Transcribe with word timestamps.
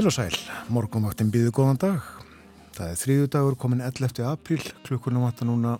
Heil 0.00 0.08
og 0.08 0.14
sæl, 0.16 0.36
morgunvaktin 0.72 1.28
býðu 1.28 1.50
góðan 1.52 1.76
dag. 1.76 2.04
Það 2.72 2.86
er 2.88 2.96
þriðu 2.96 3.24
dagur 3.34 3.56
komin 3.60 3.82
11. 3.84 4.22
apríl, 4.24 4.62
klukkunum 4.86 5.26
vata 5.26 5.44
núna 5.44 5.74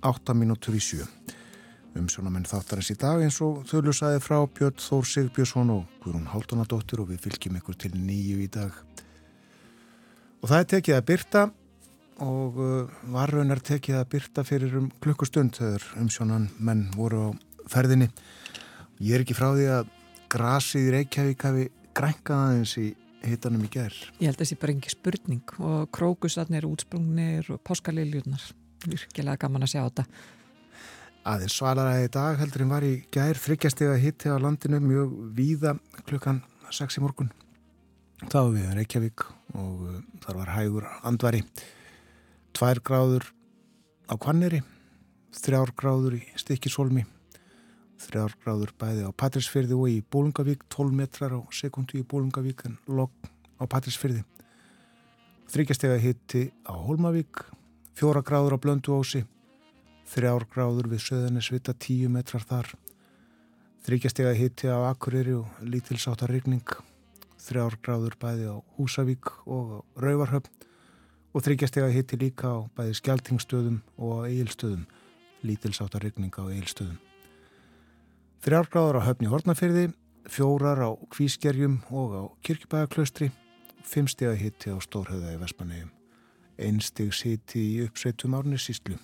8 0.00 0.32
mínútur 0.32 0.78
í 0.78 0.80
sjö. 0.80 1.04
Umsjónamenn 1.92 2.48
þáttarins 2.48 2.88
í 2.88 2.96
dag 2.96 3.20
eins 3.20 3.36
og 3.44 3.58
þölu 3.68 3.92
sæði 3.92 4.22
frá 4.24 4.38
Björn 4.48 4.80
Þór 4.80 5.10
Sigbjörnsson 5.10 5.72
og 5.74 5.98
Guðrún 6.00 6.30
Haldunadóttir 6.32 7.02
og 7.04 7.10
við 7.10 7.20
fylgjum 7.26 7.58
ykkur 7.60 7.76
til 7.84 7.90
nýju 7.98 8.38
í 8.40 8.46
dag. 8.54 8.78
Og 10.40 10.48
það 10.48 10.56
er 10.56 10.70
tekið 10.72 10.96
að 10.96 11.04
byrta 11.12 11.44
og 12.30 12.62
uh, 12.64 12.96
varraunar 13.12 13.60
tekið 13.60 14.00
að 14.00 14.08
byrta 14.16 14.46
fyrir 14.48 14.78
um 14.80 14.88
klukkustund 15.04 15.60
þegar 15.60 15.84
umsjónan 16.00 16.48
menn 16.56 16.86
voru 16.96 17.28
á 17.28 17.30
ferðinni. 17.76 18.08
Ég 19.04 19.20
er 19.20 19.28
ekki 19.28 19.36
frá 19.36 19.50
því 19.52 19.68
að 19.76 19.94
grasið 20.32 20.88
í 20.88 20.96
Reykjavík 20.96 21.48
hafi 21.50 21.68
grænkaða 21.92 22.56
eins 22.56 22.76
í 22.80 22.88
hitanum 23.24 23.64
í 23.64 23.70
gerð. 23.72 24.00
Ég 24.20 24.30
held 24.30 24.38
að 24.38 24.42
það 24.42 24.50
sé 24.50 24.58
bara 24.60 24.74
engi 24.74 24.92
spurning 24.92 25.54
og 25.58 25.88
krókusarnir, 25.96 26.66
útsprungnir 26.68 27.50
og 27.54 27.60
páskaliljurnar. 27.66 28.46
Virkilega 28.86 29.42
gaman 29.44 29.66
að 29.66 29.74
sjá 29.74 29.82
þetta. 29.82 30.06
Aðeins 31.30 31.58
svalaræði 31.58 32.06
í 32.06 32.12
dag 32.16 32.40
heldur 32.40 32.64
en 32.64 32.72
var 32.72 32.86
í 32.86 32.94
gerð 33.12 33.42
þryggjastega 33.44 33.98
hitti 34.00 34.32
á 34.32 34.40
landinu 34.40 34.80
mjög 34.80 35.12
víða 35.36 35.74
klukkan 36.08 36.40
6 36.72 36.96
í 36.96 37.04
morgun. 37.04 37.30
Var 38.24 38.50
við 38.54 38.72
Reykjavík 38.78 39.26
og 39.56 39.84
uh, 39.84 40.00
þar 40.24 40.40
var 40.40 40.52
hægur 40.56 40.88
andvari. 41.08 41.44
Tvær 42.56 42.80
gráður 42.84 43.28
á 44.08 44.16
Kvanneri, 44.20 44.62
þrjár 45.36 45.72
gráður 45.76 46.18
í 46.18 46.22
Stikisólmi 46.40 47.04
þrjárgráður 48.00 48.74
bæði 48.80 49.06
á 49.06 49.10
Patrísfyrði 49.12 49.76
og 49.76 49.88
í 49.92 50.00
Bólungavík 50.02 50.66
12 50.72 50.96
metrar 50.96 51.36
á 51.36 51.40
sekundu 51.52 52.00
í 52.00 52.06
Bólungavík 52.06 52.66
en 52.68 52.78
logg 52.88 53.12
á 53.60 53.64
Patrísfyrði 53.68 54.24
þryggjastega 55.50 55.98
hitti 55.98 56.44
á 56.62 56.74
Holmavík 56.78 57.42
fjóra 57.98 58.22
gráður 58.22 58.54
á 58.54 58.62
Blönduósi 58.62 59.24
þrjárgráður 60.10 60.90
við 60.92 61.02
söðanis 61.04 61.50
vita 61.50 61.74
10 61.74 62.10
metrar 62.14 62.46
þar. 62.46 62.70
Þryggjastega 63.86 64.32
hitti 64.36 64.70
á 64.70 64.78
Akureyri 64.90 65.36
og 65.38 65.60
lítilsáttar 65.62 66.30
rigning 66.30 66.74
þrjárgráður 67.40 68.18
bæði 68.20 68.50
á 68.52 68.56
Húsavík 68.76 69.32
og 69.46 69.80
á 69.80 70.04
Rauvarhöfn 70.04 70.66
og 71.34 71.46
þryggjastega 71.46 71.90
hitti 71.94 72.18
líka 72.20 72.54
á 72.54 72.58
bæði 72.76 72.98
Skeltingstöðum 73.00 73.82
og 73.98 74.26
Egilstöðum 74.28 74.86
lítilsáttar 75.46 76.04
rigning 76.04 76.34
á 76.36 76.46
Egilstöðum 76.46 77.09
Þrjárgráður 78.40 78.96
á 78.96 79.00
höfni 79.04 79.28
Hortnafyrði, 79.28 79.90
fjórar 80.24 80.78
á 80.80 80.96
Kvískerjum 81.12 81.74
og 81.92 82.12
á 82.16 82.22
Kirkjubæðaklaustri, 82.40 83.26
fimmstega 83.84 84.32
hitti 84.32 84.72
á 84.72 84.80
Stórhauða 84.80 85.34
í 85.34 85.40
Vespanegjum, 85.42 85.90
einstig 86.56 87.12
hitti 87.20 87.60
í 87.60 87.74
uppsveitum 87.84 88.38
árni 88.38 88.56
síslu. 88.56 88.96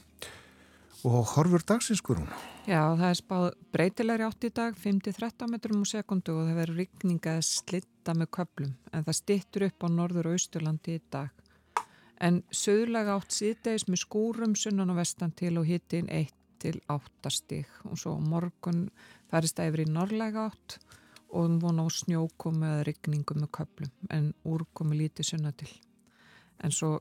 Og 1.04 1.34
horfur 1.34 1.60
dagsinskur 1.68 2.22
hún? 2.22 2.30
Já, 2.64 2.80
það 2.96 3.04
er 3.10 3.18
spáð 3.20 3.44
breytilegri 3.76 4.24
átt 4.24 4.46
í 4.48 4.50
dag, 4.56 4.80
5-13 4.86 5.52
metrum 5.52 5.84
á 5.84 5.86
sekundu 5.92 6.38
og 6.38 6.48
það 6.48 6.62
verður 6.62 6.80
rikninga 6.80 7.36
að 7.36 7.44
slitta 7.50 8.16
með 8.16 8.32
köplum, 8.38 8.72
en 8.88 9.04
það 9.04 9.18
stittur 9.20 9.66
upp 9.68 9.84
á 9.84 9.88
norður 9.98 10.30
og 10.30 10.38
austurlandi 10.40 10.96
í 10.96 11.04
dag. 11.12 11.28
En 12.24 12.40
söðurlega 12.48 13.20
átt 13.20 13.36
síðdeis 13.36 13.84
með 13.84 14.00
skúrum 14.06 14.56
sunnan 14.56 14.96
og 14.96 15.02
vestan 15.02 15.36
til 15.36 15.58
og 15.60 15.68
hittin 15.68 16.08
1 16.08 16.32
til 16.66 16.80
8 16.88 17.30
stig 17.30 17.68
og 17.84 17.98
svo 18.00 18.16
morgun 18.20 18.86
færist 19.32 19.58
það 19.58 19.70
yfir 19.70 19.84
í 19.84 19.90
norrlega 19.90 20.46
átt 20.50 20.78
og 21.36 21.58
vona 21.62 21.84
á 21.84 21.88
snjókomi 21.90 22.68
eða 22.68 22.86
ryggningu 22.86 23.36
með 23.36 23.50
köplum 23.58 24.10
en 24.14 24.30
úrkomi 24.46 24.98
lítið 25.00 25.30
sunna 25.32 25.52
til. 25.52 25.70
En 26.62 26.72
svo 26.72 27.00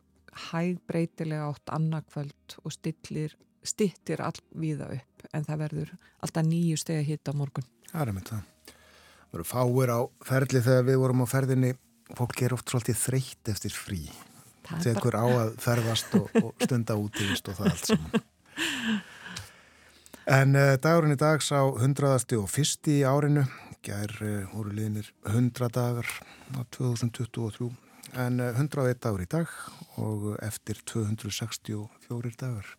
hæg 0.49 0.81
breytilega 0.89 1.47
átt 1.51 1.71
annarkvöld 1.75 2.57
og 2.63 2.73
stillir, 2.73 3.35
stittir 3.63 4.23
all 4.25 4.37
viða 4.51 4.89
upp 4.97 5.27
en 5.31 5.47
það 5.47 5.61
verður 5.63 5.95
alltaf 6.25 6.47
nýju 6.47 6.81
steg 6.81 7.01
að 7.03 7.09
hitta 7.13 7.35
morgun. 7.37 7.67
Það 7.91 8.01
er 8.01 8.13
með 8.17 8.29
það. 8.31 8.43
Það 9.15 9.37
voru 9.37 9.47
fáir 9.49 9.91
á 9.95 9.99
ferli 10.27 10.63
þegar 10.67 10.87
við 10.89 11.01
vorum 11.03 11.25
á 11.25 11.27
ferðinni. 11.27 11.73
Fólk 12.15 12.41
er 12.45 12.53
oft 12.53 12.69
svolítið 12.69 13.01
þreytt 13.01 13.51
eftir 13.55 13.73
frí. 13.73 14.03
Tekur 14.83 15.15
bara... 15.15 15.25
á 15.25 15.27
að 15.45 15.57
ferðast 15.61 16.13
og, 16.17 16.29
og 16.41 16.65
stunda 16.65 16.97
út 16.99 17.21
í 17.21 17.29
vist 17.29 17.49
og 17.49 17.59
það 17.59 17.71
allt 17.71 17.91
saman. 17.93 18.25
En 20.25 20.57
uh, 20.57 20.73
dagurinn 20.81 21.13
í 21.13 21.19
dag 21.21 21.43
sá 21.45 21.59
100. 21.61 22.33
og 22.39 22.47
fyrsti 22.49 22.95
í 22.97 23.05
árinu, 23.05 23.43
gær 23.85 24.09
uh, 24.25 24.47
voru 24.55 24.71
liðnir 24.73 25.11
100 25.29 25.69
dagar 25.69 26.09
á 26.57 26.65
2023, 26.73 27.67
en 28.17 28.41
uh, 28.41 28.57
101 28.57 29.03
dagur 29.05 29.21
í 29.21 29.29
dag 29.29 29.53
og 30.01 30.31
eftir 30.41 30.81
264 30.89 32.33
dagar. 32.41 32.73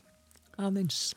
Aðeins. 0.59 1.15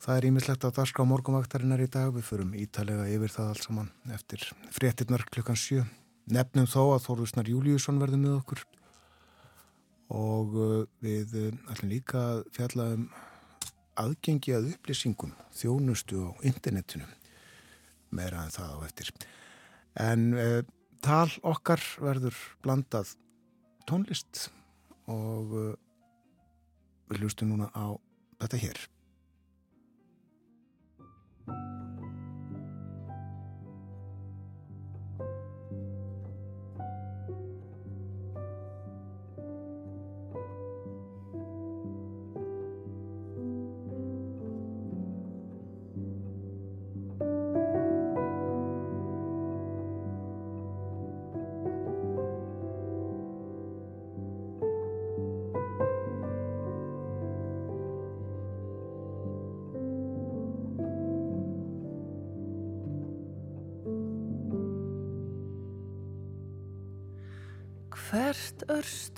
Það 0.00 0.16
er 0.16 0.30
ímislegt 0.30 0.64
á 0.64 0.72
dagskrá 0.72 1.04
morgumvaktarinnar 1.04 1.84
í 1.84 1.92
dag, 1.92 2.14
við 2.16 2.24
förum 2.24 2.56
ítalega 2.56 3.04
yfir 3.12 3.36
það 3.36 3.52
alls 3.52 3.68
saman 3.68 3.94
eftir 4.16 4.48
fréttinnar 4.72 5.28
klukkan 5.28 5.60
7. 5.68 5.84
Nefnum 6.32 6.64
þó 6.64 6.94
að 6.94 7.10
Þorðusnar 7.10 7.52
Júliusson 7.52 8.00
verði 8.00 8.24
með 8.24 8.38
okkur 8.40 8.64
og 10.16 10.56
við 11.04 11.36
ætlum 11.68 11.92
líka 11.92 12.22
að 12.30 12.46
fjalla 12.56 12.94
um 12.96 13.10
aðgengi 13.98 14.54
að 14.56 14.70
upplýsingum 14.74 15.32
þjónustu 15.56 16.22
á 16.26 16.30
internetinu 16.46 17.08
meira 18.14 18.44
en 18.44 18.54
það 18.54 18.76
á 18.76 18.78
eftir. 18.86 19.10
En 19.98 20.30
uh, 20.34 20.60
tal 21.02 21.30
okkar 21.46 21.82
verður 22.02 22.36
blandað 22.64 23.14
tónlist 23.90 24.48
og 25.10 25.54
uh, 25.56 25.74
við 27.10 27.24
hlustum 27.24 27.54
núna 27.54 27.70
á 27.74 27.98
þetta 28.40 28.64
hér 28.66 28.88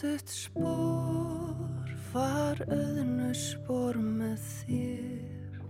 örstuðt 0.02 0.32
spór 0.34 1.90
var 2.10 2.58
auðnu 2.66 3.30
spór 3.38 3.94
með 4.02 4.40
þér. 4.42 5.60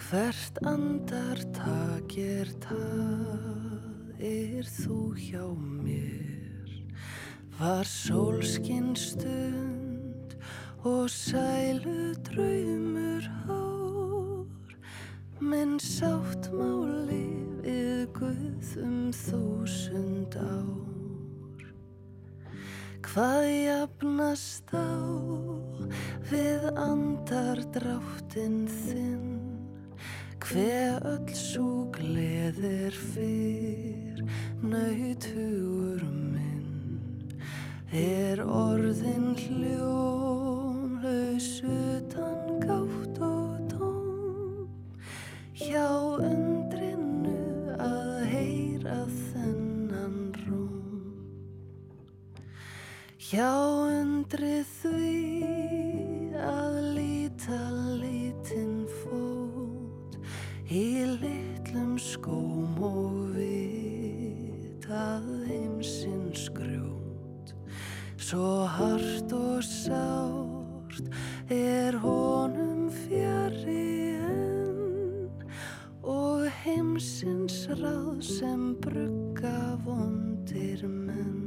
Hvert 0.00 0.60
andar 0.64 1.42
takir 1.52 2.48
það 2.64 4.24
er 4.24 4.64
þú 4.64 5.12
hjá 5.20 5.44
mér. 5.52 6.72
Var 7.58 7.84
sólskinn 7.84 8.96
stund 8.96 10.38
og 10.88 11.12
sælu 11.12 12.16
draumur 12.24 13.28
hár. 13.44 14.76
Minn 15.44 15.76
sáttmáli 15.76 17.24
við 17.60 18.08
Guðum 18.16 19.10
þúsund 19.12 20.40
á 20.40 20.87
Hvað 23.08 23.46
jafnast 23.48 24.68
á 24.76 24.84
við 26.28 26.66
andardráttinn 26.76 28.68
þinn? 28.68 29.30
Hver 30.44 31.00
öll 31.08 31.32
svo 31.32 31.88
gleðir 31.94 32.92
fyrr 32.92 34.20
nöytugur 34.60 36.04
minn. 36.04 37.32
Er 37.96 38.44
orðin 38.44 39.32
hljómlaus 39.40 40.68
utan 41.64 42.60
gátt 42.60 43.16
og 43.24 43.56
tóm? 43.72 44.68
Hjá 45.56 46.07
hjá 53.28 53.52
undri 53.84 54.62
því 54.64 55.44
að 56.40 56.76
líta 56.96 57.58
lítinn 58.00 58.86
fót 59.02 60.14
í 60.72 61.04
litlum 61.20 61.98
skóm 62.00 62.78
og 62.88 63.34
vitað 63.34 65.26
heimsins 65.44 66.46
grjót. 66.56 67.52
Svo 68.16 68.64
hart 68.78 69.34
og 69.36 69.60
sárt 69.66 71.12
er 71.52 72.00
honum 72.00 72.88
fjari 73.02 74.16
enn 74.24 75.28
og 76.00 76.48
heimsins 76.62 77.66
ráð 77.76 78.24
sem 78.24 78.72
brugga 78.80 79.76
vondir 79.84 80.88
menn 80.88 81.37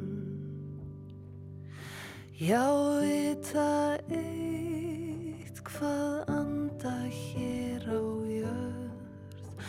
Já, 2.42 2.74
vita 2.98 4.02
eitt 4.10 5.60
hvað 5.62 6.26
anda 6.34 6.94
hér 7.06 7.86
á 7.86 8.02
jörð 8.34 9.62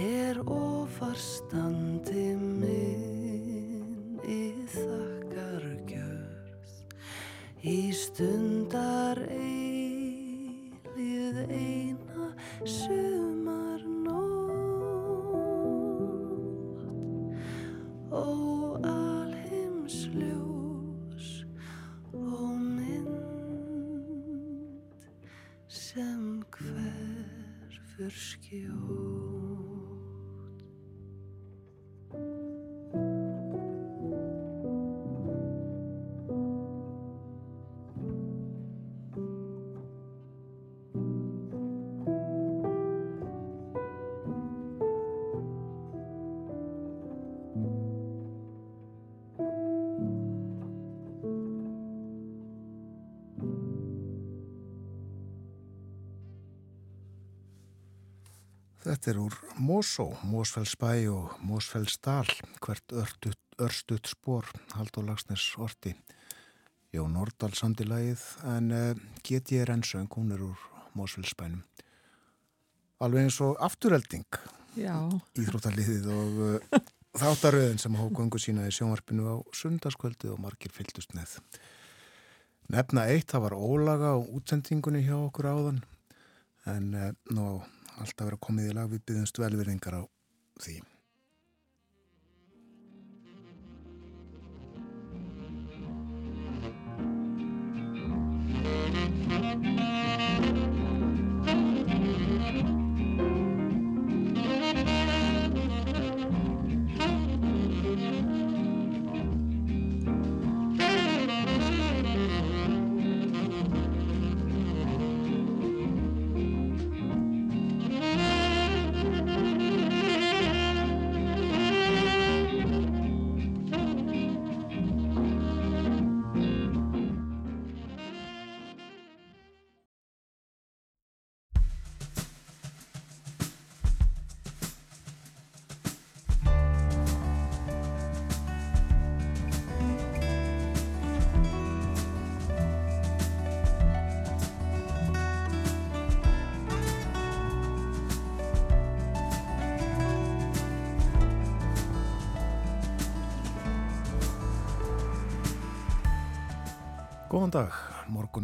er 0.00 0.40
ofarstandi 0.48 2.32
minn 2.40 4.16
í 4.24 4.56
þakkar 4.72 5.68
gjörð 5.84 6.72
í 7.60 7.92
stundar 7.92 9.20
eilið 9.28 10.32
eina 11.52 12.32
sumar 12.64 13.13
sem 25.74 26.42
hverfur 26.50 28.10
skjótt 28.10 29.73
Mosó, 59.64 60.12
Mosfellsbæ 60.22 61.08
og 61.08 61.38
Mosfellsdal, 61.40 62.28
hvert 62.60 62.92
örstutt 63.58 64.08
spór, 64.10 64.44
Haldur 64.74 65.06
Lagsnes 65.06 65.54
orti. 65.56 65.94
Jón 66.92 67.14
Nordal 67.16 67.54
samtilagið, 67.56 68.22
en 68.44 68.66
uh, 68.74 68.90
get 69.24 69.52
ég 69.54 69.64
er 69.64 69.72
ennsöng, 69.72 70.10
hún 70.12 70.34
er 70.36 70.42
úr 70.44 70.58
Mosfellsbænum. 70.98 71.62
Alveg 73.00 73.24
eins 73.24 73.40
og 73.42 73.56
afturhelding, 73.64 74.36
Já, 74.76 74.94
íþróttaliðið 75.40 76.10
og 76.12 76.42
uh, 76.44 76.82
þáttaröðin 77.22 77.80
sem 77.80 77.96
hók 77.98 78.12
göngu 78.20 78.40
sína 78.42 78.66
í 78.68 78.74
sjónvarpinu 78.74 79.26
á 79.32 79.36
sundarskvöldi 79.56 80.28
og 80.34 80.42
margir 80.44 80.74
fylgdust 80.76 81.16
með. 81.16 81.38
Nefna 82.74 83.08
eitt, 83.08 83.30
það 83.32 83.46
var 83.48 83.56
ólaga 83.56 84.12
á 84.12 84.18
útsendingunni 84.20 85.06
hjá 85.08 85.16
okkur 85.22 85.48
áðan, 85.54 85.80
en 86.68 86.92
uh, 87.00 87.08
nú 87.32 87.48
alltaf 88.00 88.28
vera 88.28 88.40
komið 88.48 88.70
í 88.70 88.74
lag 88.76 88.90
við 88.90 89.04
byggðumst 89.08 89.40
velverðingar 89.42 90.00
á 90.00 90.02
því. 90.62 90.80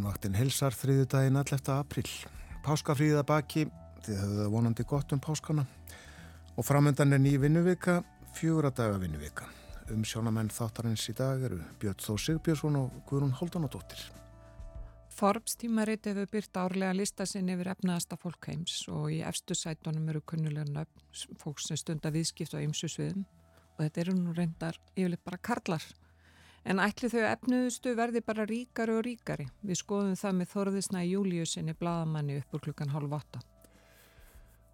Morgunvaktin 0.01 0.37
helsar 0.39 0.73
þriði 0.73 1.07
daginn 1.13 1.37
11. 1.37 1.69
april. 1.75 2.07
Páskafríða 2.65 3.21
baki, 3.27 3.67
þið 4.05 4.17
höfðu 4.17 4.39
það 4.39 4.53
vonandi 4.55 4.85
gott 4.89 5.13
um 5.13 5.21
páskana. 5.21 5.67
Og 6.57 6.65
framöndan 6.65 7.13
er 7.13 7.21
ný 7.21 7.37
vinnuvika, 7.41 8.01
fjögur 8.33 8.71
að 8.71 8.79
daga 8.81 9.01
vinnuvika. 9.03 9.45
Um 9.93 10.05
sjónamenn 10.05 10.49
þáttarins 10.49 11.05
í 11.11 11.15
dag 11.19 11.43
eru 11.45 11.61
Björn 11.83 12.01
Þó 12.01 12.17
Sigbjörnsson 12.17 12.79
og 12.81 12.97
Guðrún 13.11 13.37
Haldunadóttir. 13.37 14.01
Forbes 15.13 15.59
tímarit 15.61 16.07
hefur 16.09 16.31
byrt 16.33 16.57
árlega 16.57 16.97
lista 16.97 17.27
sinn 17.29 17.51
yfir 17.53 17.75
efnaðasta 17.75 18.17
fólkheims 18.17 18.87
og 18.89 19.11
í 19.13 19.21
efstu 19.21 19.55
sætunum 19.59 20.09
eru 20.09 20.23
kunnulega 20.25 20.65
nöfn 20.71 21.37
fólk 21.43 21.61
sem 21.61 21.77
stunda 21.77 22.13
viðskipt 22.15 22.57
á 22.57 22.63
ymsu 22.65 22.89
sviðum 22.89 23.27
og 23.77 23.85
þetta 23.85 24.07
eru 24.07 24.17
nú 24.17 24.33
reyndar 24.33 24.81
yfirleitt 24.95 25.27
bara 25.27 25.43
karlar. 25.45 25.85
En 26.69 26.81
ætli 26.83 27.09
þau 27.09 27.23
efnuðustu 27.25 27.95
verði 27.97 28.21
bara 28.25 28.45
ríkari 28.49 28.93
og 28.99 29.05
ríkari. 29.07 29.47
Við 29.65 29.81
skoðum 29.81 30.19
það 30.19 30.37
með 30.41 30.51
Þorðisna 30.53 31.05
í 31.07 31.15
júliusinni 31.15 31.75
bladamanni 31.79 32.41
uppur 32.43 32.67
klukkan 32.67 32.93
halv 32.93 33.17
åtta. 33.17 33.41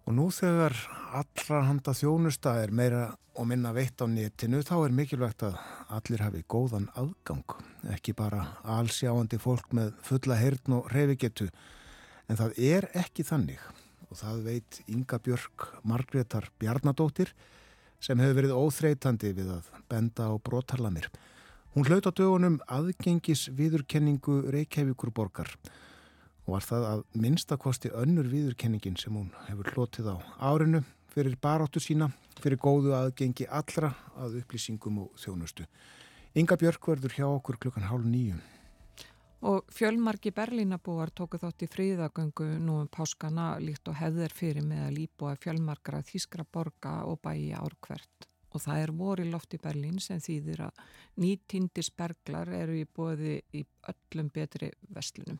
Og 0.07 0.15
nú 0.15 0.27
þegar 0.31 0.75
allra 1.19 1.63
handa 1.67 1.91
þjónusta 1.95 2.53
er 2.63 2.71
meira 2.71 3.07
og 3.37 3.47
minna 3.49 3.73
veitt 3.75 3.99
á 3.99 4.07
netinu 4.07 4.61
þá 4.65 4.75
er 4.79 4.93
mikilvægt 4.95 5.43
að 5.45 5.57
allir 5.97 6.23
hafi 6.23 6.43
góðan 6.47 6.87
aðgang. 6.97 7.57
Ekki 7.93 8.15
bara 8.17 8.45
allsjáandi 8.63 9.39
fólk 9.39 9.75
með 9.75 9.93
fulla 10.03 10.39
heyrn 10.39 10.79
og 10.79 10.87
reyfigetu. 10.93 11.49
En 12.27 12.39
það 12.39 12.55
er 12.69 12.89
ekki 12.97 13.23
þannig 13.27 13.61
og 14.07 14.19
það 14.19 14.43
veit 14.47 14.79
Inga 14.87 15.19
Björk 15.23 15.67
Margreðar 15.87 16.49
Bjarnadóttir 16.59 17.33
sem 17.99 18.19
hefur 18.21 18.39
verið 18.41 18.55
óþreytandi 18.55 19.33
við 19.35 19.51
að 19.57 19.71
benda 19.91 20.29
á 20.31 20.33
brotarlanir. 20.39 21.09
Hún 21.77 21.85
hlaut 21.85 22.07
á 22.09 22.11
dögunum 22.17 22.55
aðgengis 22.73 23.51
viðurkenningu 23.53 24.39
Reykjavíkur 24.49 25.11
borgar 25.13 25.51
og 26.47 26.55
var 26.55 26.63
það 26.65 26.85
að 26.89 27.01
minnstakosti 27.21 27.91
önnur 27.93 28.25
viðurkenningin 28.31 28.95
sem 28.97 29.13
hún 29.13 29.27
hefur 29.45 29.67
hlotið 29.75 30.07
á 30.09 30.17
árinu 30.41 30.79
fyrir 31.13 31.35
baráttu 31.37 31.77
sína, 31.77 32.07
fyrir 32.41 32.57
góðu 32.57 32.95
aðgengi 32.97 33.45
allra 33.45 33.91
að 34.17 34.39
upplýsingum 34.39 34.97
og 35.03 35.21
þjónustu. 35.21 35.67
Inga 36.33 36.57
Björk 36.57 36.87
verður 36.89 37.13
hjá 37.13 37.27
okkur 37.27 37.59
klukkan 37.61 37.85
hálf 37.85 38.07
nýju. 38.09 38.39
Og 39.45 39.69
fjölmarki 39.69 40.33
Berlínabúar 40.33 41.13
tóku 41.13 41.37
þátt 41.37 41.67
í 41.67 41.69
fríðagöngu 41.75 42.55
nú 42.57 42.79
um 42.79 42.89
páskana 42.89 43.51
líkt 43.61 43.85
og 43.85 43.99
hefðir 44.01 44.33
fyrir 44.33 44.65
með 44.65 44.81
að 44.87 44.97
líbúa 44.97 45.35
fjölmarkra 45.45 46.01
þýskra 46.09 46.47
borga 46.49 47.03
og 47.05 47.21
bæi 47.21 47.53
árkvert. 47.53 48.31
Og 48.57 48.63
það 48.65 48.83
er 48.83 48.93
voru 48.97 49.25
í 49.25 49.31
loft 49.31 49.53
í 49.53 49.61
Berlín 49.61 50.01
sem 50.03 50.19
þýðir 50.23 50.65
að 50.67 50.83
nýtindisberglar 51.21 52.51
eru 52.57 52.77
í 52.81 52.85
bóði 52.89 53.39
í 53.53 53.63
öllum 53.93 54.33
betri 54.33 54.71
vestlunum. 54.93 55.39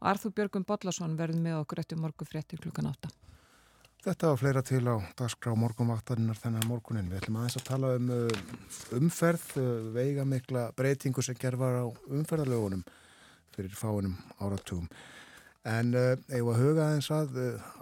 Og 0.00 0.08
Arþúr 0.10 0.34
Björgum 0.36 0.64
Bodlason 0.66 1.16
verði 1.18 1.42
með 1.44 1.60
okkur 1.62 1.82
eftir 1.82 2.00
morgu 2.00 2.26
frétti 2.28 2.58
klukkan 2.60 2.88
átta. 2.90 3.10
Þetta 4.00 4.30
var 4.30 4.38
fleira 4.40 4.62
til 4.64 4.80
á 4.88 4.96
dagskrá 5.12 5.52
morgunvaktarinnar 5.60 6.38
þennan 6.40 6.64
morgunin. 6.70 7.10
Við 7.12 7.20
ætlum 7.20 7.36
aðeins 7.36 7.58
að 7.60 7.66
tala 7.68 7.90
um 7.98 8.08
uh, 8.14 8.38
umferð, 8.96 9.44
uh, 9.60 9.66
veiga 9.92 10.24
mikla 10.24 10.70
breytingu 10.76 11.20
sem 11.20 11.36
gerðvar 11.36 11.82
á 11.84 11.86
umferðarlegunum 12.08 12.80
fyrir 13.52 13.76
fáinum 13.76 14.16
áratugum. 14.40 14.88
En 15.68 15.92
uh, 15.92 16.14
eigum 16.32 16.54
að 16.54 16.62
huga 16.64 16.86
aðeins 16.86 17.12
að 17.12 17.40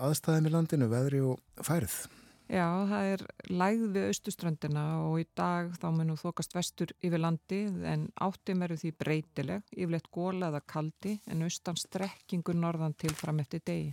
aðstæðum 0.08 0.50
í 0.50 0.54
landinu, 0.56 0.90
veðri 0.90 1.22
og 1.22 1.62
færið. 1.62 2.00
Já, 2.48 2.64
það 2.88 3.06
er 3.12 3.22
lægð 3.52 3.82
við 3.92 4.06
austuströndina 4.08 4.82
og 5.04 5.18
í 5.20 5.24
dag 5.36 5.74
þá 5.76 5.90
munum 5.92 6.16
þokast 6.16 6.54
vestur 6.56 6.94
yfir 7.04 7.20
landi 7.20 7.58
en 7.90 8.06
áttum 8.24 8.64
eru 8.64 8.78
því 8.80 8.92
breytileg, 9.02 9.66
yfirleitt 9.76 10.08
góla 10.08 10.48
eða 10.48 10.62
kaldi 10.72 11.18
en 11.28 11.44
austan 11.44 11.76
strekkingur 11.76 12.56
norðan 12.56 12.96
til 12.96 13.12
fram 13.12 13.44
eftir 13.44 13.60
degi. 13.68 13.92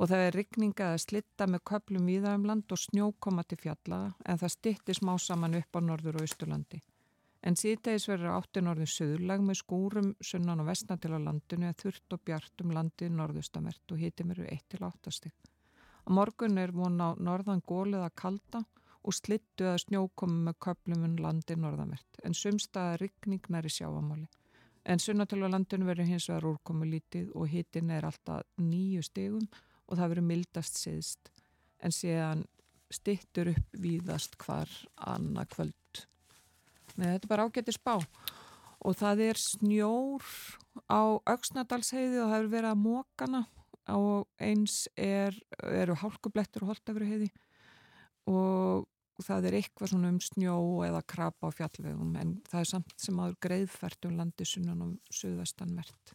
Og 0.00 0.08
það 0.08 0.24
er 0.24 0.40
rikninga 0.40 0.88
að 0.94 1.02
slitta 1.04 1.46
með 1.46 1.66
köplum 1.68 2.08
íðaðum 2.16 2.48
land 2.48 2.72
og 2.72 2.80
snjókoma 2.80 3.44
til 3.44 3.60
fjalla 3.60 4.00
en 4.24 4.40
það 4.40 4.56
stittir 4.56 5.02
smá 5.02 5.12
saman 5.20 5.60
upp 5.60 5.76
á 5.76 5.80
norður 5.84 6.22
og 6.22 6.24
austurlandi. 6.24 6.80
En 7.44 7.60
síðdegis 7.60 8.08
verður 8.08 8.38
áttin 8.38 8.72
orðin 8.72 8.88
söðurlag 8.88 9.44
með 9.44 9.60
skúrum 9.60 10.14
sunnan 10.24 10.64
og 10.64 10.72
vestna 10.72 10.96
til 10.96 11.12
á 11.12 11.20
landinu 11.20 11.68
eða 11.68 11.82
þurft 11.84 12.16
og 12.16 12.24
bjart 12.24 12.64
um 12.64 12.72
landið 12.72 13.18
norðustamert 13.20 13.92
og 13.92 14.00
hitim 14.00 14.32
eru 14.32 14.48
1-8 14.48 15.12
stygg. 15.12 15.53
Morgun 16.06 16.58
er 16.58 16.72
von 16.76 17.00
á 17.00 17.16
norðan 17.16 17.62
gólið 17.64 18.04
að 18.04 18.16
kalda 18.20 18.64
og 19.04 19.16
slittu 19.16 19.68
að 19.68 19.82
snjókomi 19.84 20.46
með 20.46 20.58
köpluminn 20.66 21.20
landi 21.20 21.56
norðamert 21.56 22.20
en 22.24 22.36
sumstaða 22.36 22.98
rikning 23.00 23.44
næri 23.52 23.72
sjáamáli. 23.72 24.26
En 24.84 25.00
sunnatölu 25.00 25.48
á 25.48 25.54
landinu 25.54 25.88
verður 25.88 26.10
hins 26.10 26.28
vegar 26.28 26.48
úrkomi 26.50 26.88
lítið 26.90 27.30
og 27.32 27.48
hitin 27.48 27.92
er 27.92 28.04
alltaf 28.04 28.44
nýju 28.60 29.04
stegum 29.04 29.46
og 29.88 29.96
það 29.96 30.10
verður 30.12 30.28
mildast 30.28 30.80
siðst 30.80 31.32
en 31.80 31.92
séðan 31.92 32.44
stittur 32.92 33.54
upp 33.54 33.78
víðast 33.80 34.36
hvar 34.40 34.70
annað 34.96 35.50
kvöld. 35.56 36.04
Með 36.96 37.14
þetta 37.14 37.26
er 37.26 37.32
bara 37.32 37.48
ágættir 37.48 37.76
spá 37.76 37.94
og 38.84 38.96
það 39.00 39.24
er 39.30 39.40
snjór 39.40 40.28
á 40.92 41.02
Öksnadalsheiði 41.32 42.20
og 42.20 42.28
það 42.28 42.36
hefur 42.36 42.52
verið 42.52 42.70
að 42.70 42.82
mókana 42.84 43.44
og 43.92 44.28
eins 44.40 44.84
er, 44.96 45.36
eru 45.60 45.96
hálkublettur 46.00 46.64
og 46.64 46.72
holtafri 46.72 47.08
heiði 47.10 47.30
og 48.30 48.88
það 49.22 49.48
er 49.48 49.56
eitthvað 49.60 49.92
svona 49.92 50.10
um 50.10 50.20
snjó 50.22 50.56
eða 50.86 51.04
krabba 51.06 51.50
á 51.52 51.56
fjallvegum 51.56 52.16
en 52.18 52.34
það 52.48 52.60
er 52.60 52.70
samt 52.70 52.94
sem 52.98 53.20
aður 53.20 53.36
greiðfært 53.46 54.08
um 54.08 54.16
landi 54.18 54.46
sunnan 54.48 54.82
og 54.86 55.14
suðvestanvert. 55.14 56.14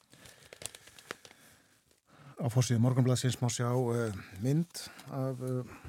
Á 2.39 2.47
fórsíðu 2.51 2.81
morgunbladsins 2.83 3.38
má 3.41 3.49
sjá 3.51 3.69
uh, 3.69 4.15
mynd 4.43 4.83
af 5.15 5.41
uh, 5.43 5.79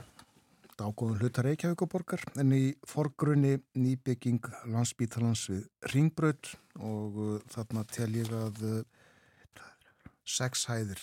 dágóðun 0.78 1.20
hluta 1.20 1.44
Reykjavíkuborgar 1.46 2.24
en 2.42 2.54
í 2.56 2.64
forgrunni 2.88 3.56
nýbygging 3.78 4.42
landsbítalans 4.70 5.46
við 5.50 5.66
Ringbröð 5.94 6.54
og 6.78 7.20
uh, 7.22 7.36
þarna 7.54 7.86
tel 7.90 8.10
ég 8.18 8.34
að 8.34 8.84
sex 10.26 10.68
hæðir 10.70 11.00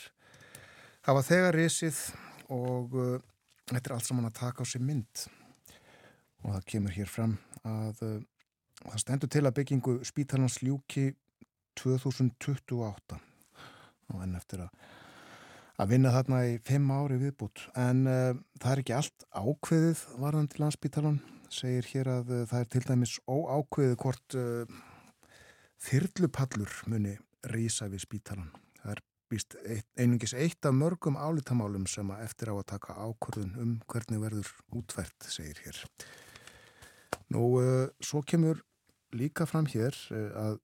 hafa 1.08 1.24
þegar 1.26 1.58
risið 1.58 2.00
og 2.54 2.96
uh, 2.98 3.14
þetta 3.72 3.84
er 3.84 3.96
allt 3.98 4.10
saman 4.10 4.30
að 4.30 4.40
taka 4.42 4.64
á 4.64 4.66
sér 4.68 4.84
mynd. 4.84 5.28
Og 6.44 6.52
það 6.54 6.68
kemur 6.74 6.96
hér 6.98 7.12
fram 7.12 7.38
að 7.68 8.04
uh, 8.06 8.20
það 8.84 9.02
stendur 9.04 9.32
til 9.34 9.46
að 9.48 9.56
byggingu 9.62 9.98
spítalans 10.08 10.60
ljúki 10.62 11.10
2028 11.78 13.18
og 14.08 14.22
enn 14.24 14.38
eftir 14.38 14.64
að 14.66 14.86
að 15.78 15.92
vinna 15.94 16.12
þarna 16.14 16.44
í 16.50 16.54
fimm 16.66 16.90
ári 16.90 17.20
viðbútt 17.22 17.68
en 17.78 18.06
uh, 18.10 18.38
það 18.62 18.72
er 18.72 18.82
ekki 18.82 18.96
allt 18.98 19.26
ákveðið 19.30 20.04
varðandi 20.24 20.62
landspítalan 20.62 21.20
segir 21.54 21.90
hér 21.92 22.12
að 22.16 22.32
uh, 22.34 22.46
það 22.50 22.64
er 22.64 22.72
til 22.74 22.84
dæmis 22.88 23.18
óákveðið 23.30 24.00
hvort 24.02 24.38
uh, 24.40 24.80
þyrlupallur 25.86 26.80
muni 26.90 27.14
rýsa 27.54 27.92
við 27.92 28.08
spítalan 28.08 28.50
býst 29.32 29.58
einungis 30.00 30.34
eitt 30.38 30.66
af 30.66 30.76
mörgum 30.76 31.18
álitamálum 31.20 31.88
sem 31.90 32.08
að 32.14 32.24
eftir 32.28 32.52
á 32.52 32.56
að 32.56 32.70
taka 32.72 32.96
ákvörðun 32.96 33.58
um 33.64 33.74
hvernig 33.92 34.22
verður 34.24 34.52
útvært, 34.80 35.28
segir 35.28 35.60
hér. 35.66 35.82
Nú, 37.34 37.44
uh, 37.60 37.88
svo 38.00 38.24
kemur 38.24 38.64
líka 39.16 39.48
fram 39.50 39.68
hér 39.68 39.96
uh, 40.12 40.32
að 40.46 40.58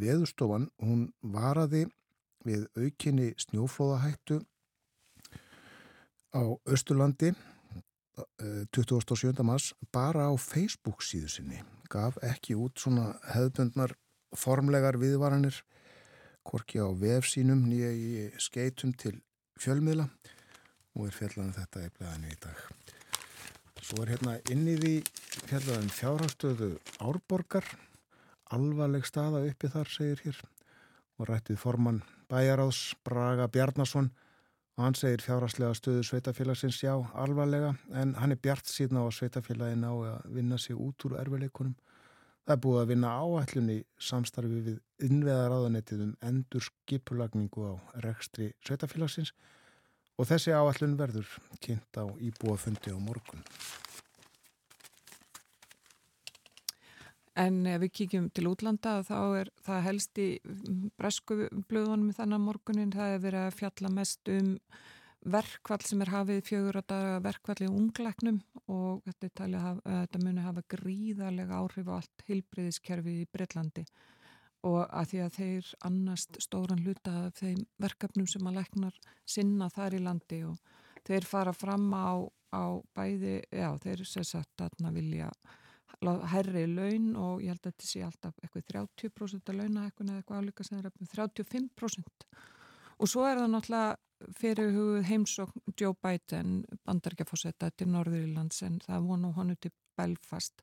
veðustofan, 0.00 0.68
hún 0.82 1.08
varaði 1.22 1.86
við 2.46 2.66
aukinni 2.78 3.32
snjóflóðahættu 3.38 4.40
á 6.34 6.42
Östurlandi 6.70 7.32
uh, 7.34 8.64
27. 8.74 9.34
mars 9.46 9.72
bara 9.92 10.30
á 10.30 10.34
Facebook 10.38 11.04
síðu 11.06 11.30
sinni. 11.30 11.62
Gaf 11.90 12.18
ekki 12.26 12.54
út 12.58 12.78
svona 12.78 13.14
hefðbundnar 13.34 13.96
formlegar 14.38 14.98
viðvaranir 15.00 15.62
korki 16.46 16.80
á 16.80 16.88
vefsínum 16.96 17.62
nýja 17.68 17.90
í 17.92 18.28
skeitum 18.40 18.92
til 18.92 19.16
fjölmiðla. 19.60 20.08
Og 20.98 21.06
er 21.06 21.14
fjallaðan 21.14 21.50
um 21.50 21.56
þetta 21.56 21.82
í 21.84 21.90
blæðinu 21.96 22.30
í 22.30 22.38
dag. 22.42 22.62
Svo 23.80 24.02
er 24.04 24.12
hérna 24.14 24.36
inn 24.52 24.66
í 24.68 24.76
því 24.78 24.94
fjallaðan 25.48 25.92
fjárhástöðu 25.94 26.70
Árborgar, 27.00 27.66
alvarleg 28.54 29.06
staða 29.08 29.44
uppi 29.48 29.70
þar 29.72 29.92
segir 29.92 30.24
hér. 30.24 30.40
Og 31.20 31.28
rættið 31.30 31.60
formann 31.60 32.02
bæjaráðs 32.30 32.96
Braga 33.04 33.46
Bjarnason. 33.48 34.10
Og 34.78 34.84
hann 34.86 34.96
segir 34.96 35.22
fjárháslega 35.24 35.76
stöðu 35.76 36.02
sveitafélagsins 36.08 36.80
já 36.80 36.94
alvarlega 36.96 37.74
en 37.92 38.14
hann 38.16 38.32
er 38.32 38.40
bjart 38.40 38.70
síðan 38.70 39.02
á 39.02 39.04
að 39.04 39.16
sveitafélagin 39.18 39.84
á 39.84 39.92
að 39.92 40.28
vinna 40.36 40.58
sig 40.58 40.78
út 40.78 41.04
úr 41.04 41.18
erfileikunum 41.20 41.74
Það 42.46 42.54
er 42.54 42.62
búið 42.64 42.80
að 42.80 42.90
vinna 42.90 43.10
áætlunni 43.20 43.76
samstarfi 44.00 44.60
við 44.66 45.06
innveðaráðanettið 45.06 46.04
um 46.06 46.14
endur 46.30 46.64
skipulagningu 46.64 47.66
á 47.68 47.74
rekstri 48.06 48.50
sveitafélagsins 48.64 49.34
og 50.18 50.28
þessi 50.28 50.56
áætlun 50.56 50.98
verður 51.00 51.28
kynnt 51.64 52.00
á 52.00 52.04
íbúafundi 52.20 52.92
á 52.92 52.98
morgun. 53.00 53.44
En 57.40 57.62
ef 57.70 57.78
við 57.84 57.92
kíkjum 58.00 58.30
til 58.34 58.48
útlanda 58.50 58.98
þá 59.06 59.18
er 59.40 59.50
það 59.64 59.84
helst 59.86 60.18
í 60.20 60.28
bresku 60.98 61.46
blöðunum 61.70 62.10
þennan 62.16 62.44
morgunin 62.44 62.92
það 62.92 63.14
er 63.14 63.22
verið 63.24 63.46
að 63.46 63.58
fjalla 63.60 63.92
mest 63.94 64.32
um 64.32 64.50
verkvall 65.20 65.82
sem 65.84 66.00
er 66.00 66.10
hafið 66.14 66.40
fjögur 66.46 66.78
að 66.80 67.18
verkvall 67.24 67.58
í 67.66 67.68
ungleiknum 67.68 68.40
og 68.72 69.02
þetta, 69.04 69.48
hafa, 69.60 69.82
þetta 69.84 70.22
muni 70.24 70.44
hafa 70.44 70.64
gríðarlega 70.74 71.60
áhrif 71.60 71.90
á 71.92 71.94
allt 71.98 72.24
hilbriðiskerfi 72.28 73.20
í 73.20 73.28
Breitlandi 73.28 73.84
og 74.68 74.82
að 74.88 75.12
því 75.12 75.22
að 75.24 75.36
þeir 75.36 75.70
annast 75.88 76.40
stóran 76.44 76.82
hluta 76.84 77.14
af 77.26 77.40
þeim 77.40 77.62
verkefnum 77.80 78.28
sem 78.28 78.48
að 78.48 78.60
leiknar 78.60 78.98
sinna 79.28 79.70
þar 79.72 79.96
í 79.96 80.02
landi 80.04 80.42
og 80.48 80.60
þeir 81.08 81.28
fara 81.28 81.54
fram 81.56 81.88
á, 81.96 82.24
á 82.52 82.64
bæði, 82.96 83.40
já 83.52 83.70
þeir 83.80 84.04
sér 84.08 84.28
sagt 84.28 84.64
að 84.64 84.92
vilja 84.96 85.30
herri 86.32 86.66
laun 86.70 87.16
og 87.18 87.42
ég 87.44 87.52
held 87.52 87.64
að 87.64 87.72
þetta 87.72 87.88
sé 87.88 88.04
alltaf 88.04 88.36
eitthvað 88.40 88.68
30% 88.72 89.50
að 89.50 89.58
launa 89.58 89.86
eitthvað 89.88 90.12
eða 90.12 90.20
eitthvað 90.20 90.44
álíka 90.44 90.64
sem 90.64 90.78
er 90.78 90.92
35% 91.12 92.30
og 93.00 93.10
svo 93.10 93.26
er 93.26 93.40
það 93.40 93.52
náttúrulega 93.54 93.98
fyrir 94.36 94.74
hugið 94.74 95.08
heimsókn 95.08 95.74
Joe 95.78 95.96
Biden 96.02 96.60
bandargeforsetta 96.84 97.70
til 97.70 97.90
Norðurílands 97.92 98.62
en 98.66 98.78
það 98.84 99.08
vonu 99.08 99.32
honu 99.36 99.56
til 99.56 99.72
Belfast 99.98 100.62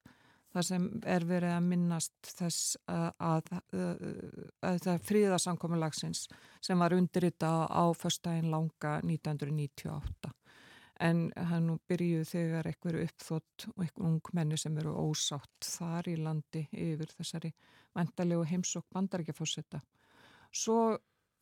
þar 0.54 0.66
sem 0.66 0.88
er 1.06 1.26
verið 1.28 1.54
að 1.54 1.68
minnast 1.68 2.32
þess 2.38 2.78
að, 2.90 3.10
að, 3.20 3.52
að, 3.74 4.06
að 4.70 4.80
það 4.86 5.06
fríðarsamkommulagsins 5.10 6.26
sem 6.64 6.80
var 6.82 6.96
undirrita 6.98 7.52
á 7.68 7.86
förstægin 7.98 8.52
langa 8.54 8.98
1998 9.04 10.34
en 11.08 11.28
hann 11.52 11.74
byrjuð 11.90 12.24
þegar 12.32 12.70
eitthvað 12.72 13.04
uppþótt 13.04 13.68
og 13.74 13.84
eitthvað 13.84 14.08
ungmenni 14.10 14.58
sem 14.58 14.78
eru 14.82 14.96
ósátt 14.98 15.68
þar 15.76 16.10
í 16.10 16.16
landi 16.22 16.64
yfir 16.72 17.12
þessari 17.20 17.54
mentalegu 17.98 18.48
heimsókn 18.50 18.90
bandargeforsetta 18.96 19.84
svo 20.54 20.98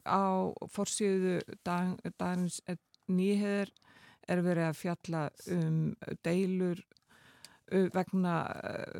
á 0.05 0.53
forsýðu 0.71 1.39
dag, 1.65 1.95
dagins 2.17 2.61
nýheður 3.11 3.71
er 4.27 4.41
verið 4.41 4.69
að 4.69 4.79
fjalla 4.79 5.23
um 5.53 5.81
deilur 6.25 6.81
vegna 7.65 8.33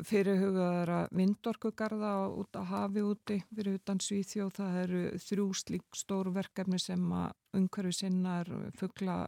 fyrirhugaðara 0.06 1.06
vindorkugarða 1.14 2.12
út 2.34 2.56
á 2.58 2.62
hafi 2.66 3.02
úti 3.06 3.36
fyrir 3.54 3.78
utan 3.78 4.00
Svíþjóð. 4.02 4.50
Það 4.56 4.78
eru 4.82 5.02
þrjú 5.22 5.46
slík 5.54 5.86
stóru 5.94 6.32
verkefni 6.34 6.80
sem 6.82 7.04
að 7.14 7.60
umhverfi 7.60 7.94
sinnar, 8.00 8.50
fuggla 8.78 9.22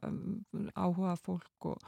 áhuga 0.74 1.14
fólk 1.22 1.70
og 1.70 1.86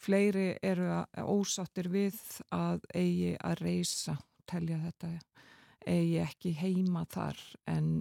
fleiri 0.00 0.54
eru 0.62 1.02
ósáttir 1.28 1.90
við 1.92 2.16
að 2.54 2.86
eigi 2.94 3.34
að 3.36 3.64
reysa, 3.66 4.16
telja 4.48 4.78
þetta, 4.86 5.12
eigi 5.84 6.20
ekki 6.24 6.54
heima 6.56 7.04
þar 7.10 7.42
en 7.68 7.98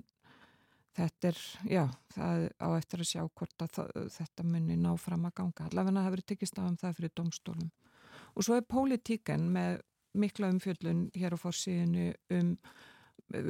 þetta 0.98 1.30
er, 1.32 1.42
já, 1.70 1.84
það 2.16 2.48
á 2.58 2.68
eftir 2.78 3.04
að 3.04 3.10
sjá 3.12 3.22
hvort 3.28 3.64
að 3.64 3.74
það, 3.78 3.96
þetta 4.18 4.46
munni 4.48 4.78
ná 4.82 4.92
fram 5.02 5.28
að 5.30 5.36
ganga. 5.42 5.68
Allavega 5.70 6.04
það 6.04 6.14
verið 6.16 6.30
tekist 6.32 6.60
af 6.60 6.70
um 6.72 6.78
það 6.82 7.00
fyrir 7.00 7.16
domstólum. 7.20 7.72
Og 8.34 8.46
svo 8.46 8.58
er 8.58 8.68
pólitíken 8.70 9.48
með 9.54 9.82
mikla 10.18 10.52
umfjöldun 10.54 11.08
hér 11.18 11.36
á 11.36 11.38
fórsíðinu 11.38 12.12
um 12.34 12.54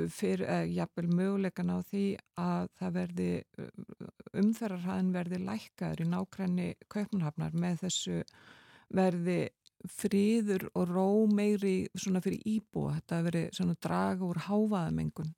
fyrir, 0.10 0.42
eða 0.48 0.66
jafnvel 0.74 1.10
mögulegan 1.13 1.70
á 1.70 1.77
því 1.86 2.06
að 2.42 2.70
það 2.80 2.96
verði 2.96 3.30
umferðarhæðin 4.42 5.12
verði 5.13 5.39
lækkaður 5.44 6.01
í 6.01 6.08
nákvæmni 6.13 6.68
kaupmanhafnar 6.89 7.58
með 7.62 7.84
þessu 7.84 8.18
verði 8.98 9.38
fríður 9.94 10.66
og 10.74 10.89
ró 10.89 11.08
meiri 11.30 11.75
svona 11.94 12.24
fyrir 12.25 12.42
íbúa, 12.50 12.96
þetta 12.98 13.22
verði 13.27 13.44
svona 13.54 13.77
draga 13.84 14.25
úr 14.25 14.42
hávaðamengun 14.48 15.36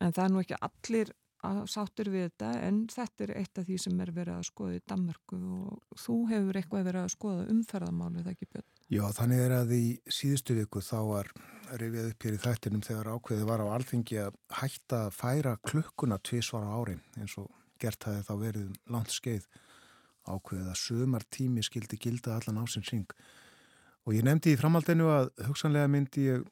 en 0.00 0.14
það 0.16 0.24
er 0.24 0.32
nú 0.34 0.44
ekki 0.44 0.60
allir 0.68 1.12
sáttur 1.40 2.10
við 2.12 2.26
þetta 2.26 2.50
en 2.66 2.80
þetta 2.90 3.24
er 3.24 3.30
eitt 3.40 3.58
af 3.58 3.64
því 3.64 3.76
sem 3.80 4.00
er 4.04 4.10
verið 4.12 4.34
að 4.34 4.48
skoða 4.50 4.76
í 4.76 4.82
Danmarku 4.90 5.38
og 5.40 6.00
þú 6.02 6.16
hefur 6.28 6.58
eitthvað 6.60 6.84
verið 6.90 7.06
að 7.06 7.14
skoða 7.14 7.46
umferðamálu 7.54 8.20
eða 8.20 8.34
ekki 8.34 8.48
björn? 8.50 8.66
Já, 8.90 9.04
þannig 9.16 9.40
er 9.46 9.54
að 9.56 9.72
í 9.72 9.84
síðustu 10.10 10.56
viku 10.58 10.82
þá 10.84 10.98
var 11.08 11.32
rifjað 11.80 12.10
upp 12.10 12.26
hér 12.26 12.36
í 12.36 12.42
þættinum 12.44 12.84
þegar 12.84 13.10
ákveði 13.14 13.48
var 13.48 13.64
á 13.64 13.66
alþingi 13.72 14.20
að 14.20 14.38
hætta 14.60 15.02
að 15.06 15.16
færa 15.16 15.56
klukkuna 15.64 16.20
tvísvar 16.28 16.66
á 16.66 16.70
ári 16.76 16.96
eins 17.16 17.36
og 17.40 17.48
gert 17.80 18.04
hafi 18.04 18.26
þá 18.26 18.34
verið 18.42 18.72
langt 18.92 19.14
skeið 19.14 19.46
ákveðið 20.28 20.72
að 20.74 20.80
sömar 20.82 21.24
tími 21.32 21.64
skildi 21.64 21.96
gilda 21.96 22.36
allan 22.36 22.60
ásins 22.60 22.90
ring 22.92 23.08
og 24.04 24.16
ég 24.16 24.26
nefndi 24.26 24.52
í 24.52 24.60
framhaldinu 24.60 25.08
að 25.14 25.30
hugsanlega 25.46 25.88
myndi 25.88 26.26
ég 26.26 26.44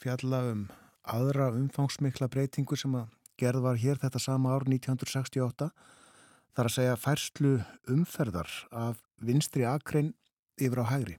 fjalla 0.00 0.46
um 0.54 0.64
aðra 1.02 1.50
umfangsmikla 1.56 2.28
breytingu 2.30 2.76
sem 2.78 2.94
að 2.94 3.10
gerð 3.40 3.64
var 3.66 3.80
hér 3.80 4.00
þetta 4.02 4.20
sama 4.22 4.52
ár 4.54 4.66
1968 4.68 5.70
þar 6.52 6.68
að 6.68 6.74
segja 6.76 6.98
færslu 7.00 7.52
umferðar 7.90 8.50
af 8.70 9.00
vinstri 9.22 9.64
akrein 9.66 10.12
yfir 10.60 10.84
á 10.84 10.86
hægri. 10.92 11.16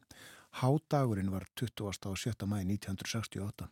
Hádagurinn 0.62 1.32
var 1.34 1.48
20. 1.58 1.82
og 1.90 2.20
7. 2.22 2.46
mæi 2.46 2.62
1968 2.62 3.70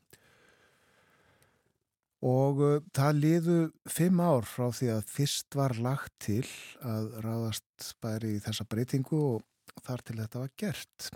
og 2.22 2.60
uh, 2.62 2.82
það 2.94 3.18
liðu 3.18 3.60
fimm 3.90 4.20
ár 4.22 4.46
frá 4.46 4.68
því 4.70 4.92
að 4.94 5.08
fyrst 5.10 5.56
var 5.58 5.74
lagt 5.82 6.14
til 6.22 6.44
að 6.86 7.16
ráðast 7.26 7.96
bæri 8.02 8.36
í 8.36 8.44
þessa 8.44 8.68
breytingu 8.70 9.22
og 9.32 9.82
þar 9.82 10.04
til 10.06 10.20
þetta 10.20 10.44
var 10.44 10.52
gert. 10.62 11.10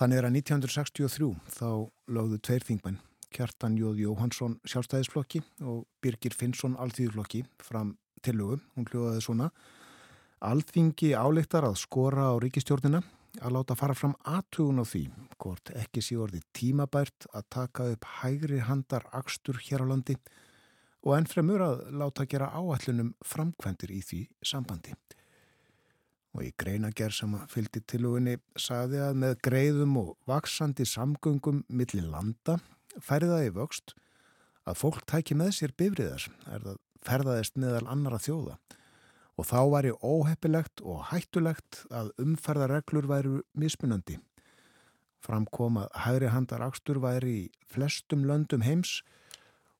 Þannig 0.00 0.18
er 0.18 0.26
að 0.26 0.40
1963 0.40 1.30
þá 1.54 1.70
lögðu 2.10 2.40
tveir 2.42 2.66
þingmenn 2.66 2.98
Kjartan 3.30 3.76
Jóð 3.78 4.02
Jóhansson 4.04 4.56
sjálfstæðisflokki 4.68 5.42
og 5.62 5.84
Birgir 6.02 6.34
Finnsson 6.34 6.76
alþýðflokki 6.80 7.44
fram 7.62 7.94
tillögu. 8.24 8.58
Hún 8.74 8.88
hljóðaði 8.90 9.22
svona 9.24 9.50
Alþingi 10.40 11.10
áleiktar 11.12 11.66
að 11.68 11.76
skora 11.82 12.30
á 12.32 12.34
ríkistjórnina 12.40 13.02
að 13.44 13.52
láta 13.54 13.76
fara 13.76 13.94
fram 13.94 14.14
aðtugun 14.24 14.80
á 14.80 14.84
því 14.88 15.02
hvort 15.36 15.72
ekki 15.76 16.02
sé 16.02 16.16
orði 16.16 16.40
tímabært 16.56 17.26
að 17.36 17.44
taka 17.52 17.88
upp 17.92 18.06
hægri 18.22 18.62
handar 18.64 19.04
akstur 19.12 19.60
hér 19.60 19.84
á 19.84 19.90
landi 19.92 20.16
og 21.04 21.14
ennfremur 21.18 21.64
að 21.64 21.84
láta 21.92 22.24
gera 22.24 22.50
áallunum 22.56 23.12
framkvendir 23.20 23.92
í 23.92 24.00
því 24.04 24.22
sambandi. 24.40 24.96
Og 26.32 26.46
í 26.46 26.50
greinager 26.56 27.12
sem 27.12 27.36
fylgdi 27.50 27.84
tilugunni 27.84 28.36
saði 28.56 29.00
að 29.04 29.20
með 29.20 29.38
greiðum 29.44 29.96
og 30.00 30.12
vaksandi 30.30 30.88
samgöngum 30.88 31.64
millir 31.68 32.08
landa 32.08 32.56
færi 32.98 33.28
það 33.30 33.46
í 33.46 33.54
vöxt 33.56 33.94
að 34.68 34.80
fólk 34.80 35.04
tæki 35.08 35.36
með 35.38 35.54
sér 35.56 35.74
bifriðar 35.78 36.26
er 36.54 36.66
ferðaðist 37.06 37.56
meðal 37.60 37.86
annara 37.88 38.20
þjóða 38.20 38.58
og 39.40 39.46
þá 39.48 39.60
væri 39.72 39.92
óheppilegt 40.04 40.82
og 40.84 41.06
hættulegt 41.08 41.84
að 41.88 42.10
umferðarreglur 42.20 43.06
væru 43.08 43.38
mismunandi. 43.56 44.18
Framkom 45.24 45.78
að 45.80 45.88
hægri 46.04 46.28
handar 46.32 46.64
akstur 46.64 47.00
væri 47.00 47.32
í 47.38 47.48
flestum 47.72 48.26
löndum 48.28 48.64
heims 48.64 49.00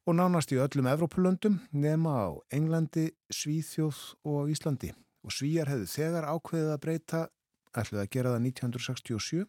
og 0.09 0.17
nánast 0.17 0.53
í 0.53 0.61
öllum 0.61 0.89
Evrópulöndum 0.89 1.61
nema 1.73 2.15
á 2.25 2.29
Englandi, 2.57 3.11
Svíþjóð 3.29 4.01
og 4.25 4.53
Íslandi 4.53 4.95
og 5.25 5.35
Svíjar 5.37 5.69
hefðu 5.69 5.89
þegar 5.93 6.29
ákveðið 6.33 6.73
að 6.73 6.83
breyta, 6.85 7.21
ætluð 7.77 8.03
að 8.03 8.13
gera 8.17 8.33
það 8.35 8.47
1967 8.49 9.45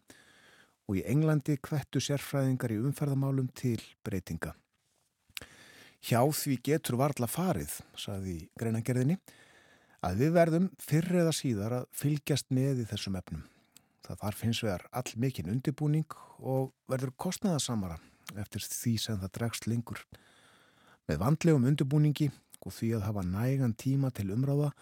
og 0.92 0.98
í 1.00 1.06
Englandi 1.08 1.56
kvettu 1.56 2.02
sérfræðingar 2.04 2.74
í 2.74 2.82
umferðamálum 2.84 3.48
til 3.56 3.80
breytinga. 4.04 4.52
Hjá 6.02 6.20
því 6.20 6.58
getur 6.66 6.98
varla 7.00 7.28
farið, 7.30 7.78
saði 7.96 8.34
greinagerðinni, 8.60 9.16
að 10.04 10.20
við 10.20 10.32
verðum 10.34 10.68
fyrr 10.82 11.22
eða 11.22 11.32
síðar 11.32 11.76
að 11.78 11.88
fylgjast 11.96 12.50
með 12.52 12.82
í 12.82 12.86
þessum 12.90 13.16
efnum. 13.20 13.44
Það 14.02 14.20
þarf 14.24 14.42
hins 14.44 14.62
vegar 14.66 14.84
all 14.98 15.12
mikinn 15.24 15.52
undibúning 15.52 16.16
og 16.38 16.72
verður 16.90 17.14
kostnaðasamara 17.22 18.00
eftir 18.42 18.66
því 18.66 18.96
sem 18.98 19.20
það 19.22 19.34
dregst 19.38 19.68
lengur. 19.70 20.02
Með 21.08 21.22
vandlegum 21.22 21.68
undibúningi 21.70 22.28
og 22.60 22.74
því 22.74 22.96
að 22.98 23.06
hafa 23.06 23.24
nægan 23.26 23.76
tíma 23.78 24.10
til 24.12 24.32
umráða 24.34 24.72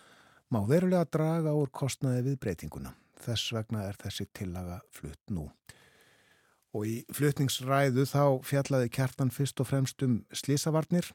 má 0.51 0.64
verulega 0.66 1.07
draga 1.12 1.53
úr 1.55 1.70
kostnaði 1.70 2.31
við 2.31 2.40
breytinguna. 2.42 2.96
Þess 3.20 3.53
vegna 3.55 3.85
er 3.87 4.01
þessi 4.01 4.27
tillaga 4.33 4.81
flutt 4.90 5.20
nú. 5.31 5.51
Og 6.70 6.87
í 6.87 6.96
flutningsræðu 7.11 8.04
þá 8.06 8.22
fjallaði 8.46 8.90
kjartan 8.94 9.33
fyrst 9.35 9.61
og 9.62 9.68
fremst 9.70 10.02
um 10.06 10.20
slísavarnir 10.30 11.09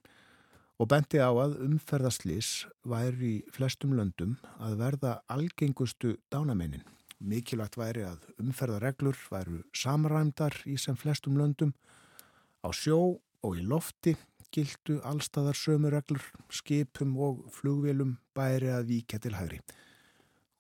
og 0.75 0.89
bendi 0.91 1.21
á 1.23 1.31
að 1.31 1.55
umferðaslís 1.63 2.65
væri 2.83 3.29
í 3.37 3.53
flestum 3.55 3.95
löndum 3.95 4.35
að 4.59 4.75
verða 4.81 5.13
algengustu 5.31 6.17
dánamennin. 6.33 6.83
Mikilvægt 7.23 7.79
væri 7.79 8.03
að 8.03 8.27
umferðareglur 8.43 9.15
væru 9.31 9.61
samræmdar 9.71 10.57
í 10.67 10.75
sem 10.75 10.99
flestum 10.99 11.39
löndum. 11.39 11.71
Á 12.59 12.69
sjó 12.75 12.99
og 13.15 13.55
í 13.55 13.63
lofti 13.63 14.17
gildu 14.51 14.99
allstaðar 15.07 15.55
sömureglur, 15.55 16.23
skipum 16.51 17.15
og 17.15 17.45
flugvilum 17.55 18.17
bæri 18.35 18.71
að 18.75 18.91
víkja 18.91 19.23
til 19.23 19.35
hægri 19.39 19.63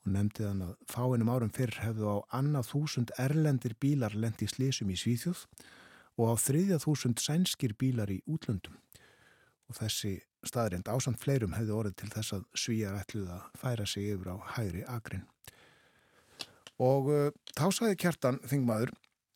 og 0.05 0.13
nefndi 0.13 0.45
þann 0.45 0.63
að 0.67 0.75
fáinum 0.91 1.31
árum 1.33 1.51
fyrr 1.53 1.79
hefðu 1.81 2.11
á 2.13 2.17
annað 2.37 2.69
þúsund 2.71 3.13
erlendir 3.21 3.75
bílar 3.81 4.13
lendi 4.13 4.47
slísum 4.49 4.91
í 4.93 4.97
Svíþjóð 5.01 5.45
og 6.21 6.31
á 6.31 6.33
þriðja 6.39 6.79
þúsund 6.83 7.21
sænskir 7.21 7.73
bílar 7.79 8.11
í 8.13 8.21
útlöndum. 8.29 8.77
Og 9.65 9.79
þessi 9.79 10.19
staðrind 10.45 10.89
ásand 10.91 11.17
fleirum 11.21 11.55
hefðu 11.57 11.79
orðið 11.79 11.95
til 12.01 12.11
þess 12.13 12.35
að 12.37 12.43
svíjar 12.53 12.99
ætluð 12.99 13.31
að 13.33 13.47
færa 13.57 13.87
sig 13.89 14.11
yfir 14.13 14.29
á 14.29 14.37
hægri 14.55 14.83
agrinn. 14.85 15.25
Og 16.85 17.09
uh, 17.09 17.31
þá 17.55 17.65
saði 17.73 17.97
kjartan 17.97 18.41
þingmaður 18.45 18.93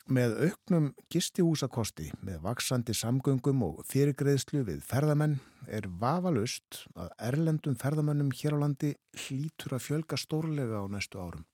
Með 0.10 0.32
auknum 0.42 0.88
gistihúsakosti, 1.14 2.08
með 2.26 2.40
vaksandi 2.42 2.96
samgöngum 2.98 3.60
og 3.62 3.84
fyrirgreðslu 3.86 4.64
við 4.66 4.80
ferðamenn 4.82 5.36
er 5.70 5.86
vafalust 6.02 6.80
að 6.98 7.12
erlendum 7.28 7.76
ferðamennum 7.78 8.32
hér 8.34 8.58
á 8.58 8.62
landi 8.64 8.90
hlítur 9.14 9.78
að 9.78 9.84
fjölga 9.86 10.18
stórlega 10.18 10.82
á 10.82 10.86
næstu 10.90 11.22
árum. 11.22 11.46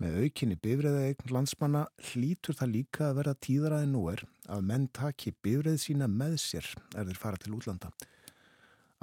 Með 0.00 0.16
aukinni 0.22 0.56
bifræðaegn 0.56 1.36
landsmanna 1.36 1.84
hlítur 2.08 2.56
það 2.56 2.74
líka 2.78 3.10
að 3.10 3.20
verða 3.20 3.38
tíðaraði 3.44 3.92
nú 3.92 4.06
er 4.14 4.24
að 4.48 4.66
menn 4.72 4.88
taki 4.96 5.36
bifræð 5.44 5.80
sína 5.84 6.08
með 6.08 6.40
sér 6.40 6.72
er 6.96 7.12
þeir 7.12 7.24
fara 7.26 7.44
til 7.44 7.58
útlanda. 7.60 7.92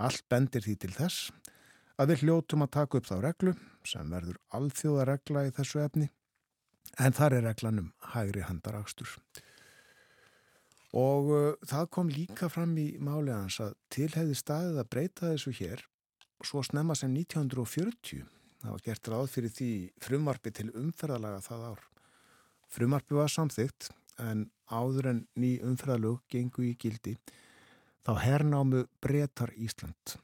Allt 0.01 0.25
bendir 0.33 0.65
því 0.65 0.79
til 0.81 0.95
þess 0.97 1.29
að 2.01 2.15
við 2.15 2.25
hljótum 2.25 2.65
að 2.65 2.73
taka 2.81 2.97
upp 2.97 3.13
þá 3.13 3.17
reglu 3.21 3.59
sem 3.85 4.09
verður 4.09 4.41
alþjóðaregla 4.49 5.45
í 5.45 5.57
þessu 5.61 5.85
efni 5.85 6.09
en 6.97 7.15
þar 7.17 7.37
er 7.37 7.45
reglanum 7.47 7.91
hægri 8.13 8.45
handarakstur. 8.47 9.11
Og 10.97 11.29
uh, 11.33 11.67
það 11.67 11.91
kom 11.93 12.09
líka 12.09 12.49
fram 12.49 12.73
í 12.79 12.87
máli 13.03 13.33
hans 13.35 13.59
að 13.63 13.75
til 13.93 14.09
hefði 14.13 14.37
staðið 14.39 14.81
að 14.81 14.91
breyta 14.93 15.31
þessu 15.33 15.53
hér 15.59 15.83
svo 16.45 16.63
snemma 16.63 16.95
sem 16.95 17.11
1940. 17.13 18.23
Það 18.61 18.73
var 18.73 18.83
gert 18.85 19.09
ráð 19.11 19.29
fyrir 19.33 19.53
því 19.53 19.71
frumarpi 20.01 20.53
til 20.53 20.69
umferðalaga 20.73 21.43
það 21.45 21.65
ár. 21.73 21.83
Frumarpi 22.73 23.17
var 23.17 23.31
samþygt 23.31 23.91
en 24.21 24.47
áður 24.67 25.11
en 25.11 25.19
ný 25.39 25.57
umferðalög 25.63 26.23
gengu 26.31 26.65
í 26.67 26.73
gildi 26.79 27.15
þá 28.07 28.13
hernámu 28.23 28.85
breytar 29.03 29.51
Ísland. 29.59 30.17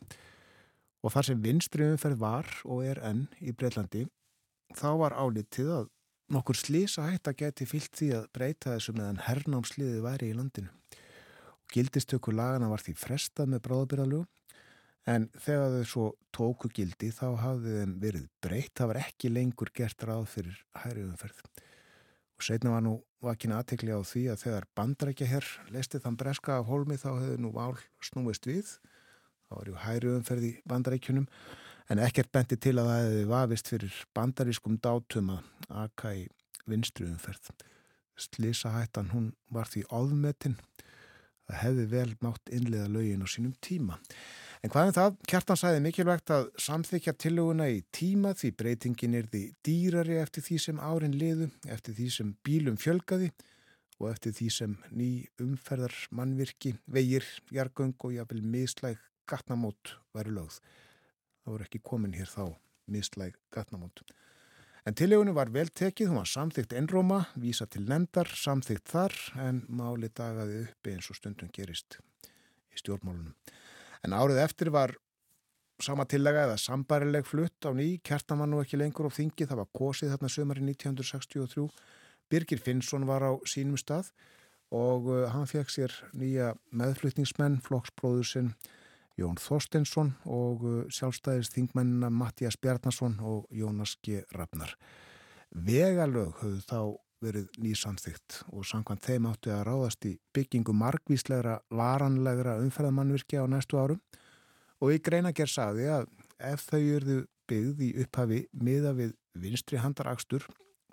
Og 1.03 1.11
þar 1.11 1.27
sem 1.27 1.41
vinstri 1.43 1.87
umferð 1.91 2.21
var 2.21 2.47
og 2.63 2.85
er 2.87 3.01
enn 3.03 3.25
í 3.43 3.51
Breitlandi 3.51 4.05
þá 4.73 4.89
var 5.01 5.15
álitið 5.19 5.71
að 5.81 5.89
Nokkur 6.31 6.55
slísa 6.55 7.09
hætta 7.09 7.33
geti 7.35 7.67
fyllt 7.67 7.91
því 7.97 8.13
að 8.19 8.29
breyta 8.35 8.75
þessu 8.77 8.95
meðan 8.95 9.19
hernámsliði 9.25 9.99
væri 10.05 10.31
í 10.31 10.37
landinu. 10.37 10.71
Gildistöku 11.73 12.31
lagana 12.31 12.69
var 12.71 12.83
því 12.85 12.93
frestað 13.01 13.51
með 13.51 13.63
bráðabyrðalög 13.67 14.29
En 15.03 15.25
þegar 15.35 15.73
þau 15.73 15.87
svo 15.87 16.05
tóku 16.31 16.69
gildi 16.71 17.09
þá 17.11 17.35
hafði 17.41 17.73
þeim 17.81 17.95
verið 17.99 18.27
breytt, 18.43 18.71
það 18.79 18.89
var 18.93 18.99
ekki 19.01 19.31
lengur 19.33 19.71
gert 19.75 20.05
ráð 20.07 20.29
fyrir 20.31 20.61
hæri 20.79 21.03
umferð. 21.03 21.41
Og 22.39 22.45
setna 22.47 22.71
var 22.71 22.85
nú 22.85 22.93
vakina 23.23 23.59
aðtekli 23.59 23.91
á 23.91 23.99
því 23.99 24.23
að 24.31 24.45
þegar 24.45 24.69
bandrækja 24.79 25.27
herr 25.27 25.49
leisti 25.75 25.99
þann 26.03 26.19
breska 26.19 26.55
af 26.61 26.69
holmi 26.71 26.95
þá 26.99 27.09
hefði 27.17 27.41
nú 27.43 27.51
vál 27.55 27.75
snúist 28.03 28.47
við. 28.47 28.71
Það 29.49 29.59
var 29.59 29.69
ju 29.69 29.81
hæri 29.83 30.13
umferð 30.13 30.47
í 30.47 30.53
bandrækjunum 30.71 31.27
en 31.93 32.01
ekkert 32.01 32.31
benti 32.33 32.57
til 32.57 32.79
að 32.81 32.87
það 32.89 33.03
hefði 33.03 33.25
vafist 33.29 33.69
fyrir 33.69 33.97
bandarískum 34.17 34.79
dátum 34.81 35.35
að 35.35 35.43
aka 35.83 36.13
í 36.17 36.23
vinstri 36.69 37.05
umferð. 37.05 37.51
Slísahættan 38.17 39.11
hún 39.13 39.31
var 39.53 39.69
því 39.69 39.83
áðmetinn. 39.93 40.57
Það 41.43 41.59
hefði 41.59 41.85
vel 41.91 42.11
mátt 42.23 42.51
innlega 42.55 42.89
lögin 42.89 43.25
á 43.25 43.27
sínum 43.29 43.53
tíma. 43.61 43.99
En 44.63 44.71
hvað 44.71 44.89
er 44.89 44.95
það? 44.95 45.15
Kjartan 45.27 45.59
sæði 45.59 45.81
mikilvægt 45.83 46.31
að 46.31 46.45
samþykja 46.65 47.13
tillöguna 47.19 47.67
í 47.69 47.81
tíma 47.93 48.31
því 48.39 48.53
breytingin 48.61 49.17
er 49.19 49.27
því 49.29 49.41
dýrari 49.67 50.21
eftir 50.21 50.45
því 50.45 50.59
sem 50.65 50.79
árin 50.79 51.17
liðu, 51.19 51.49
eftir 51.67 51.97
því 51.97 52.07
sem 52.15 52.29
bílum 52.47 52.79
fjölgaði 52.79 53.33
og 53.99 54.07
eftir 54.13 54.33
því 54.37 54.47
sem 54.55 54.77
ný 54.95 55.09
umferðar 55.43 55.93
mannvirki, 56.15 56.77
vegir, 56.87 57.27
jargöng 57.53 57.93
og 57.99 58.15
jáfnvel 58.15 58.41
mislæg 58.55 59.03
gatnamót 59.29 59.97
væri 60.15 60.33
lögð. 60.33 60.57
Það 61.43 61.55
voru 61.55 61.67
ekki 61.67 61.83
komin 61.83 62.15
hér 62.15 62.29
þá 62.31 62.55
mislæg 62.91 63.35
gatnamót. 63.53 64.03
En 64.83 64.95
tillögunum 64.99 65.35
var 65.35 65.51
vel 65.51 65.69
tekið, 65.71 66.09
hún 66.11 66.19
var 66.19 66.27
samþygt 66.27 66.73
ennróma, 66.75 67.21
vísa 67.39 67.67
til 67.71 67.85
nendar, 67.87 68.27
samþygt 68.27 68.89
þar 68.91 69.15
en 69.39 69.61
máli 69.71 70.09
dagaði 70.11 70.65
uppi 70.65 70.95
eins 70.97 71.07
og 71.11 71.19
stundum 71.19 71.51
gerist 71.55 72.01
í 72.73 72.81
stjórnmálunum. 72.81 73.31
En 74.03 74.15
árið 74.17 74.41
eftir 74.43 74.73
var 74.75 74.95
sama 75.83 76.05
tillega 76.07 76.43
eða 76.47 76.59
sambarileg 76.59 77.25
flutt 77.27 77.63
á 77.63 77.71
ný, 77.71 77.99
var 78.03 78.47
nú 78.47 78.59
ekki 78.59 78.79
lengur 78.79 79.07
á 79.07 79.11
þingi, 79.15 79.47
það 79.47 79.61
var 79.63 79.71
kosið 79.71 80.13
þarna 80.13 80.29
sömari 80.29 80.63
1963. 80.67 81.67
Birgir 82.29 82.59
Finnsson 82.59 83.07
var 83.07 83.23
á 83.23 83.31
sínum 83.47 83.77
stað 83.79 84.11
og 84.73 85.07
uh, 85.07 85.29
hann 85.29 85.47
fekk 85.47 85.69
sér 85.69 85.95
nýja 86.17 86.53
meðflutningsmenn, 86.71 87.61
flokksbróður 87.61 88.27
sinn 88.27 88.53
Jón 89.19 89.37
Þorstensson 89.37 90.13
og 90.25 90.63
uh, 90.65 90.77
sjálfstæðist 90.89 91.53
þingmennina 91.53 92.09
Mattias 92.09 92.57
Bjarnason 92.57 93.19
og 93.21 93.45
Jónas 93.53 93.95
G. 94.01 94.23
Rafnar. 94.33 94.73
Vegalög 95.53 96.39
höfðu 96.41 96.61
þá 96.65 96.79
verið 97.23 97.59
nýsamþygt 97.61 98.39
og 98.51 98.65
samkvæmt 98.67 99.05
þeim 99.05 99.27
áttu 99.29 99.53
að 99.53 99.65
ráðast 99.69 100.07
í 100.09 100.15
byggingu 100.35 100.73
margvíslegra 100.75 101.59
varanlegra 101.71 102.57
umferðamannvirkja 102.63 103.45
á 103.45 103.47
næstu 103.47 103.79
árum 103.79 104.01
og 104.83 104.91
í 104.91 104.99
greinager 104.99 105.47
saði 105.47 105.87
að 105.93 106.09
ef 106.43 106.65
þau 106.67 106.81
eruðu 106.81 107.19
byggð 107.47 107.85
í 107.85 107.91
upphafi 108.03 108.39
miða 108.51 108.95
við 108.97 109.13
vinstri 109.39 109.79
handarakstur 109.79 110.45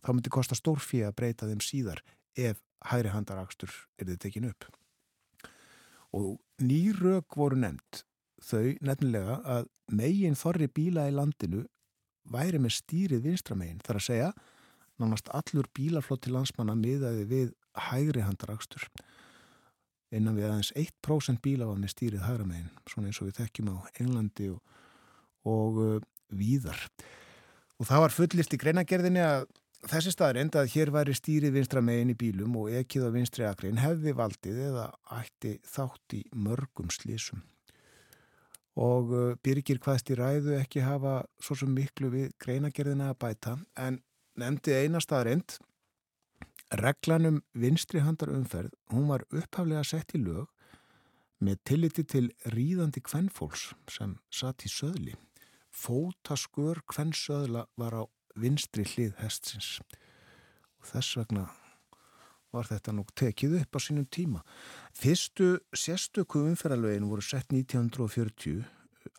þá 0.05 0.13
myndi 0.13 0.33
kosta 0.33 0.59
stórfí 0.59 1.03
að 1.07 1.17
breyta 1.19 1.49
þeim 1.49 1.65
síðar 1.65 2.05
ef 2.37 2.61
hæri 2.91 3.13
handarakstur 3.13 3.73
eruðu 4.01 4.21
tekin 4.23 4.49
upp. 4.53 4.69
Og 6.17 6.39
nýrög 6.63 7.37
voru 7.37 7.59
nefnd 7.61 8.05
þau 8.45 8.77
nefnilega 8.85 9.39
að 9.45 9.69
megin 9.93 10.39
þorri 10.39 10.69
bíla 10.73 11.09
í 11.11 11.15
landinu 11.15 11.65
væri 12.31 12.61
með 12.63 12.77
stýrið 12.79 13.25
vinstramegin 13.27 13.81
þar 13.85 14.01
að 14.01 14.07
segja 14.07 14.33
nánast 15.01 15.31
allur 15.35 15.69
bílaflott 15.77 16.25
til 16.25 16.35
landsmanna 16.37 16.77
miðaði 16.77 17.25
við 17.29 17.53
hægri 17.89 18.25
handarakstur. 18.27 18.85
Innan 20.11 20.37
við 20.37 20.49
aðeins 20.49 20.73
1% 20.75 21.41
bíla 21.43 21.69
var 21.69 21.79
með 21.79 21.95
stýrið 21.95 22.27
hægra 22.27 22.47
megin 22.49 22.71
svona 22.91 23.11
eins 23.11 23.21
og 23.23 23.31
við 23.31 23.41
þekkjum 23.41 23.71
á 23.73 23.77
Englandi 24.03 24.51
og, 24.51 24.61
og 25.49 25.81
uh, 25.81 25.97
víðar. 26.35 26.81
Og 27.81 27.89
það 27.89 28.05
var 28.05 28.17
fullist 28.17 28.57
í 28.57 28.61
greinagerðinni 28.61 29.23
að 29.25 29.47
þessi 29.89 30.13
staður 30.13 30.43
enda 30.43 30.65
að 30.65 30.75
hér 30.75 30.93
væri 30.93 31.15
stýrið 31.17 31.55
vinstra 31.57 31.81
megin 31.85 32.13
í 32.13 32.19
bílum 32.19 32.59
og 32.61 32.75
ekkið 32.83 33.07
á 33.09 33.11
vinstri 33.15 33.47
akrein 33.49 33.81
hefði 33.81 34.13
valdið 34.19 34.61
eða 34.67 34.91
ætti 35.17 35.57
þátt 35.65 36.19
í 36.19 36.25
mörgum 36.37 36.91
slísum 36.93 37.41
og 38.79 39.11
uh, 39.11 39.35
Birgir 39.43 39.81
hvaðst 39.83 40.13
í 40.13 40.19
ræðu 40.19 40.55
ekki 40.61 40.85
hafa 40.87 41.25
svo 41.43 41.57
sem 41.59 41.73
miklu 41.75 42.13
við 42.13 42.31
greinagerðina 42.43 43.11
að 43.11 43.19
bæta 43.25 43.57
en 43.77 43.99
nefndi 44.39 44.77
einastaðarind 44.79 45.59
reglanum 46.79 47.41
vinstri 47.53 48.03
handar 48.05 48.31
umferð 48.31 48.77
hún 48.93 49.09
var 49.11 49.27
upphaflega 49.35 49.83
sett 49.85 50.15
í 50.15 50.23
lög 50.23 50.47
með 51.41 51.61
tilliti 51.65 52.05
til 52.05 52.27
ríðandi 52.53 53.01
kvennfólks 53.05 53.71
sem 53.89 54.19
satt 54.33 54.67
í 54.67 54.71
söðli. 54.71 55.17
Fótaskur 55.73 56.83
kvennsöðla 56.91 57.65
var 57.81 57.97
á 57.97 58.03
vinstri 58.37 58.85
hlið 58.85 59.17
hestsins. 59.23 59.79
Og 60.81 60.91
þess 60.93 61.17
vegna 61.17 61.47
var 62.53 62.69
þetta 62.69 62.95
nú 62.95 63.05
tekið 63.15 63.61
upp 63.61 63.77
á 63.77 63.81
sínum 63.81 64.07
tíma. 64.11 64.43
Fyrstu 64.97 65.59
sérstöku 65.77 66.45
umferðalögin 66.49 67.09
voru 67.11 67.25
sett 67.25 67.53
1940 67.55 68.65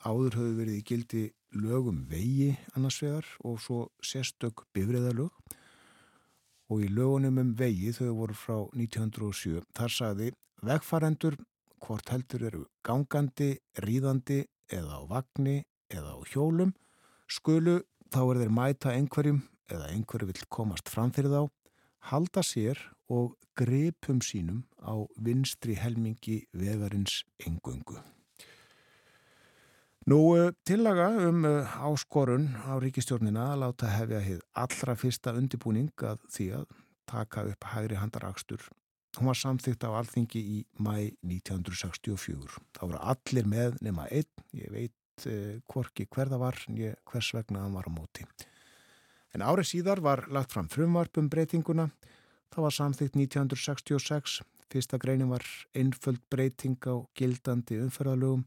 áður 0.05 0.37
höfðu 0.39 0.57
verið 0.59 0.77
í 0.77 0.85
gildi 0.85 1.23
lögum 1.57 2.05
vegi 2.09 2.53
annars 2.75 3.01
vegar 3.03 3.27
og 3.43 3.59
svo 3.63 3.79
sérstök 4.05 4.65
bifriðalög 4.75 5.31
og 6.71 6.83
í 6.85 6.87
lögunum 6.91 7.41
um 7.41 7.53
vegi 7.57 7.91
þau 7.95 8.11
voru 8.21 8.37
frá 8.37 8.57
1907 8.77 9.63
þar 9.75 9.95
sagði 9.95 10.29
vegfarendur 10.63 11.35
hvort 11.81 12.11
heldur 12.13 12.45
eru 12.47 12.65
gangandi, 12.85 13.57
ríðandi 13.81 14.45
eða 14.71 15.01
á 15.01 15.09
vagni 15.09 15.57
eða 15.91 16.15
á 16.15 16.19
hjólum 16.31 16.75
skulu 17.27 17.81
þá 18.13 18.21
er 18.23 18.41
þeir 18.43 18.53
mæta 18.55 18.93
einhverjum 18.95 19.41
eða 19.71 19.89
einhverju 19.91 20.29
vill 20.31 20.47
komast 20.49 20.91
fram 20.91 21.11
fyrir 21.15 21.33
þá 21.33 21.49
halda 22.11 22.43
sér 22.45 22.79
og 23.11 23.35
grepum 23.57 24.21
sínum 24.23 24.63
á 24.79 24.95
vinstri 25.19 25.75
helmingi 25.75 26.45
vegarins 26.55 27.21
engöngu. 27.43 27.99
Nú 30.09 30.19
eh, 30.33 30.51
tillaga 30.65 31.11
um 31.27 31.45
eh, 31.45 31.75
áskorun 31.77 32.47
á 32.65 32.73
ríkistjórnina 32.81 33.51
að 33.51 33.59
láta 33.61 33.89
hefja 33.91 34.21
hér 34.25 34.39
allra 34.57 34.95
fyrsta 34.97 35.35
undibúning 35.37 35.91
að 36.01 36.23
því 36.33 36.47
að 36.57 36.71
taka 37.11 37.43
upp 37.51 37.67
hægri 37.73 37.99
handarakstur. 37.99 38.63
Hún 39.19 39.27
var 39.27 39.37
samþýtt 39.37 39.83
á 39.85 39.91
alþingi 39.99 40.41
í 40.41 40.57
mæ 40.79 41.11
1964. 41.27 42.57
Það 42.73 42.87
voru 42.87 43.03
allir 43.13 43.51
með 43.53 43.77
nema 43.85 44.07
einn, 44.09 44.45
ég 44.57 44.71
veit 44.73 45.27
eh, 45.27 45.59
hvorki 45.69 46.07
hverða 46.09 46.39
var, 46.41 46.57
ég 46.73 46.97
hvers 47.11 47.33
vegna 47.35 47.65
hann 47.65 47.75
var 47.77 47.85
á 47.85 47.93
móti. 47.93 48.25
En 49.35 49.45
árið 49.45 49.69
síðar 49.75 50.01
var 50.01 50.25
lagt 50.33 50.55
fram 50.55 50.71
frumvarpum 50.71 51.29
breytinguna. 51.29 51.91
Það 52.51 52.65
var 52.67 52.77
samþýtt 52.77 53.15
1966. 53.15 54.41
Fyrsta 54.71 54.97
greinin 54.99 55.31
var 55.31 55.43
einföld 55.75 56.21
breyting 56.31 56.79
á 56.87 56.95
gildandi 57.15 57.79
umferðalögum 57.83 58.45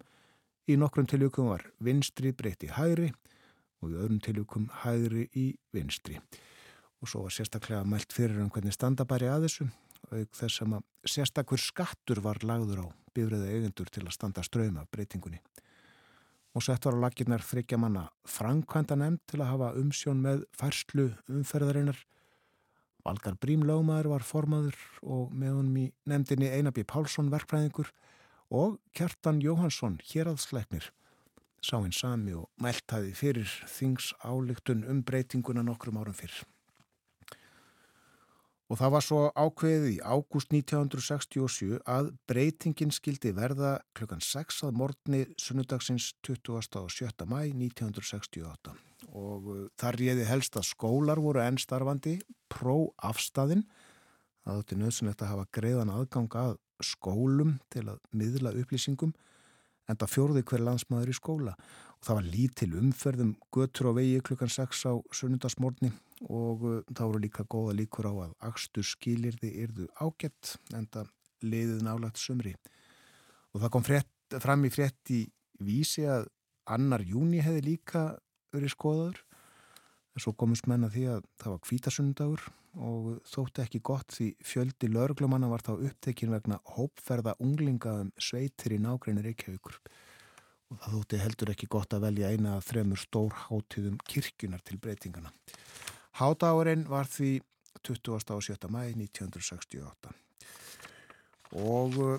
Í 0.65 0.79
nokkrum 0.81 1.05
tilvíkum 1.05 1.51
var 1.51 1.61
vinstri 1.85 2.31
breytti 2.33 2.71
hægri 2.73 3.11
og 3.85 3.91
í 3.91 3.97
öðrum 4.01 4.21
tilvíkum 4.25 4.71
hægri 4.81 5.27
í 5.37 5.51
vinstri. 5.77 6.17
Og 7.05 7.11
svo 7.11 7.27
var 7.27 7.35
sérstaklega 7.37 7.83
mælt 7.85 8.15
fyrir 8.17 8.41
um 8.41 8.49
hvernig 8.53 8.73
standabæri 8.73 9.29
að 9.29 9.45
þessu 9.45 9.67
og 10.09 10.31
þess 10.39 10.63
að 10.65 10.79
sérstakur 11.05 11.61
skattur 11.61 12.23
var 12.25 12.41
lagður 12.49 12.81
á 12.81 12.87
bifræða 13.13 13.51
eigendur 13.53 13.93
til 13.93 14.07
að 14.07 14.17
standa 14.17 14.45
ströyma 14.47 14.87
breytingunni. 14.89 15.43
Og 16.57 16.65
sett 16.65 16.89
var 16.89 16.97
á 16.97 17.03
laginnar 17.05 17.45
þryggja 17.45 17.81
manna 17.83 18.07
framkvæmda 18.25 18.97
nefnd 18.97 19.21
til 19.29 19.43
að 19.43 19.51
hafa 19.53 19.73
umsjón 19.83 20.25
með 20.25 20.47
færslu 20.57 21.11
umferðarinnar. 21.29 21.99
Valgar 23.05 23.35
Brímlómaður 23.37 24.09
var 24.15 24.25
formaður 24.25 24.77
og 25.03 25.33
með 25.37 25.57
honum 25.59 25.81
í 25.83 25.85
nefndinni 26.09 26.49
Einabí 26.49 26.87
Pálsson 26.89 27.29
verkfræðingur 27.33 27.91
og 28.49 28.79
Kjartan 28.97 29.43
Jóhansson, 29.45 29.99
héraðsleiknir, 30.09 30.89
sá 31.61 31.77
hinn 31.83 31.93
sami 31.93 32.33
og 32.39 32.49
mæltaði 32.65 33.13
fyrir 33.19 33.51
þings 33.69 34.15
álygtun 34.25 34.87
um 34.89 35.03
breytinguna 35.05 35.65
nokkrum 35.67 36.01
árum 36.01 36.17
fyrr. 36.17 36.45
Og 38.75 38.81
það 38.81 38.91
var 38.91 39.05
svo 39.07 39.19
ákveðið 39.39 39.85
í 39.87 39.99
ágúst 40.03 40.49
1967 40.51 41.77
að 41.87 42.09
breytingin 42.27 42.91
skildi 42.91 43.31
verða 43.31 43.77
klukkan 43.95 44.19
6 44.19 44.65
að 44.67 44.81
morgni 44.81 45.21
sunnudagsins 45.39 46.09
20. 46.27 46.81
og 46.81 46.91
7. 46.91 47.13
mæ 47.31 47.37
1968. 47.53 48.73
Og 49.15 49.47
uh, 49.47 49.61
þar 49.79 50.01
réði 50.01 50.27
helst 50.27 50.59
að 50.59 50.67
skólar 50.73 51.23
voru 51.23 51.45
ennstarfandi, 51.45 52.17
pró 52.51 52.91
afstæðin, 52.99 53.63
að 54.43 54.59
þetta 54.59 54.75
er 54.75 54.83
nöðsynlegt 54.83 55.23
að 55.23 55.33
hafa 55.37 55.47
greiðan 55.55 55.95
aðgang 55.95 56.39
að 56.43 56.59
skólum 56.83 57.55
til 57.71 57.87
að 57.95 58.03
miðla 58.11 58.57
upplýsingum 58.59 59.15
en 59.89 59.99
það 60.01 60.13
fjórði 60.15 60.43
hver 60.49 60.65
landsmaður 60.65 61.13
í 61.13 61.17
skóla. 61.17 61.55
Og 61.99 62.07
það 62.07 62.19
var 62.19 62.31
lítil 62.35 62.71
umferðum 62.81 63.35
götur 63.55 63.91
á 63.91 63.93
vegi 63.99 64.23
klukkan 64.25 64.53
6 64.53 64.85
á 64.89 64.93
sunnundasmórni 65.13 65.93
og 66.31 66.65
uh, 66.65 66.81
þá 66.89 67.03
voru 67.05 67.23
líka 67.25 67.47
góða 67.51 67.77
líkur 67.81 68.09
á 68.09 68.15
að 68.29 68.35
axtur 68.49 68.87
skilirði 68.87 69.53
yrðu 69.65 69.89
ágætt 70.01 70.57
en 70.77 70.89
það 70.93 71.13
leiðið 71.45 71.85
nálagt 71.85 72.21
sumri. 72.21 72.55
Og 73.53 73.63
það 73.63 73.73
kom 73.77 73.87
frétt, 73.87 74.41
fram 74.41 74.65
í 74.65 74.73
frétt 74.73 75.13
í 75.13 75.25
vísi 75.65 76.07
að 76.09 76.29
annar 76.65 77.05
júni 77.05 77.43
hefði 77.45 77.67
líka 77.69 78.05
verið 78.55 78.73
skoðaður 78.73 79.21
en 80.15 80.23
svo 80.23 80.33
komist 80.39 80.69
menna 80.71 80.91
því 80.93 81.05
að 81.17 81.25
það 81.43 81.55
var 81.55 81.63
kvítasundagur 81.67 82.45
og 82.85 83.09
þótti 83.31 83.63
ekki 83.65 83.81
gott 83.87 84.15
því 84.15 84.29
fjöldi 84.47 84.91
lauruglumanna 84.91 85.51
var 85.51 85.63
þá 85.67 85.73
upptekinn 85.77 86.33
vegna 86.35 86.59
hópferða 86.75 87.37
unglinga 87.43 87.95
um 88.03 88.11
sveitir 88.19 88.75
í 88.75 88.81
nágreinir 88.83 89.27
Reykjavíkur 89.29 89.79
og 90.71 90.81
það 90.81 90.97
þótti 90.97 91.23
heldur 91.23 91.53
ekki 91.55 91.71
gott 91.71 91.95
að 91.95 92.07
velja 92.09 92.31
eina 92.35 92.57
af 92.59 92.69
þremur 92.71 92.99
stór 92.99 93.35
hátíðum 93.47 93.99
kirkjunar 94.11 94.63
til 94.67 94.79
breytingana. 94.83 95.31
Hádagurinn 96.19 96.87
var 96.91 97.11
því 97.11 97.41
27. 97.85 98.71
mæ 98.71 98.83
1968 98.95 100.15
og 101.55 101.99
uh, 102.03 102.19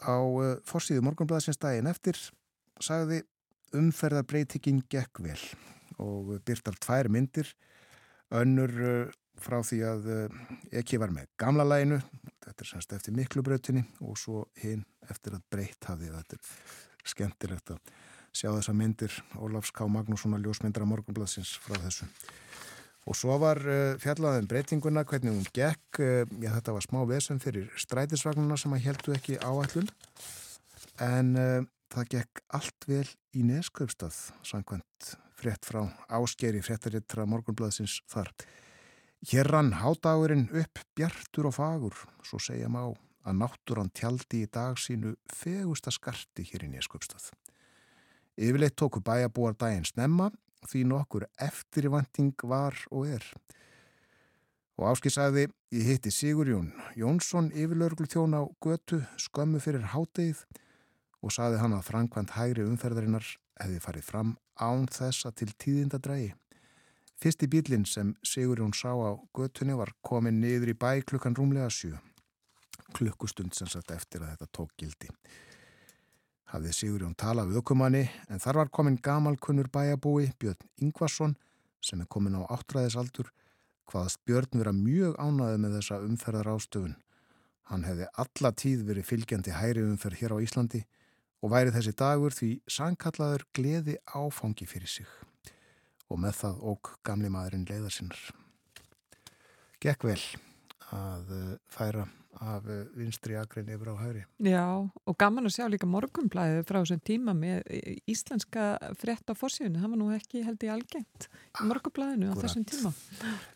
á 0.00 0.16
uh, 0.16 0.56
fórsíðu 0.64 1.04
morgunblæðsins 1.04 1.60
daginn 1.60 1.88
eftir 1.90 2.16
sagði 2.80 3.22
umferðarbreytikinn 3.74 4.84
gekk 4.92 5.22
vel 5.24 5.40
og 6.02 6.36
byrtar 6.46 6.76
tvær 6.78 7.10
myndir. 7.10 7.48
Önnur 8.34 8.72
uh, 8.82 9.14
frá 9.36 9.60
því 9.60 9.82
að 9.84 10.06
ekki 10.80 10.96
var 10.98 11.10
með 11.12 11.26
gamla 11.36 11.66
læginu 11.68 11.98
þetta 12.46 12.62
er 12.62 12.70
semst 12.70 12.94
eftir 12.94 13.16
miklubrautinni 13.16 13.82
og 14.06 14.18
svo 14.20 14.46
hinn 14.62 14.84
eftir 15.10 15.36
að 15.36 15.46
breyt 15.52 15.88
hafði. 15.88 16.12
Þetta 16.14 16.38
er 16.38 17.12
skemmtilegt 17.12 17.72
að 17.74 17.94
sjá 18.36 18.50
þessa 18.52 18.74
myndir 18.76 19.14
Ólafs 19.40 19.72
K. 19.74 19.86
Magnússon 19.90 20.36
að 20.36 20.46
ljósmyndra 20.46 20.86
morgunblæðsins 20.88 21.56
frá 21.64 21.78
þessu. 21.82 22.08
Og 23.06 23.14
svo 23.14 23.36
var 23.38 23.60
uh, 23.62 23.94
fjallaðum 24.02 24.48
breytinguna, 24.50 25.04
hvernig 25.06 25.34
hún 25.34 25.46
gekk, 25.54 26.00
uh, 26.02 26.24
já 26.42 26.50
þetta 26.56 26.74
var 26.74 26.86
smá 26.86 27.00
vesen 27.06 27.38
fyrir 27.42 27.68
strætisvagnuna 27.78 28.58
sem 28.58 28.74
að 28.74 28.88
heldu 28.88 29.14
ekki 29.14 29.38
áallun, 29.46 29.86
en 31.06 31.30
uh, 31.38 31.60
það 31.92 32.10
gekk 32.14 32.42
allt 32.58 32.86
vel 32.88 33.06
í 33.36 33.44
neskaupstað, 33.46 34.16
samkvæmt 34.46 35.16
frétt 35.36 35.68
frá 35.68 35.82
áskeri 36.18 36.62
fréttarittra 36.64 37.26
morgunblæðsins 37.28 38.00
þar. 38.10 38.30
Hér 39.26 39.50
rann 39.52 39.72
hádagurinn 39.80 40.48
upp 40.54 40.80
bjartur 40.96 41.50
og 41.50 41.56
fagur, 41.56 41.96
svo 42.24 42.40
segja 42.42 42.68
má 42.72 42.82
að 43.26 43.38
náttúran 43.40 43.90
tjaldi 43.90 44.44
í 44.44 44.50
dag 44.52 44.78
sínu 44.78 45.16
fegusta 45.32 45.90
skarti 45.90 46.46
hér 46.46 46.66
í 46.68 46.72
neskaupstað. 46.76 47.32
Yfirleitt 48.36 48.76
tóku 48.78 49.00
bæjabúar 49.02 49.56
daginn 49.58 49.86
snemma, 49.88 50.30
því 50.66 50.84
nokkur 50.90 51.26
eftirvanting 51.42 52.34
var 52.44 52.76
og 52.90 53.08
er. 53.16 53.24
Og 54.76 54.90
Áski 54.90 55.08
sagði, 55.08 55.46
ég 55.72 55.88
hitti 55.88 56.12
Sigur 56.12 56.48
Jón 56.50 56.68
Jónsson 56.98 57.48
yfirlörglu 57.54 58.08
þjón 58.12 58.36
á 58.36 58.42
götu 58.60 59.00
skömmu 59.16 59.62
fyrir 59.64 59.88
hátegið 59.94 60.42
og 61.22 61.32
sagði 61.32 61.60
hann 61.62 61.76
að 61.76 61.86
Frankvænt 61.88 62.34
hægri 62.36 62.66
umferðarinnar 62.66 63.28
hefði 63.60 63.80
farið 63.84 64.08
fram 64.10 64.34
án 64.60 64.84
þessa 64.92 65.32
til 65.32 65.48
tíðinda 65.54 66.00
drægi. 66.02 66.34
Fyrsti 67.16 67.48
bílinn 67.48 67.86
sem 67.88 68.12
Sigur 68.22 68.60
Jón 68.60 68.76
sá 68.76 68.92
á 68.92 69.16
götunni 69.36 69.76
var 69.76 69.94
komin 70.04 70.40
niður 70.40 70.74
í 70.74 70.76
bæ 70.76 71.00
klukkan 71.08 71.36
rúmlega 71.36 71.72
sjö. 71.72 71.96
Klukkustund 72.92 73.56
sem 73.56 73.68
sagt 73.68 73.90
eftir 73.90 74.22
að 74.22 74.36
þetta 74.36 74.52
tók 74.52 74.76
gildi 74.76 75.08
hafði 76.52 76.72
Sigurjón 76.74 77.16
talað 77.18 77.50
við 77.50 77.60
okkumanni 77.62 78.04
en 78.30 78.42
þar 78.42 78.60
var 78.60 78.70
komin 78.74 78.98
gamalkunnur 79.02 79.68
bæjabúi 79.72 80.30
Björn 80.40 80.68
Ingvarsson 80.82 81.34
sem 81.82 82.00
er 82.02 82.10
komin 82.10 82.38
á 82.38 82.46
áttræðisaldur 82.46 83.32
hvaðast 83.90 84.22
Björn 84.26 84.60
vera 84.60 84.74
mjög 84.74 85.18
ánaði 85.18 85.58
með 85.62 85.76
þessa 85.78 86.00
umferðar 86.06 86.50
ástöfun. 86.54 86.96
Hann 87.70 87.86
hefði 87.86 88.06
alla 88.22 88.52
tíð 88.54 88.84
verið 88.86 89.08
fylgjandi 89.10 89.54
hæri 89.54 89.82
umferð 89.86 90.22
hér 90.22 90.34
á 90.34 90.42
Íslandi 90.42 90.84
og 91.46 91.52
væri 91.54 91.70
þessi 91.70 91.94
dagur 91.94 92.34
því 92.34 92.50
sangkallaður 92.66 93.46
gleði 93.54 93.94
áfangi 94.10 94.66
fyrir 94.66 94.90
sig 94.90 95.06
og 96.10 96.18
með 96.22 96.40
það 96.40 96.60
óg 96.72 96.92
gamli 97.06 97.30
maðurinn 97.30 97.66
leiðar 97.66 97.94
sinnar. 97.94 98.20
Gekk 99.82 100.06
vel 100.06 100.20
að 100.94 101.32
eh, 101.34 101.52
færa 101.70 102.06
af 102.42 102.66
eh, 102.70 102.82
vinstri 102.98 103.36
agrin 103.38 103.70
yfir 103.72 103.90
á 103.90 103.96
hæri. 103.98 104.24
Já, 104.42 104.66
og 104.86 105.16
gaman 105.18 105.48
að 105.48 105.56
sjá 105.56 105.66
líka 105.70 105.88
morgumblæðið 105.90 106.66
frá 106.68 106.78
þessum 106.80 107.02
tíma 107.06 107.34
með 107.38 107.62
eh, 107.74 107.94
íslenska 108.10 108.66
frétt 108.98 109.30
á 109.30 109.34
fórsíðunni, 109.38 109.82
það 109.82 109.94
var 109.94 110.02
nú 110.02 110.10
ekki 110.14 110.44
held 110.46 110.66
í 110.66 110.72
algengt 110.74 111.28
í 111.30 111.68
morgumblæðinu 111.70 112.30
á 112.30 112.34
þessum 112.42 112.66
tíma. 112.70 112.92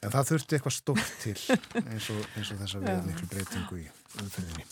En 0.00 0.14
það 0.14 0.32
þurfti 0.32 0.58
eitthvað 0.58 0.78
stórt 0.78 1.12
til 1.22 1.36
eins 1.84 2.10
og, 2.14 2.24
eins 2.34 2.54
og 2.54 2.64
þess 2.64 2.78
að 2.78 2.88
við 2.88 3.06
miklu 3.10 3.30
breytingu 3.34 3.82
í 3.84 3.86
umfyrðinni. 4.24 4.66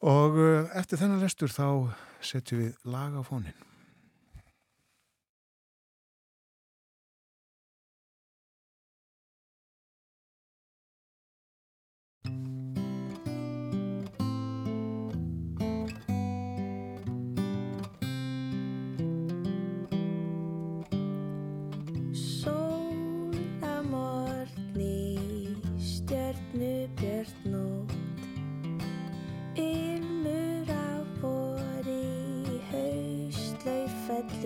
Og 0.00 0.38
eh, 0.40 0.70
eftir 0.80 1.00
þennan 1.00 1.20
restur 1.20 1.52
þá 1.52 1.66
setjum 2.24 2.64
við 2.64 2.86
laga 2.88 3.20
á 3.20 3.24
fónin. 3.24 3.58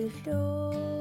Show. 0.09 0.94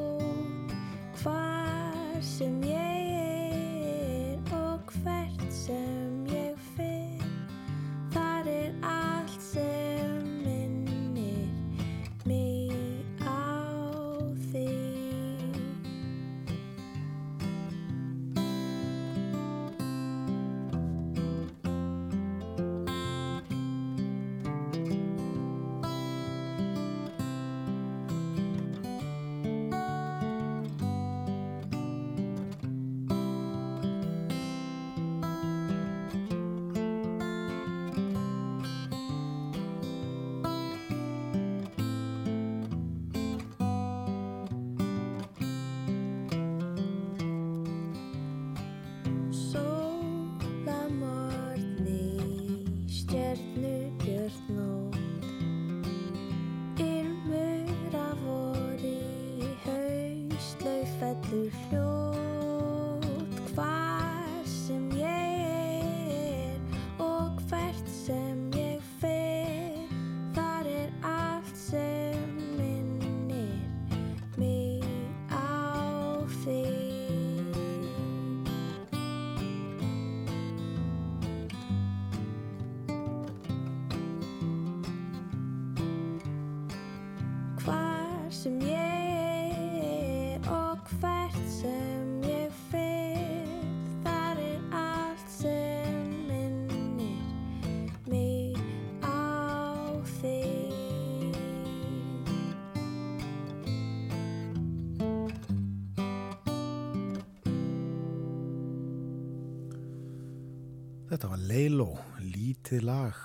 Þetta 111.14 111.28
var 111.30 111.42
Leilo, 111.46 111.84
lítið 112.18 112.80
lag, 112.88 113.18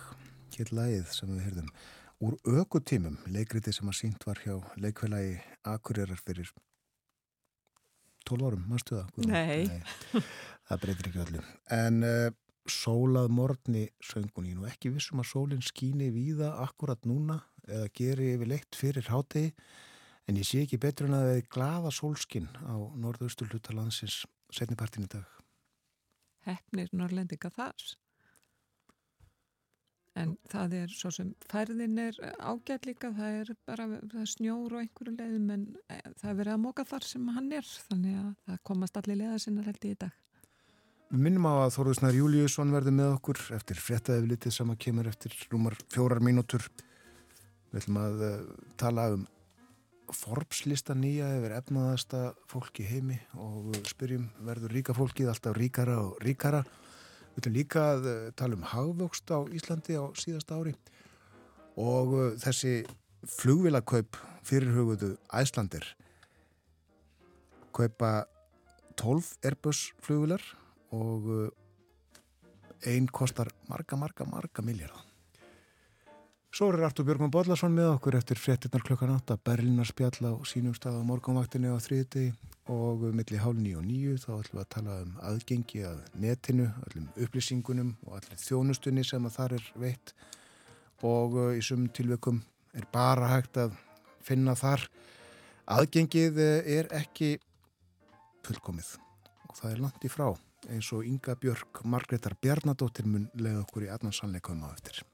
hér 0.54 0.70
lagið 0.78 1.08
sem 1.10 1.30
við 1.32 1.40
hyrðum. 1.48 1.70
úr 2.22 2.36
ökutímum, 2.62 3.16
leikriti 3.34 3.72
sem 3.74 3.90
að 3.90 3.96
sínt 3.98 4.26
var 4.28 4.38
hjá 4.44 4.60
leikfélagi 4.78 5.40
Akureyrar 5.66 6.22
fyrir 6.22 6.52
12 8.30 8.46
árum, 8.46 8.68
mannstu 8.70 9.00
það? 9.00 9.10
Guðrún? 9.16 9.34
Nei. 9.34 10.22
Það 10.70 10.84
breytir 10.84 11.10
ekki 11.10 11.24
öllu. 11.24 11.42
En 11.80 12.06
uh, 12.06 12.28
sólað 12.70 13.34
morgni 13.40 13.88
söngun 14.06 14.52
í 14.52 14.54
nú 14.54 14.70
ekki 14.70 14.94
vissum 14.94 15.26
að 15.26 15.32
sólinn 15.32 15.66
skíni 15.66 16.12
víða 16.14 16.52
akkurat 16.68 17.10
núna 17.10 17.40
eða 17.66 17.90
geri 17.98 18.36
yfir 18.36 18.54
leitt 18.54 18.78
fyrir 18.84 19.10
hátegi 19.10 19.56
en 20.30 20.38
ég 20.38 20.46
sé 20.46 20.62
ekki 20.68 20.78
betur 20.78 21.10
en 21.10 21.18
að 21.24 21.26
það 21.32 21.42
er 21.42 21.52
glaða 21.58 21.98
sólskinn 22.04 22.54
á 22.70 22.78
norðaustur 23.02 23.50
hluta 23.50 23.74
landsins 23.74 24.28
setnipartin 24.54 25.10
í 25.10 25.14
dag. 25.18 25.39
Hefnir 26.48 26.92
norrlendinga 26.96 27.52
þar. 27.54 27.90
En 30.20 30.34
það 30.52 30.74
er 30.82 30.94
svo 30.94 31.12
sem 31.14 31.30
færðin 31.52 32.00
er 32.02 32.18
ágætt 32.42 32.88
líka, 32.90 33.12
það 33.16 33.36
er 33.42 33.52
bara 33.70 33.86
það 33.92 34.24
er 34.24 34.32
snjór 34.34 34.74
og 34.74 34.82
einhverju 34.82 35.14
leiðum 35.16 35.54
en 35.54 35.68
eh, 35.88 36.02
það 36.20 36.32
er 36.32 36.40
verið 36.42 36.56
að 36.56 36.64
móka 36.66 36.86
þar 36.90 37.06
sem 37.08 37.30
hann 37.36 37.52
er 37.56 37.70
þannig 37.90 38.18
að 38.20 38.34
það 38.50 38.60
komast 38.72 39.00
allir 39.00 39.22
leiða 39.22 39.40
sinna 39.46 39.68
held 39.68 39.88
í 39.88 39.94
dag. 40.02 40.18
Við 41.10 41.24
minnum 41.26 41.48
á 41.50 41.54
að 41.64 41.74
Þorðusnar 41.78 42.18
Júliusson 42.20 42.74
verði 42.74 42.92
með 42.94 43.16
okkur 43.16 43.40
eftir 43.56 43.80
fréttaðið 43.82 44.50
sem 44.54 44.70
að 44.70 44.82
kemur 44.84 45.08
eftir 45.10 45.34
rúmar 45.50 45.78
fjórar 45.90 46.22
mínútur. 46.22 46.68
Við 47.72 47.80
ætlum 47.82 48.02
að 48.02 48.26
uh, 48.28 48.36
tala 48.78 49.08
um 49.16 49.24
Forbes-lista 50.16 50.96
nýja 50.98 51.28
yfir 51.38 51.54
efnaðasta 51.58 52.20
fólki 52.50 52.86
heimi 52.88 53.18
og 53.38 53.76
spyrjum 53.90 54.30
verður 54.48 54.74
ríka 54.78 54.96
fólkið 54.98 55.32
alltaf 55.32 55.58
ríkara 55.58 55.98
og 56.02 56.18
ríkara. 56.26 56.64
Við 57.36 57.42
ætlum 57.44 57.58
líka 57.58 57.84
að 57.94 58.08
uh, 58.10 58.16
tala 58.40 58.58
um 58.58 58.66
hagvöxt 58.72 59.30
á 59.30 59.40
Íslandi 59.56 60.00
á 60.00 60.06
síðasta 60.18 60.58
ári 60.58 60.74
og 61.80 62.16
uh, 62.18 62.24
þessi 62.42 62.82
flugvilakaup 63.40 64.18
fyrirhuguðu 64.48 65.14
æslandir 65.36 65.86
kaupa 67.76 68.26
12 69.00 69.36
Airbus 69.46 69.90
flugvilar 70.04 70.44
og 70.96 71.30
uh, 71.30 71.46
einn 72.88 73.08
kostar 73.12 73.52
marga, 73.70 74.00
marga, 74.00 74.26
marga 74.26 74.66
miljardar. 74.66 75.09
Svo 76.50 76.72
er 76.74 76.82
Artur 76.82 77.06
Björgman 77.06 77.30
Bodlason 77.30 77.76
með 77.78 77.92
okkur 77.92 78.16
eftir 78.18 78.40
frettinnar 78.42 78.82
klukkan 78.82 79.12
8, 79.14 79.36
Berlinar 79.46 79.86
spjall 79.86 80.18
á 80.26 80.34
sínum 80.50 80.74
stað 80.74 80.96
á 80.98 81.06
morgunvaktinni 81.06 81.70
á 81.70 81.78
þriðdegi 81.78 82.32
og 82.74 83.04
milli 83.14 83.38
hálf 83.38 83.60
nýju 83.62 83.78
og 83.78 83.86
nýju 83.86 84.16
þá 84.24 84.30
ætlum 84.34 84.58
við 84.58 84.64
að 84.64 84.72
tala 84.74 84.96
um 85.04 85.12
aðgengi 85.30 85.84
að 85.86 86.00
netinu, 86.24 86.66
öllum 86.88 87.06
upplýsingunum 87.22 87.92
og 88.08 88.16
allir 88.18 88.42
þjónustunni 88.42 89.06
sem 89.06 89.30
að 89.30 89.36
þar 89.36 89.56
er 89.60 89.68
veitt 89.84 90.16
og 91.06 91.38
uh, 91.38 91.52
í 91.54 91.62
sumum 91.62 91.92
tilveikum 91.94 92.42
er 92.74 92.90
bara 92.94 93.30
hægt 93.36 93.62
að 93.62 93.78
finna 94.26 94.58
þar. 94.58 94.88
Aðgengið 95.70 96.42
uh, 96.42 96.58
er 96.66 96.90
ekki 96.98 97.36
fullkomið 98.50 98.96
og 99.46 99.54
það 99.54 99.72
er 99.76 99.86
langt 99.86 100.02
í 100.02 100.14
frá 100.18 100.32
eins 100.66 100.90
og 100.98 101.06
Inga 101.06 101.38
Björk 101.38 101.86
Margreðar 101.86 102.40
Bjarnadóttir 102.42 103.06
mun 103.06 103.30
leið 103.38 103.62
okkur 103.62 103.86
í 103.86 103.94
allan 103.94 104.18
sannleikum 104.18 104.66
á 104.66 104.74
eftir. 104.74 105.06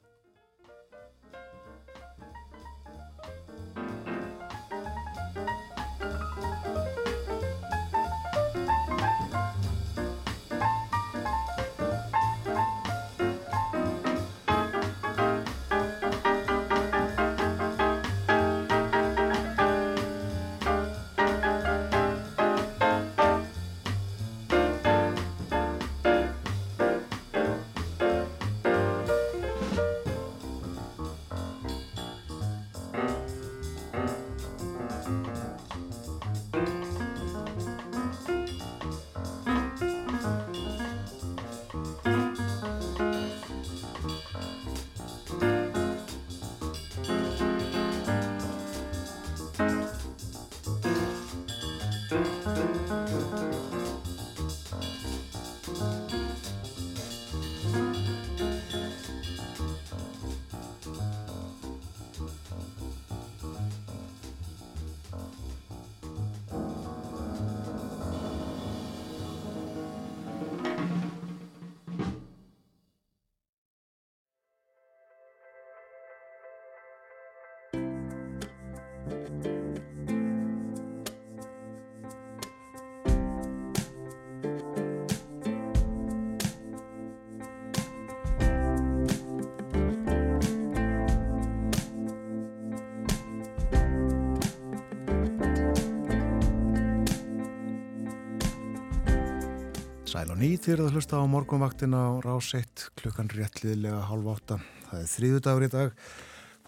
Sæl 100.35 100.41
og 100.41 100.49
nýtt 100.49 100.65
fyrir 100.67 100.81
að 100.83 100.95
hlusta 100.97 101.15
á 101.15 101.31
morgunvaktina 101.31 101.99
á 102.11 102.19
rás 102.19 102.49
1 102.57 102.89
klukkan 102.99 103.29
réttliðlega 103.31 104.01
hálf 104.09 104.25
átta. 104.33 104.55
Það 104.89 104.97
er 104.99 105.05
þrýðu 105.07 105.37
dagur 105.45 105.63
í 105.63 105.69
dag. 105.71 105.93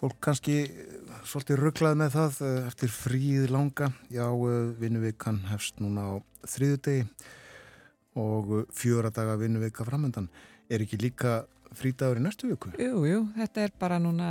Fólk 0.00 0.14
kannski 0.24 0.54
eh, 0.64 1.10
svolítið 1.28 1.60
rugglað 1.60 1.98
með 2.00 2.14
það 2.14 2.38
eh, 2.46 2.54
eftir 2.70 2.94
fríð 2.94 3.50
langa. 3.52 3.90
Já, 4.08 4.24
eh, 4.24 4.70
vinnuvikan 4.80 5.42
hefst 5.50 5.82
núna 5.84 6.06
á 6.08 6.12
þrýðu 6.48 6.78
degi 6.86 7.02
og 8.16 8.54
fjóra 8.72 9.12
daga 9.12 9.36
vinnuvika 9.36 9.84
framöndan. 9.84 10.30
Er 10.72 10.86
ekki 10.86 11.02
líka 11.02 11.34
frídagur 11.76 12.22
í 12.22 12.24
næstu 12.24 12.48
viku? 12.48 12.72
Jú, 12.80 13.04
jú, 13.04 13.20
þetta 13.36 13.66
er 13.66 13.76
bara 13.84 14.00
núna 14.00 14.30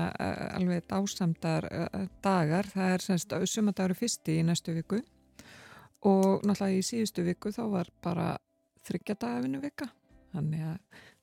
alveg 0.58 0.90
dásamdar 0.90 1.70
uh, 1.70 2.10
dagar. 2.26 2.74
Það 2.74 2.96
er 2.96 3.06
semst 3.06 3.38
sumadagur 3.54 3.94
fyrsti 4.02 4.40
í 4.42 4.50
næstu 4.50 4.74
viku 4.82 5.04
og 6.10 6.42
náttúrulega 6.42 6.74
í 6.82 6.84
síðustu 6.90 7.30
viku 7.30 7.54
þá 7.54 7.64
var 7.70 7.94
bara 8.02 8.34
þryggjadagafinu 8.88 9.62
vika 9.64 9.90
þannig 10.34 10.64
að 10.68 10.78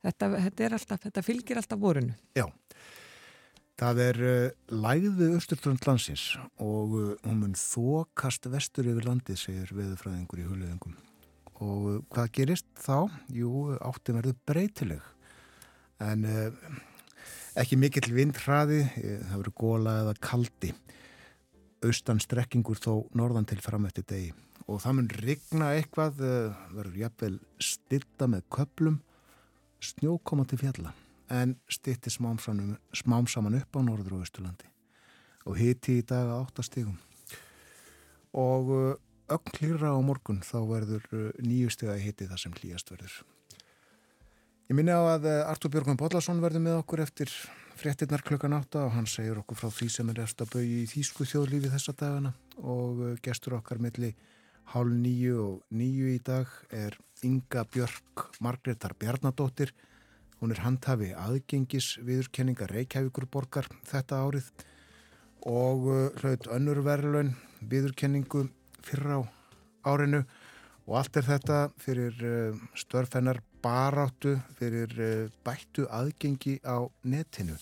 þetta, 0.04 0.28
þetta, 0.46 0.68
alltaf, 0.78 1.00
þetta 1.06 1.24
fylgir 1.24 1.60
alltaf 1.60 1.80
vorinu. 1.80 2.14
Já, 2.36 2.46
það 3.80 4.02
er 4.04 4.20
uh, 4.28 4.46
lægðu 4.84 5.30
austurströnd 5.36 5.88
landsins 5.88 6.26
og 6.62 6.96
uh, 6.98 7.10
hún 7.26 7.42
mun 7.42 7.58
þokast 7.58 8.48
vestur 8.52 8.88
yfir 8.92 9.08
landið, 9.08 9.40
segir 9.40 9.74
veðurfræðingur 9.76 10.42
í 10.42 10.48
hulöðingum 10.48 10.96
og 11.64 11.90
uh, 11.90 12.00
hvað 12.14 12.32
gerist 12.40 12.68
þá? 12.80 13.06
Jú, 13.34 13.52
áttum 13.78 14.18
verður 14.18 14.40
breytileg. 14.48 15.10
En 16.02 16.24
ekki 17.56 17.78
mikill 17.78 18.10
vindhraði 18.12 18.80
það 18.90 19.36
verður 19.38 19.54
góla 19.56 19.92
eða 20.02 20.14
kaldi. 20.18 20.72
Austan 21.86 22.18
strekkingur 22.20 22.80
þó 22.82 23.06
norðan 23.16 23.46
til 23.48 23.60
fram 23.62 23.86
eftir 23.86 24.04
degi 24.10 24.32
og 24.64 24.80
það 24.80 24.96
mun 24.98 25.10
rigna 25.20 25.70
eitthvað, 25.76 26.20
verður 26.72 27.00
jafnvel 27.02 27.34
stitta 27.62 28.28
með 28.30 28.46
köplum, 28.56 29.00
snjó 29.84 30.18
koma 30.24 30.46
til 30.48 30.60
fjalla. 30.62 30.94
En 31.32 31.56
stitti 31.72 32.12
smám 32.12 32.38
saman, 32.40 33.58
upp 33.58 33.76
á 33.76 33.80
norður 33.84 34.18
og 34.18 34.24
austurlandi. 34.24 34.68
Og 35.48 35.58
hiti 35.60 35.98
í 36.00 36.06
dag 36.06 36.28
að 36.28 36.46
áttastígum 36.46 36.96
og 38.34 38.70
ögn 39.30 39.58
hlýra 39.58 39.94
á 39.94 39.98
morgun 40.02 40.40
þá 40.42 40.56
verður 40.66 41.04
nýju 41.38 41.70
steg 41.70 41.92
að 41.92 42.02
hiti 42.02 42.26
það 42.28 42.40
sem 42.42 42.56
hlýjast 42.58 42.90
verður. 42.90 43.18
Ég 44.68 44.78
minna 44.78 44.96
á 44.98 45.02
að 45.14 45.28
Artur 45.44 45.70
Björgman 45.70 46.00
Bodlason 46.00 46.40
verður 46.42 46.64
með 46.64 46.78
okkur 46.80 47.04
eftir 47.04 47.30
fréttinnar 47.78 48.24
klukkan 48.24 48.56
átta 48.56 48.86
og 48.86 48.94
hann 48.96 49.06
segir 49.10 49.38
okkur 49.38 49.58
frá 49.60 49.68
því 49.70 49.88
sem 49.92 50.10
er 50.10 50.22
eftir 50.24 50.46
að 50.46 50.54
bauði 50.56 50.80
í 50.80 50.88
Þýsku 50.90 51.26
þjóðlífi 51.28 51.72
þessa 51.74 51.94
dagana. 52.00 52.32
Og 52.64 53.04
gestur 53.22 53.58
okkar 53.58 53.82
milli 53.82 54.14
hálf 54.72 54.92
nýju 54.92 55.34
og 55.42 55.74
nýju 55.74 56.12
í 56.14 56.20
dag 56.24 56.50
er 56.72 56.96
Inga 57.24 57.64
Björk 57.64 58.28
Margreðar 58.44 58.94
Bjarnadóttir. 59.00 59.72
Hún 60.40 60.52
er 60.52 60.60
handhafi 60.64 61.12
aðgengis 61.16 61.94
viðurkenninga 62.04 62.68
Reykjavíkur 62.68 63.28
borgar 63.30 63.68
þetta 63.88 64.20
árið 64.24 64.50
og 65.48 65.86
uh, 65.88 66.08
hlaut 66.20 66.48
önnur 66.52 66.82
verðlaun 66.84 67.34
viðurkenningu 67.60 68.46
fyrra 68.84 69.20
á 69.20 69.22
árinu 69.88 70.24
og 70.84 70.98
allt 71.00 71.16
er 71.20 71.28
þetta 71.28 71.60
fyrir 71.80 72.20
uh, 72.24 72.66
störfennar 72.76 73.40
baráttu 73.64 74.36
fyrir 74.58 74.92
uh, 74.98 75.32
bættu 75.44 75.86
aðgengi 75.88 76.58
á 76.64 76.84
netinu. 77.04 77.56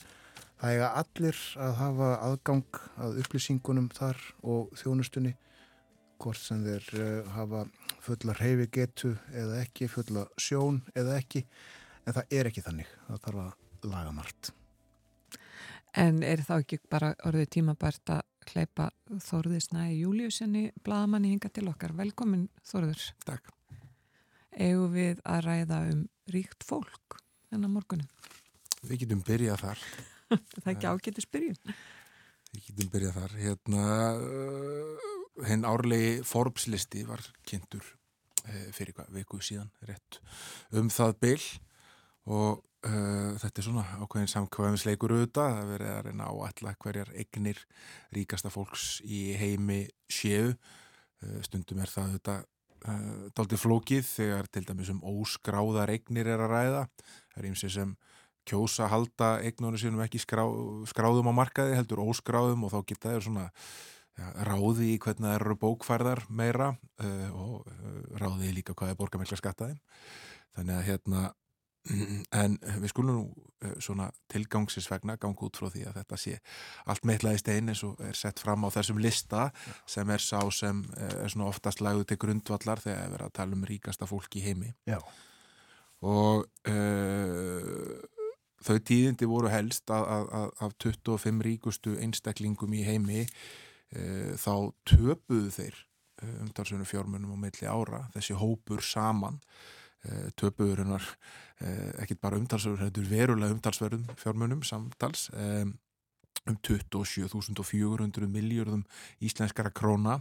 Það 0.59 0.75
eiga 0.75 0.91
allir 1.03 1.39
að 1.59 1.79
hafa 1.83 2.11
aðgang 2.23 2.83
að 3.03 3.23
upplýsingunum 3.23 3.89
þar 3.95 4.19
og 4.43 4.75
þjónustunni 4.79 5.37
hvort 6.23 6.39
sem 6.41 6.63
þeir 6.65 6.89
uh, 7.03 7.31
hafa 7.37 7.65
fulla 8.03 8.35
reyfi 8.39 8.69
getu 8.73 9.13
eða 9.35 9.61
ekki, 9.63 9.91
fulla 9.91 10.27
sjón 10.41 10.83
eða 10.95 11.19
ekki 11.19 11.45
en 12.07 12.17
það 12.17 12.37
er 12.39 12.51
ekki 12.51 12.65
þannig. 12.67 12.91
Það 13.09 13.25
þarf 13.27 13.45
að 13.45 13.89
laga 13.93 14.13
margt. 14.17 14.53
En 15.93 16.23
er 16.25 16.41
þá 16.41 16.55
ekki 16.57 16.79
bara 16.91 17.13
orðið 17.29 17.51
tímabært 17.59 18.15
að 18.15 18.23
hleypa 18.53 18.89
Þorði 19.23 19.61
Snæði 19.63 19.99
Júliusinni 20.01 20.63
bladamanni 20.85 21.35
hinga 21.35 21.51
til 21.53 21.67
okkar. 21.71 21.93
Velkomin 21.99 22.47
Þorður. 22.67 23.05
Takk. 23.27 23.53
Egu 24.53 24.89
við 24.93 25.21
að 25.29 25.45
ræða 25.47 25.81
um 25.93 26.07
ríkt 26.33 26.65
fólk 26.67 27.19
þennan 27.51 27.75
morgunin. 27.77 28.09
Við 28.83 29.05
getum 29.05 29.23
byrjað 29.27 29.67
þar. 29.67 29.85
Það 30.63 30.65
er 30.65 30.73
ekki 30.75 30.93
ágætið 30.93 31.27
spyrjum. 31.27 31.75
Við 32.53 32.69
getum 32.69 32.93
byrjað 32.93 33.19
þar. 33.21 33.37
Hérna, 33.43 33.87
uh, 34.17 35.12
henn 35.49 35.67
árlegi 35.69 36.21
Forbes-listi 36.27 37.07
var 37.09 37.23
kynntur 37.49 37.85
uh, 37.85 38.69
fyrir 38.75 38.97
viku 39.15 39.41
síðan 39.43 39.73
rétt 39.89 40.21
um 40.79 40.91
það 40.93 41.17
byll 41.25 41.49
og 42.33 42.63
uh, 42.87 43.33
þetta 43.43 43.53
er 43.53 43.67
svona 43.67 43.87
ákveðin 44.03 44.33
samkvæðinsleikur 44.37 45.17
auðvitað 45.17 45.59
að 45.59 45.75
verið 45.75 45.93
að 45.97 46.07
reyna 46.09 46.31
á 46.31 46.35
alla 46.49 46.77
hverjar 46.85 47.13
eignir 47.17 47.67
ríkasta 48.15 48.53
fólks 48.53 49.01
í 49.05 49.33
heimi 49.39 49.85
séu. 50.11 50.55
Uh, 51.23 51.39
stundum 51.47 51.83
er 51.83 51.91
það 51.93 52.11
auðvitað 52.11 52.49
Uh, 52.83 53.29
dálítið 53.37 53.61
flókið 53.63 54.07
þegar 54.09 54.49
til 54.51 54.65
dæmis 54.67 54.89
um 54.91 55.05
óskráðar 55.07 55.93
eignir 55.93 56.27
er 56.27 56.41
að 56.43 56.51
ræða 56.51 56.81
það 57.31 57.37
er 57.39 57.47
eins 57.47 57.61
og 57.63 57.71
sem 57.71 57.93
kjósa 58.51 58.89
halda 58.91 59.29
eignunum 59.47 59.79
sínum 59.79 60.03
ekki 60.03 60.19
skrá, 60.19 60.43
skráðum 60.91 61.31
á 61.31 61.35
markaði 61.37 61.77
heldur 61.79 62.03
óskráðum 62.03 62.65
og 62.67 62.73
þá 62.73 62.81
geta 62.89 63.13
þeir 63.13 63.27
svona 63.29 63.45
ja, 64.19 64.33
ráði 64.49 64.93
í 64.95 64.99
hvernig 65.03 65.29
það 65.29 65.37
eru 65.39 65.59
bókfærðar 65.63 66.25
meira 66.29 66.73
uh, 66.73 67.29
og 67.33 67.69
uh, 67.69 68.03
ráði 68.21 68.53
líka 68.57 68.77
hvað 68.77 68.95
er 68.95 68.99
borgarmælka 69.01 69.39
skattaði 69.41 69.79
þannig 70.57 70.77
að 70.79 70.89
hérna 70.91 71.31
en 72.43 72.59
við 72.63 72.93
skulum 72.93 73.17
nú 73.17 73.73
svona 73.83 74.09
tilgangsins 74.31 74.87
vegna 74.91 75.17
ganga 75.19 75.47
út 75.47 75.59
frá 75.59 75.67
því 75.71 75.83
að 75.89 75.97
þetta 75.99 76.19
sé 76.21 76.37
allt 76.91 77.09
meitlaði 77.09 77.41
stein 77.43 77.73
eins 77.73 77.83
og 77.87 77.99
er 78.07 78.15
sett 78.19 78.43
fram 78.43 78.63
á 78.67 78.69
þessum 78.75 79.01
lista 79.03 79.49
sem 79.91 80.11
er 80.15 80.23
sá 80.23 80.39
sem 80.55 80.85
er 80.95 81.33
svona 81.33 81.51
oftast 81.51 81.83
lagðu 81.83 82.07
til 82.11 82.21
grundvallar 82.23 82.83
þegar 82.83 83.03
við 83.03 83.17
erum 83.19 83.29
að 83.29 83.37
tala 83.39 83.59
um 83.59 83.67
ríkasta 83.67 84.07
fólk 84.11 84.39
í 84.39 84.45
heimi. 84.47 84.71
Já. 84.87 85.01
og 86.07 86.47
uh, 86.71 87.99
þau 88.63 88.79
tíðindi 88.79 89.29
voru 89.31 89.51
helst 89.51 89.91
að, 89.91 90.07
að, 90.07 90.31
að, 90.39 90.49
af 90.67 90.79
25 90.87 91.45
ríkustu 91.47 91.97
einstaklingum 91.99 92.75
í 92.79 92.85
heimi 92.87 93.27
þá 93.93 94.73
töpuðu 94.89 95.53
þeir 95.53 95.77
uh, 95.77 96.35
umtalsvönu 96.47 96.87
fjármunum 96.89 97.37
á 97.37 97.43
meilli 97.45 97.69
ára 97.69 98.07
þessi 98.17 98.39
hópur 98.39 98.85
saman. 98.85 99.41
Töpuðurinnar 100.35 101.05
ekkit 102.03 102.19
bara 102.19 102.35
umtalsverður, 102.35 102.89
þetta 102.89 102.99
er 103.05 103.11
verulega 103.13 103.55
umtalsverðum 103.55 104.09
fjármunum 104.19 104.65
samtals 104.67 105.29
um 105.31 105.77
27.400 106.67 108.27
miljardum 108.27 108.83
íslenskara 109.23 109.71
króna. 109.71 110.17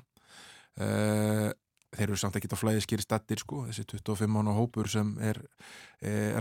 Þeir 0.78 2.06
eru 2.06 2.20
samt 2.22 2.38
ekki 2.38 2.52
á 2.54 2.62
flæðiskeri 2.62 3.02
stattir 3.02 3.42
sko, 3.42 3.64
þessi 3.72 3.88
25 3.90 4.30
mánu 4.30 4.54
hópur 4.54 4.86
sem 4.86 5.16
er 5.18 5.42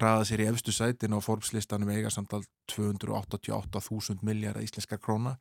ræða 0.05 0.29
sér 0.29 0.45
í 0.45 0.51
efstu 0.53 0.77
sætin 0.77 1.17
á 1.17 1.25
Forbes-listanum 1.25 1.97
eiga 1.97 2.13
samtal 2.13 2.45
288.000 2.77 4.21
miljardar 4.21 4.69
íslenskara 4.69 5.01
króna 5.01 5.39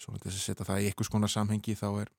svona 0.00 0.22
þess 0.22 0.36
að 0.36 0.46
setja 0.48 0.66
það 0.68 0.82
í 0.82 0.90
einhvers 0.90 1.12
konar 1.12 1.32
samhengi 1.32 1.76
þá 1.78 1.88
er 2.04 2.12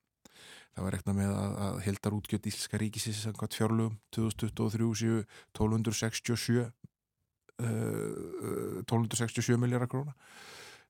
Það 0.72 0.86
var 0.86 0.94
rekna 0.96 1.12
með 1.16 1.32
að, 1.36 1.54
að 1.66 1.78
heldar 1.84 2.14
útgjöld 2.16 2.46
Íslenska 2.48 2.78
ríkisins 2.80 3.18
samkvæmt 3.26 3.56
fjárlugum 3.58 3.98
2023 4.16 5.18
1267 5.52 6.62
uh, 7.60 8.80
1267 8.80 9.60
miljardar 9.60 9.90
króna. 9.92 10.16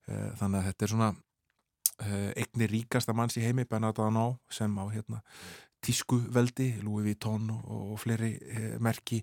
Uh, 0.06 0.30
þannig 0.38 0.60
að 0.60 0.68
þetta 0.68 0.86
er 0.86 0.92
svona 0.92 1.10
uh, 1.10 2.30
eignir 2.44 2.74
ríkasta 2.76 3.16
manns 3.16 3.38
í 3.40 3.42
heimi 3.42 3.66
Bernardo 3.66 4.06
Anó 4.06 4.26
sem 4.54 4.70
á 4.78 4.84
hérna 4.92 5.22
tísku 5.82 6.18
veldi, 6.34 6.68
Louis 6.84 7.04
Vuitton 7.08 7.50
og, 7.52 7.94
fleiri 8.00 8.32
eh, 8.38 8.66
merki 8.82 9.20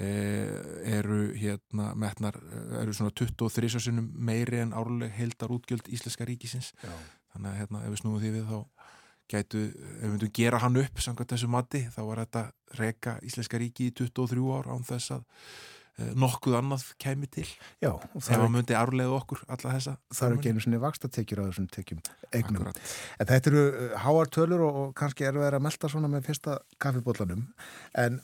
eh, 0.00 0.96
eru 0.98 1.20
hérna 1.36 1.92
metnar, 1.98 2.38
eru 2.80 2.94
svona 2.96 3.12
23 3.12 3.80
sinum 3.88 4.08
meiri 4.14 4.62
en 4.62 4.74
árleg 4.76 5.12
heldar 5.18 5.52
útgjöld 5.52 5.90
Íslenska 5.92 6.26
ríkisins 6.28 6.72
Já. 6.80 6.94
þannig 7.34 7.50
að 7.50 7.58
hérna 7.62 7.84
ef 7.84 7.94
við 7.94 8.02
snúum 8.02 8.22
því 8.22 8.34
við 8.38 8.52
þá 8.52 8.58
gætu, 9.28 9.64
ef 9.68 10.04
við 10.04 10.12
myndum 10.14 10.36
gera 10.40 10.62
hann 10.64 10.80
upp 10.80 11.02
samkvæmt 11.04 11.34
þessu 11.34 11.50
mati, 11.52 11.82
þá 11.92 12.00
var 12.08 12.22
þetta 12.24 12.44
reyka 12.80 13.18
Íslenska 13.28 13.60
ríki 13.60 13.90
í 13.90 13.96
23 14.00 14.46
ár 14.56 14.70
án 14.72 14.88
þess 14.88 15.18
að 15.18 15.26
nokkuð 15.98 16.56
annað 16.60 16.86
kæmi 17.02 17.28
til. 17.32 17.46
Já, 17.82 17.90
ef 18.18 18.30
hann 18.30 18.54
myndi 18.54 18.76
árlega 18.78 19.16
okkur 19.18 19.44
alla 19.48 19.74
þessa. 19.76 19.96
Það 20.14 20.28
eru 20.28 20.38
ekki 20.38 20.52
einu 20.52 20.64
svona 20.64 20.82
vakstatekjur 20.86 21.42
á 21.42 21.48
þessum 21.48 21.68
tekjum 21.74 22.02
eignum. 22.32 22.64
Akkurat. 22.64 22.96
En 23.18 23.30
þetta 23.32 23.52
eru 23.52 23.92
háar 24.06 24.32
tölur 24.34 24.66
og, 24.66 24.80
og 24.82 24.96
kannski 24.98 25.28
eru 25.28 25.44
þeir 25.44 25.58
að 25.58 25.68
melda 25.68 25.92
svona 25.92 26.10
með 26.12 26.26
fyrsta 26.30 26.58
kaffibóllanum 26.82 27.46
en 27.98 28.20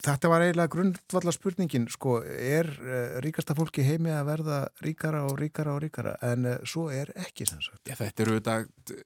Þetta 0.00 0.30
var 0.32 0.40
eiginlega 0.40 0.72
grundvallar 0.72 1.34
spurningin, 1.36 1.82
sko, 1.92 2.14
er 2.24 2.70
uh, 2.80 3.18
ríkasta 3.20 3.52
fólki 3.52 3.84
heimi 3.84 4.08
að 4.14 4.30
verða 4.30 4.60
ríkara 4.80 5.26
og 5.28 5.34
ríkara 5.36 5.74
og 5.76 5.82
ríkara, 5.84 6.14
en 6.24 6.48
svo 6.64 6.86
er 6.88 7.12
ekki 7.20 7.44
sem 7.44 7.60
sagt. 7.60 7.82
Já, 7.84 7.98
þetta 7.98 8.24
eru 8.24 8.38
þetta 8.38 8.96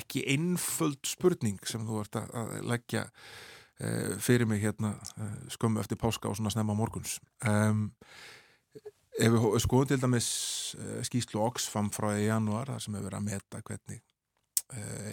ekki 0.00 0.24
einföld 0.34 1.06
spurning 1.06 1.62
sem 1.68 1.86
þú 1.86 2.02
ert 2.02 2.18
að 2.18 2.56
leggja 2.66 3.04
fyrir 4.20 4.48
mig 4.48 4.60
hérna 4.60 4.94
skömmu 5.48 5.80
eftir 5.80 5.96
páska 6.00 6.28
og 6.28 6.36
svona 6.36 6.52
snemma 6.52 6.76
morguns. 6.76 7.18
Um, 7.48 7.86
ef 9.16 9.32
við 9.32 9.58
skoðum 9.64 9.88
til 9.88 10.00
dæmis 10.02 10.30
skýslu 11.08 11.40
Oxfam 11.44 11.88
frá 11.94 12.12
í 12.18 12.26
januar, 12.28 12.68
þar 12.74 12.84
sem 12.84 12.96
hefur 12.96 13.08
verið 13.08 13.20
að 13.20 13.28
meta 13.30 13.62
hvernig 13.64 14.02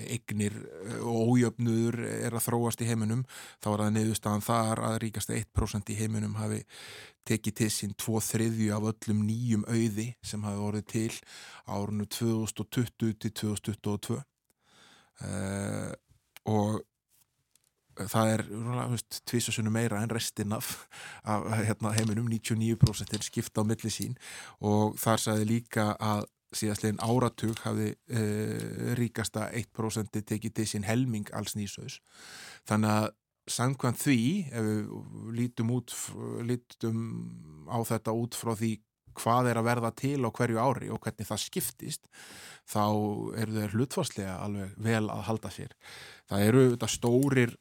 eignir 0.07 0.55
og 1.01 1.33
ójöfnuður 1.33 1.99
er 2.05 2.35
að 2.35 2.45
þróast 2.45 2.81
í 2.83 2.87
heiminum 2.89 3.23
þá 3.63 3.69
er 3.71 3.81
það 3.81 3.93
nefnustafan 3.95 4.45
þar 4.45 4.81
að 4.89 4.97
ríkast 5.03 5.33
1% 5.33 5.93
í 5.93 5.97
heiminum 5.97 6.35
hafi 6.37 6.61
tekið 7.27 7.57
til 7.61 7.69
sín 7.73 7.95
2 7.97 8.21
þriðju 8.27 8.75
af 8.75 8.89
öllum 8.91 9.23
nýjum 9.27 9.65
auði 9.67 10.07
sem 10.25 10.45
hafi 10.45 10.63
orðið 10.67 10.85
til 10.93 11.13
árunnu 11.65 12.05
2020 12.17 13.17
til 13.23 13.33
2022 13.41 14.19
uh, 14.19 15.91
og 16.53 16.79
það 18.11 18.31
er 18.33 18.43
tvísasunum 19.29 19.73
meira 19.73 20.01
en 20.03 20.13
restin 20.13 20.53
af, 20.55 20.87
af 21.23 21.45
hérna, 21.65 21.93
heiminum 21.97 22.29
99% 22.31 23.13
er 23.17 23.25
skipta 23.25 23.63
á 23.63 23.67
milli 23.67 23.91
sín 23.93 24.17
og 24.61 24.97
þar 25.01 25.23
sagði 25.23 25.47
líka 25.51 25.91
að 25.99 26.25
síðastlegin 26.55 27.01
áratug 27.03 27.59
hafði 27.65 27.93
e, 28.07 28.25
ríkasta 28.97 29.49
1% 29.51 30.21
tekið 30.23 30.55
til 30.55 30.67
sín 30.69 30.87
helming 30.87 31.27
alls 31.35 31.57
nýsaus. 31.57 31.99
Þannig 32.69 32.93
að 32.93 33.09
samkvæmt 33.47 34.01
því, 34.01 34.19
ef 34.51 34.67
við 34.67 34.89
lítum, 35.37 35.71
út, 35.75 35.93
lítum 36.47 37.01
á 37.71 37.79
þetta 37.87 38.15
út 38.15 38.35
frá 38.35 38.53
því 38.59 38.73
hvað 39.17 39.51
er 39.51 39.59
að 39.59 39.67
verða 39.67 39.91
til 39.97 40.19
á 40.23 40.29
hverju 40.29 40.59
ári 40.61 40.89
og 40.93 41.01
hvernig 41.03 41.27
það 41.27 41.43
skiptist, 41.45 42.09
þá 42.67 42.83
eru 43.39 43.55
þeir 43.55 43.75
hlutfarslega 43.75 44.35
alveg 44.43 44.75
vel 44.83 45.07
að 45.09 45.23
halda 45.29 45.53
sér. 45.53 45.73
Það 46.29 46.43
eru 46.49 46.65
þetta 46.73 46.91
stórir 46.91 47.55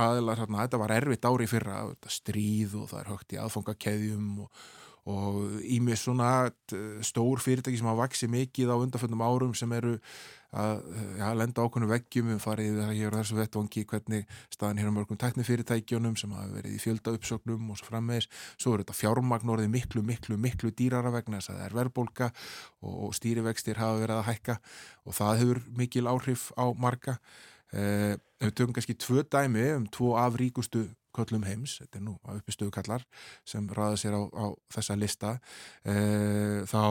aðlar, 0.00 0.42
hérna, 0.42 0.64
þetta 0.64 0.80
var 0.82 0.96
erfitt 0.96 1.28
ári 1.28 1.46
fyrra, 1.50 1.84
stríð 2.12 2.74
og 2.82 2.90
það 2.92 3.00
er 3.02 3.12
högt 3.14 3.36
í 3.36 3.40
aðfangakeðjum 3.44 4.32
og 4.46 4.66
og 5.06 5.60
ímið 5.62 6.00
svona 6.00 6.30
stór 7.06 7.38
fyrirtæki 7.42 7.78
sem 7.78 7.86
hafa 7.86 8.08
vaksið 8.08 8.32
mikið 8.32 8.72
á 8.74 8.76
undanfjöndum 8.76 9.22
árum 9.22 9.52
sem 9.54 9.70
eru 9.76 9.94
að 10.56 10.82
ja, 11.20 11.28
lenda 11.36 11.62
ákveðinu 11.62 11.90
veggjum. 11.92 12.32
Við 12.32 12.42
farið 12.42 12.80
hér 12.88 13.14
á 13.14 13.18
þessu 13.20 13.38
vettvangi 13.38 13.84
hvernig 13.86 14.36
staðin 14.50 14.82
hér 14.82 14.90
á 14.90 14.96
mörgum 14.96 15.20
teknifyrirtækjunum 15.22 16.16
sem 16.18 16.34
hafa 16.34 16.50
verið 16.56 16.74
í 16.74 16.82
fjölda 16.82 17.14
uppsögnum 17.14 17.70
og 17.70 17.78
svo 17.78 17.90
frammeðis 17.92 18.26
svo 18.56 18.74
er 18.74 18.82
þetta 18.82 18.98
fjármagn 18.98 19.52
orðið 19.54 19.74
miklu, 19.76 20.02
miklu, 20.06 20.40
miklu 20.42 20.74
dýrara 20.74 21.14
vegna 21.14 21.38
þess 21.38 21.52
að 21.52 21.60
það 21.60 21.68
er 21.68 21.80
verðbólka 21.80 22.32
og 22.82 23.14
stýrivextir 23.14 23.82
hafa 23.82 24.00
verið 24.02 24.16
að 24.18 24.30
hækka 24.32 24.58
og 25.06 25.20
það 25.20 25.42
hefur 25.44 25.62
mikil 25.78 26.08
áhrif 26.10 26.48
á 26.58 26.66
marga 26.74 27.20
eh, 27.72 28.14
við 28.42 28.54
tökum 28.54 28.76
kannski 28.76 28.98
tvö 29.00 29.24
dæmi 29.24 29.66
um 29.76 29.86
tvo 29.92 30.14
af 30.20 30.38
ríkustu 30.40 30.86
köllum 31.16 31.46
heims, 31.48 31.78
þetta 31.80 32.00
er 32.00 32.04
nú 32.04 32.16
að 32.28 32.42
uppistöðu 32.42 32.74
kallar 32.74 33.06
sem 33.48 33.64
ræða 33.72 34.00
sér 34.02 34.18
á, 34.20 34.22
á 34.36 34.46
þessa 34.74 34.98
lista 35.00 35.32
e, 35.80 35.94
þá 36.68 36.82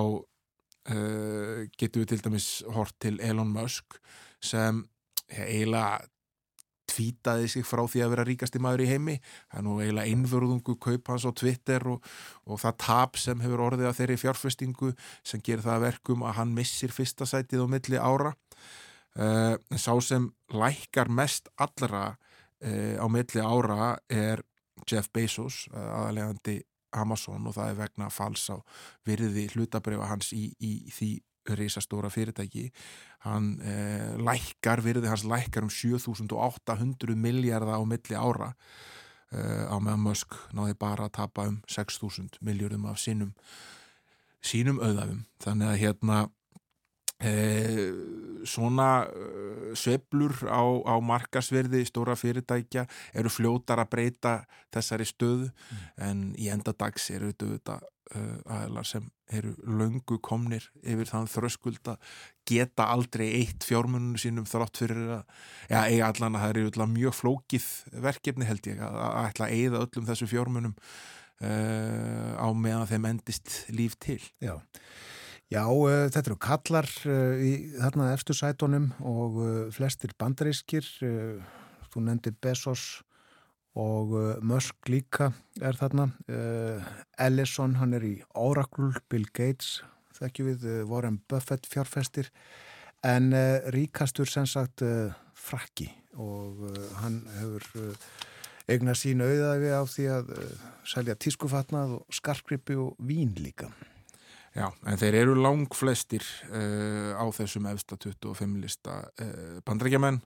uh, 0.90 1.62
getum 1.78 2.04
við 2.04 2.12
til 2.12 2.22
dæmis 2.26 2.50
hort 2.74 2.96
til 3.02 3.20
Elon 3.22 3.54
Musk 3.54 4.00
sem 4.44 4.84
eiginlega 5.30 6.06
tvítaði 6.96 7.48
sig 7.50 7.66
frá 7.66 7.82
því 7.90 8.04
að 8.06 8.12
vera 8.14 8.26
ríkasti 8.28 8.62
maður 8.62 8.86
í 8.86 8.90
heimi. 8.92 9.16
Það 9.50 9.60
er 9.60 9.64
nú 9.66 9.78
eiginlega 9.82 10.12
einvörðungu 10.14 10.76
kaup 10.82 11.10
hans 11.12 11.26
á 11.26 11.32
Twitter 11.36 11.88
og, 11.92 12.10
og 12.46 12.62
það 12.62 12.78
tap 12.86 13.20
sem 13.20 13.42
hefur 13.42 13.64
orðið 13.66 13.90
að 13.90 13.98
þeirri 14.00 14.18
fjárfestingu 14.22 14.92
sem 15.26 15.42
gerir 15.44 15.66
það 15.66 15.88
verkum 15.88 16.26
að 16.26 16.38
hann 16.40 16.54
missir 16.56 16.94
fyrsta 16.96 17.28
sætið 17.30 17.66
á 17.66 17.68
milli 17.74 18.00
ára 18.00 18.36
uh, 19.20 19.56
sá 19.78 19.94
sem 20.02 20.30
lækkar 20.54 21.10
mest 21.10 21.50
allra 21.58 22.16
uh, 22.16 22.96
á 23.00 23.06
milli 23.12 23.42
ára 23.42 23.96
er 24.10 24.44
Jeff 24.90 25.12
Bezos 25.14 25.66
uh, 25.74 26.02
aðalegandi 26.02 26.62
Amazon 26.96 27.48
og 27.48 27.56
það 27.58 27.72
er 27.72 27.80
vegna 27.80 28.10
fals 28.14 28.48
á 28.52 28.58
virði 29.08 29.50
hlutabriða 29.54 30.10
hans 30.10 30.32
í, 30.36 30.48
í 30.64 30.74
því 30.94 31.12
reysastóra 31.46 32.10
fyrirtæki. 32.10 32.70
Hann 33.26 33.56
eh, 33.62 34.16
lækkar, 34.18 34.82
virði 34.86 35.10
hans 35.10 35.26
lækkar 35.28 35.66
um 35.66 35.70
7800 35.70 37.16
miljardar 37.18 37.78
á 37.78 37.82
milli 37.86 38.18
ára. 38.18 38.54
Eh, 39.34 39.66
á 39.70 39.76
meðan 39.82 40.06
Musk 40.06 40.38
náði 40.54 40.78
bara 40.80 41.08
að 41.08 41.16
tapa 41.20 41.48
um 41.50 41.60
6000 41.70 42.40
miljardum 42.46 42.86
af 42.90 43.02
sínum 43.02 43.34
sínum 44.46 44.78
auðafum 44.78 45.24
þannig 45.42 45.72
að 45.72 45.80
hérna 45.82 46.18
eh, 46.22 46.30
svona 48.46 48.90
eh, 49.10 49.74
sveplur 49.78 50.36
á, 50.48 50.64
á 50.86 50.96
markasverði 51.02 51.86
stóra 51.90 52.16
fyrirtækja 52.20 52.86
eru 53.14 53.32
fljótar 53.34 53.82
að 53.84 53.92
breyta 53.96 54.38
þessari 54.74 55.10
stöðu 55.10 55.50
mm. 55.50 55.84
en 56.08 56.24
í 56.38 56.50
endadags 56.54 57.10
eru 57.16 57.34
þetta 57.34 57.82
aðlar 58.46 58.86
sem 58.86 59.06
eru 59.34 59.56
löngu 59.66 60.20
komnir 60.22 60.68
yfir 60.86 61.10
þann 61.10 61.30
þröskulda 61.30 61.96
geta 62.46 62.86
aldrei 62.94 63.26
eitt 63.40 63.66
fjármuninu 63.66 64.20
sínum 64.22 64.46
þrátt 64.46 64.78
fyrir 64.84 65.16
að, 65.18 65.24
já, 65.72 65.80
eiga 65.90 66.12
allan 66.12 66.38
að 66.38 66.44
það 66.44 66.60
eru 66.62 66.88
mjög 66.94 67.18
flókið 67.18 67.68
verkefni 68.06 68.46
held 68.46 68.70
ég 68.70 68.84
að, 68.86 69.00
að 69.08 69.30
ætla 69.32 69.48
að 69.48 69.56
eigða 69.58 69.82
öllum 69.88 70.08
þessu 70.12 70.30
fjármunum 70.30 70.76
uh, 71.42 72.32
á 72.38 72.48
meðan 72.54 72.90
þeim 72.92 73.10
endist 73.10 73.58
líf 73.74 73.98
til. 73.98 74.22
Já. 74.44 74.60
Já, 75.54 75.62
uh, 75.70 76.08
þetta 76.10 76.32
eru 76.32 76.38
kallar 76.42 76.88
uh, 77.06 77.38
í 77.38 77.52
þarna 77.78 78.10
eftir 78.16 78.38
sætonum 78.38 78.88
og 79.06 79.36
uh, 79.38 79.50
flestir 79.74 80.16
bandarískir, 80.18 80.88
þú 81.94 82.02
nefndir 82.02 82.34
Bezos 82.42 83.04
og 83.78 84.16
Musk 84.44 84.88
líka 84.88 85.30
er 85.60 85.76
þarna. 85.76 86.06
Ellison, 87.20 87.74
hann 87.76 87.94
er 87.98 88.06
í 88.08 88.14
Oracle 88.40 89.02
Bill 89.12 89.28
Gates, 89.36 89.82
þekkju 90.16 90.46
við 90.48 90.66
Warren 90.88 91.18
Buffett 91.28 91.68
fjárfestir. 91.68 92.30
En 93.04 93.36
ríkastur 93.76 94.32
sem 94.32 94.48
sagt 94.48 94.84
frakki 95.36 95.90
og 96.16 96.64
hann 97.02 97.20
hefur 97.36 97.68
eigna 98.72 98.96
sín 98.96 99.24
auðaði 99.28 99.76
á 99.76 99.84
því 99.84 100.08
að 100.20 100.32
selja 100.88 101.20
tískufatnað 101.20 102.00
og 102.00 102.16
skarkrippi 102.16 102.80
og 102.80 102.96
vín 103.04 103.36
líka 103.44 103.70
Já, 104.56 104.70
en 104.88 105.00
þeir 105.00 105.18
eru 105.20 105.34
lang 105.36 105.68
flestir 105.76 106.24
á 106.48 107.26
þessum 107.36 107.66
efsta 107.68 107.98
25 108.00 108.62
lista 108.64 109.02
bandrækjaman 109.68 110.22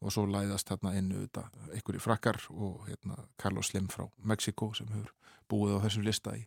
og 0.00 0.12
svo 0.12 0.26
læðast 0.28 0.68
hérna 0.72 0.92
inn 0.98 1.08
auðvitað 1.14 1.72
einhverju 1.76 2.02
frakkar 2.04 2.38
og 2.52 2.84
hérna 2.88 3.16
Carlos 3.40 3.70
Slim 3.72 3.88
frá 3.92 4.04
Mexiko 4.20 4.70
sem 4.76 4.88
hefur 4.92 5.14
búið 5.50 5.80
á 5.80 5.84
þessum 5.86 6.04
lista 6.06 6.34
í, 6.36 6.44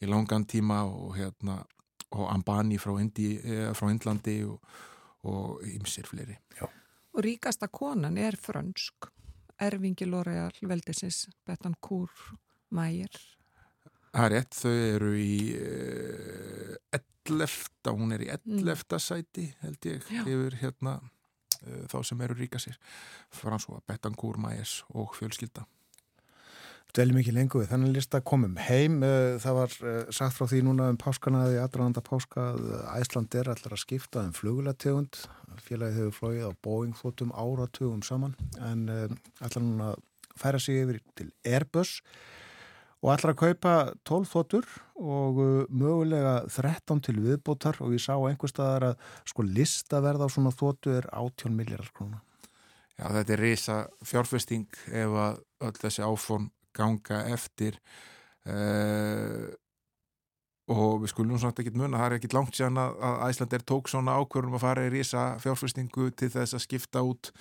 í 0.00 0.08
langan 0.08 0.46
tíma 0.48 0.82
og 0.88 1.14
hérna 1.16 1.60
og 2.10 2.26
Ambani 2.32 2.78
frá, 2.78 2.96
Indi, 3.00 3.36
eh, 3.38 3.70
frá 3.74 3.90
Indlandi 3.90 4.40
og, 4.44 4.58
og 5.22 5.62
ymsir 5.66 6.08
fleiri. 6.08 6.36
Já. 6.58 6.66
Og 7.14 7.24
ríkasta 7.24 7.68
konan 7.70 8.18
er 8.18 8.36
frönsk, 8.38 9.10
erfingi 9.60 10.06
L'Oreal, 10.06 10.56
Veldisins, 10.62 11.28
Betancourt, 11.46 12.34
Mayer. 12.70 13.14
Það 14.10 14.26
er 14.26 14.32
rétt, 14.34 14.56
þau 14.58 14.74
eru 14.74 15.14
í 15.18 15.34
eh, 15.54 17.00
11, 17.30 17.94
hún 17.94 18.12
er 18.16 18.26
í 18.26 18.30
11. 18.32 18.60
Mm. 18.66 18.98
sæti 18.98 19.46
held 19.62 19.86
ég, 19.86 20.06
Já. 20.10 20.24
yfir 20.26 20.58
hérna 20.64 20.98
Eh, 21.60 21.84
þá 21.92 22.00
sem 22.08 22.22
eru 22.24 22.36
ríka 22.38 22.60
sér 22.60 22.78
Fransúa, 23.36 23.82
Betancourt, 23.88 24.40
Maes 24.40 24.80
og 24.96 25.12
fjölskylda 25.18 25.66
Dveljum 26.90 27.20
ekki 27.20 27.34
lengur 27.36 27.60
við, 27.62 27.68
þannig 27.70 27.92
lista 27.98 28.20
komum 28.24 28.56
heim 28.64 29.02
eh, 29.04 29.36
það 29.42 29.58
var 29.58 29.74
sagt 30.16 30.38
frá 30.38 30.48
því 30.48 30.62
núna 30.66 30.88
um 30.90 30.98
páskanaði, 30.98 31.60
aðranda 31.60 32.00
páska 32.06 32.46
Æsland 32.96 33.36
er 33.36 33.52
allar 33.52 33.76
að 33.76 33.82
skipta 33.82 34.24
um 34.24 34.32
fluguletegund 34.36 35.20
félagið 35.66 36.00
hefur 36.00 36.16
flóið 36.16 36.48
á 36.48 36.52
Boeing 36.64 36.96
þóttum 36.96 37.36
áratugum 37.36 38.00
saman 38.08 38.38
en 38.64 38.88
allar 38.88 39.60
núna 39.60 39.92
færa 40.40 40.62
sig 40.62 40.80
yfir 40.80 41.02
til 41.12 41.28
Airbus 41.44 41.98
og 42.00 42.49
ætlar 43.08 43.32
að 43.32 43.38
kaupa 43.40 43.74
12 44.04 44.26
þóttur 44.28 44.66
og 45.00 45.38
uh, 45.40 45.62
mögulega 45.72 46.34
13 46.52 47.00
til 47.06 47.16
viðbótar 47.24 47.80
og 47.80 47.94
ég 47.96 48.02
sá 48.04 48.12
einhver 48.18 48.52
staðar 48.52 48.90
að 48.90 49.06
sko 49.32 49.46
listaverð 49.46 50.26
á 50.26 50.28
svona 50.28 50.52
þóttu 50.52 50.92
er 50.98 51.08
18 51.08 51.56
miljardar 51.56 51.88
króna. 51.96 52.20
Já 53.00 53.06
þetta 53.16 53.32
er 53.32 53.44
reysa 53.46 53.76
fjárfesting 54.04 54.80
ef 54.92 55.16
að 55.24 55.40
öll 55.64 55.76
þessi 55.80 56.04
áform 56.04 56.50
ganga 56.76 57.22
eftir 57.32 57.80
uh, 58.44 59.48
og 60.70 61.02
við 61.02 61.12
skulum 61.12 61.38
svona 61.40 61.64
ekki 61.64 61.74
mun 61.74 61.94
að 61.96 62.02
það 62.02 62.06
er 62.06 62.16
ekki 62.16 62.32
langt 62.34 62.56
sér 62.56 62.78
að 62.78 63.22
Æslandir 63.26 63.64
tók 63.66 63.90
svona 63.90 64.16
ákvörðum 64.20 64.56
að 64.58 64.64
fara 64.64 64.86
í 64.86 64.92
reysa 64.94 65.24
fjárfestingu 65.42 66.10
til 66.14 66.30
þess 66.30 66.56
að 66.56 66.64
skipta 66.66 67.02
út 67.06 67.32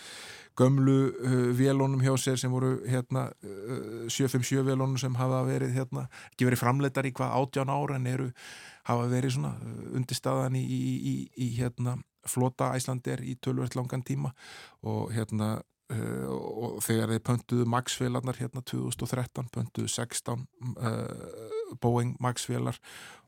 gömlu 0.60 0.98
uh, 1.14 1.52
vélónum 1.56 2.02
hjá 2.04 2.16
sér 2.20 2.40
sem 2.42 2.52
voru 2.52 2.80
hérna 2.90 3.30
uh, 3.30 4.10
757 4.10 4.66
vélónum 4.68 4.98
sem 5.00 5.16
hafa 5.16 5.44
verið 5.48 5.78
hérna, 5.78 6.08
ekki 6.34 6.50
verið 6.50 6.64
framleitar 6.64 7.08
í 7.08 7.14
hvað 7.16 7.38
18 7.38 7.72
ára 7.72 8.00
en 8.00 8.10
eru 8.10 8.30
hafa 8.90 9.08
verið 9.12 9.38
svona 9.38 9.54
uh, 9.56 9.82
undirstaðan 10.00 10.58
í, 10.60 10.66
í, 10.66 10.80
í, 10.98 11.16
í 11.46 11.50
hérna 11.60 12.00
flota 12.28 12.74
Æslandir 12.76 13.24
í 13.24 13.38
tölvert 13.42 13.78
langan 13.78 14.04
tíma. 14.06 14.34
Og 14.88 15.14
hérna 15.16 15.60
uh, 15.94 16.28
og 16.30 16.80
þegar 16.86 17.14
þeir 17.14 17.24
pöntuðu 17.30 17.68
Max-vélarnar 17.74 18.40
hérna 18.40 18.64
2013 18.68 19.50
pöntuðu 19.56 19.92
16 19.96 20.46
uh, 20.76 21.56
Boeing 21.82 22.16
Max-vélar 22.24 22.80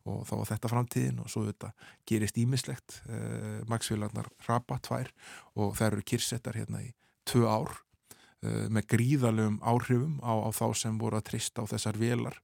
og 0.10 0.26
þá 0.30 0.34
var 0.38 0.50
þetta 0.52 0.72
framtíðin 0.72 1.22
og 1.24 1.30
svo 1.32 1.46
þetta 1.48 1.72
gerist 2.10 2.40
ímislegt 2.42 3.02
uh, 3.10 3.62
Max-vélarnar 3.70 4.32
rapa 4.48 4.80
tvær 4.86 5.12
og 5.56 5.78
þær 5.80 5.92
eru 5.92 6.08
kyrsettar 6.14 6.60
hérna 6.60 6.84
í 6.86 6.92
tvö 7.30 7.46
ár 7.48 7.76
uh, 7.76 8.68
með 8.74 8.90
gríðalögum 8.96 9.62
áhrifum 9.62 10.18
á, 10.26 10.34
á 10.42 10.50
þá 10.56 10.68
sem 10.84 10.98
voru 11.02 11.20
að 11.20 11.30
trista 11.32 11.66
á 11.66 11.70
þessar 11.70 12.02
velar 12.02 12.42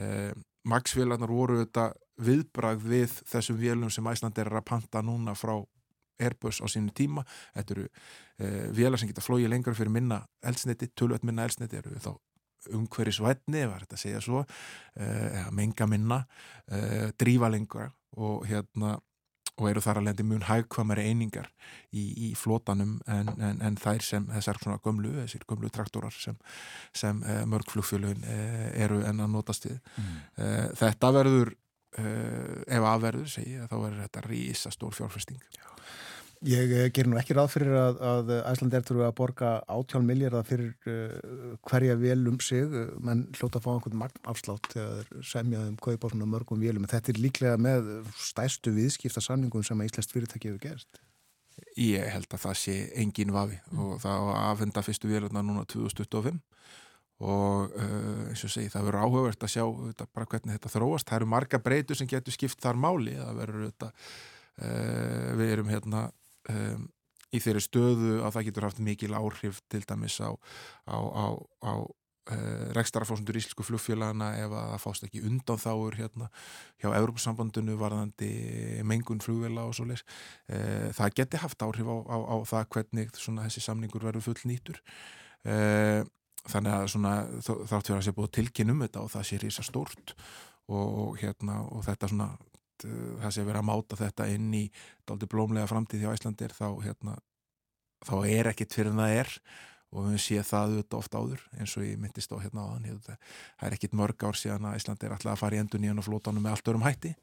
uh, 0.00 0.32
Max-vélarnar 0.64 1.28
voru 1.28 1.60
þetta 1.60 1.92
viðbrað 2.24 2.84
við 2.88 3.14
þessum 3.28 3.58
vélum 3.58 3.90
sem 3.92 4.06
Æsland 4.08 4.38
er 4.38 4.52
að 4.54 4.68
panta 4.68 5.02
núna 5.04 5.34
frá 5.36 5.58
Airbus 6.22 6.60
á 6.62 6.66
sínu 6.70 6.92
tíma. 6.94 7.24
Þetta 7.56 7.74
eru 7.74 7.86
uh, 7.88 8.68
vélar 8.76 9.00
sem 9.00 9.10
geta 9.10 9.24
flóið 9.24 9.50
lengur 9.50 9.76
fyrir 9.76 9.92
minna 9.92 10.22
elsniti, 10.46 10.88
tölvöld 10.94 11.26
minna 11.26 11.46
elsniti 11.48 11.80
eru 11.80 11.98
þá 11.98 12.14
umhverjusvætni 12.72 13.66
var 13.70 13.84
þetta 13.84 13.98
að 13.98 14.04
segja 14.04 14.22
svo 14.24 14.44
eða 14.94 15.50
menga 15.52 15.88
minna 15.90 16.20
drífa 17.20 17.50
lengur 17.52 17.90
og 18.16 18.46
hérna 18.48 18.94
og 19.54 19.68
eru 19.70 19.82
þar 19.82 20.00
lendi 20.02 20.24
mjög 20.26 20.46
hægkvamari 20.48 21.04
einingar 21.10 21.50
í, 21.94 22.04
í 22.28 22.30
flótanum 22.38 22.96
en, 23.10 23.30
en, 23.38 23.60
en 23.62 23.76
þær 23.78 24.02
sem 24.02 24.26
þessar 24.32 24.58
svona 24.62 24.80
gömlu, 24.82 25.12
þessir 25.20 25.44
gömlu 25.50 25.70
traktorar 25.74 26.14
sem, 26.18 26.38
sem 26.96 27.20
eh, 27.22 27.44
mörgflugfjölun 27.50 28.26
eh, 28.26 28.64
eru 28.86 29.02
enn 29.06 29.22
að 29.22 29.36
notast 29.36 29.68
við. 29.68 29.78
Mm. 29.94 30.16
Eh, 30.42 30.66
þetta 30.80 31.12
verður, 31.14 31.54
eh, 32.02 32.64
ef 32.66 32.88
aðverður 32.90 33.30
segja, 33.36 33.68
þá 33.70 33.76
verður 33.78 34.02
þetta 34.08 34.26
rísa 34.26 34.74
stór 34.74 34.98
fjárfesting. 34.98 35.38
Já. 35.54 35.73
Ég 36.44 36.72
eh, 36.74 36.90
ger 36.92 37.08
nú 37.08 37.16
ekki 37.20 37.36
ráð 37.36 37.52
fyrir 37.54 37.76
að, 37.78 38.00
að 38.04 38.32
Æsland 38.50 38.74
er 38.76 38.84
þurfa 38.84 39.06
að 39.08 39.16
borga 39.20 39.52
átjálf 39.70 40.04
miljardar 40.04 40.46
fyrir 40.48 40.74
uh, 40.90 41.54
hverja 41.68 41.96
vel 42.00 42.18
um 42.30 42.36
sig, 42.42 42.66
menn 43.00 43.26
hljóta 43.38 43.60
að 43.60 43.64
fá 43.64 43.70
einhvern 43.74 44.00
magnafslátt 44.02 44.68
þegar 44.74 45.24
semjaðum 45.30 45.78
kaupa 45.86 46.10
svona 46.12 46.28
mörgum 46.28 46.60
velum, 46.60 46.84
en 46.84 46.92
þetta 46.92 47.14
er 47.14 47.22
líklega 47.22 47.60
með 47.60 47.90
stæstu 48.18 48.74
viðskipta 48.74 49.22
samningum 49.24 49.64
sem 49.64 49.80
að 49.80 49.92
Íslands 49.92 50.12
fyrirtæki 50.12 50.50
hefur 50.50 50.64
gerst. 50.66 51.00
Ég 51.78 52.10
held 52.10 52.26
að 52.34 52.42
það 52.48 52.58
sé 52.58 52.74
engin 52.98 53.32
vafi 53.34 53.60
mm. 53.70 53.78
og 53.84 54.02
það 54.02 54.26
var 54.28 54.42
aðfenda 54.48 54.82
fyrstu 54.84 55.10
veluna 55.10 55.42
núna 55.44 55.62
2025 55.70 56.42
og 57.24 57.70
uh, 57.78 58.26
eins 58.28 58.42
og 58.44 58.50
segi 58.50 58.72
það 58.72 58.88
verður 58.88 59.06
áhugavert 59.06 59.46
að 59.46 59.52
sjá 59.54 59.62
þetta, 59.64 60.06
bara 60.10 60.28
hvernig 60.32 60.58
þetta 60.58 60.72
þróast. 60.72 61.08
Það 61.08 61.20
eru 61.20 61.28
marga 61.30 61.60
breytur 61.62 61.98
sem 61.98 62.10
getur 62.10 62.34
skipt 62.34 62.58
þar 62.62 62.80
máli, 62.82 63.14
það 63.20 63.38
verður 63.38 63.66
þetta, 63.68 63.90
uh, 64.66 65.30
við 65.38 65.54
erum 65.54 65.70
hérna 65.70 66.02
um, 66.52 66.86
í 67.34 67.42
þeirri 67.42 67.64
stöðu 67.64 68.14
að 68.22 68.36
það 68.36 68.48
getur 68.48 68.68
haft 68.68 68.80
mikil 68.84 69.12
áhrif 69.16 69.60
til 69.72 69.82
dæmis 69.88 70.20
á, 70.22 70.30
á, 70.86 70.98
á, 70.98 71.26
á 71.66 71.72
uh, 72.30 72.70
rekstarafásundur 72.76 73.38
íslensku 73.40 73.66
flugfélagana 73.66 74.30
ef 74.42 74.54
að 74.54 74.70
það 74.72 74.82
fást 74.84 75.06
ekki 75.08 75.24
undan 75.28 75.60
þáur 75.60 75.98
hérna 75.98 76.30
hjá 76.82 76.90
Európsambandinu 76.92 77.76
varðandi 77.80 78.30
mengun 78.86 79.22
flugvela 79.24 79.66
og 79.68 79.76
svo 79.76 79.88
leis 79.90 80.04
uh, 80.04 80.90
það 80.96 81.18
geti 81.20 81.42
haft 81.42 81.66
áhrif 81.66 81.90
á, 81.90 82.36
það 82.48 82.70
hvernig 82.76 83.14
þessi 83.18 83.64
samningur 83.64 84.06
verður 84.06 84.28
full 84.28 84.50
nýtur 84.50 84.80
uh, 85.48 86.02
þannig 86.44 86.74
að 86.76 86.88
svona 86.92 87.14
þátt 87.44 87.88
fyrir 87.88 87.98
að 88.00 88.06
sé 88.06 88.16
búið 88.16 88.34
tilkynum 88.38 88.82
þetta 88.84 89.04
og 89.04 89.14
það 89.14 89.28
sé 89.28 89.38
rýsa 89.40 89.64
stórt 89.64 90.16
og, 90.68 90.84
og 90.84 91.16
hérna 91.20 91.62
og 91.66 91.84
þetta 91.86 92.10
svona 92.12 92.34
það 92.82 93.30
sé 93.30 93.44
verið 93.44 93.60
að 93.60 93.68
máta 93.68 93.96
þetta 94.00 94.26
inn 94.34 94.50
í 94.58 94.64
daldi 95.06 95.28
blómlega 95.30 95.70
framtíð 95.70 96.02
hjá 96.02 96.10
Æslandir 96.16 96.56
þá 96.56 96.66
hérna 96.82 97.14
þá 98.04 98.16
er 98.26 98.50
ekkit 98.50 98.74
fyrir 98.74 98.92
en 98.92 99.00
það 99.04 99.16
er 99.20 99.32
og 99.94 100.08
við 100.10 100.20
séum 100.24 100.46
það 100.48 100.72
auðvitað 100.72 100.98
oft 100.98 101.16
áður 101.16 101.42
eins 101.60 101.74
og 101.78 101.86
ég 101.86 101.98
myndist 102.02 102.34
á 102.34 102.36
hérna 102.42 102.66
áðan 102.66 103.00
það 103.06 103.66
er 103.68 103.76
ekkit 103.76 103.96
mörg 103.96 104.26
ár 104.26 104.38
síðan 104.38 104.68
að 104.68 104.78
Ísland 104.80 105.06
er 105.06 105.14
alltaf 105.14 105.32
að 105.34 105.40
fara 105.40 105.56
í 105.56 105.60
endur 105.62 105.82
nýjan 105.82 106.02
og 106.02 106.06
flótanum 106.08 106.44
með 106.44 106.56
allt 106.56 106.70
örum 106.72 106.86
hætti. 106.86 107.14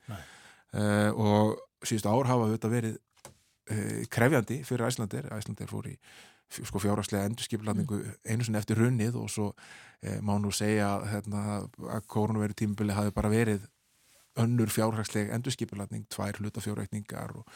Uh, 0.71 1.09
og 1.19 1.87
síðust 1.87 2.07
ár 2.07 2.29
hafa 2.29 2.47
auðvitað 2.47 2.75
verið 2.77 2.93
uh, 2.95 4.03
krefjandi 4.13 4.61
fyrir 4.67 4.87
Íslandir 4.87 5.27
Íslandir 5.35 5.71
fór 5.71 5.89
í 5.91 5.97
sko 6.51 6.79
fjárhagslega 6.83 7.27
endurskipladningu 7.27 7.99
mm. 7.99 8.15
einu 8.27 8.47
sinni 8.47 8.59
eftir 8.59 8.79
runnið 8.79 9.19
og 9.19 9.27
svo 9.31 9.51
uh, 9.51 10.17
má 10.23 10.37
nú 10.39 10.53
segja 10.55 10.93
hérna, 11.11 11.61
að 11.91 12.07
kórnveru 12.11 12.55
tímubili 12.55 12.95
hafi 12.95 13.11
bara 13.15 13.31
verið 13.31 13.67
önnur 14.39 14.69
fjárhagsleg 14.71 15.29
endurskipulatning, 15.35 16.05
tvær 16.11 16.37
hlutafjárreikningar 16.39 17.33
og, 17.35 17.47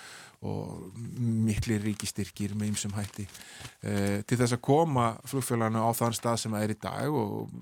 og 0.43 0.97
mikli 1.15 1.77
ríkistyrkir 1.79 2.55
með 2.57 2.73
ymsum 2.73 2.95
hætti. 2.97 3.27
E, 3.79 4.23
til 4.27 4.39
þess 4.41 4.57
að 4.57 4.63
koma 4.67 5.07
flugfjölanu 5.29 5.79
á 5.79 5.89
þann 5.95 6.17
stað 6.17 6.41
sem 6.43 6.55
það 6.55 6.67
er 6.67 6.73
í 6.75 6.79
dag 6.83 7.19
og 7.21 7.55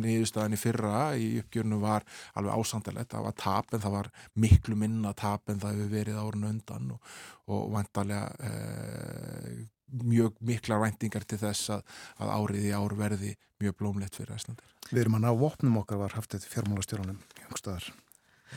niðurstaðan 0.00 0.56
í 0.56 0.60
fyrra 0.60 1.02
í 1.20 1.28
uppgjörnu 1.42 1.80
var 1.82 2.06
alveg 2.40 2.56
ásandalett, 2.56 3.10
það 3.12 3.28
var 3.28 3.38
tap 3.44 3.74
en 3.76 3.84
það 3.84 3.96
var 3.98 4.12
miklu 4.40 4.80
minna 4.80 5.12
tap 5.12 5.52
en 5.52 5.60
það 5.60 5.76
hefur 5.76 5.92
verið 5.98 6.22
árun 6.22 6.48
undan 6.54 6.94
og, 6.96 7.12
og 7.52 7.68
vantarlega 7.76 8.32
e, 8.40 9.68
mjög 9.88 10.40
mikla 10.44 10.80
væntingar 10.80 11.24
til 11.28 11.40
þess 11.40 11.76
að, 11.76 11.86
að 12.24 12.34
árið 12.34 12.66
í 12.68 12.74
ár 12.76 12.96
verði 12.96 13.36
mjög 13.60 13.78
blómlegt 13.80 14.16
fyrir 14.16 14.36
Æslandir. 14.36 14.76
Við 14.88 15.04
erum 15.04 15.16
að 15.18 15.24
ná 15.24 15.32
vopnum 15.36 15.80
okkar 15.82 16.00
var 16.00 16.16
haft 16.16 16.32
þetta 16.32 16.52
fjármálastjórnum 16.52 17.24
jungstaðar 17.44 17.88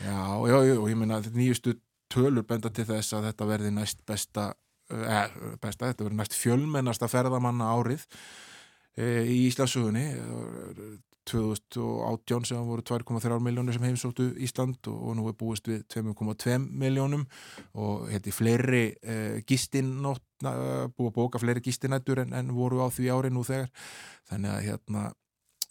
Já, 0.00 0.48
já, 0.48 0.58
já, 0.64 0.74
ég 0.88 0.96
minna 0.96 1.20
nýjustu 1.20 1.76
tölur 2.12 2.46
benda 2.48 2.70
til 2.72 2.86
þess 2.88 3.16
að 3.16 3.28
þetta 3.30 3.48
verði 3.48 3.70
næst 3.76 4.02
besta, 4.08 4.48
eh, 4.92 5.38
besta 5.60 5.90
þetta 5.90 6.08
verði 6.08 6.20
næst 6.20 6.36
fjölmennasta 6.36 7.08
ferðamanna 7.12 7.70
árið 7.76 8.04
eh, 8.96 9.24
í 9.28 9.46
Íslandsugunni 9.48 10.06
2018 11.28 12.48
sem 12.48 12.64
voru 12.66 12.82
2,3 12.82 13.38
miljónir 13.44 13.76
sem 13.76 13.84
heimsóttu 13.86 14.32
Ísland 14.42 14.80
og, 14.90 14.96
og 14.96 15.16
nú 15.18 15.28
er 15.30 15.36
búist 15.38 15.68
við 15.70 15.84
2,2 15.94 16.58
miljónum 16.66 17.28
og 17.78 18.08
hérna 18.10 18.34
fleiri 18.34 18.84
eh, 19.02 19.40
gistinótt 19.46 20.24
búið 20.42 21.08
að 21.12 21.14
bóka 21.14 21.38
fleiri 21.38 21.62
gistinættur 21.62 22.24
en, 22.24 22.32
en 22.34 22.50
voru 22.56 22.82
á 22.82 22.90
því 22.90 23.12
ári 23.14 23.30
nú 23.30 23.44
þegar. 23.46 23.70
Þannig 24.26 24.50
að 24.50 24.64
hérna 24.66 25.04
Eh, 25.04 25.21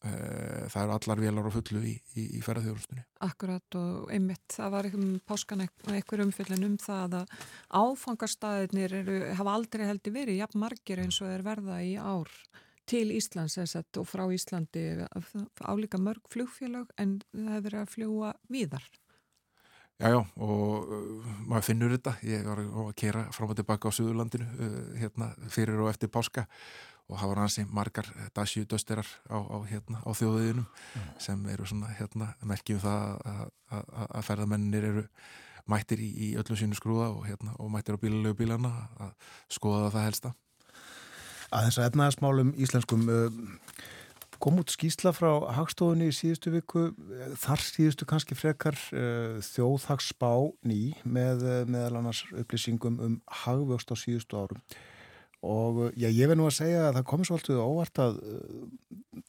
það 0.02 0.78
eru 0.82 0.94
allar 0.96 1.22
velar 1.22 1.48
og 1.50 1.54
fullu 1.54 1.84
í, 1.86 1.94
í, 2.18 2.24
í 2.38 2.42
ferðarþjóðrustunni. 2.42 3.04
Akkurat 3.28 3.78
og 3.78 4.10
einmitt, 4.14 4.48
það 4.56 4.74
var 4.74 4.88
einhverjum 4.90 5.20
páskan 5.30 5.62
eitthvað 5.66 6.26
umfyllin 6.26 6.66
um 6.66 6.80
það 6.82 7.20
að 7.20 7.36
áfangarstaðinir 7.82 8.98
eru, 9.04 9.20
hafa 9.38 9.56
aldrei 9.60 9.86
heldur 9.90 10.16
verið 10.16 10.42
jafn 10.42 10.64
margir 10.64 11.04
eins 11.04 11.22
og 11.22 11.30
er 11.30 11.46
verða 11.46 11.78
í 11.86 11.94
ár 12.02 12.34
til 12.90 13.12
Íslands 13.16 13.60
og 14.02 14.10
frá 14.10 14.26
Íslandi 14.34 14.84
álíka 15.62 16.02
mörg 16.02 16.26
flugfélag 16.34 16.90
en 16.98 17.22
það 17.32 17.54
hefur 17.54 17.66
verið 17.70 17.82
að 17.82 17.94
fljúa 17.96 18.34
víðar. 18.52 18.90
Jájá 20.02 20.18
já, 20.18 20.22
og 20.42 20.88
uh, 20.90 21.26
maður 21.46 21.66
finnur 21.68 21.92
þetta, 21.94 22.16
ég 22.26 22.48
var 22.48 22.60
að 22.64 22.88
kera 22.98 23.28
fram 23.36 23.52
og 23.54 23.60
tilbaka 23.60 23.92
á 23.92 23.94
Suðurlandinu 23.94 24.48
uh, 24.50 24.80
hérna, 24.98 25.28
fyrir 25.54 25.78
og 25.78 25.92
eftir 25.92 26.10
páska 26.10 26.48
og 27.10 27.20
hafa 27.20 27.40
hansi 27.42 27.66
margar 27.70 28.08
dasju 28.36 28.66
dösterar 28.66 29.08
á, 29.28 29.38
á, 29.38 29.58
hérna, 29.68 30.02
á 30.06 30.10
þjóðuðinum 30.16 30.68
mm. 30.68 31.08
sem 31.20 31.48
eru 31.54 31.68
svona 31.68 31.92
hérna, 31.98 32.34
merkjum 32.42 32.82
það 32.84 33.50
að 33.72 34.22
ferðamennir 34.28 34.88
eru 34.92 35.06
mættir 35.70 36.02
í, 36.02 36.10
í 36.10 36.30
öllum 36.40 36.60
sínu 36.60 36.78
skrúða 36.78 37.12
og, 37.14 37.26
hérna, 37.28 37.56
og 37.60 37.72
mættir 37.74 37.98
á 37.98 38.02
bílalegu 38.02 38.40
bílana 38.42 38.72
að 39.00 39.12
skoða 39.52 39.92
það 39.94 40.08
helsta 40.10 40.36
Að 41.52 41.66
þess 41.68 41.80
að 41.82 41.88
efnaðasmálum 41.90 42.54
íslenskum 42.64 43.10
uh, 43.12 43.42
kom 44.42 44.62
út 44.62 44.72
skýsla 44.74 45.12
frá 45.14 45.30
hagstofunni 45.58 46.08
í 46.10 46.16
síðustu 46.16 46.54
viku 46.56 46.88
þar 47.44 47.62
síðustu 47.66 48.08
kannski 48.10 48.38
frekar 48.38 48.78
þjóðhagsspá 49.52 50.32
ný 50.66 50.96
með 51.04 51.44
meðal 51.70 52.00
annars 52.00 52.24
upplýsingum 52.32 52.98
um 53.04 53.20
hagvöxt 53.44 53.94
á 53.94 53.96
síðustu 54.00 54.40
árum 54.40 54.64
og 55.42 55.84
já, 55.98 56.08
ég 56.08 56.30
verð 56.30 56.42
nú 56.42 56.48
að 56.50 56.58
segja 56.60 56.88
að 56.88 56.98
það 57.00 57.08
kom 57.12 57.28
svolítið 57.28 57.62
óvart 57.64 58.02
að 58.04 58.20
uh, 58.22 59.22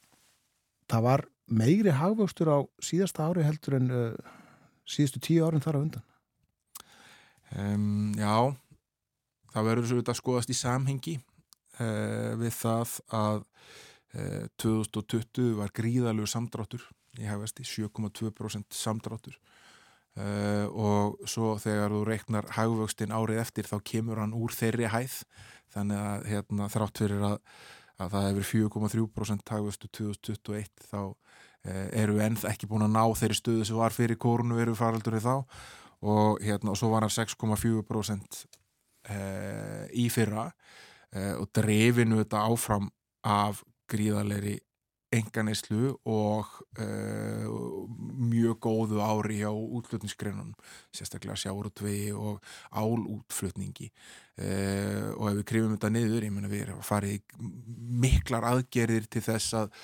það 0.91 1.05
var 1.07 1.25
meiri 1.49 1.93
hagvöxtur 1.93 2.51
á 2.53 2.59
síðasta 2.83 3.29
ári 3.29 3.45
heldur 3.45 3.77
en 3.79 3.93
uh, 3.93 4.35
síðustu 4.85 5.21
tíu 5.23 5.47
árin 5.47 5.63
þar 5.63 5.79
á 5.79 5.83
undan. 5.83 6.09
Um, 7.53 8.13
Já 8.17 8.53
það 9.53 9.69
verður 9.69 9.89
svo 9.89 10.01
að 10.01 10.19
skoðast 10.19 10.51
í 10.51 10.57
samhengi 10.57 11.15
uh, 11.79 12.33
við 12.41 12.53
það 12.57 12.97
að 13.13 13.39
uh, 14.17 14.45
2020 14.61 15.55
var 15.59 15.73
gríðalögur 15.75 16.31
samdráttur 16.31 16.85
í 17.21 17.27
hafvesti, 17.29 17.65
7,2% 17.67 18.73
samdráttur 18.73 19.37
Uh, 20.13 20.67
og 20.77 21.23
svo 21.25 21.55
þegar 21.57 21.89
þú 21.89 21.99
reiknar 22.05 22.45
hagvöxtin 22.53 23.13
árið 23.15 23.39
eftir 23.41 23.65
þá 23.65 23.79
kemur 23.81 24.19
hann 24.21 24.35
úr 24.37 24.53
þeirri 24.53 24.91
hæð. 24.93 25.15
Þannig 25.73 26.01
að 26.05 26.27
hérna, 26.29 26.67
þrátt 26.69 27.01
fyrir 27.01 27.23
að, 27.25 27.37
að 27.97 28.11
það 28.13 28.27
hefur 28.27 28.49
4,3% 28.51 29.53
hagvöxtu 29.55 29.89
2021 29.97 30.85
þá 30.91 30.99
uh, 31.01 31.15
eru 31.97 32.19
við 32.19 32.25
ennþ 32.27 32.45
ekki 32.51 32.69
búin 32.69 32.85
að 32.85 32.93
ná 32.93 33.03
þeirri 33.23 33.39
stöðu 33.39 33.65
sem 33.65 33.79
var 33.79 33.95
fyrir 33.95 34.21
korunu 34.21 34.59
veru 34.59 34.77
faraldurinn 34.77 35.25
þá. 35.25 35.33
Og, 36.03 36.43
hérna, 36.43 36.73
og 36.73 36.77
svo 36.77 36.91
var 36.91 37.07
hann 37.07 37.15
6,4% 37.15 38.41
uh, 39.09 39.85
í 39.89 40.09
fyrra. 40.13 40.49
Og 41.13 41.45
drefinu 41.53 42.17
þetta 42.23 42.39
áfram 42.49 42.87
af 43.29 43.59
gríðalegri 43.85 44.55
enganislu 45.13 45.93
og 46.09 46.49
uh, 46.81 47.47
mjög 48.23 48.59
góðu 48.65 49.01
ári 49.03 49.41
hjá 49.41 49.49
útflutningsgreinunum, 49.51 50.53
sérstaklega 50.95 51.37
sjárutvegi 51.39 52.13
og 52.17 52.41
álútflutningi. 52.71 53.91
Uh, 54.33 55.13
og 55.19 55.29
ef 55.29 55.37
við 55.41 55.45
krifum 55.51 55.75
þetta 55.75 55.93
niður, 55.93 56.25
ég 56.25 56.33
menna 56.33 56.51
við 56.51 56.65
erum 56.67 56.81
að 56.81 56.89
fara 56.89 57.11
í 57.13 57.19
miklar 58.03 58.49
aðgerðir 58.49 59.07
til 59.11 59.23
þess 59.27 59.59
að 59.61 59.77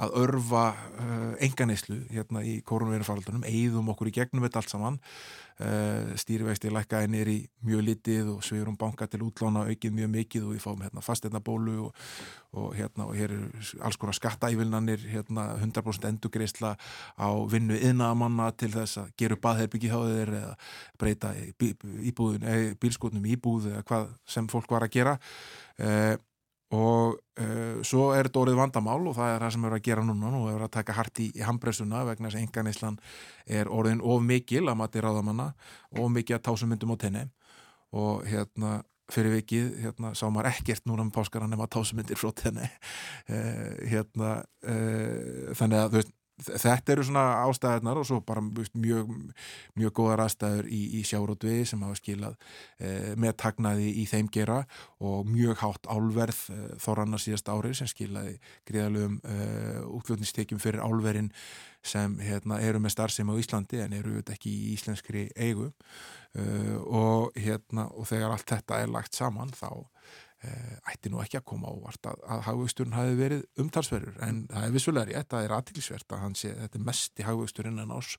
að 0.00 0.16
örfa 0.22 0.64
uh, 0.72 1.34
enganislu 1.44 1.98
hérna 2.08 2.42
í 2.46 2.60
koronavirufaldunum, 2.66 3.44
eigðum 3.48 3.90
okkur 3.92 4.10
í 4.10 4.16
gegnum 4.16 4.46
þetta 4.46 4.62
allt 4.62 4.72
saman. 4.72 4.98
Uh, 5.60 6.14
stýrivexti 6.16 6.70
lækkaði 6.72 7.08
nýri 7.12 7.34
mjög 7.68 7.82
litið 7.84 8.30
og 8.32 8.44
sveigurum 8.46 8.78
banka 8.80 9.04
til 9.12 9.20
útlána 9.26 9.66
aukið 9.68 9.92
mjög 9.98 10.12
mikið 10.14 10.46
og 10.46 10.54
við 10.54 10.62
fáum 10.64 10.84
hérna 10.86 11.04
fasteirnabólu 11.04 11.74
og, 11.84 12.06
og 12.56 12.70
hérna 12.78 13.04
og 13.10 13.18
hér 13.18 13.34
er 13.36 13.74
alls 13.84 14.00
konar 14.00 14.16
skattaívilnanir 14.16 15.04
hérna 15.10 15.50
100% 15.58 16.08
endugreisla 16.08 16.72
á 17.20 17.28
vinnu 17.52 17.76
yðnamanna 17.76 18.48
til 18.56 18.70
þess 18.72 19.02
að 19.02 19.12
gera 19.20 19.36
upp 19.36 19.50
aðherbyggi 19.52 19.92
hjá 19.92 20.00
þeir 20.00 20.34
eða 20.40 20.56
breyta 21.02 21.34
íbúðun, 21.60 22.48
bílskotnum 22.80 23.28
íbúð 23.36 23.68
eða 23.74 23.84
hvað 23.92 24.10
sem 24.24 24.48
fólk 24.48 24.72
var 24.72 24.88
að 24.88 24.96
gera. 24.96 25.16
Uh, 25.76 26.16
og 26.70 27.16
uh, 27.18 27.80
svo 27.86 28.10
er 28.14 28.28
þetta 28.28 28.42
orðið 28.44 28.60
vandamál 28.60 29.00
og 29.10 29.16
það 29.16 29.32
er 29.32 29.42
það 29.44 29.54
sem 29.54 29.64
við 29.64 29.70
erum 29.70 29.80
að 29.80 29.86
gera 29.88 30.04
núna. 30.06 30.30
Og 30.38 30.44
við 30.46 30.52
erum 30.54 30.68
að 30.68 30.76
taka 30.76 30.94
hart 30.94 31.22
í, 31.22 31.26
í 31.34 31.42
handbremsuna 31.46 32.04
vegna 32.06 32.28
þess 32.28 32.38
að 32.38 32.44
enganislan 32.44 33.00
er 33.58 33.72
orðin 33.74 34.04
of 34.06 34.22
mikil 34.22 34.62
að 34.68 34.78
mati 34.78 35.02
ráðamanna 35.02 35.48
of 35.96 36.14
mikil 36.14 36.38
að 36.38 36.46
tásum 36.46 36.70
myndum 36.70 36.94
á 36.94 36.96
tenni. 37.02 37.24
Og 37.90 38.22
hérna 38.30 38.78
fyrir 39.10 39.34
vikið, 39.40 39.72
hérna 39.82 40.12
sá 40.14 40.28
maður 40.30 40.52
ekkert 40.52 40.86
núna 40.86 41.02
með 41.02 41.16
páskaran 41.16 41.50
nema 41.50 41.66
tásum 41.66 41.98
myndir 41.98 42.20
frá 42.20 42.30
tenni. 42.38 42.70
Uh, 43.26 43.74
hérna 43.92 44.36
uh, 44.62 45.50
þannig 45.58 45.82
að 45.82 45.90
þú 45.90 46.02
veist 46.02 46.16
þetta 46.46 46.94
eru 46.94 47.04
svona 47.06 47.24
ástæðarnar 47.44 48.00
og 48.00 48.06
svo 48.08 48.20
bara 48.26 48.42
mjög, 48.42 49.10
mjög 49.78 49.94
góðar 49.96 50.24
aðstæður 50.24 50.68
í, 50.72 50.80
í 50.98 51.02
sjárótvegi 51.06 51.66
sem 51.70 51.82
hafa 51.84 51.98
skilað 51.98 52.36
eh, 52.78 53.12
með 53.20 53.36
tagnaði 53.42 53.90
í 54.02 54.06
þeim 54.10 54.30
gera 54.32 54.60
og 54.98 55.28
mjög 55.28 55.60
hátt 55.64 55.90
álverð 55.90 56.42
eh, 56.54 56.62
þorrannar 56.82 57.22
síðast 57.22 57.50
árið 57.52 57.76
sem 57.80 57.90
skilaði 57.90 58.38
greiðalögum 58.68 59.20
eh, 59.24 59.82
útflutnistekjum 59.88 60.62
fyrir 60.62 60.84
álverðin 60.84 61.32
sem 61.86 62.18
hérna, 62.20 62.60
eru 62.60 62.80
með 62.82 62.96
starfsemi 62.96 63.32
á 63.32 63.40
Íslandi 63.40 63.80
en 63.84 63.94
eru 63.96 64.20
ekki 64.20 64.50
í 64.52 64.72
íslenskri 64.74 65.30
eigu. 65.32 65.70
Og, 66.30 67.32
hérna, 67.34 67.88
og 67.98 68.06
þegar 68.06 68.36
allt 68.36 68.46
þetta 68.46 68.76
er 68.84 68.92
lagt 68.92 69.16
saman 69.18 69.48
þá 69.50 69.80
ætti 70.90 71.10
nú 71.12 71.20
ekki 71.20 71.36
að 71.40 71.46
koma 71.52 71.68
ávart 71.68 72.06
að, 72.08 72.20
að 72.32 72.44
hagvöxturinn 72.46 72.96
hafi 72.96 73.16
verið 73.18 73.42
umtalsverður 73.60 74.20
en 74.24 74.44
það 74.48 74.66
er 74.66 74.76
vissulega 74.76 75.08
rétt, 75.10 75.30
það 75.32 75.46
er 75.46 75.56
aðtilsvert 75.56 76.14
að 76.16 76.22
hann 76.24 76.36
sé, 76.38 76.52
þetta 76.56 76.78
er 76.80 76.86
mest 76.86 77.20
í 77.20 77.26
hagvöxturinn 77.28 77.82
en 77.82 77.92
ás 77.96 78.14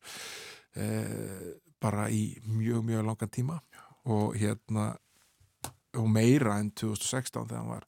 uh, 0.77 1.47
bara 1.81 2.09
í 2.13 2.23
mjög, 2.45 2.83
mjög 2.85 3.07
langan 3.07 3.33
tíma. 3.33 3.57
Og 4.11 4.35
hérna 4.37 4.91
og 5.97 6.07
meira 6.09 6.59
enn 6.61 6.71
2016 6.77 7.49
þegar 7.49 7.59
hann 7.59 7.73
var 7.73 7.87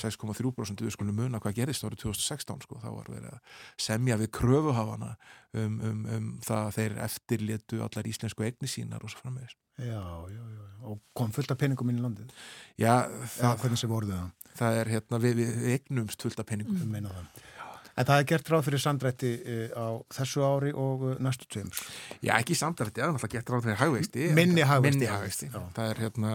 6,3% 0.00 0.84
við 0.84 0.94
skulum 0.94 1.18
muna 1.18 1.40
hvað 1.42 1.60
gerist 1.60 1.84
árið 1.86 2.04
2016 2.04 2.64
sko, 2.66 2.78
þá 2.82 2.88
var 2.90 3.10
verið 3.12 3.30
að 3.30 3.58
semja 3.86 4.18
við 4.20 4.30
kröfuhafana 4.34 5.12
um, 5.54 5.76
um, 5.78 6.00
um 6.16 6.30
það 6.44 6.62
að 6.62 6.78
þeir 6.78 6.96
eftirlétu 7.06 7.82
allar 7.84 8.10
íslensku 8.10 8.46
egni 8.46 8.70
sínar 8.70 9.04
og 9.04 9.12
svo 9.12 9.22
framvegis. 9.22 9.56
Já, 9.78 10.02
já, 10.30 10.42
já, 10.54 10.64
og 10.86 11.00
kom 11.18 11.32
fullt 11.34 11.50
af 11.50 11.58
penningum 11.58 11.90
inn 11.90 11.98
í 11.98 12.04
landið. 12.04 12.34
Já, 12.78 13.06
það, 13.38 13.64
voruð 13.90 14.14
það? 14.14 14.28
Það 14.54 14.80
er 14.80 14.90
hérna, 14.94 15.18
við, 15.22 15.40
við 15.40 15.64
egnumst 15.74 16.22
fullt 16.22 16.42
af 16.42 16.46
penningum. 16.46 16.78
Við 16.78 16.92
meina 16.92 17.10
það. 17.10 17.42
En 17.94 18.06
það 18.08 18.20
er 18.20 18.26
gert 18.32 18.50
ráð 18.50 18.64
fyrir 18.66 18.82
samdrætti 18.82 19.30
eh, 19.38 19.70
á 19.70 19.86
þessu 20.16 20.42
ári 20.42 20.72
og 20.74 21.04
eh, 21.12 21.20
næstu 21.22 21.46
tveimur. 21.46 21.82
Já, 22.18 22.32
ekki 22.40 22.56
samdrætti, 22.58 22.98
það 22.98 23.06
er 23.06 23.14
náttúrulega 23.14 23.36
gert 23.36 23.52
ráð 23.54 23.66
fyrir 23.68 23.80
hagveisti. 23.82 24.26
Minni 24.34 24.66
hagveisti. 24.66 24.98
Minni 24.98 25.10
hagveisti. 25.12 25.50
Það 25.76 25.92
er 25.92 26.02
hérna, 26.02 26.32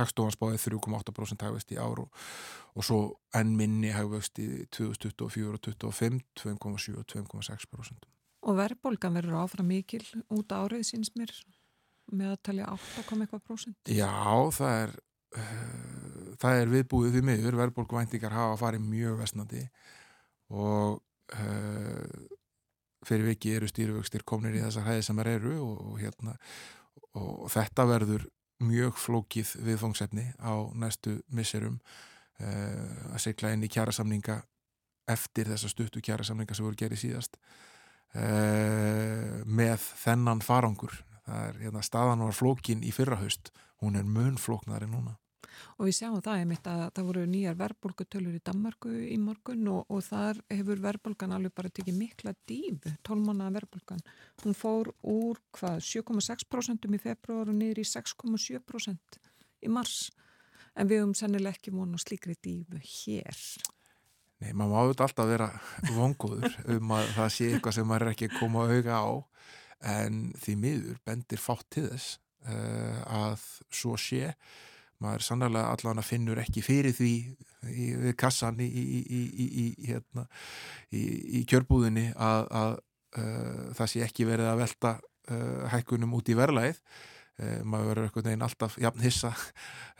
hagstofansbáðið 0.00 0.66
3,8% 0.66 1.46
hagveisti 1.48 1.78
í 1.78 1.80
ár 1.80 2.04
og, 2.04 2.28
og 2.76 2.88
svo 2.88 3.00
enn 3.38 3.56
minni 3.56 3.94
hagveisti 3.96 4.66
2024 4.76 5.56
og 5.56 5.64
2025, 5.70 6.20
2,7 6.44 6.98
og 7.00 7.08
2,6%. 7.14 8.08
Og 8.48 8.58
verðbólgan 8.60 9.16
verður 9.18 9.40
áfram 9.42 9.72
mikil 9.72 10.04
út 10.30 10.52
árið 10.52 10.84
síns 10.92 11.10
mér 11.16 11.32
með 12.12 12.34
að 12.34 12.40
talja 12.48 12.68
8,1%? 12.76 13.92
Já, 13.92 14.12
það 14.54 14.82
er 14.84 14.94
það 15.36 16.62
er 16.62 16.72
viðbúið 16.72 17.14
því 17.16 17.22
miður, 17.26 17.58
verðbólkvæntingar 17.62 18.34
hafa 18.34 18.56
farið 18.60 18.84
mjög 18.88 19.20
vestnandi 19.20 19.62
og 20.54 21.00
uh, 21.36 22.26
fyrir 23.06 23.30
viki 23.32 23.54
eru 23.56 23.68
stýruvöxtir 23.70 24.24
komnir 24.28 24.56
í 24.56 24.62
þessar 24.64 24.88
hæði 24.88 25.06
sem 25.06 25.22
er 25.22 25.32
eru 25.36 25.54
og, 25.62 25.80
og, 25.84 25.96
hérna, 26.00 26.36
og 27.18 27.48
þetta 27.52 27.86
verður 27.88 28.28
mjög 28.64 28.98
flókið 28.98 29.54
viðfóngsefni 29.66 30.30
á 30.42 30.54
næstu 30.74 31.18
misserum 31.34 31.78
uh, 32.40 33.14
að 33.14 33.24
segla 33.28 33.52
inn 33.54 33.66
í 33.66 33.72
kjærasamninga 33.72 34.40
eftir 35.08 35.50
þessa 35.52 35.70
stuttu 35.72 36.02
kjærasamninga 36.04 36.56
sem 36.56 36.66
voru 36.66 36.78
gerið 36.78 37.04
síðast 37.06 37.38
með 38.08 39.82
þennan 40.00 40.40
farangur. 40.40 40.94
Það 41.26 41.42
er, 41.44 41.58
hérna, 41.60 41.82
staðan 41.84 42.22
var 42.24 42.36
flókin 42.36 42.80
í 42.84 42.92
fyrrahaust 42.92 43.50
hún 43.82 43.98
er 43.98 44.06
mun 44.06 44.38
flóknari 44.40 44.88
núna. 44.90 45.16
Og 45.78 45.88
við 45.88 45.96
sjáum 45.98 46.20
það 46.22 46.40
einmitt 46.42 46.68
að 46.70 46.82
það 46.96 47.06
voru 47.08 47.24
nýjar 47.30 47.56
verðbólgutölur 47.58 48.36
í 48.36 48.42
Danmarku 48.46 48.92
í 49.08 49.16
morgun 49.22 49.70
og, 49.72 49.88
og 49.90 50.04
þar 50.06 50.40
hefur 50.52 50.82
verðbólgan 50.84 51.34
alveg 51.34 51.54
bara 51.56 51.72
tekið 51.74 51.98
mikla 51.98 52.34
dýf, 52.48 52.86
12 53.06 53.24
mánuða 53.26 53.54
verðbólgan. 53.58 54.04
Hún 54.44 54.58
fór 54.58 54.92
úr 55.02 55.40
hvað 55.58 55.80
7,6% 55.88 56.86
í 56.90 57.02
februar 57.02 57.50
og 57.50 57.58
niður 57.58 57.82
í 57.82 57.86
6,7% 57.90 59.18
í 59.66 59.72
mars. 59.72 59.98
En 60.78 60.90
við 60.90 61.02
höfum 61.02 61.16
sennileg 61.18 61.58
ekki 61.58 61.74
vonu 61.74 61.98
slíkri 61.98 62.36
dýfu 62.38 62.78
hér. 62.78 63.42
Nei, 64.38 64.52
maður 64.52 64.70
má 64.70 64.78
auðvitað 64.84 65.08
alltaf 65.08 65.30
vera 65.32 65.48
vonguður 65.96 66.58
um 66.76 66.94
að 66.94 67.08
það 67.16 67.32
sé 67.34 67.48
eitthvað 67.50 67.74
sem 67.74 67.88
maður 67.90 68.06
er 68.06 68.12
ekki 68.14 68.28
að 68.28 68.38
koma 68.38 68.68
auðga 68.68 69.00
á 69.02 69.10
en 69.98 70.20
því 70.38 70.54
miður 70.58 71.00
bendir 71.06 71.42
fátt 71.42 71.66
til 71.74 71.88
þess 71.88 72.18
að 72.46 73.42
svo 73.74 73.96
sé. 74.00 74.32
Maður 75.02 75.24
sannlega 75.26 75.72
allan 75.74 76.00
að 76.00 76.08
finnur 76.08 76.40
ekki 76.42 76.62
fyrir 76.64 76.94
því 76.96 77.12
í, 77.66 77.84
við 78.02 78.14
kassan 78.18 78.58
í, 78.62 78.66
í, 78.66 79.20
í 79.62 79.66
hérna, 79.86 80.24
kjörbúðinni 81.48 82.08
að, 82.14 82.48
að 82.50 82.72
uh, 83.18 83.68
það 83.78 83.92
sé 83.92 84.02
ekki 84.06 84.26
verið 84.28 84.50
að 84.50 84.64
velta 84.64 84.96
uh, 84.98 85.68
hækkunum 85.72 86.16
út 86.18 86.30
í 86.30 86.36
verlaið 86.38 86.78
uh, 86.78 87.60
maður 87.62 87.92
verður 87.92 88.08
eitthvað 88.08 88.28
neginn 88.28 88.46
alltaf 88.48 88.78
jafn 88.82 89.04
hissa, 89.06 89.32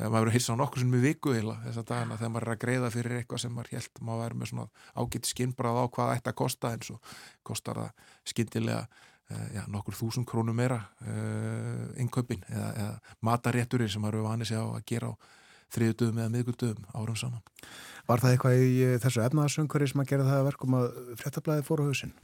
maður 0.00 0.16
verður 0.18 0.36
hissa 0.38 0.58
á 0.58 0.60
nokkur 0.60 0.84
sem 0.84 0.96
við 0.96 1.06
viku 1.08 1.34
heila 1.36 1.58
þess 1.66 1.82
að 1.82 1.90
dagina 1.92 2.18
þegar 2.20 2.34
maður 2.34 2.48
er 2.48 2.54
að 2.54 2.62
greiða 2.66 2.94
fyrir 2.94 3.18
eitthvað 3.20 3.44
sem 3.44 3.54
maður 3.54 3.76
held 3.76 4.02
maður 4.02 4.24
verður 4.24 4.40
með 4.42 4.52
svona 4.52 4.88
ágætt 4.98 5.30
skinnbrað 5.32 5.82
á 5.82 5.84
hvað 5.94 6.14
ætti 6.16 6.32
að 6.32 6.40
kosta 6.42 6.74
en 6.74 6.88
svo 6.90 6.98
kostar 7.46 7.84
það 7.84 8.10
skindilega 8.32 8.82
Eh, 8.82 9.07
já, 9.28 9.64
nokkur 9.68 9.96
þúsund 9.96 10.28
krónum 10.28 10.56
meira 10.56 10.78
uh, 11.04 11.88
innkaupin 12.00 12.40
eða, 12.48 12.68
eða 12.72 13.16
matarétturir 13.28 13.90
sem 13.92 14.06
eru 14.08 14.24
vanið 14.24 14.52
sér 14.52 14.64
á 14.64 14.68
að 14.72 14.86
gera 14.88 15.12
á 15.12 15.14
þriðutöfum 15.74 16.22
eða 16.22 16.32
miðgutöfum 16.32 16.86
árum 16.96 17.18
saman. 17.18 17.44
Var 18.08 18.22
það 18.22 18.34
eitthvað 18.34 18.62
í 18.64 18.70
eh, 18.86 18.94
þessu 19.02 19.20
efnaðarsöngari 19.26 19.88
sem 19.90 20.00
að 20.00 20.10
gera 20.14 20.28
það 20.30 20.46
verkum 20.46 20.76
að 20.78 20.86
fréttablaði 21.20 21.64
fóru 21.66 21.88
hausin? 21.90 22.14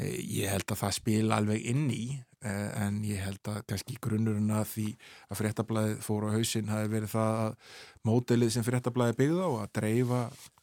Ég 0.00 0.48
held 0.48 0.64
að 0.72 0.80
það 0.80 0.94
spila 0.96 1.36
alveg 1.42 1.66
inn 1.68 1.90
í 1.92 2.04
en 2.40 3.02
ég 3.04 3.20
held 3.20 3.50
að 3.52 3.58
kannski 3.68 3.98
grunnurinn 4.00 4.54
að 4.56 4.70
því 4.70 4.84
að 5.28 5.40
fréttablaði 5.42 5.98
fóru 6.06 6.30
hausin 6.32 6.70
hafi 6.72 6.88
verið 6.94 7.12
það 7.12 7.40
að 7.42 7.74
mótelið 8.08 8.54
sem 8.54 8.64
fréttablaði 8.64 9.18
byggða 9.18 9.44
á 9.44 9.52
að 9.58 9.74
dreifa 9.76 10.22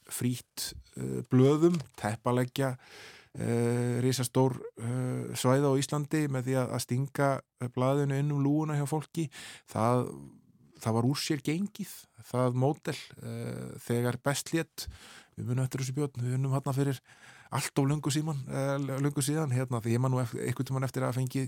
frít 0.09 0.65
blöðum, 1.29 1.77
teppalegja 2.01 2.71
Uh, 3.37 3.99
risastór 4.01 4.55
uh, 4.81 5.29
svæða 5.37 5.69
á 5.69 5.77
Íslandi 5.77 6.23
með 6.33 6.47
því 6.47 6.55
að, 6.57 6.71
að 6.73 6.81
stinga 6.81 7.27
blaðinu 7.75 8.17
inn 8.17 8.33
um 8.33 8.41
lúuna 8.41 8.73
hjá 8.79 8.87
fólki. 8.89 9.27
Það, 9.69 10.07
það 10.81 10.95
var 10.97 11.07
úr 11.11 11.21
sér 11.21 11.43
gengið 11.45 11.91
það 12.31 12.57
mótel 12.57 12.95
uh, 12.97 13.77
þegar 13.85 14.17
bestlétt 14.25 14.87
við 15.37 15.51
munum 15.51 15.67
eftir 15.67 15.83
þessu 15.83 15.95
björn, 15.99 16.17
við 16.17 16.33
munum 16.33 16.57
hérna 16.57 16.73
fyrir 16.73 17.03
allt 17.53 17.79
of 17.79 17.85
lungu 17.87 18.11
síman 18.11 18.41
lungu 18.89 19.21
síðan, 19.23 19.53
hérna, 19.53 19.79
því 19.85 19.93
ég 19.93 20.01
man 20.01 20.11
nú 20.11 20.17
eitthvað 20.19 20.71
tíman 20.71 20.83
eftir 20.83 21.05
að 21.05 21.19
fengi 21.21 21.45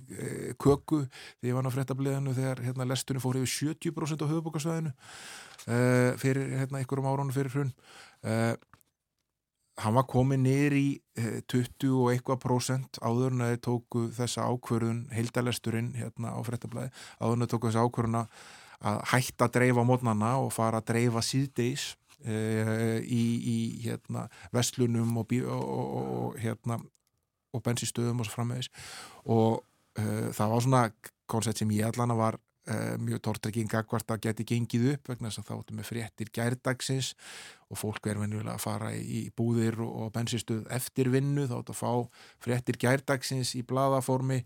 köku 0.62 1.02
því 1.10 1.50
ég 1.50 1.58
var 1.58 1.66
ná 1.66 1.74
fréttabliðinu 1.74 2.36
þegar 2.38 2.62
hérna, 2.64 2.88
lestunum 2.88 3.24
fór 3.26 3.42
yfir 3.42 3.74
70% 3.74 4.24
á 4.24 4.30
höfubókarsvæðinu 4.30 4.94
fyrir 6.22 6.54
hérna, 6.54 6.80
einhverjum 6.80 7.10
árunum 7.10 7.36
fyrir 7.36 7.52
hrunn 7.52 7.74
hann 9.80 9.96
var 9.96 10.08
komið 10.10 10.42
niður 10.44 10.78
í 10.78 10.88
20 11.52 11.66
eh, 11.88 11.94
og 11.96 12.10
eitthvað 12.14 12.42
prósent 12.44 13.00
áður 13.02 13.36
en 13.36 13.46
þið 13.46 13.62
tóku 13.68 14.06
þessa 14.16 14.48
ákvörðun 14.50 15.06
heildalesturinn 15.16 15.94
hérna 15.98 16.36
á 16.36 16.40
frettablaði 16.46 16.92
áður 17.20 17.36
en 17.36 17.46
þið 17.46 17.54
tóku 17.54 17.70
þessa 17.70 17.86
ákvörðun 17.88 18.20
að 18.20 19.00
hætta 19.12 19.48
að 19.48 19.56
dreifa 19.58 19.86
mótnana 19.88 20.36
og 20.44 20.54
fara 20.56 20.80
að 20.80 20.92
dreifa 20.94 21.24
síðdeis 21.26 21.94
e, 22.24 22.36
í, 23.04 23.24
í 23.40 23.58
hérna, 23.84 24.28
vestlunum 24.56 25.18
og, 25.20 25.34
og, 25.44 25.96
og, 26.00 26.40
hérna 26.40 26.80
og 27.56 27.64
bensinstöðum 27.66 28.22
og 28.22 28.28
svo 28.28 28.38
framvegis. 28.38 28.70
Og 29.28 29.60
e, 29.98 30.06
það 30.36 30.54
var 30.54 30.66
svona 30.66 30.84
koncept 31.30 31.62
sem 31.62 31.76
ég 31.76 31.90
allan 31.90 32.16
var 32.18 32.40
mjög 33.02 33.22
tortrygging 33.26 33.72
akkvært 33.80 34.12
að 34.14 34.26
geti 34.28 34.46
gengið 34.52 34.88
upp 34.94 35.10
vegna 35.14 35.30
þess 35.30 35.42
að 35.42 35.48
þá 35.48 35.54
áttum 35.56 35.80
við 35.82 35.90
fréttir 35.90 36.34
gærdagsins 36.36 37.14
og 37.70 37.80
fólk 37.82 38.10
er 38.10 38.20
venjulega 38.22 38.58
að 38.58 38.66
fara 38.66 38.92
í 38.98 39.24
búðir 39.38 39.80
og, 39.86 40.12
bensinstuð 40.14 40.68
eftir 40.74 41.10
vinnu 41.14 41.48
þá 41.50 41.58
áttu 41.62 41.76
að 41.76 41.82
fá 41.82 42.22
fréttir 42.46 42.80
gærdagsins 42.82 43.56
í 43.58 43.66
bladaformi 43.66 44.44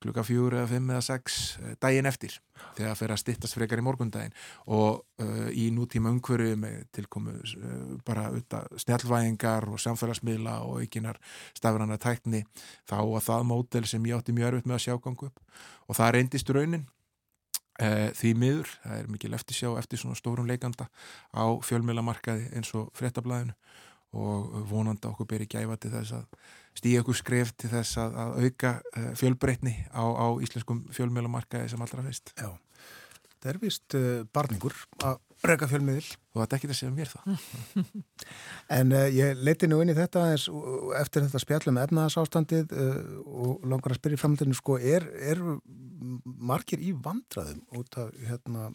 klukka 0.00 0.24
fjóru 0.24 0.56
eða 0.56 0.68
fimm 0.70 0.92
eða 0.94 1.02
sex 1.04 1.40
uh, 1.60 1.72
daginn 1.82 2.08
eftir 2.08 2.38
þegar 2.76 2.90
það 2.90 3.00
fer 3.00 3.12
að 3.12 3.20
stittast 3.20 3.56
frekar 3.56 3.80
í 3.80 3.84
morgundaginn. 3.84 4.36
Og 4.72 5.02
uh, 5.20 5.48
í 5.52 5.68
nútíma 5.76 6.12
umhverju 6.12 6.56
með 6.60 6.78
tilkomu 6.96 7.34
bara 8.06 8.28
auðvitað 8.30 8.80
snjálfvæðingar 8.84 9.68
og 9.68 9.82
samfélagsmiðla 9.84 10.56
og 10.68 10.80
eikinar 10.84 11.20
stafrana 11.56 12.00
tækni 12.00 12.44
þá 12.88 12.96
að 13.00 13.20
það 13.28 13.46
mótel 13.52 13.84
sem 13.88 14.08
ég 14.08 14.16
átti 14.16 14.36
mjög 14.36 14.54
örfitt 14.54 14.70
með 14.70 14.78
að 14.78 14.86
sjá 14.86 14.96
gangu 15.04 15.28
upp. 15.28 15.44
Og 15.88 16.00
það 16.00 16.16
reyndist 16.16 16.54
raunin. 16.56 16.88
Eh, 16.88 16.99
því 17.80 18.30
miður, 18.36 18.72
það 18.84 18.98
er 18.98 19.06
mikil 19.08 19.34
eftirsjá 19.36 19.70
eftir 19.80 20.00
svona 20.02 20.18
stórum 20.18 20.48
leikanda 20.48 20.90
á 21.32 21.44
fjölmjölamarkaði 21.64 22.50
eins 22.58 22.74
og 22.76 22.90
frettablaðinu 22.98 23.54
og 24.20 24.66
vonandi 24.70 25.06
okkur 25.06 25.28
beri 25.30 25.46
gæfa 25.46 25.76
til 25.78 25.92
þess 25.92 26.16
að 26.18 26.24
stíja 26.78 27.02
okkur 27.04 27.18
skref 27.18 27.52
til 27.58 27.70
þess 27.70 27.98
að, 28.02 28.16
að 28.22 28.32
auka 28.44 28.72
uh, 28.82 29.10
fjölbreytni 29.18 29.74
á, 29.94 30.02
á 30.02 30.26
íslenskum 30.42 30.82
fjölmjölamarkaði 30.94 31.70
sem 31.70 31.84
allra 31.84 32.04
feist. 32.06 32.32
Já, 32.38 32.50
það 33.38 33.52
er 33.52 33.60
vist 33.62 33.98
uh, 33.98 34.08
barningur 34.34 34.76
að 35.06 35.20
reyka 35.46 35.68
fjölmiðil. 35.70 36.06
Og 36.34 36.42
þetta 36.42 36.56
er 36.56 36.58
ekki 36.58 36.70
það 36.70 36.78
sem 36.80 36.96
mér 36.96 37.10
það. 37.10 37.46
en 38.78 38.94
uh, 38.96 39.06
ég 39.14 39.40
leiti 39.40 39.70
nú 39.70 39.80
inn 39.82 39.92
í 39.92 39.96
þetta 39.98 40.26
eins, 40.32 40.46
eftir 41.00 41.26
þetta 41.26 41.42
spjallum 41.44 41.80
efnaðsástandið 41.84 42.76
og 43.24 43.66
langar 43.70 43.94
að 43.94 44.00
spyrja 44.02 44.22
framöndinu 44.22 44.58
sko, 44.58 44.78
er, 44.78 45.06
er 45.32 45.40
margir 46.24 46.82
í 46.82 46.92
vandraðum 46.96 47.64
út 47.80 48.00
af 48.00 48.12
hérna 48.28 48.70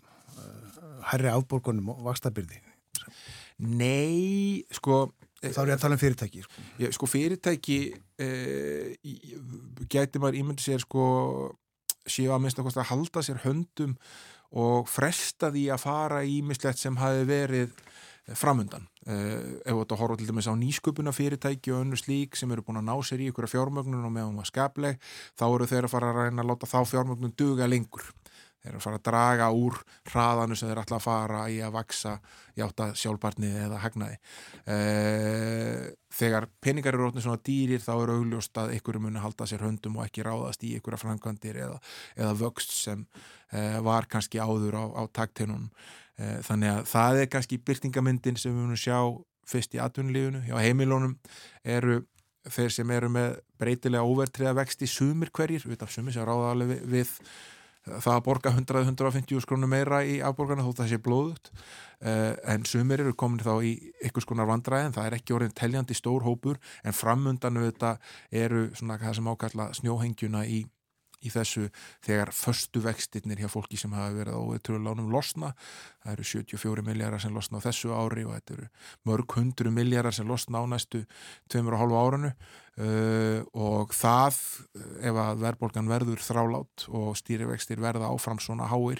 herri 1.11 1.31
afborgunum 1.31 1.93
og 1.93 2.03
vakstabyrði? 2.09 2.61
Nei, 3.65 4.65
sko 4.73 5.05
Þá 5.45 5.59
er 5.61 5.69
ég 5.69 5.75
að 5.75 5.81
tala 5.83 5.95
um 5.97 6.01
fyrirtæki 6.01 6.41
Sko, 6.41 6.63
já, 6.81 6.87
sko 6.95 7.09
fyrirtæki 7.09 7.79
eh, 8.23 8.95
gæti 9.91 10.21
maður 10.21 10.39
ímyndi 10.39 10.63
sér 10.63 10.81
sko 10.81 11.03
séu 12.05 12.31
að 12.33 12.43
minnst 12.43 12.61
að 12.61 12.87
halda 12.89 13.23
sér 13.25 13.41
höndum 13.43 13.95
og 14.55 14.89
frestaði 14.89 15.67
að 15.73 15.83
fara 15.83 16.23
í 16.23 16.39
mislegt 16.45 16.79
sem 16.81 16.97
hafi 16.99 17.25
verið 17.27 17.73
framundan. 18.33 18.87
Uh, 19.05 19.61
ef 19.61 19.75
þetta 19.75 19.97
horfa 19.99 20.17
til 20.17 20.29
dæmis 20.31 20.47
á 20.49 20.53
nýsköpuna 20.57 21.13
fyrirtæki 21.13 21.73
og 21.75 21.83
önnu 21.83 21.99
slík 21.99 22.39
sem 22.39 22.49
eru 22.55 22.63
búin 22.65 22.79
að 22.81 22.87
ná 22.87 22.95
sér 23.05 23.21
í 23.21 23.29
ykkur 23.29 23.45
fjármögnun 23.51 24.07
og 24.07 24.13
meðan 24.15 24.33
það 24.33 24.41
var 24.41 24.49
skapleg, 24.49 25.03
þá 25.37 25.45
eru 25.51 25.67
þeir 25.69 25.85
að 25.85 25.93
fara 25.93 26.09
að 26.09 26.21
reyna 26.23 26.41
að 26.45 26.49
láta 26.49 26.71
þá 26.71 26.79
fjármögnun 26.89 27.35
duga 27.37 27.69
lengur. 27.69 28.07
Þeir 28.65 28.71
eru 28.71 28.79
að 28.79 28.85
fara 28.87 28.99
að 28.99 29.05
draga 29.05 29.49
úr 29.53 29.75
hraðanu 30.09 30.57
sem 30.57 30.71
þeir 30.71 30.81
ætla 30.81 30.97
að 30.97 31.05
fara 31.05 31.41
í 31.53 31.59
að 31.61 31.75
vaksa 31.75 32.13
í 32.55 32.63
átta 32.65 32.87
sjálfbarnið 32.97 33.59
eða 33.67 33.81
hagnaði. 33.83 34.17
Uh, 34.65 35.83
þegar 36.15 36.47
peningar 36.65 36.97
eru 36.97 37.05
rótnið 37.05 37.27
svona 37.27 37.43
dýrir 37.45 37.83
þá 37.83 37.91
eru 37.95 38.15
augljóst 38.19 38.57
að 38.63 38.73
ykkur 38.79 38.97
muni 39.03 39.21
halda 39.21 39.45
sér 39.49 39.67
höndum 39.67 39.99
og 39.99 40.07
ekki 40.07 40.25
ráðast 40.25 40.65
í 40.65 40.73
ykkur 40.79 40.97
af 40.97 41.05
framkvæmdir 41.05 41.61
eða, 41.67 41.77
eða 42.17 42.33
vöxt 42.41 42.73
sem 42.73 43.05
uh, 43.05 43.77
var 43.85 44.09
kannski 44.09 44.41
áður 44.41 44.81
á, 44.81 44.83
á 44.97 45.03
takteinunum. 45.13 45.69
Eh, 46.15 46.37
þannig 46.47 46.71
að 46.71 46.85
það 46.87 47.21
er 47.21 47.31
kannski 47.31 47.57
byrtingamyndin 47.67 48.37
sem 48.39 48.53
við 48.53 48.61
munum 48.61 48.79
sjá 48.79 48.99
fyrst 49.45 49.73
í 49.75 49.81
atvinnulífunu 49.83 50.45
hjá 50.47 50.55
heimilónum 50.63 51.17
eru 51.67 52.05
þeir 52.47 52.71
sem 52.71 52.93
eru 52.95 53.09
með 53.11 53.35
breytilega 53.59 54.05
óvertriða 54.05 54.53
vexti 54.55 54.87
sumir 54.87 55.31
hverjir, 55.35 55.65
við 55.67 55.83
af 55.83 55.91
sumir 55.91 56.15
sem 56.15 56.25
ráða 56.25 56.53
alveg 56.53 56.71
við, 56.71 56.85
við 56.93 57.11
það 57.85 58.13
að 58.15 58.23
borga 58.25 58.53
100-150 58.55 59.43
skrónum 59.45 59.69
meira 59.69 60.01
í 60.05 60.17
afborgarna 60.25 60.65
þó 60.65 60.81
það 60.81 60.91
sé 60.91 60.99
blóðut 61.05 61.51
uh, 61.53 62.33
en 62.53 62.65
sumir 62.65 63.03
eru 63.03 63.15
komin 63.17 63.43
þá 63.45 63.53
í 63.65 63.73
ykkurs 64.09 64.27
konar 64.29 64.49
vandræðin, 64.49 64.95
það 64.95 65.09
er 65.09 65.17
ekki 65.19 65.35
orðin 65.37 65.57
teljandi 65.57 65.97
stór 65.97 66.25
hópur 66.25 66.61
en 66.83 66.97
framundan 66.97 67.61
þetta 67.61 67.97
eru 68.31 68.67
svona 68.73 68.97
það 69.01 69.19
sem 69.19 69.29
ákalla 69.33 69.69
snjóhengjuna 69.77 70.45
í 70.49 70.63
í 71.25 71.29
þessu 71.33 71.63
þegar 72.05 72.31
förstu 72.35 72.79
vextinnir 72.85 73.41
hjá 73.41 73.49
fólki 73.51 73.77
sem 73.79 73.93
hafa 73.95 74.13
verið 74.15 74.33
á 74.37 74.41
trúlánum 74.65 75.11
losna. 75.13 75.49
Það 76.03 76.13
eru 76.13 76.23
74 76.31 76.85
miljardar 76.85 77.21
sem 77.23 77.35
losna 77.35 77.59
á 77.59 77.65
þessu 77.65 77.89
ári 77.95 78.23
og 78.27 78.33
þetta 78.37 78.51
eru 78.59 78.67
mörg 79.09 79.27
hundru 79.39 79.69
miljardar 79.73 80.15
sem 80.15 80.27
losna 80.29 80.61
á 80.61 80.63
næstu 80.69 80.99
2,5 81.51 81.97
áranu 81.97 82.31
uh, 82.31 83.39
og 83.53 83.87
það 83.95 84.33
ef 85.05 85.15
að 85.25 85.41
verðbólgan 85.43 85.91
verður 85.91 86.21
þrálátt 86.23 86.77
og 86.91 87.07
stýrivextir 87.19 87.79
verða 87.83 88.11
áfram 88.11 88.39
svona 88.41 88.69
háir 88.71 88.99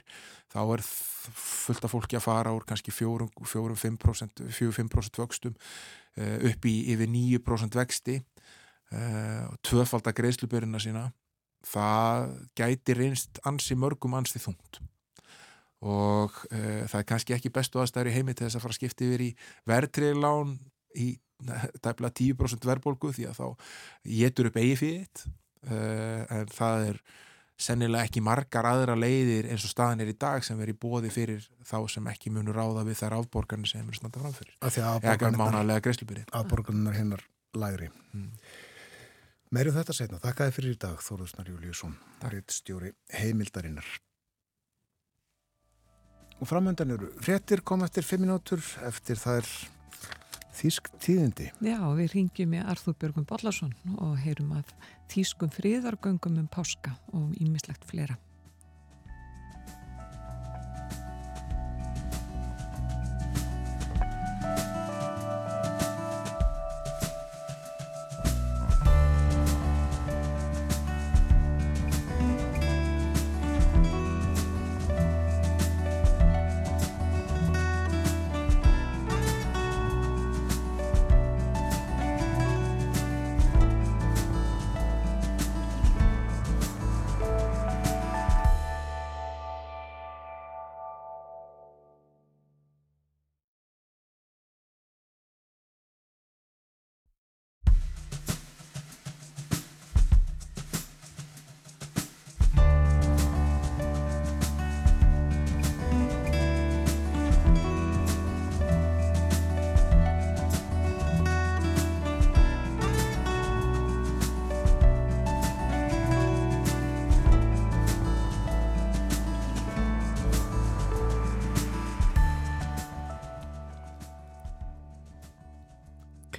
þá 0.53 0.61
er 0.78 0.82
fullt 0.86 1.86
af 1.86 1.93
fólki 1.95 2.15
að 2.19 2.28
fara 2.28 2.55
úr 2.55 2.63
kannski 2.67 2.91
4-5% 2.95 5.19
vöxtum 5.19 5.55
uh, 5.55 6.38
upp 6.51 6.61
í 6.69 6.76
yfir 6.93 7.09
9% 7.11 7.80
vexti 7.80 8.15
uh, 8.21 9.43
og 9.49 9.55
tvöfald 9.65 10.05
að 10.07 10.17
greiðslubyrjuna 10.21 10.80
sína 10.82 11.03
það 11.66 12.32
gæti 12.57 12.97
reynst 12.97 13.41
ansi 13.47 13.78
mörgum 13.80 14.16
ansi 14.18 14.41
þungt 14.41 14.82
og 15.86 16.34
uh, 16.49 16.86
það 16.89 16.99
er 17.01 17.09
kannski 17.09 17.36
ekki 17.36 17.53
bestu 17.53 17.82
aðstæður 17.82 18.11
í 18.11 18.16
heimi 18.16 18.34
til 18.34 18.47
þess 18.47 18.59
að 18.59 18.66
fara 18.66 18.76
að 18.76 18.80
skipta 18.80 19.05
yfir 19.05 19.26
í 19.28 19.32
verðtriðlán 19.70 20.55
í 20.95 21.09
tæmla 21.84 22.09
10% 22.16 22.66
verðbólgu 22.66 23.11
því 23.13 23.28
að 23.30 23.39
þá 23.41 23.47
getur 24.07 24.49
upp 24.49 24.59
eigi 24.61 24.80
fyrir 24.80 25.03
þitt 25.03 25.26
uh, 25.28 26.22
en 26.32 26.51
það 26.53 26.89
er 26.89 27.01
sennilega 27.55 28.09
ekki 28.09 28.24
margar 28.24 28.68
aðra 28.68 28.97
leiðir 28.99 29.47
eins 29.51 29.63
og 29.63 29.72
staðan 29.72 30.03
er 30.03 30.11
í 30.11 30.18
dag 30.20 30.43
sem 30.43 30.57
veri 30.59 30.76
bóði 30.76 31.11
fyrir 31.13 31.45
þá 31.63 31.78
sem 31.91 32.07
ekki 32.11 32.34
munur 32.36 32.57
ráða 32.57 32.84
við 32.88 32.99
þær 32.99 33.18
afborgarnir 33.22 33.72
sem 33.72 33.88
er 33.88 33.99
snart 33.99 34.18
að 34.20 34.26
framfyrir. 34.26 34.57
Eða 34.59 35.32
mánalega 35.39 35.86
greiðslubyrið. 35.86 36.28
Afborgarnir 36.36 36.97
hennar 36.97 37.24
lægri. 37.55 37.88
Mm. 38.11 38.28
Meirum 39.53 39.75
þetta 39.75 39.93
setna. 39.93 40.19
Þakkaði 40.23 40.55
fyrir 40.55 40.73
í 40.73 40.79
dag 40.81 41.03
Þóruðsnar 41.05 41.51
Júliusson, 41.51 41.93
rittstjóri 42.31 42.91
heimildarinnar. 43.13 43.85
Og 46.41 46.49
framöndan 46.49 46.91
eru 46.95 47.11
frettir 47.23 47.61
kom 47.63 47.85
eftir 47.85 48.03
fimm 48.03 48.25
minútur 48.25 48.63
eftir 48.87 49.21
það 49.21 49.43
er 49.43 49.53
Þísk 50.55 50.87
tíðindi. 51.03 51.49
Já, 51.67 51.81
við 51.97 52.13
ringjum 52.13 52.53
með 52.53 52.69
Arþúr 52.71 52.95
Björgum 53.01 53.25
Bollarsson 53.27 53.73
og 53.99 54.13
heyrum 54.23 54.53
að 54.55 54.71
Þískum 55.11 55.51
fríðargöngum 55.51 56.37
um 56.39 56.47
páska 56.47 56.93
og 57.11 57.33
ímislegt 57.43 57.83
fleira. 57.89 58.15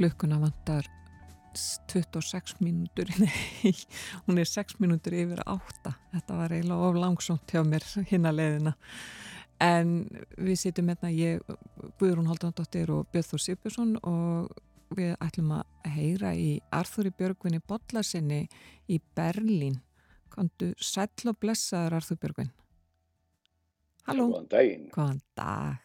Klukkuna 0.07 0.39
vantar 0.39 0.87
26 1.93 2.61
mínútur. 2.61 3.09
Hún 4.27 4.39
er 4.39 4.47
6 4.47 4.79
mínútur 4.79 5.17
yfir 5.19 5.41
átta. 5.43 5.97
Þetta 6.13 6.37
var 6.39 6.53
eiginlega 6.55 6.91
of 6.91 6.99
langsónt 7.01 7.51
hjá 7.51 7.65
mér 7.67 7.83
hinn 8.07 8.29
að 8.29 8.39
leiðina. 8.39 8.73
En 9.67 9.95
við 10.37 10.61
sittum 10.61 10.93
hérna 10.93 11.11
ég 11.11 11.43
Guðrún 11.99 12.29
Haldandóttir 12.31 12.93
og 12.95 13.09
Björður 13.11 13.43
Sipjusson 13.43 13.97
og 14.05 14.53
við 14.95 15.17
ætlum 15.25 15.57
að 15.57 15.91
heyra 15.97 16.35
í 16.39 16.61
Arþúri 16.71 17.11
Björgvinni 17.17 17.63
Bodlarsinni 17.67 18.45
í 18.87 19.01
Berlín. 19.17 19.81
Kontu 20.31 20.71
sætl 20.79 21.33
og 21.33 21.41
blessaður 21.43 21.99
Arþúr 21.99 22.21
Björgvin. 22.23 22.53
Halló. 24.07 24.29
Góðan 24.37 24.49
daginn. 24.55 24.87
Góðan 24.95 25.21
dag. 25.35 25.83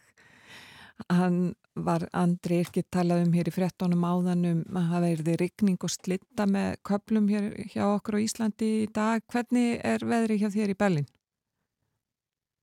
Hann 1.10 1.56
var 1.76 2.06
Andri 2.18 2.60
ekki 2.66 2.84
talað 2.92 3.24
um 3.26 3.34
hér 3.36 3.48
í 3.48 3.54
frettónum 3.56 4.04
áðanum 4.04 4.62
að 4.76 4.90
það 4.92 5.06
verði 5.06 5.36
rigning 5.40 5.86
og 5.88 5.94
slitta 5.94 6.48
með 6.50 6.76
köplum 6.88 7.30
hér 7.32 7.48
hjá 7.72 7.86
okkur 7.88 8.20
á 8.20 8.24
Íslandi 8.26 8.72
í 8.84 8.88
dag. 8.92 9.24
Hvernig 9.32 9.80
er 9.88 10.06
veðri 10.06 10.40
hjá 10.42 10.50
þér 10.52 10.74
í 10.74 10.78
Berlin? 10.84 11.08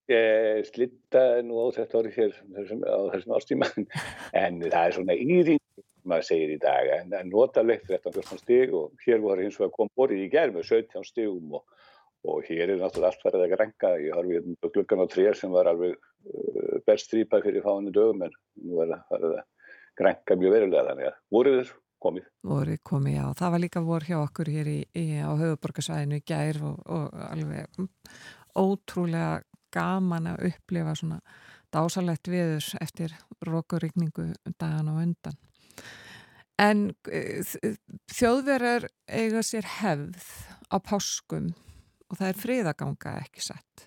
Ég 0.08 0.68
slitta 0.70 1.24
nú 1.44 1.60
á 1.60 1.66
þetta 1.76 1.98
orði 2.00 2.14
hér 2.16 2.36
þessum, 2.56 2.84
á 2.84 2.98
þessum 3.12 3.34
ástíma 3.36 3.68
en 4.44 4.62
það 4.64 4.82
er 4.84 4.96
svona 4.96 5.16
íring 5.16 5.64
maður 6.08 6.28
segir 6.30 6.54
í 6.54 6.60
dag 6.62 6.88
en, 6.94 7.12
en 7.12 7.28
notalegt 7.32 7.88
13-14 7.90 8.40
stig 8.40 8.72
og 8.76 8.94
hér 9.04 9.20
voru 9.20 9.44
hins 9.44 9.58
vegar 9.60 9.74
kom 9.74 9.90
borðið 9.98 10.24
í 10.24 10.30
gerð 10.32 10.56
með 10.56 10.70
17 10.70 11.04
stigum 11.04 11.58
og, 11.58 11.64
og 12.26 12.46
hér 12.48 12.72
er 12.72 12.80
náttúrulega 12.80 13.12
allt 13.12 13.24
farið 13.24 13.44
að 13.44 13.52
grenga. 13.54 13.90
Ég 14.02 14.16
har 14.16 14.28
við 14.28 14.48
glukkan 14.64 15.02
á 15.04 15.06
trér 15.10 15.38
sem 15.38 15.52
var 15.54 15.70
alveg 15.70 15.94
uh, 15.94 16.78
berstrýpað 16.88 17.44
fyrir 17.46 17.64
fáinu 17.64 17.92
dögum 17.94 18.24
en 18.26 18.34
nú 18.64 18.80
er 18.84 18.96
það 19.10 19.28
að 19.28 19.36
grenga 19.98 20.38
mjög 20.40 20.56
verulega 20.56 20.86
þannig 20.90 21.10
að 21.10 21.20
voruð 21.34 21.60
er 21.62 21.74
komið. 21.98 22.26
Voruð 22.46 22.80
komið, 22.86 23.18
já. 23.18 23.26
Það 23.40 23.54
var 23.54 23.64
líka 23.64 23.84
vor 23.86 24.06
hjá 24.06 24.16
okkur 24.20 24.50
hér 24.54 24.72
í, 24.72 24.78
í, 24.94 25.06
á 25.22 25.30
höfuborgarsvæðinu 25.38 26.22
gær 26.26 26.62
og, 26.68 26.80
og 26.86 27.22
alveg 27.28 27.86
ótrúlega 28.58 29.30
gaman 29.74 30.32
að 30.32 30.50
upplifa 30.50 30.94
svona 30.96 31.20
dásalett 31.74 32.30
viður 32.30 32.64
eftir 32.80 33.14
rókurigningu 33.44 34.30
dagan 34.58 34.92
og 34.92 35.02
undan. 35.04 35.36
En 36.58 36.88
þjóðverðar 38.10 38.88
eiga 39.06 39.44
sér 39.46 39.68
hefð 39.78 40.30
á 40.74 40.76
páskum 40.82 41.52
og 42.08 42.18
það 42.18 42.30
er 42.30 42.40
friðaganga 42.42 43.14
ekki 43.22 43.44
sett. 43.44 43.86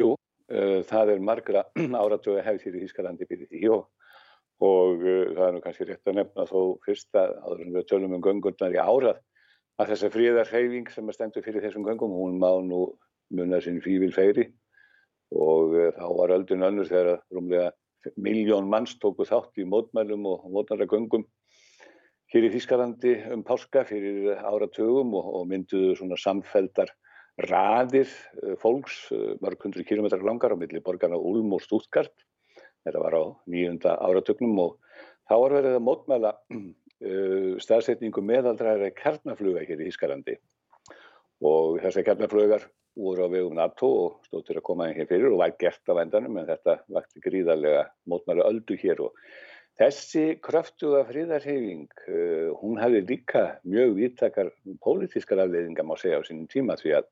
Jú, 0.00 0.14
uh, 0.14 0.80
það 0.88 1.14
er 1.14 1.26
margra 1.28 1.64
áratögu 2.02 2.42
hefð 2.44 2.66
hér 2.66 2.78
í 2.80 2.82
Ískalandi 2.88 3.28
fyrir 3.30 3.50
því 3.52 3.62
og, 3.76 3.86
og 4.64 5.04
uh, 5.04 5.30
það 5.36 5.46
er 5.46 5.54
nú 5.54 5.62
kannski 5.64 5.88
rétt 5.90 6.10
að 6.10 6.18
nefna 6.20 6.48
þó 6.50 6.58
fyrst 6.86 7.20
að 7.20 7.36
áður 7.44 7.62
en 7.66 7.78
við 7.78 7.86
tölum 7.92 8.18
um 8.18 8.24
göngurnar 8.24 8.74
í 8.74 8.82
árað 8.82 9.22
að 9.78 9.94
þessa 9.94 10.10
friðarheyfing 10.14 10.90
sem 10.90 11.08
er 11.10 11.16
stendur 11.16 11.46
fyrir 11.46 11.64
þessum 11.64 11.86
göngum, 11.86 12.12
hún 12.14 12.36
má 12.42 12.50
nú 12.62 12.84
munna 13.34 13.58
sinn 13.62 13.80
fývil 13.82 14.12
feyri 14.14 14.50
og 15.34 15.74
uh, 15.78 15.88
þá 15.94 16.06
var 16.18 16.36
öldun 16.38 16.66
önnur 16.66 16.90
þegar 16.90 17.22
rúmlega 17.34 17.72
miljón 18.20 18.68
manns 18.68 18.98
tóku 19.00 19.24
þátt 19.24 19.62
í 19.62 19.64
mótmælum 19.68 20.26
og 20.28 20.44
mótmælagöngum 20.52 21.24
hér 22.34 22.48
í 22.48 22.50
Þískalandi 22.50 23.14
um 23.30 23.44
páska 23.46 23.84
fyrir 23.86 24.32
áratugum 24.42 25.12
og, 25.14 25.26
og 25.38 25.44
mynduðu 25.52 25.94
svona 26.00 26.18
samfeldar 26.18 26.90
raðir 27.46 28.10
uh, 28.42 28.54
fólks, 28.62 29.04
uh, 29.14 29.34
mörg 29.42 29.62
hundru 29.62 29.84
kilómetrar 29.86 30.24
langar 30.26 30.54
á 30.54 30.58
milli 30.58 30.82
borgarna 30.82 31.18
Ulm 31.18 31.54
og 31.54 31.62
Stuttgart. 31.62 32.14
Þetta 32.84 33.02
var 33.04 33.14
á 33.14 33.24
nýjunda 33.50 33.94
áratugnum 34.02 34.58
og 34.64 34.74
þá 35.30 35.36
var 35.44 35.56
verið 35.60 35.78
að 35.78 35.86
mótmæla 35.86 36.34
uh, 36.34 37.54
staðsetningu 37.64 38.26
meðaldræðra 38.26 38.90
kernafluga 38.98 39.62
hér 39.68 39.84
í 39.84 39.90
Ískalandi 39.92 40.38
og 41.44 41.78
þessar 41.84 42.06
kernaflugar 42.08 42.66
voru 42.98 43.26
á 43.26 43.28
vegum 43.30 43.56
NATO 43.58 43.88
og 44.04 44.26
stóð 44.26 44.46
til 44.48 44.58
að 44.58 44.66
koma 44.66 44.86
inn 44.88 44.98
hér 44.98 45.10
fyrir 45.10 45.32
og 45.34 45.40
var 45.42 45.54
gert 45.60 45.90
á 45.90 45.98
vendanum 45.98 46.38
en 46.38 46.46
þetta 46.50 46.80
vakti 46.94 47.22
gríðarlega 47.22 47.88
mótmæla 48.10 48.46
öldu 48.50 48.78
hér 48.80 49.02
og 49.06 49.18
þessi 49.80 50.24
kröftuga 50.44 51.02
fríðarhefing, 51.08 51.88
uh, 52.06 52.50
hún 52.60 52.78
hefði 52.82 53.04
líka 53.08 53.44
mjög 53.66 53.96
vittakar 53.98 54.52
pólitískar 54.84 55.42
afleiðingar 55.44 55.88
má 55.88 55.96
segja 56.00 56.22
á 56.22 56.26
sínum 56.26 56.46
tíma 56.50 56.78
því 56.80 56.98
að 57.00 57.10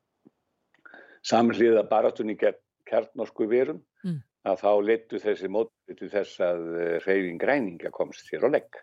samhliða 1.27 1.85
baratunni 1.91 2.37
kjarnorku 2.39 3.47
verum 3.51 3.81
mm. 4.05 4.19
að 4.49 4.63
þá 4.63 4.71
leittu 4.89 5.21
þessi 5.23 5.51
mótið 5.53 5.99
til 6.01 6.11
þess 6.13 6.43
að 6.43 6.65
reyfing 7.07 7.37
eh, 7.37 7.43
græninga 7.45 7.93
komst 7.95 8.31
hér 8.33 8.49
á 8.51 8.55
legg 8.57 8.81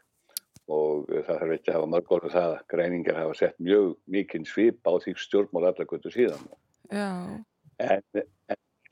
og 0.72 1.10
eh, 1.12 1.24
það 1.28 1.42
þarf 1.44 1.56
ekki 1.58 1.72
að 1.72 1.78
hafa 1.80 1.92
mörg 1.94 2.12
orðu 2.18 2.34
það 2.36 2.56
að 2.56 2.66
græningar 2.74 3.20
hafa 3.20 3.38
sett 3.42 3.64
mjög 3.64 3.94
mikinn 4.16 4.48
svip 4.48 4.88
á 4.88 4.92
því 5.04 5.16
stjórnmál 5.26 5.70
allarkvöldu 5.70 6.14
síðan 6.14 6.46
Já. 6.90 7.10
en, 7.84 8.24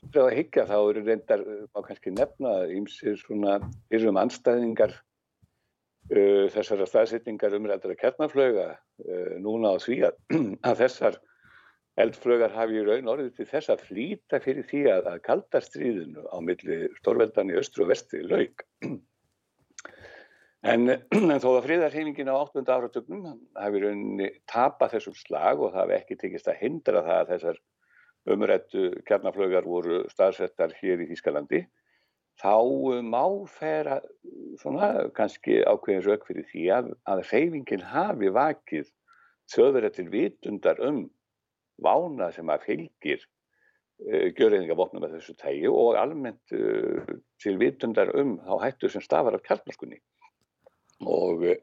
en 0.03 0.13
frá 0.13 0.23
að 0.27 0.35
higgja 0.37 0.65
þá 0.69 0.77
eru 0.77 1.03
reyndar 1.05 1.43
má 1.73 1.81
kannski 1.85 2.13
nefna 2.13 2.53
ímsir 2.73 3.17
svona 3.19 3.57
yrum 3.93 4.19
anstæðingar 4.21 4.93
uh, 4.93 6.45
þessara 6.53 6.87
staðsetningar 6.89 7.55
umrættar 7.57 7.95
að 7.95 8.01
kjarnaflöga 8.03 8.67
uh, 8.77 9.33
núna 9.41 9.75
á 9.75 9.77
því 9.81 10.03
að, 10.09 10.21
að 10.69 10.83
þessar 10.83 11.19
eldflögar 11.97 12.53
hafi 12.53 12.77
í 12.77 12.85
raun 12.85 13.09
orðið 13.09 13.35
til 13.39 13.49
þess 13.49 13.73
að 13.73 13.85
flýta 13.89 14.39
fyrir 14.43 14.65
því 14.69 14.83
að, 14.93 15.11
að 15.13 15.21
kaldastriðinu 15.25 16.25
á 16.29 16.37
milli 16.45 16.81
stórveldan 16.99 17.49
í 17.49 17.57
östru 17.57 17.87
og 17.87 17.93
vestri 17.93 18.21
laug. 18.21 18.61
En, 20.67 20.91
en 21.33 21.41
þó 21.41 21.49
að 21.55 21.63
friðarhefingin 21.65 22.29
á 22.29 22.37
8. 22.37 22.61
áratögnum 22.69 23.31
hafi 23.57 23.81
rauninni 23.81 24.29
tapað 24.49 24.97
þessum 24.97 25.17
slag 25.17 25.57
og 25.63 25.73
það 25.73 25.81
hafi 25.81 25.97
ekki 25.97 26.19
tekist 26.21 26.51
að 26.51 26.61
hindra 26.61 27.01
það 27.01 27.23
að 27.23 27.33
þessar 27.33 27.59
umrættu 28.33 28.89
kjarnaflögar 29.07 29.67
voru 29.67 30.03
staðsettar 30.11 30.75
hér 30.81 31.03
í 31.03 31.09
Þískalandi, 31.11 31.63
þá 32.37 32.53
má 33.01 33.23
færa 33.49 34.01
svona 34.61 35.07
kannski 35.17 35.61
ákveðins 35.65 36.09
auk 36.11 36.27
fyrir 36.27 36.45
því 36.51 36.65
að, 36.75 36.91
að 37.09 37.23
reyfingin 37.31 37.85
hafi 37.93 38.29
vakið 38.33 38.91
þjóðverðar 39.53 39.95
til 39.95 40.07
vitundar 40.13 40.81
um 40.83 41.01
vána 41.81 42.29
sem 42.35 42.49
að 42.49 42.65
fylgir 42.67 43.21
uh, 43.23 44.27
gjörðingavopnum 44.37 45.05
með 45.05 45.17
þessu 45.17 45.37
tægi 45.41 45.71
og 45.71 45.97
almennt 45.99 46.55
uh, 46.57 47.15
til 47.41 47.57
vitundar 47.61 48.13
um 48.17 48.37
þá 48.43 48.53
hættu 48.65 48.91
sem 48.91 49.05
stafar 49.05 49.37
af 49.37 49.45
kjarnaskunni 49.47 50.01
og 51.05 51.45
uh, 51.45 51.57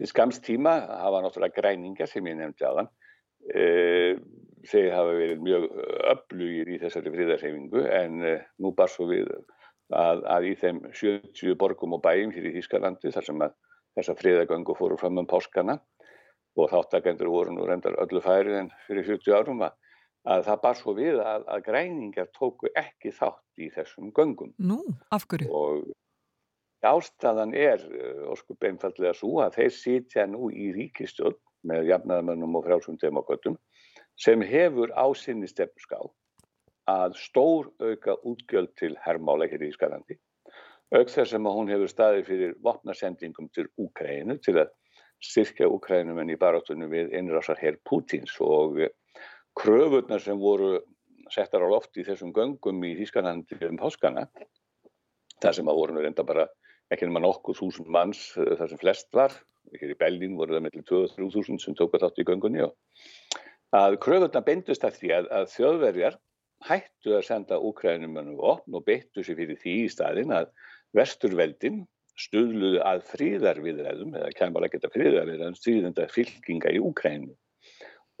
til 0.00 0.08
skamstíma 0.08 0.74
hafa 1.04 1.22
náttúrulega 1.22 1.60
græningar 1.60 2.10
sem 2.10 2.26
ég 2.26 2.38
nefndi 2.38 2.66
þann 2.66 2.90
þeir 3.48 4.90
hafa 4.92 5.14
verið 5.16 5.40
mjög 5.42 5.64
öflugir 6.12 6.68
í 6.70 6.78
þessari 6.82 7.12
fríðarhefingu 7.14 7.86
en 7.96 8.20
nú 8.60 8.72
bar 8.76 8.92
svo 8.92 9.08
við 9.10 9.30
að, 9.90 10.22
að 10.24 10.48
í 10.50 10.54
þeim 10.60 10.80
70 10.92 11.56
borgum 11.58 11.96
og 11.96 12.02
bæjum 12.04 12.34
hér 12.34 12.50
í 12.50 12.54
Þískalandi 12.58 13.12
þar 13.14 13.26
sem 13.26 13.44
að 13.46 13.56
þessa 13.98 14.16
fríðargöngu 14.18 14.76
fóru 14.78 14.98
fram 15.00 15.18
um 15.18 15.28
páskana 15.30 15.78
og 16.58 16.70
þáttakendur 16.72 17.30
voru 17.30 17.54
nú 17.54 17.66
reyndar 17.66 17.98
öllu 18.02 18.22
færið 18.22 18.58
en 18.64 18.70
fyrir 18.86 19.06
40 19.08 19.36
árum 19.36 19.64
að, 19.66 19.74
að 20.30 20.44
það 20.48 20.62
bar 20.64 20.78
svo 20.78 20.94
við 20.98 21.20
að, 21.22 21.46
að 21.46 21.64
græningar 21.66 22.30
tóku 22.36 22.70
ekki 22.78 23.12
þátt 23.16 23.62
í 23.62 23.70
þessum 23.74 24.12
göngum. 24.16 24.54
Nú, 24.58 24.80
af 25.14 25.26
hverju? 25.30 25.50
Og 25.50 25.90
ástæðan 26.86 27.54
er, 27.54 27.82
óskup 28.30 28.64
eh, 28.64 28.72
einfallega 28.72 29.14
svo, 29.16 29.40
að 29.44 29.58
þeir 29.58 29.72
sitja 29.76 30.26
nú 30.30 30.50
í 30.50 30.70
ríkistjóð 30.76 31.36
með 31.66 31.90
jafnaðamönnum 31.90 32.56
og 32.58 32.66
frálsum 32.66 32.98
demokratum 33.00 33.58
sem 34.20 34.42
hefur 34.44 34.92
á 34.96 35.06
sinni 35.16 35.48
stefnuská 35.48 36.00
að 36.90 37.16
stór 37.20 37.70
auka 37.80 38.16
útgjöld 38.26 38.74
til 38.80 38.96
herrmála 39.04 39.48
hér 39.50 39.64
í 39.66 39.70
Ískalandi 39.72 40.18
auk 40.90 41.10
þess 41.12 41.36
að 41.36 41.50
hún 41.54 41.70
hefur 41.70 41.90
staðið 41.92 42.28
fyrir 42.28 42.54
vopnarsendingum 42.64 43.50
til 43.54 43.68
Úkrænu 43.78 44.38
til 44.44 44.56
að 44.64 44.72
styrkja 45.20 45.68
Ukrænumenn 45.68 46.32
í 46.32 46.38
barátunum 46.40 46.90
við 46.90 47.12
innrásar 47.16 47.60
herr 47.60 47.76
Pútins 47.84 48.32
og 48.40 48.80
kröfurnar 49.58 50.22
sem 50.24 50.38
voru 50.40 50.78
settar 51.30 51.62
á 51.62 51.68
loft 51.70 51.96
í 52.00 52.06
þessum 52.06 52.32
göngum 52.34 52.80
í 52.88 52.96
Þískanandi 52.98 53.60
um 53.68 53.78
páskana 53.78 54.26
þar 55.40 55.56
sem 55.56 55.70
að 55.70 55.78
voru 55.78 56.00
reynda 56.00 56.24
bara 56.26 56.48
ekki 56.90 57.06
nema 57.06 57.22
nokkuð 57.22 57.60
þúsund 57.60 57.90
manns 57.92 58.22
eh, 58.36 58.56
þar 58.58 58.72
sem 58.72 58.80
flest 58.80 59.10
var, 59.14 59.34
hér 59.76 59.94
í 59.94 59.98
Bellín 60.00 60.36
voru 60.38 60.56
það 60.56 60.66
mellir 60.66 60.86
2-3 60.88 61.60
sem 61.62 61.76
tók 61.78 61.94
að 61.96 62.06
þátt 62.06 62.20
í 62.22 62.26
göngunni 62.28 62.66
að 63.76 63.96
kröfurnar 64.02 64.44
bendust 64.46 64.84
af 64.86 64.96
því 64.98 65.12
að, 65.14 65.30
að 65.30 65.48
þjóðverjar 65.54 66.18
hættu 66.66 67.14
að 67.16 67.26
senda 67.28 67.60
Ukrænumennum 67.62 68.40
opn 68.42 68.76
og 68.76 68.84
beittu 68.88 69.24
sér 69.24 69.38
fyrir 69.38 69.60
því 69.60 69.76
í 69.84 69.92
staðin 69.92 70.34
að 70.36 70.50
vesturveldin 70.96 71.84
stuðluðu 72.20 72.80
að 72.84 73.04
fríðarviðræðum 73.12 74.16
eða 74.18 74.32
kemur 74.36 74.66
að 74.66 74.74
geta 74.74 74.90
fríðarviðræðum 74.92 75.56
stríðenda 75.56 76.08
fylkinga 76.12 76.74
í 76.74 76.82
Úkrænu 76.82 77.32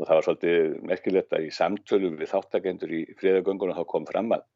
og 0.00 0.06
það 0.06 0.14
var 0.14 0.26
svolítið 0.26 0.78
merkilegt 0.88 1.36
að 1.36 1.48
í 1.48 1.50
samtölu 1.52 2.14
við 2.16 2.30
þáttakendur 2.30 2.94
í 2.96 3.02
fríðargöngunum 3.20 3.76
þá 3.76 3.84
kom 3.90 4.08
fram 4.08 4.32
að 4.38 4.46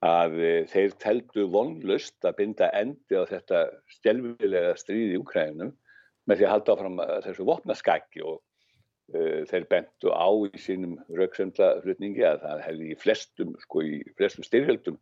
að 0.00 0.38
þeir 0.70 0.94
teldu 1.02 1.42
vonlust 1.52 2.24
að 2.24 2.38
binda 2.38 2.70
endi 2.72 3.18
á 3.20 3.28
þetta 3.28 3.66
stjelvilega 3.98 4.72
stríð 4.80 5.12
í 5.12 5.18
Úkrænum 5.20 5.74
með 6.30 6.40
því 6.40 6.46
að 6.46 6.54
halda 6.54 6.76
áfram 6.76 7.00
þessu 7.26 7.46
vopnaskækki 7.48 8.24
og 8.26 8.36
uh, 8.38 9.40
þeir 9.50 9.66
bentu 9.72 10.14
á 10.14 10.28
í 10.46 10.62
sínum 10.62 10.98
rauksöndla 11.18 11.72
flutningi 11.84 12.26
að 12.26 12.44
það 12.44 12.66
hefði 12.68 12.92
í 12.92 12.98
flestum, 13.00 13.56
sko 13.64 13.84
í 13.86 13.98
flestum 14.18 14.46
styrjöldum 14.46 15.00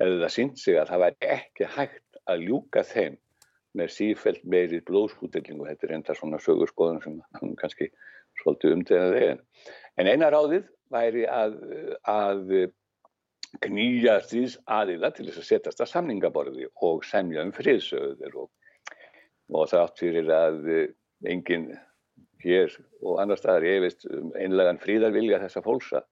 eða 0.00 0.22
það 0.24 0.36
sínt 0.36 0.62
sig 0.62 0.78
að 0.80 0.92
það 0.92 1.04
væri 1.04 1.32
ekki 1.34 1.72
hægt 1.76 2.22
að 2.30 2.46
ljúka 2.46 2.84
þeim 2.86 3.18
með 3.78 3.92
sífælt 3.94 4.42
meiri 4.50 4.80
blóðskútillingu 4.86 5.68
þetta 5.68 5.86
er 5.86 5.96
enda 5.98 6.16
svona 6.18 6.40
sögurskoðun 6.42 7.02
sem 7.04 7.18
hann 7.38 7.56
kannski 7.58 7.90
svolítið 8.40 8.76
umdegaði 8.76 9.28
en 9.30 10.10
eina 10.10 10.30
ráðið 10.32 10.66
væri 10.90 11.26
að, 11.30 11.56
að 12.10 12.54
knýja 13.62 14.16
stríðs 14.24 14.56
aðila 14.70 15.10
til 15.14 15.26
þess 15.28 15.42
að 15.42 15.48
setjast 15.48 15.84
að 15.84 15.92
samningaborði 15.92 16.68
og 16.86 17.04
semja 17.06 17.44
um 17.46 17.52
friðsöður 17.54 18.42
og, 18.44 18.50
og 19.50 19.70
það 19.70 19.84
átt 19.84 20.02
fyrir 20.02 20.32
að 20.34 20.68
enginn 21.28 21.70
hér 22.40 22.72
og 23.04 23.20
annar 23.20 23.40
staðar 23.40 23.66
ég 23.68 23.84
veist 23.84 24.06
um 24.08 24.32
einlegan 24.38 24.80
fríðarvilja 24.80 25.40
þessa 25.42 25.62
fólksa 25.64 26.04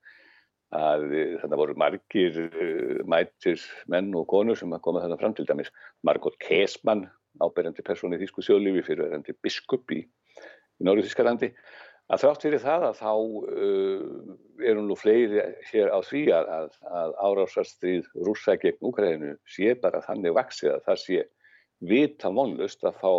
að 0.74 1.07
þannig 1.41 1.61
voru 1.62 1.76
margir 1.80 2.34
uh, 2.45 2.99
mætir 3.09 3.62
menn 3.89 4.11
og 4.18 4.26
konur 4.28 4.59
sem 4.59 4.74
koma 4.84 5.01
þannig 5.01 5.22
fram 5.22 5.36
til 5.36 5.47
dæmis 5.49 5.72
Margot 6.05 6.36
Kesman 6.43 7.07
áberandi 7.41 7.84
person 7.86 8.12
í 8.12 8.20
Þísku 8.20 8.45
sjóðlífi 8.45 8.84
fyrir 8.84 9.07
verðandi 9.07 9.36
biskup 9.43 9.89
í, 9.95 10.03
í 10.05 10.84
Norður 10.84 11.09
Þískalandi 11.09 11.53
að 12.09 12.22
þrátt 12.24 12.45
fyrir 12.45 12.62
það 12.64 12.84
að 12.89 13.01
þá 13.01 13.12
uh, 13.14 14.36
eru 14.68 14.84
nú 14.84 14.97
fleiri 14.99 15.41
hér 15.70 15.93
á 15.93 15.99
því 16.05 16.22
að, 16.36 16.76
að 17.01 17.16
árásarstríð 17.24 18.12
rúsa 18.28 18.59
gegn 18.61 18.91
Úkræðinu 18.91 19.34
sé 19.49 19.72
bara 19.80 20.05
þannig 20.05 20.36
vaksið 20.36 20.74
að 20.76 20.86
það 20.89 21.03
sé 21.05 21.26
vita 21.81 22.33
vonlust 22.35 22.85
að 22.85 22.99
fá 23.03 23.12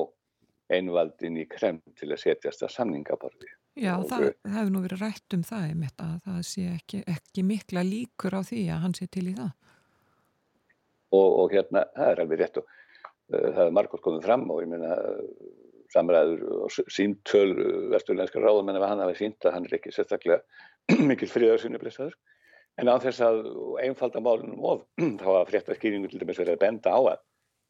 einvaldin 0.69 1.39
í 1.41 1.47
krem 1.49 1.79
til 1.97 2.11
að 2.11 2.21
setjast 2.25 2.65
að 2.65 2.75
samningaborði 2.75 3.49
Já, 3.79 3.93
og 3.95 4.09
það, 4.09 4.25
hefur 4.49 4.71
nú 4.73 4.81
verið 4.83 5.03
rætt 5.05 5.35
um 5.35 5.43
það 5.45 5.67
einmitt 5.69 6.01
að 6.03 6.15
það 6.25 6.39
sé 6.49 6.65
ekki, 6.73 6.99
ekki 7.13 7.45
mikla 7.47 7.83
líkur 7.85 8.35
á 8.35 8.41
því 8.43 8.63
að 8.73 8.81
hann 8.83 8.95
sé 8.97 9.07
til 9.07 9.25
í 9.29 9.35
það. 9.37 9.53
Og, 11.15 11.29
og 11.43 11.53
hérna, 11.53 11.85
það 11.95 12.11
er 12.11 12.21
alveg 12.23 12.41
rétt 12.41 12.59
og 12.59 12.67
uh, 12.67 13.45
það 13.45 13.61
er 13.65 13.77
margótt 13.77 14.03
komið 14.05 14.25
fram 14.27 14.43
og 14.51 14.59
ég 14.65 14.71
meina 14.73 14.97
samræður 15.93 16.43
og 16.65 16.75
síntöl 16.93 17.53
vesturlenska 17.93 18.41
ráðum 18.43 18.69
en 18.69 18.77
ef 18.77 18.85
hann 18.85 19.05
hafi 19.05 19.15
sínt 19.23 19.47
að 19.47 19.55
hann 19.55 19.69
er 19.69 19.79
ekki 19.79 19.93
sérstaklega 19.95 20.99
mikil 21.09 21.31
fríðarsunni 21.31 21.81
blessaður. 21.81 22.17
En 22.79 22.91
á 22.91 22.95
þess 23.01 23.23
að 23.25 23.41
einfalda 23.85 24.21
málunum 24.23 24.67
of 24.73 24.83
þá 25.23 25.29
að 25.37 25.49
fréttaskýringu 25.53 26.11
til 26.11 26.21
dæmis 26.21 26.41
verið 26.41 26.57
að 26.57 26.63
benda 26.65 26.93
á 26.93 26.99
að, 27.15 27.23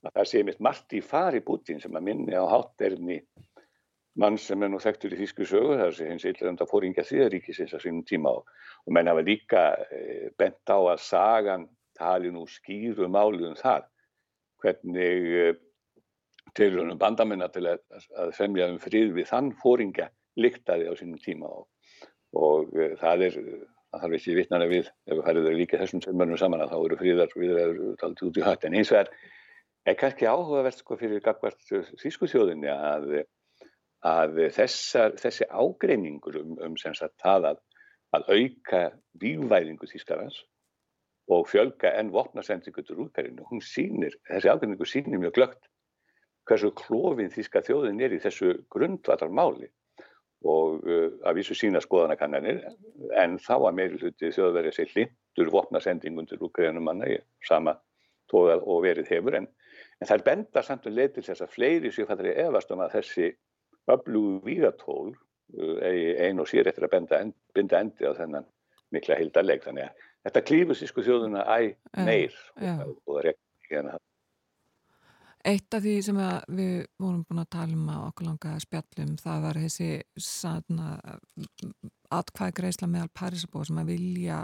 að 0.07 0.15
það 0.15 0.29
sé 0.31 0.43
mitt 0.47 0.59
margt 0.63 0.95
í 0.95 1.01
fari 1.03 1.41
bútin 1.45 1.81
sem 1.83 1.95
að 1.95 2.05
minni 2.07 2.35
á 2.35 2.43
hátterni 2.47 3.19
mann 4.19 4.37
sem 4.41 4.63
er 4.63 4.71
nú 4.71 4.79
þekktur 4.81 5.15
í 5.15 5.19
Þísku 5.21 5.47
sögu 5.47 5.77
þar 5.79 5.95
sem 5.95 6.11
hins 6.11 6.25
illranda 6.27 6.67
fóringja 6.67 7.05
þýðaríkisins 7.07 7.75
á 7.75 7.79
sínum 7.79 8.03
tíma 8.07 8.33
og, 8.39 8.49
og 8.85 8.95
menn 8.95 9.07
hafa 9.11 9.23
líka 9.23 9.63
e, 9.91 10.29
bent 10.39 10.71
á 10.71 10.79
að 10.79 11.03
sagan 11.05 11.67
tali 11.99 12.31
nú 12.31 12.45
skýru 12.47 13.07
máli 13.11 13.45
um 13.47 13.57
það. 13.59 13.87
Hvernig 14.59 15.59
tilhörunum 16.57 16.99
bandamennar 16.99 17.51
til 17.53 17.65
að, 17.69 17.81
að 18.17 18.31
semja 18.37 18.69
um 18.71 18.79
frið 18.81 19.13
við 19.17 19.27
þann 19.29 19.51
fóringa 19.61 20.09
líktaði 20.39 20.89
á 20.89 20.93
sínum 20.99 21.19
tíma 21.21 21.49
og, 21.51 21.67
og 22.37 22.71
uh, 22.75 22.95
það 22.99 23.25
er, 23.27 23.37
það 23.91 24.03
þarf 24.03 24.17
ekki 24.19 24.37
vittnana 24.37 24.69
við 24.71 24.89
ef 25.09 25.19
við 25.19 25.43
þeir 25.47 25.59
líka 25.59 25.81
þessum 25.81 26.03
tveimörnum 26.05 26.39
saman 26.41 26.63
að 26.65 26.73
þá 26.73 26.79
eru 26.79 26.99
fríðar 26.99 27.35
viðræður 27.35 27.99
taldið 28.01 28.29
út 28.29 28.39
í 28.39 28.45
hött. 28.47 28.65
En 28.67 28.79
eins 28.79 28.93
og 28.93 29.01
er, 29.89 29.97
kannski 29.99 30.27
áhugavert 30.29 30.79
sko 30.79 30.97
fyrir 30.99 31.23
gagvart 31.25 31.59
þýsku 32.01 32.29
þjóðinni 32.31 32.69
að, 32.73 33.09
að 34.05 34.43
þessar, 34.55 35.17
þessi 35.21 35.49
ágreiningur 35.49 36.39
um, 36.43 36.55
um 36.65 36.77
sem 36.79 36.95
sagt 36.97 37.17
það 37.23 37.51
að, 37.53 37.63
að 38.17 38.29
auka 38.35 38.83
vývæðingu 39.21 39.89
þýskarans 39.89 40.43
og 41.29 41.45
fjölga 41.49 41.91
enn 41.99 42.13
vopnasendingu 42.13 42.81
til 42.85 43.03
útgarinu, 43.05 43.45
hún 43.51 43.61
sínir, 43.61 44.15
þessi 44.29 44.49
ágreiningu 44.49 44.87
sínir 44.89 45.21
mjög 45.21 45.35
glögt 45.37 45.69
hversu 46.49 46.71
klófin 46.73 47.29
þýska 47.33 47.61
þjóðin 47.67 48.01
er 48.01 48.15
í 48.15 48.21
þessu 48.23 48.55
grundvallar 48.73 49.29
máli 49.29 49.69
og 50.47 50.85
uh, 50.87 51.09
að 51.27 51.41
vísu 51.41 51.57
sína 51.57 51.81
skoðanakannanir 51.83 52.61
en 53.19 53.37
þá 53.43 53.55
að 53.57 53.75
meiri 53.75 53.99
hluti 53.99 54.31
þjóðverið 54.31 54.75
sé 54.77 54.85
hlindur 54.93 55.51
vopnasendingum 55.51 56.29
til 56.29 56.39
Ukraínum 56.47 56.87
manna 56.87 57.09
í 57.11 57.17
sama 57.47 57.75
tóða 58.31 58.59
og 58.63 58.85
verið 58.85 59.11
hefur 59.11 59.35
en, 59.41 59.49
en 59.99 60.07
það 60.07 60.15
er 60.17 60.25
benda 60.27 60.63
samt 60.65 60.87
um 60.87 60.95
leið 60.95 61.15
til 61.15 61.25
þess 61.29 61.45
að 61.45 61.55
fleiri 61.55 61.91
séu 61.93 62.07
fættari 62.09 62.35
efast 62.45 62.71
um 62.73 62.83
að 62.83 62.95
þessi 62.97 63.29
öflugu 63.89 64.39
vígatól 64.45 65.09
uh, 65.11 65.79
ein 66.25 66.39
og 66.39 66.49
sér 66.49 66.69
eftir 66.71 66.87
að 66.87 66.95
benda, 66.95 67.21
end, 67.23 67.35
binda 67.55 67.81
endi 67.83 68.07
á 68.07 68.13
þennan 68.17 68.47
mikla 68.95 69.19
hildarleik 69.19 69.65
þannig 69.65 69.89
að 69.89 70.05
þetta 70.27 70.45
klífur 70.49 70.77
sísku 70.77 71.05
þjóðuna 71.05 71.45
æg 71.55 71.73
meir 72.05 72.35
Já. 72.59 72.75
og, 72.85 72.95
og 73.05 73.17
það 73.17 73.23
er 73.23 73.33
ekki 73.33 73.75
hérna 73.75 73.99
Eitt 75.49 75.71
af 75.71 75.85
því 75.85 75.93
sem 76.03 76.17
við 76.51 76.73
vorum 76.99 77.21
búin 77.23 77.39
að 77.39 77.53
tala 77.55 77.77
um 77.77 77.85
að 77.93 78.01
okkur 78.09 78.25
langaði 78.27 78.63
spjallum, 78.65 79.13
það 79.21 79.45
var 79.45 79.59
þessi 79.63 79.87
atkvæðgreisla 82.17 82.89
meðal 82.91 83.11
Parísabóð 83.15 83.69
sem 83.69 83.79
að 83.79 83.91
vilja 83.93 84.41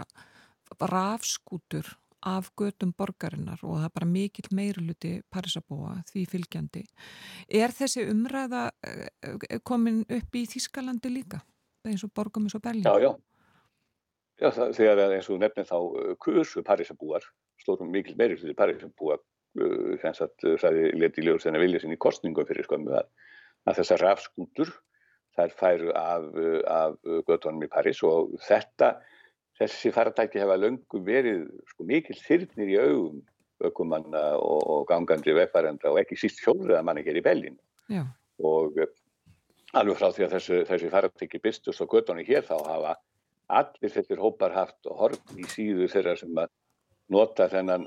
rafskútur 0.80 1.92
af 2.26 2.50
götum 2.58 2.92
borgarinnar 2.96 3.62
og 3.62 3.78
það 3.78 3.86
er 3.88 3.94
bara 3.94 4.08
mikill 4.10 4.48
meiruluti 4.56 5.12
Parísabóa 5.32 6.00
því 6.10 6.24
fylgjandi. 6.32 6.82
Er 7.48 7.74
þessi 7.74 8.06
umræða 8.10 8.66
eh, 8.86 9.60
komin 9.64 10.02
upp 10.04 10.36
í 10.38 10.44
Þískalandi 10.50 11.12
líka? 11.12 11.40
Eins 11.86 12.02
og 12.02 12.12
borgum 12.16 12.48
eins 12.48 12.58
og 12.58 12.64
Berlín? 12.64 12.86
Já, 12.86 12.98
já. 12.98 13.12
Já, 14.36 14.50
það, 14.52 14.74
þegar 14.76 15.16
eins 15.16 15.30
og 15.32 15.40
nefnir 15.40 15.68
þá 15.70 15.78
kursu 16.20 16.64
Parísabúar, 16.66 17.24
stórum 17.62 17.88
mikil 17.94 18.18
meiruluti 18.18 18.58
Parísabúar 18.58 19.22
þess 20.02 20.24
að 20.24 20.56
það 20.60 20.80
leti 21.00 21.24
ljós 21.24 21.46
þennan 21.46 21.62
vilja 21.62 21.80
sinni 21.80 21.96
í 21.96 22.02
kostningum 22.02 22.46
fyrir 22.48 22.66
skömmu 22.66 22.92
að, 22.98 23.06
að 23.64 23.78
þessar 23.80 24.02
rafskútur 24.04 24.72
þær 25.36 25.54
færu 25.56 25.92
af, 25.96 26.26
af 26.72 26.98
göttunum 27.28 27.64
í 27.64 27.70
París 27.72 28.02
og 28.06 28.34
þetta 28.44 28.96
þessi 29.60 29.92
faratæki 29.94 30.42
hefa 30.42 30.58
löngu 30.60 31.00
verið 31.04 31.46
sko, 31.70 31.86
mikil 31.88 32.18
þyrnir 32.20 32.72
í 32.74 32.78
augum 32.82 33.24
aukumanna 33.64 34.22
og, 34.36 34.60
og 34.68 34.86
gangandi 34.90 35.32
veffarenda 35.36 35.92
og 35.92 36.00
ekki 36.02 36.18
síst 36.20 36.42
hjólriða 36.44 36.82
manni 36.84 37.04
hér 37.06 37.20
í 37.20 37.24
Bellin 37.24 37.56
Já. 37.88 38.04
og 38.44 38.76
alveg 39.72 39.96
frá 39.96 40.10
því 40.12 40.26
að 40.26 40.34
þessi, 40.36 40.58
þessi 40.68 40.92
faratæki 40.92 41.40
bystust 41.44 41.80
á 41.80 41.86
göttunum 41.88 42.26
hér 42.26 42.44
þá 42.44 42.56
hafa 42.66 42.94
allir 43.56 43.92
þettir 43.94 44.20
hópar 44.20 44.52
haft 44.52 44.90
horf 44.90 45.36
í 45.38 45.46
síðu 45.48 45.88
þeirra 45.88 46.16
sem 46.20 46.40
að 46.42 46.52
nota 47.14 47.46
þennan 47.48 47.86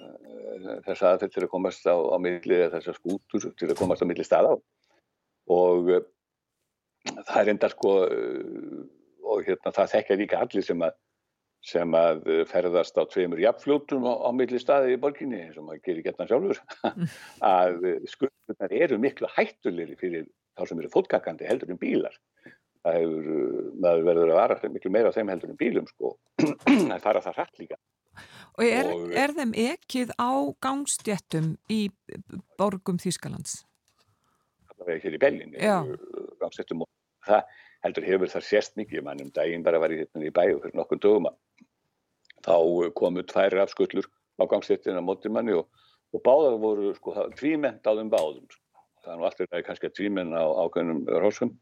þess 0.85 1.03
aðferð 1.03 1.33
til 1.33 1.43
að 1.43 1.51
komast 1.51 1.85
á, 1.85 1.95
á 1.95 2.17
milli 2.21 2.61
þessar 2.73 2.97
skútur 2.97 3.49
til 3.59 3.69
að 3.69 3.79
komast 3.81 4.01
á 4.01 4.09
milli 4.09 4.25
staða 4.25 4.55
og 5.51 5.91
uh, 5.91 6.01
það 7.27 7.41
er 7.41 7.51
enda 7.53 7.69
sko 7.73 7.93
og 9.29 9.45
hérna 9.45 9.73
það 9.75 9.93
þekkja 9.93 10.19
líka 10.19 10.41
allir 10.41 10.65
sem 10.65 10.87
að 10.87 10.95
sem 11.65 11.91
að 11.97 12.21
ferðast 12.47 12.95
á 12.95 13.03
tveimur 13.11 13.41
jafnfljótum 13.43 14.05
á, 14.07 14.13
á 14.23 14.29
milli 14.31 14.59
staði 14.61 14.93
í 14.95 14.99
borginni 15.01 15.41
sem 15.53 15.67
að 15.73 15.81
gera 15.85 16.05
geta 16.05 16.27
sjálfur. 16.29 16.61
Að 17.43 17.79
skurðunar 18.13 18.75
eru 18.79 18.99
miklu 19.03 19.27
hættulegri 19.35 19.97
fyrir 19.99 20.27
þá 20.55 20.65
sem 20.69 20.79
eru 20.83 20.91
fótgangandi 20.93 21.47
heldur 21.49 21.73
en 21.75 21.79
bílar. 21.81 22.15
Það 22.79 22.95
hefur, 22.95 23.29
maður 23.83 24.05
verður 24.07 24.29
að 24.33 24.37
vara 24.39 24.69
miklu 24.71 24.91
meira 24.95 25.11
þeim 25.15 25.31
heldur 25.33 25.51
en 25.51 25.59
bílum 25.59 25.87
sko. 25.91 26.13
Að 26.95 27.01
fara 27.03 27.21
það 27.25 27.35
hrætt 27.41 27.59
líka. 27.59 27.79
Og 28.59 28.63
er, 28.65 28.87
Og- 28.95 29.11
er 29.19 29.33
þeim 29.35 29.51
ekkið 29.59 30.13
á 30.15 30.31
gangstjettum 30.63 31.49
í 31.71 31.81
borgum 32.59 32.99
Þýskalands? 33.03 33.65
það 34.79 34.93
er 34.93 35.01
hér 35.03 35.15
í 35.17 35.19
Bellin 35.19 35.55
Já. 35.59 35.75
gangsettum 36.39 36.85
og 36.85 36.89
það 37.27 37.51
heldur 37.85 38.07
hefur 38.07 38.31
það 38.31 38.47
sérst 38.47 38.75
mikið 38.79 39.05
mann 39.05 39.21
um 39.23 39.31
daginn 39.35 39.63
bara 39.63 39.79
var 39.79 39.93
ég 39.93 40.05
hérna 40.05 40.27
í 40.27 40.33
bæu 40.35 40.59
fyrir 40.63 40.75
nokkur 40.77 40.99
dögum 41.03 41.29
þá 42.45 42.55
komu 42.95 43.23
tvær 43.27 43.55
rafskullur 43.55 44.07
á 44.39 44.43
gangsettin 44.47 44.99
á 44.99 45.03
móti 45.03 45.31
manni 45.31 45.55
og, 45.55 45.67
og 46.15 46.23
báðar 46.25 46.57
voru 46.59 46.93
sko 46.97 47.15
tvíment 47.39 47.83
á 47.83 47.91
þeim 47.91 48.11
báðum 48.11 48.47
sko. 48.47 48.63
það 49.03 49.13
er 49.13 49.19
nú 49.19 49.27
alltaf 49.27 49.65
kannski 49.67 49.89
að 49.89 49.97
tvímenn 49.99 50.35
á 50.35 50.43
ákveðnum 50.43 51.03
rósum 51.23 51.53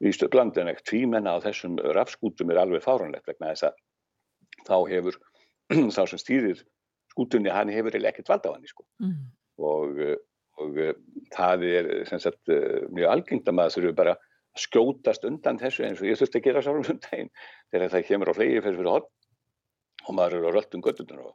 í 0.00 0.12
stöðland 0.14 0.58
en 0.58 0.72
ekki 0.72 0.86
tvímenn 0.90 1.28
á 1.28 1.38
þessum 1.44 1.78
rafskútum 1.96 2.50
er 2.50 2.62
alveg 2.62 2.84
fáranlegt 2.86 3.28
vegna 3.28 3.52
þess 3.52 3.70
að 3.70 3.78
þá 4.66 4.76
hefur 4.90 5.20
þá 5.96 6.02
sem 6.02 6.22
stýrir 6.22 6.64
skútunni 7.12 7.52
hann 7.52 7.70
hefur 7.70 7.94
ekkert 7.94 8.30
vald 8.32 8.50
á 8.50 8.54
hann 8.54 8.66
sko 8.66 8.86
Mm. 9.00 9.30
og, 9.56 9.96
uh, 9.96 10.16
og 10.60 10.76
uh, 10.76 10.90
það 11.32 11.62
er 11.64 11.86
sagt, 12.20 12.50
mjög 12.92 13.08
algengt 13.08 13.48
að 13.48 13.56
maður 13.56 13.76
þurfi 13.76 13.94
bara 13.96 14.16
skjótast 14.58 15.24
undan 15.28 15.60
þessu 15.60 15.84
eins 15.86 16.00
og 16.02 16.08
ég 16.08 16.18
þurfti 16.18 16.40
að 16.40 16.46
gera 16.48 16.62
sárum 16.64 16.86
um 16.86 17.00
daginn. 17.06 17.30
Þegar 17.70 17.92
það 17.94 18.06
kemur 18.08 18.32
á 18.32 18.38
flegi 18.38 18.58
fyrir 18.64 18.80
fyrir 18.80 18.92
hot 18.94 19.08
og 20.06 20.16
maður 20.16 20.38
eru 20.40 20.50
á 20.50 20.56
röldum 20.56 20.84
göttunar 20.84 21.22
og, 21.30 21.34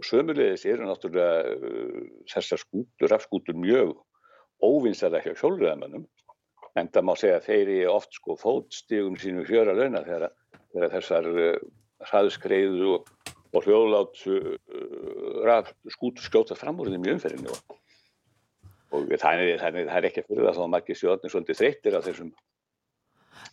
og 0.00 0.08
sömulegis 0.08 0.66
eru 0.68 0.88
náttúrulega 0.88 1.54
uh, 1.54 2.04
þessar 2.32 2.62
skútur, 2.62 3.10
rafskútur 3.12 3.58
mjög 3.58 3.94
óvinnsæða 4.64 5.22
hjá 5.24 5.34
sjálfröðamönnum 5.36 6.06
en 6.76 6.90
það 6.92 7.06
má 7.08 7.14
segja 7.16 7.38
að 7.40 7.48
þeir 7.48 7.72
eru 7.76 7.92
oft 7.94 8.16
sko 8.16 8.36
fótstígum 8.40 9.16
sínu 9.20 9.44
fjöra 9.48 9.74
launa 9.76 10.02
þegar, 10.04 10.32
þegar 10.72 10.94
þessar 10.96 11.30
uh, 11.32 11.58
hraðskreiðu 12.10 12.92
og, 12.96 13.10
og 13.52 13.68
hljóðlát 13.68 14.22
uh, 14.32 14.50
raf 15.46 15.72
skútur 15.92 16.24
skjóta 16.24 16.58
fram 16.58 16.80
úr 16.80 16.92
þeim 16.92 17.08
í 17.08 17.14
umferðinu 17.16 17.52
og, 17.52 17.78
og 18.96 19.14
það 19.20 19.44
er, 19.44 19.62
það, 19.62 19.80
er, 19.84 20.10
ekki 20.10 20.26
fyrir 20.26 20.48
það 20.48 20.58
þá 20.58 20.62
að 20.66 20.74
margir 20.74 21.00
sjóðnir 21.00 21.34
svolítið 21.34 21.62
þreyttir 21.62 21.96
á 21.96 22.00
þessum 22.04 22.34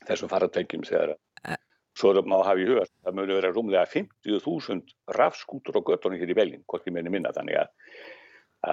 þessum 0.07 0.31
faratækjum 0.31 0.85
þegar 0.87 1.15
Eh. 1.43 1.57
svo 1.99 2.13
er 2.13 2.23
má 2.23 2.39
hafa 2.41 2.61
í 2.61 2.67
huga 2.67 2.85
það 2.87 3.15
muni 3.17 3.35
vera 3.37 3.51
rúmlega 3.53 3.85
50.000 3.91 4.93
rafskútur 5.17 5.77
á 5.77 5.81
göttunum 5.83 6.19
hér 6.19 6.31
í 6.31 6.37
Belgin, 6.37 6.63
hvorki 6.67 6.93
minni 6.93 7.11
minna 7.11 7.33
þannig 7.35 7.59
að, 7.59 7.73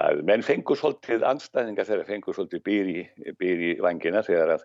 að 0.01 0.21
menn 0.29 0.45
fengur 0.47 0.79
svolítið 0.79 1.25
anstæðingar 1.27 1.89
þegar 1.89 2.07
fengur 2.07 2.37
svolítið 2.37 2.63
býr 2.67 2.91
í, 2.93 3.01
býr 3.37 3.65
vangina 3.83 4.23
þegar 4.23 4.55
að 4.55 4.63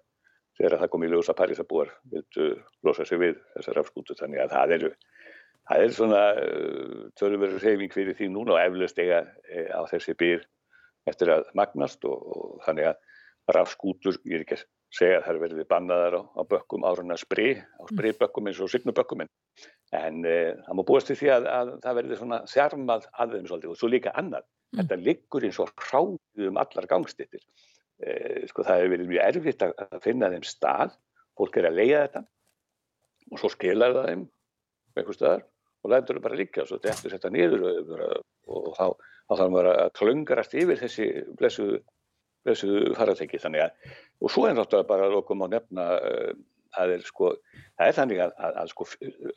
þegar 0.56 0.78
það 0.80 0.92
kom 0.92 1.04
í 1.04 1.10
ljós 1.10 1.28
að 1.28 1.38
Parísabúar 1.40 1.90
vildu 2.12 2.46
losa 2.86 3.04
sig 3.04 3.20
við 3.20 3.42
þessar 3.56 3.76
rafskútur 3.80 4.20
þannig 4.22 4.44
að 4.44 4.54
það 4.54 4.76
eru 4.78 4.92
það 5.66 5.82
er 5.82 5.96
svona 5.98 6.22
uh, 6.38 7.02
tölumverður 7.18 7.66
reyfing 7.66 7.92
fyrir 7.92 8.16
því 8.16 8.30
núna 8.32 8.54
og 8.54 8.62
eflaust 8.62 9.02
eiga 9.02 9.24
e, 9.50 9.66
á 9.68 9.82
þessi 9.90 10.14
byr 10.16 10.46
eftir 11.10 11.34
að 11.34 11.50
magnast 11.58 12.06
og, 12.06 12.22
og 12.22 12.64
þannig 12.64 12.92
að 12.92 13.02
rafskútur, 13.58 14.16
ég 14.24 14.38
er 14.38 14.46
ekki 14.46 14.60
að 14.60 14.64
segja 14.94 15.20
að 15.20 15.24
það 15.26 15.32
er 15.32 15.40
verið 15.42 15.68
bannaðar 15.70 16.16
á, 16.18 16.22
á 16.36 16.42
bökkum 16.50 16.84
árunna 16.86 17.16
spri, 17.20 17.48
á 17.58 17.82
spribökkum 17.90 18.50
eins 18.50 18.60
og 18.62 18.70
signubökkum 18.72 19.24
en, 19.24 19.32
en 19.96 20.20
e, 20.24 20.36
það 20.66 20.78
má 20.78 20.82
búast 20.88 21.10
til 21.10 21.18
því 21.18 21.32
að, 21.34 21.48
að 21.52 21.72
það 21.84 21.98
verði 22.00 22.20
svona 22.20 22.42
þjarmað 22.52 23.08
að 23.12 23.34
þeim 23.34 23.48
svolítið 23.50 23.72
og 23.72 23.80
svo 23.80 23.90
líka 23.92 24.14
annað. 24.16 24.46
Mm. 24.74 24.80
þetta 24.80 24.96
liggur 24.98 25.44
eins 25.46 25.58
og 25.62 25.68
hráðið 25.78 26.48
um 26.48 26.56
allar 26.58 26.88
gangstittir 26.90 27.42
e, 28.02 28.46
sko 28.50 28.64
það 28.66 28.80
hefur 28.80 28.94
verið 28.96 29.12
mjög 29.12 29.28
erfitt 29.30 29.66
að, 29.66 29.74
að 29.86 30.00
finna 30.02 30.30
þeim 30.32 30.46
stað. 30.46 30.96
Fólk 31.36 31.58
er 31.60 31.68
að 31.68 31.78
leiða 31.78 32.00
þetta 32.06 32.22
og 33.26 33.42
svo 33.42 33.50
skilar 33.52 33.94
það 33.94 34.08
þeim 34.10 34.24
einhver 34.96 35.18
staðar 35.18 35.44
og 35.84 35.92
lætur 35.92 36.18
það 36.18 36.24
bara 36.24 36.40
liggja 36.40 36.64
og 36.64 36.70
svo 36.70 36.78
þetta 36.82 37.30
niður 37.30 37.66
og, 37.68 37.92
og 38.48 38.70
þá, 38.74 38.86
þá 39.28 39.34
þarf 39.34 39.52
maður 39.54 39.70
að 39.72 39.92
klöngarast 40.00 40.56
yfir 40.58 40.80
þessi 40.80 41.08
blessuðu 41.38 41.82
blessuðu 42.46 42.94
faratæki 42.94 43.40
þannig 43.42 43.66
að 43.66 43.94
og 44.22 44.32
svo 44.32 44.46
er 44.48 44.56
náttúrulega 44.56 44.88
bara 44.88 45.08
að 45.08 45.16
lokum 45.18 45.44
á 45.44 45.46
nefna 45.52 45.86
uh, 45.96 46.32
það 46.76 46.92
er 46.96 47.04
sko 47.06 47.30
það 47.78 47.86
er 47.86 47.96
þannig 47.98 48.22
að, 48.24 48.34
að, 48.46 48.58
að 48.62 48.72
sko 48.72 48.86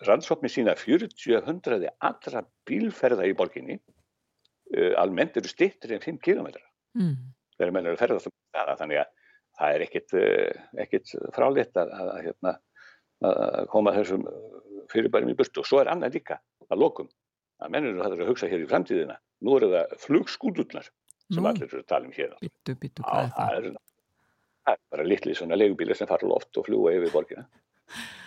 rannsóknir 0.07 0.53
sína 0.53 0.76
40-100 0.80 1.89
allra 2.10 2.43
bílferða 2.69 3.27
í 3.30 3.35
borginni 3.38 3.77
uh, 3.80 4.93
almennt 5.01 5.38
eru 5.39 5.51
stittir 5.51 5.95
en 5.97 6.06
5 6.06 6.22
kilometrar 6.26 6.65
Mm. 6.97 7.11
þegar 7.53 7.72
menn 7.76 7.85
eru 7.85 7.99
ferðast 7.99 8.27
um 8.31 8.34
það 8.57 8.69
þannig 8.80 8.97
að 8.97 9.10
það 9.60 9.76
er 9.76 9.84
ekkit, 9.85 10.14
uh, 10.18 10.61
ekkit 10.81 11.11
fráleitt 11.35 11.77
að, 11.77 11.91
að, 11.93 12.07
að, 12.10 12.22
hérna, 12.26 12.53
að 13.30 13.68
koma 13.69 13.93
þessum 13.93 14.23
fyrirbærum 14.89 15.30
í 15.30 15.35
burtu 15.38 15.61
og 15.61 15.68
svo 15.69 15.84
er 15.84 15.91
annað 15.93 16.18
líka 16.18 16.39
að 16.65 16.81
lokum 16.81 17.11
að 17.61 17.76
menn 17.76 17.89
eru 17.91 18.01
að 18.07 18.23
hugsa 18.26 18.49
hér 18.49 18.64
í 18.64 18.69
framtíðina 18.72 19.19
nú 19.45 19.60
eru 19.60 19.69
það 19.76 19.93
flugskúturnar 20.06 20.88
sem 20.88 21.43
Nú. 21.43 21.49
allir 21.51 21.68
eru 21.68 21.84
að 21.84 21.89
tala 21.91 22.10
um 22.10 22.15
hér 22.15 22.34
Bittu, 22.41 22.76
bittu, 22.81 23.06
hvað 23.06 23.27
er 23.27 23.69
það? 23.69 23.80
Það 24.65 24.76
er, 24.76 24.81
bara 24.94 25.07
litli 25.07 25.36
svona 25.38 25.57
leigubílar 25.57 25.98
sem 25.98 26.10
fara 26.10 26.30
loft 26.30 26.57
og 26.60 26.68
fljúa 26.68 26.94
yfir 26.98 27.14
borgina. 27.14 27.45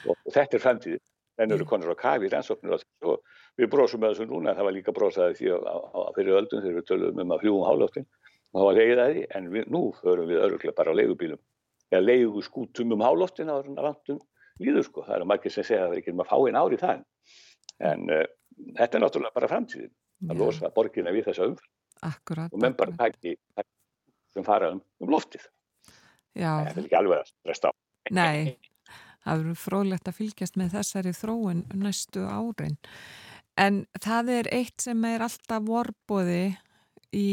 Og, 0.06 0.16
og 0.26 0.32
þetta 0.34 0.58
er 0.58 0.64
framtíði 0.64 1.00
en 1.42 1.54
eru 1.54 1.66
konur 1.68 1.94
á 1.94 1.96
kafi 1.98 2.28
í 2.28 2.32
rannsóknir 2.32 2.74
og, 2.76 3.22
við 3.56 3.70
brósum 3.72 4.02
með 4.02 4.14
þessu 4.14 4.28
núna 4.28 4.54
það 4.56 4.68
var 4.68 4.76
líka 4.76 4.94
brósaði 4.96 5.38
því 5.38 5.54
á, 5.54 5.58
á, 5.64 5.76
á 5.92 6.10
fyrir 6.16 6.38
öldum 6.40 6.60
þegar 6.62 6.76
við 6.78 6.86
töluðum 6.90 7.22
um 7.24 7.32
að 7.34 7.42
fljúum 7.44 7.64
hálóftin 7.68 8.06
og 8.52 8.58
það 8.58 8.66
var 8.68 8.78
leigið 8.78 9.02
að 9.02 9.12
því 9.12 9.24
en 9.38 9.48
við, 9.54 9.66
nú 9.72 9.82
förum 10.00 10.28
við 10.28 10.44
öruglega 10.46 10.76
bara 10.76 10.92
á 10.92 10.98
leigubílum. 11.00 11.40
Eða 11.92 12.06
leiguskútum 12.06 12.94
um 12.96 13.04
hálóftin 13.04 13.52
á 13.52 13.56
randum 13.60 14.20
líður 14.60 14.86
sko, 14.88 15.04
það 15.06 15.16
eru 15.18 15.28
margir 15.28 15.52
sem 15.54 15.66
segja 15.66 15.86
að 15.86 15.88
það 15.88 15.96
er 15.96 16.02
ekki 16.02 16.14
um 16.14 16.22
að 16.24 16.30
fá 16.30 16.36
einn 16.38 16.60
ár 16.60 16.74
í 16.76 16.80
það. 16.80 17.04
En 17.92 18.04
uh, 18.12 18.24
þetta 18.78 18.98
er 18.98 19.04
náttúrulega 19.04 19.36
bara 19.38 19.50
framtíðin. 19.52 19.94
Að 20.30 20.38
losa 20.38 20.70
borgina 20.70 21.12
við 21.12 21.30
þessa 21.30 21.48
umfram 21.50 21.72
og 22.02 22.60
menn 22.62 22.76
bara 22.78 22.94
taki 22.98 23.36
sem 24.34 24.44
fara 24.46 24.72
um, 24.74 24.80
um 25.02 25.10
loftið 25.10 25.44
Þetta 26.36 26.74
er 26.74 26.84
ekki 26.86 26.98
alveg 26.98 27.22
að 27.22 27.32
stresta 27.32 27.70
á 27.70 27.72
nei, 28.10 28.56
það 29.22 29.42
verður 29.42 29.60
fróðlegt 29.62 30.08
að 30.10 30.18
fylgjast 30.18 30.58
með 30.60 30.76
þessari 30.76 31.14
þróun 31.16 31.64
næstu 31.78 32.24
árin. 32.26 32.78
En 33.60 33.82
það 34.00 34.30
er 34.38 34.48
eitt 34.54 34.80
sem 34.80 35.04
er 35.04 35.24
alltaf 35.26 35.66
vorbóði 35.66 36.54
í 37.12 37.28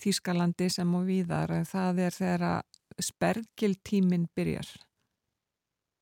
Þýskalandi 0.00 0.68
sem 0.70 0.90
og 0.94 1.06
víðar, 1.08 1.52
það 1.66 2.04
er 2.04 2.14
þegar 2.14 2.46
að 2.50 3.04
spergiltíminn 3.06 4.28
byrjar. 4.36 4.68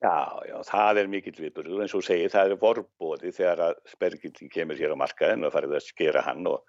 Já, 0.02 0.42
já, 0.46 0.56
það 0.66 1.00
er 1.00 1.10
mikill 1.10 1.34
viðburður 1.38 1.82
eins 1.82 1.94
og 1.94 2.02
þú 2.02 2.06
segir, 2.06 2.30
það 2.30 2.52
er 2.52 2.60
vorbóði 2.60 3.32
þegar 3.34 3.62
að 3.66 3.78
spergildin 3.90 4.50
kemur 4.52 4.78
hér 4.78 4.94
á 4.94 5.00
markaðin 5.00 5.46
og 5.46 5.54
farið 5.54 5.74
að 5.74 5.86
skera 5.88 6.22
hann 6.26 6.46
og, 6.46 6.60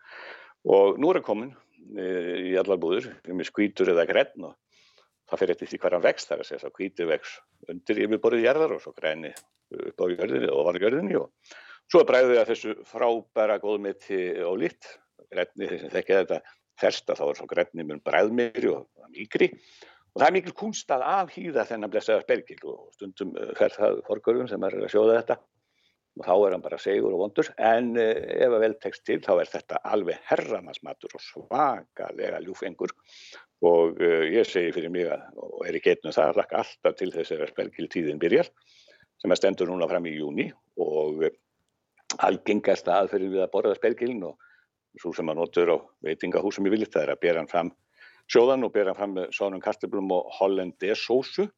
og 0.66 0.98
nú 0.98 1.12
er 1.12 1.20
hann 1.20 1.28
komin 1.28 1.52
e, 1.94 2.08
í 2.50 2.56
allar 2.58 2.82
búður 2.82 3.12
með 3.28 3.52
skvítur 3.52 3.92
eða 3.94 4.08
grenn 4.10 4.48
og 4.50 4.56
það 5.30 5.42
fyrir 5.42 5.56
eftir 5.56 5.72
því 5.72 5.80
hvað 5.82 5.96
hann 5.96 6.06
vext 6.06 6.30
þar 6.30 6.44
að 6.44 6.50
segja, 6.50 6.62
svo 6.64 6.72
hvíti 6.76 7.10
vex 7.10 7.36
undir 7.70 8.02
yfirborðið 8.06 8.46
jarðar 8.48 8.76
og 8.76 8.84
svo 8.84 8.94
græni 8.98 9.34
upp 9.80 10.02
á 10.02 10.06
jörðinni 10.10 10.50
og 10.54 10.64
var 10.68 10.80
jörðinni 10.82 11.20
og 11.20 11.58
svo 11.90 12.06
bræðið 12.08 12.42
að 12.42 12.50
þessu 12.54 12.76
frábæra 12.90 13.60
góðmeti 13.62 14.24
og 14.46 14.58
lit, 14.64 14.90
grenni 15.30 15.70
þeir 15.70 15.84
sem 15.84 15.94
þekkja 15.94 16.24
þetta 16.24 16.42
fersta 16.80 17.16
þá 17.18 17.24
er 17.28 17.40
svo 17.40 17.48
grenni 17.50 17.86
mun 17.86 18.04
bræðmeri 18.06 18.72
og 18.72 18.88
mýkri. 19.14 19.52
Og 20.10 20.22
það 20.22 20.28
er 20.28 20.36
mikil 20.40 20.56
kunst 20.58 20.92
að 20.94 21.06
afhýða 21.06 21.66
þennan 21.70 21.92
blessaða 21.94 22.24
spergil 22.26 22.60
og 22.72 22.94
stundum 22.96 23.36
eh, 23.38 23.52
fer 23.58 23.74
það 23.76 24.00
forgörðum 24.08 24.50
sem 24.50 24.64
er 24.66 24.78
að 24.80 24.92
sjóða 24.94 25.18
þetta 25.20 25.38
og 26.20 26.26
þá 26.28 26.34
er 26.36 26.56
hann 26.56 26.64
bara 26.64 26.80
segur 26.82 27.16
og 27.16 27.22
vondur. 27.24 27.50
En 27.58 27.94
eh, 28.00 28.20
ef 28.44 28.52
að 28.52 28.64
vel 28.66 28.74
tekst 28.84 29.06
til 29.08 29.20
þá 29.24 29.32
er 29.38 29.52
þetta 29.54 29.80
alveg 29.88 30.20
herramansmatur 30.28 31.16
og 31.16 31.24
svakalega 31.24 32.42
ljúfengur 32.44 32.94
og 33.66 34.00
uh, 34.00 34.24
ég 34.24 34.48
segi 34.48 34.72
fyrir 34.72 34.92
mig 34.94 35.10
að, 35.12 35.26
og 35.36 35.66
er 35.68 35.76
í 35.76 35.82
getnum 35.84 36.16
það 36.16 36.30
að 36.30 36.38
hlakka 36.38 36.62
alltaf 36.62 36.96
til 37.00 37.10
þess 37.12 37.34
að 37.36 37.50
spergiltíðin 37.50 38.22
byrjar 38.22 38.48
sem 39.20 39.34
að 39.34 39.40
stendur 39.42 39.68
núna 39.68 39.90
fram 39.92 40.08
í 40.08 40.14
júni 40.16 40.46
og 40.80 41.26
uh, 41.28 41.34
algengasta 42.24 42.96
aðferðin 43.02 43.34
við 43.36 43.44
að 43.44 43.52
borða 43.52 43.76
spergilin 43.76 44.24
og 44.30 44.40
svo 45.00 45.12
sem 45.16 45.28
að 45.30 45.42
notur 45.42 45.74
á 45.76 45.78
veitingahúsum 46.08 46.68
í 46.70 46.74
viljit 46.74 46.96
það 46.96 47.06
er 47.06 47.14
að 47.14 47.24
bera 47.26 47.44
hann 47.44 47.52
fram 47.52 47.74
sjóðan 48.30 48.66
og 48.68 48.74
bera 48.74 48.96
fram 48.98 49.16
með 49.18 49.34
svonum 49.36 49.62
kartöflum 49.64 50.12
og 50.14 50.30
hollendesósu. 50.40 51.50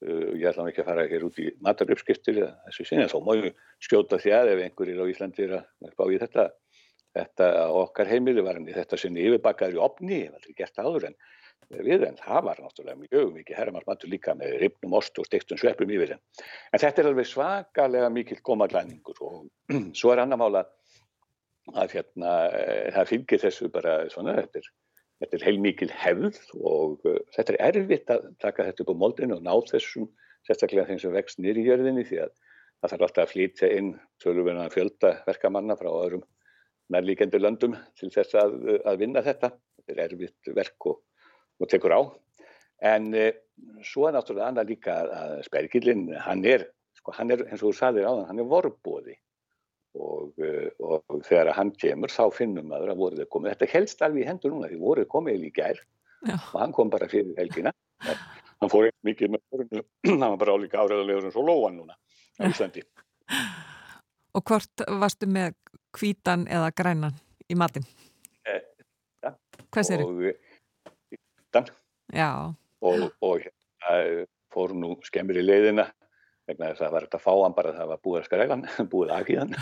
Uh, 0.00 0.32
ég 0.38 0.46
ætla 0.48 0.68
ekki 0.70 0.80
að 0.80 0.88
fara 0.88 1.08
hér 1.10 1.26
út 1.26 1.38
í 1.42 1.50
mataröpskiptir 1.64 2.38
þessu 2.40 2.86
sinni, 2.88 3.08
þá 3.10 3.18
má 3.26 3.34
ég 3.36 3.58
skjóta 3.84 4.16
því 4.20 4.32
að 4.32 4.52
ef 4.54 4.62
einhverjir 4.64 5.02
á 5.04 5.10
Íslandi 5.12 5.44
er 5.44 5.58
að 5.60 5.92
bá 5.98 6.04
í 6.08 6.20
þetta, 6.22 6.46
þetta 7.18 7.50
okkar 7.82 8.08
heimili 8.08 8.44
var 8.46 8.62
í 8.62 8.76
þetta 8.76 9.00
sinni 9.00 9.26
yfirbakkaður 9.28 9.76
í 9.76 9.84
opni, 9.84 10.22
hef 10.24 10.38
aldrei 10.38 10.56
gert 10.56 10.78
það 10.78 10.88
áður 10.88 11.06
en 11.10 11.20
við 11.70 12.04
en 12.08 12.16
það 12.18 12.42
var 12.48 12.60
náttúrulega 12.64 12.98
mjög 12.98 13.30
mikið 13.36 13.58
herramarsmatur 13.60 14.10
líka 14.10 14.34
með 14.38 14.56
ripnum 14.64 14.96
ost 14.98 15.18
og 15.22 15.28
stektum 15.28 15.58
sveppum 15.60 15.92
yfir 15.94 16.16
en. 16.16 16.22
En 16.72 16.82
þetta 16.82 17.02
er 17.02 17.08
alveg 17.10 17.28
svakalega 17.30 18.10
mikill 18.10 18.40
gómaklæningur 18.42 19.20
og 19.26 19.44
svo 19.98 20.14
er 20.14 20.24
annar 20.24 20.40
mála 20.40 20.64
að 21.70 21.98
hérna, 21.98 22.32
eh, 22.56 22.88
það 22.96 23.10
fylgir 23.12 23.42
þessu 23.44 23.70
bara 23.70 24.00
svona, 24.10 24.34
þetta 24.40 24.62
er 24.62 24.70
Þetta 25.20 25.36
er 25.36 25.46
heilmikil 25.50 25.90
hefð 25.92 26.38
og 26.56 27.04
uh, 27.08 27.18
þetta 27.36 27.54
er 27.54 27.60
erfitt 27.68 28.12
að 28.12 28.28
taka 28.40 28.66
þetta 28.68 28.84
upp 28.84 28.92
á 28.96 29.00
moldinu 29.02 29.36
og 29.36 29.44
ná 29.44 29.52
þessum 29.68 30.08
sérstaklega 30.48 30.88
þeim 30.88 31.00
sem 31.02 31.12
vext 31.12 31.42
nýri 31.42 31.64
í 31.64 31.68
jörðinni 31.68 32.06
því 32.08 32.22
að 32.24 32.32
það 32.80 32.92
þarf 32.94 33.06
alltaf 33.06 33.24
að 33.26 33.32
flytja 33.34 33.70
inn 33.76 33.90
tölurverðan 34.24 34.64
að 34.64 34.76
fjölda 34.78 35.12
verkamanna 35.26 35.76
frá 35.76 35.90
öðrum 35.90 36.24
nærlíkendur 36.90 37.44
löndum 37.44 37.76
til 38.00 38.10
þess 38.14 38.34
að, 38.40 38.56
að 38.88 39.00
vinna 39.04 39.22
þetta. 39.22 39.52
Þetta 39.78 39.94
er 39.94 40.02
erfitt 40.06 40.52
verk 40.56 40.90
og, 40.90 41.02
og 41.60 41.70
tekur 41.70 41.94
á. 41.94 42.00
En 42.90 43.12
uh, 43.12 43.30
svo 43.84 44.08
er 44.08 44.16
náttúrulega 44.16 44.48
annað 44.48 44.72
líka 44.72 44.96
að 45.04 45.34
spergillin, 45.50 46.08
hann 46.24 46.46
er, 46.48 46.64
sko, 46.96 47.12
hann 47.18 47.36
er, 47.36 47.44
eins 47.50 47.60
og 47.60 47.68
þú 47.68 47.76
saðir 47.76 48.08
áðan, 48.08 48.30
hann 48.30 48.40
er 48.40 48.48
vorbóði 48.48 49.20
og, 49.98 50.36
og, 50.78 51.00
og 51.10 51.22
þegar 51.26 51.52
hann 51.56 51.72
kemur 51.78 52.12
þá 52.12 52.22
finnum 52.34 52.68
maður 52.70 52.92
að 52.92 53.00
voruð 53.00 53.24
er 53.24 53.30
komið 53.32 53.54
þetta 53.54 53.70
helst 53.74 54.04
alveg 54.06 54.24
í 54.24 54.28
hendur 54.28 54.54
núna 54.54 54.70
því 54.70 54.78
voruð 54.82 55.08
komið 55.10 55.46
í 55.48 55.52
gær 55.56 55.80
Já. 56.26 56.36
og 56.36 56.58
hann 56.60 56.74
kom 56.76 56.92
bara 56.92 57.08
fyrir 57.10 57.34
helgina. 57.38 57.72
Hann 58.60 58.72
fór 58.72 58.90
ekki 58.90 59.08
mikið 59.10 59.34
með 59.34 59.42
vorinu 59.50 59.84
hann 60.10 60.26
var 60.26 60.40
bara 60.44 60.56
álíka 60.56 60.84
áræðulegur 60.84 61.28
en 61.28 61.34
svo 61.34 61.44
lóan 61.46 61.80
núna 61.80 61.96
á 62.38 62.42
Íslandi. 62.48 62.84
Og 64.36 64.46
hvort 64.46 64.84
varstu 65.00 65.26
með 65.26 65.56
hvítan 65.98 66.46
eða 66.46 66.70
grænan 66.76 67.16
í 67.50 67.56
matinn? 67.58 67.86
Eh, 68.46 68.62
ja. 69.24 69.34
Hvað 69.72 69.88
sér 69.88 70.04
og, 70.06 70.20
dan, 71.50 71.70
Já, 72.14 72.30
og, 72.82 73.08
og 73.22 73.42
hérna, 73.42 74.26
fór 74.50 74.74
nú 74.74 74.96
skemmir 75.06 75.40
í 75.40 75.44
leiðina 75.46 75.88
vegna 76.50 76.70
þess 76.70 76.80
að 76.80 76.86
það 76.86 76.94
var 76.94 77.06
þetta 77.06 77.20
að 77.20 77.26
fá 77.26 77.34
hann 77.40 77.56
bara 77.58 77.74
það 77.76 77.90
var 77.92 78.00
búið 78.06 78.20
að 78.20 78.26
skræla 78.28 78.56
hann, 78.56 78.66
búið 78.92 79.12
að 79.12 79.22
akið 79.24 79.40
hann 79.42 79.54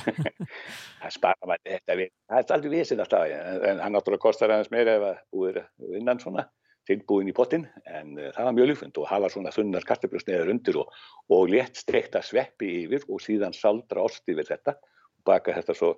það 1.03 1.17
spara 1.19 1.51
maður 1.51 1.75
þetta 1.75 1.99
við 2.01 2.15
það 2.15 2.41
er 2.41 2.57
aldrei 2.57 2.73
visið 2.75 3.05
alltaf 3.05 3.35
en, 3.35 3.83
hann 3.85 3.97
náttúrulega 3.97 4.25
kostar 4.25 4.55
aðeins 4.55 4.73
meira 4.75 4.97
ef 4.99 5.07
að 5.11 5.21
búið 5.37 5.61
að 5.63 5.93
vinna 5.95 6.15
hann 6.15 6.25
svona 6.25 6.49
tilbúin 6.89 7.29
í 7.29 7.37
pottin 7.37 7.67
en 7.85 8.17
uh, 8.17 8.31
það 8.35 8.49
var 8.49 8.57
mjög 8.57 8.71
ljúfund 8.73 9.01
og 9.01 9.09
hafa 9.11 9.33
svona 9.33 9.55
þunnar 9.55 9.87
kartöflusneður 9.89 10.53
undir 10.55 10.81
og, 10.81 10.93
og 11.35 11.49
létt 11.53 11.81
streikta 11.81 12.23
sveppi 12.25 12.71
yfir 12.85 13.05
og 13.09 13.23
síðan 13.25 13.57
saldra 13.57 14.07
ost 14.09 14.25
yfir 14.31 14.49
þetta 14.49 14.79
og 14.79 15.27
baka 15.29 15.57
þetta 15.59 15.77
svo 15.77 15.95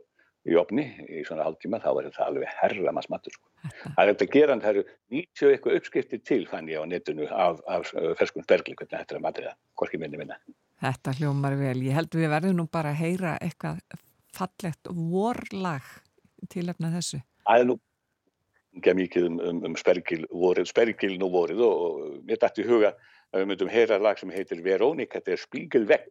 í 0.49 0.57
opni 0.57 0.87
í 1.05 1.23
svona 1.29 1.45
hálftíma 1.45 1.83
þá 1.83 1.91
var 1.97 2.07
þetta 2.09 2.27
alveg 2.27 2.53
herramas 2.62 3.11
matur 3.12 3.35
sko. 3.35 3.47
Það 3.97 4.03
er 4.03 4.11
þetta 4.12 4.29
geran, 4.35 4.62
það 4.65 4.73
eru 4.73 4.85
90 5.17 5.53
eitthvað 5.53 5.77
uppskriftir 5.81 6.23
til 6.25 6.41
fann 6.49 6.71
ég 6.71 6.81
á 6.81 6.85
netinu 6.89 7.29
af, 7.29 7.61
af 7.69 7.93
uh, 7.93 8.12
ferskun 8.19 8.47
spergli 8.47 8.77
hvernig 8.79 8.97
þetta 8.97 9.17
er 9.17 9.21
að 9.21 9.27
matriða, 9.27 9.55
hvorki 9.77 10.01
minni 10.01 10.21
minna. 10.21 10.41
Þetta 10.81 11.15
hljómar 11.19 11.57
vel. 11.61 11.77
Ég 11.85 11.97
held 11.97 12.16
við 12.16 12.32
verðum 12.32 12.62
nú 12.62 12.66
bara 12.73 12.94
að 12.94 13.02
heyra 13.05 13.36
eitthvað 13.40 13.81
fallegt 14.36 14.90
vorlag 14.90 15.86
til 16.51 16.69
efna 16.73 16.93
þessu. 16.94 17.20
Það 17.44 17.62
er 17.62 17.70
nú 17.70 17.77
ekki 18.78 18.94
mikið 18.97 19.27
um, 19.27 19.39
um, 19.48 19.62
um 19.70 19.78
spergil 19.78 20.27
vorið, 20.31 20.69
spergilin 20.70 21.24
og 21.27 21.32
vorið 21.35 21.62
og, 21.66 22.02
mér 22.27 22.39
dætti 22.43 22.66
huga 22.66 22.93
að 23.31 23.43
við 23.43 23.48
myndum 23.51 23.70
heyra 23.70 23.98
lag 24.02 24.19
sem 24.19 24.31
heitir 24.35 24.62
Verónika, 24.62 25.20
þetta 25.20 25.35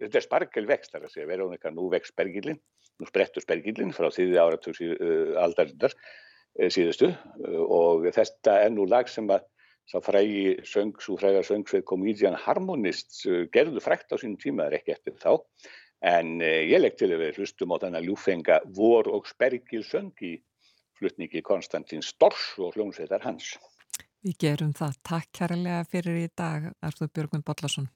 er, 0.07 0.23
spargelvext, 0.23 0.93
þar 0.93 1.07
að 1.07 1.13
segja 1.15 1.27
Verónika, 1.27 1.71
nú 1.71 1.89
vext 1.91 2.13
spergilin, 2.13 2.59
nú 2.99 3.07
sprettur 3.07 3.43
spergilin 3.43 3.91
frá 3.95 4.07
þýði 4.11 4.39
áratug 4.39 4.79
uh, 4.79 5.33
aldarindar 5.43 5.95
uh, 5.95 6.69
síðustu 6.71 7.11
uh, 7.11 7.63
og 7.63 8.07
þetta 8.15 8.59
er 8.65 8.71
nú 8.75 8.87
lag 8.87 9.11
sem 9.11 9.27
að 9.31 9.47
sá 9.89 9.97
frægi 10.05 10.59
söng, 10.69 10.93
svo 11.01 11.17
fræga 11.19 11.41
söngsveið 11.45 11.85
Comedian 11.89 12.37
Harmonist 12.37 13.23
uh, 13.27 13.45
gerðu 13.53 13.81
frækt 13.83 14.13
á 14.13 14.15
sínum 14.21 14.37
tíma, 14.41 14.67
það 14.67 14.71
er 14.71 14.79
ekki 14.79 14.95
eftir 14.95 15.17
þá 15.21 15.31
en 16.13 16.37
uh, 16.39 16.61
ég 16.69 16.79
legg 16.79 16.99
til 16.99 17.11
að 17.11 17.25
við 17.25 17.41
hlustum 17.41 17.73
á 17.75 17.81
þennan 17.81 18.05
ljúfenga 18.05 18.61
vor 18.77 19.09
og 19.11 19.27
spergil 19.27 19.83
söng 19.87 20.13
í 20.23 20.37
flutningi 20.99 21.41
Konstantin 21.45 22.03
Stors 22.03 22.53
og 22.59 22.75
hljómsveitar 22.75 23.23
hans. 23.23 23.55
Við 24.23 24.35
gerum 24.43 24.73
það. 24.75 24.97
Takk 25.07 25.29
kærlega 25.39 25.85
fyrir 25.87 26.25
í 26.25 26.27
dag, 26.35 26.73
Arþúr 26.83 27.11
Björgvin 27.15 27.45
Bollarsson. 27.47 27.87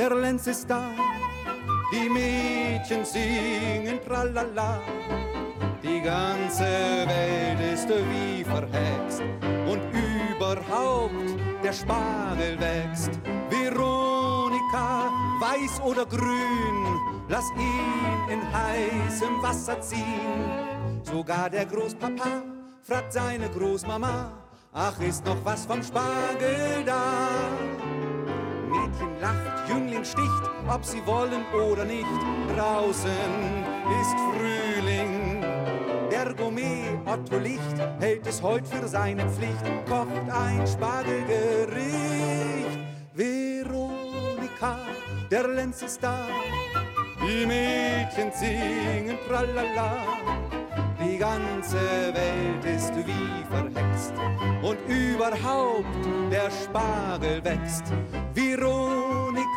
Der 0.00 0.14
Lenz 0.14 0.46
ist 0.46 0.68
da. 0.70 0.99
Die 2.00 2.08
Mädchen 2.08 3.04
singen 3.04 4.00
tralala. 4.06 4.80
Die 5.82 6.00
ganze 6.00 6.64
Welt 6.64 7.74
ist 7.74 7.88
wie 7.88 8.42
verhext 8.42 9.22
und 9.70 9.82
überhaupt 9.92 11.12
der 11.62 11.72
Spargel 11.74 12.58
wächst. 12.58 13.10
Veronika, 13.50 15.10
weiß 15.40 15.82
oder 15.82 16.06
grün, 16.06 16.98
lass 17.28 17.44
ihn 17.56 18.32
in 18.32 18.40
heißem 18.50 19.42
Wasser 19.42 19.78
ziehen. 19.82 21.02
Sogar 21.02 21.50
der 21.50 21.66
Großpapa 21.66 22.42
fragt 22.82 23.12
seine 23.12 23.50
Großmama, 23.50 24.32
ach 24.72 24.98
ist 25.00 25.26
noch 25.26 25.44
was 25.44 25.66
vom 25.66 25.82
Spargel 25.82 26.82
da? 26.86 27.40
Jüngling 29.70 30.04
sticht, 30.04 30.50
ob 30.68 30.84
sie 30.84 31.00
wollen 31.06 31.44
oder 31.54 31.84
nicht. 31.84 32.04
Draußen 32.56 33.64
ist 34.00 34.16
Frühling. 34.26 35.44
Der 36.10 36.34
Gourmet 36.34 36.98
Otto 37.06 37.38
Licht 37.38 37.78
hält 38.00 38.26
es 38.26 38.42
heut 38.42 38.66
für 38.66 38.88
seine 38.88 39.28
Pflicht, 39.28 39.64
kocht 39.88 40.28
ein 40.28 40.66
Spargelgericht. 40.66 42.80
Veronika, 43.14 44.78
der 45.30 45.46
Lenz 45.46 45.82
ist 45.82 46.02
da. 46.02 46.26
Die 47.22 47.46
Mädchen 47.46 48.32
singen 48.32 49.18
tralala. 49.28 49.98
Die 51.00 51.16
ganze 51.16 52.12
Welt 52.12 52.64
ist 52.64 52.92
wie 53.06 53.44
verhext 53.48 54.14
und 54.62 54.78
überhaupt 54.88 55.86
der 56.30 56.50
Spargel 56.50 57.44
wächst. 57.44 57.84
Veronika, 58.34 59.09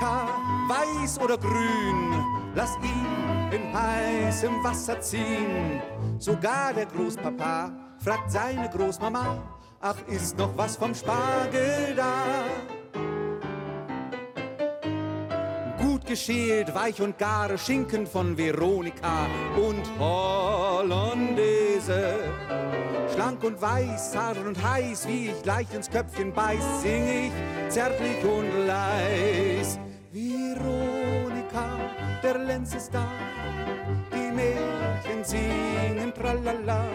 weiß 0.04 1.20
oder 1.20 1.38
grün, 1.38 2.14
lass 2.56 2.78
ihn 2.84 3.52
in 3.52 3.74
heißem 3.74 4.64
Wasser 4.64 5.00
ziehen. 5.00 5.82
Sogar 6.20 6.74
der 6.74 6.86
Großpapa 6.88 7.72
fragt 8.00 8.32
seine 8.32 8.70
Großmama, 8.70 9.38
ach 9.82 9.98
ist 10.08 10.38
noch 10.38 10.56
was 10.58 10.76
vom 10.78 10.94
Spargel 10.96 11.96
da? 11.96 12.44
Gut 15.78 16.06
geschält, 16.06 16.74
weich 16.74 17.02
und 17.02 17.18
gare 17.18 17.58
Schinken 17.58 18.08
von 18.08 18.38
Veronika 18.38 19.28
und 19.56 19.84
Hollandaise. 20.00 21.54
Schlank 23.14 23.44
und 23.44 23.62
weiß, 23.62 24.14
zart 24.14 24.38
und 24.38 24.62
heiß, 24.64 25.08
wie 25.08 25.28
ich 25.30 25.46
leicht 25.46 25.74
ins 25.74 25.90
Köpfchen 25.90 26.34
beiß, 26.34 26.82
sing 26.82 27.08
ich 27.08 27.32
zärtlich 27.70 28.24
und 28.24 28.66
leis. 28.66 29.78
Veronika, 30.14 31.80
der 32.22 32.38
Lenz 32.38 32.76
ist 32.76 32.94
da, 32.94 33.03
die 34.11 34.31
Mädchen 34.31 35.23
singen 35.23 36.14
tralala. 36.14 36.85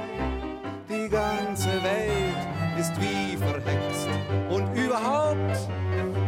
Die 0.89 1.09
ganze 1.09 1.83
Welt 1.83 2.79
ist 2.79 2.93
wie 3.01 3.37
verhext 3.37 4.09
und 4.49 4.73
überhaupt 4.73 5.59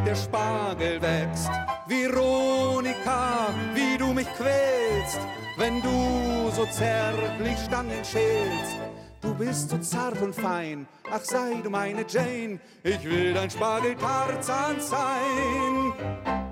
der 0.04 0.16
Spargel 0.16 1.00
wächst. 1.00 1.48
Veronika, 1.86 3.54
wie 3.72 3.96
du 3.96 4.12
mich 4.12 4.28
quälst, 4.34 5.20
wenn 5.58 5.80
du 5.80 6.50
so 6.50 6.66
zärtlich 6.66 7.56
Stangen 7.66 8.04
schälst. 8.04 8.78
Du 9.20 9.32
bist 9.32 9.70
so 9.70 9.78
zart 9.78 10.20
und 10.20 10.34
fein, 10.34 10.88
ach 11.08 11.20
sei 11.22 11.54
du 11.62 11.70
meine 11.70 12.04
Jane, 12.08 12.58
ich 12.82 13.04
will 13.04 13.32
dein 13.32 13.48
Spargeltarzan 13.48 14.80
sein. 14.80 16.49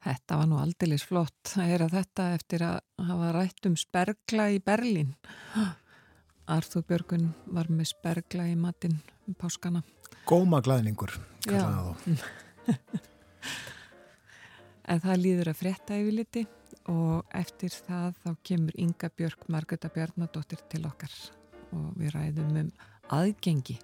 Þetta 0.00 0.38
var 0.40 0.48
nú 0.48 0.58
aldeilis 0.60 1.04
flott 1.04 1.52
að 1.60 1.70
heyra 1.72 1.88
þetta 1.92 2.26
eftir 2.36 2.64
að 2.64 2.78
hafa 3.10 3.32
rætt 3.36 3.68
um 3.68 3.76
spergla 3.76 4.48
í 4.54 4.60
Berlín. 4.64 5.12
Arþúr 6.50 6.86
Björgun 6.88 7.28
var 7.52 7.68
með 7.68 7.92
spergla 7.92 8.48
í 8.48 8.56
matinn 8.58 8.96
um 9.28 9.36
páskana. 9.36 9.84
Góma 10.28 10.62
glæðningur, 10.64 11.12
kallaði 11.46 12.16
þá. 12.16 13.06
En 14.90 14.98
það 14.98 15.20
líður 15.22 15.52
að 15.52 15.58
frétta 15.60 15.98
yfir 16.00 16.14
liti 16.16 16.40
og 16.90 17.28
eftir 17.36 17.70
það 17.70 18.16
þá 18.24 18.30
kemur 18.48 18.78
Inga 18.82 19.10
Björk 19.14 19.44
Margreta 19.52 19.90
Bjarnadóttir 19.94 20.64
til 20.72 20.82
okkar 20.88 21.12
og 21.76 21.92
við 22.00 22.16
ræðum 22.16 22.56
um 22.64 22.72
aðgengi. 23.14 23.76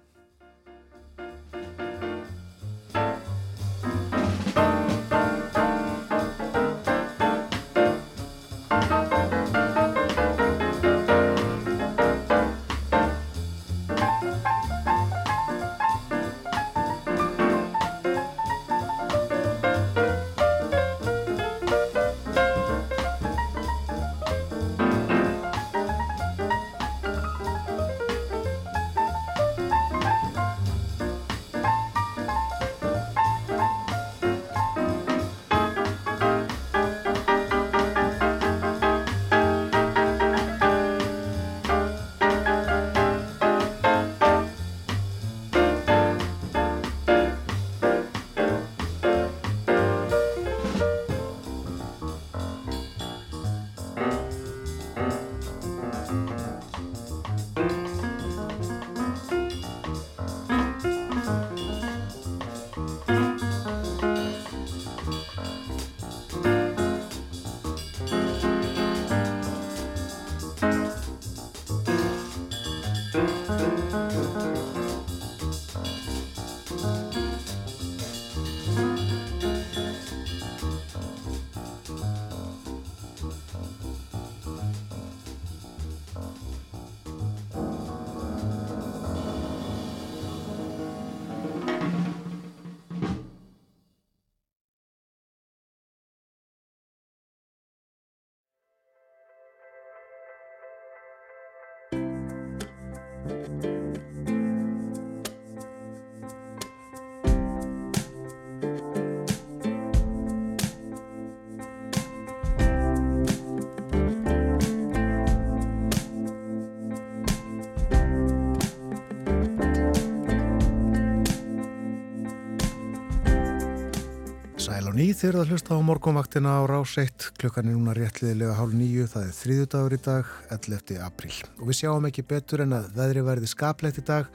Ný 125.17 125.23
þegar 125.23 125.35
það 125.41 125.51
hlusta 125.51 125.73
á 125.73 125.81
morgunvaktina 125.81 126.51
á 126.53 126.69
rás 126.69 126.91
1 127.01 127.31
klukkan 127.41 127.65
er 127.65 127.73
núna 127.73 127.93
réttliðilega 127.97 128.53
hálf 128.53 128.73
nýju 128.77 129.05
það 129.09 129.23
er 129.25 129.31
þriðudagur 129.33 129.93
í 129.95 129.97
dag, 130.05 130.33
11. 130.53 130.91
apríl. 131.01 131.31
Og 131.57 131.71
við 131.71 131.77
sjáum 131.79 132.05
ekki 132.05 132.23
betur 132.29 132.61
en 132.61 132.75
að 132.77 132.91
veðri 132.93 133.23
verði 133.25 133.47
skaplegt 133.49 133.97
í 133.97 134.03
dag. 134.05 134.27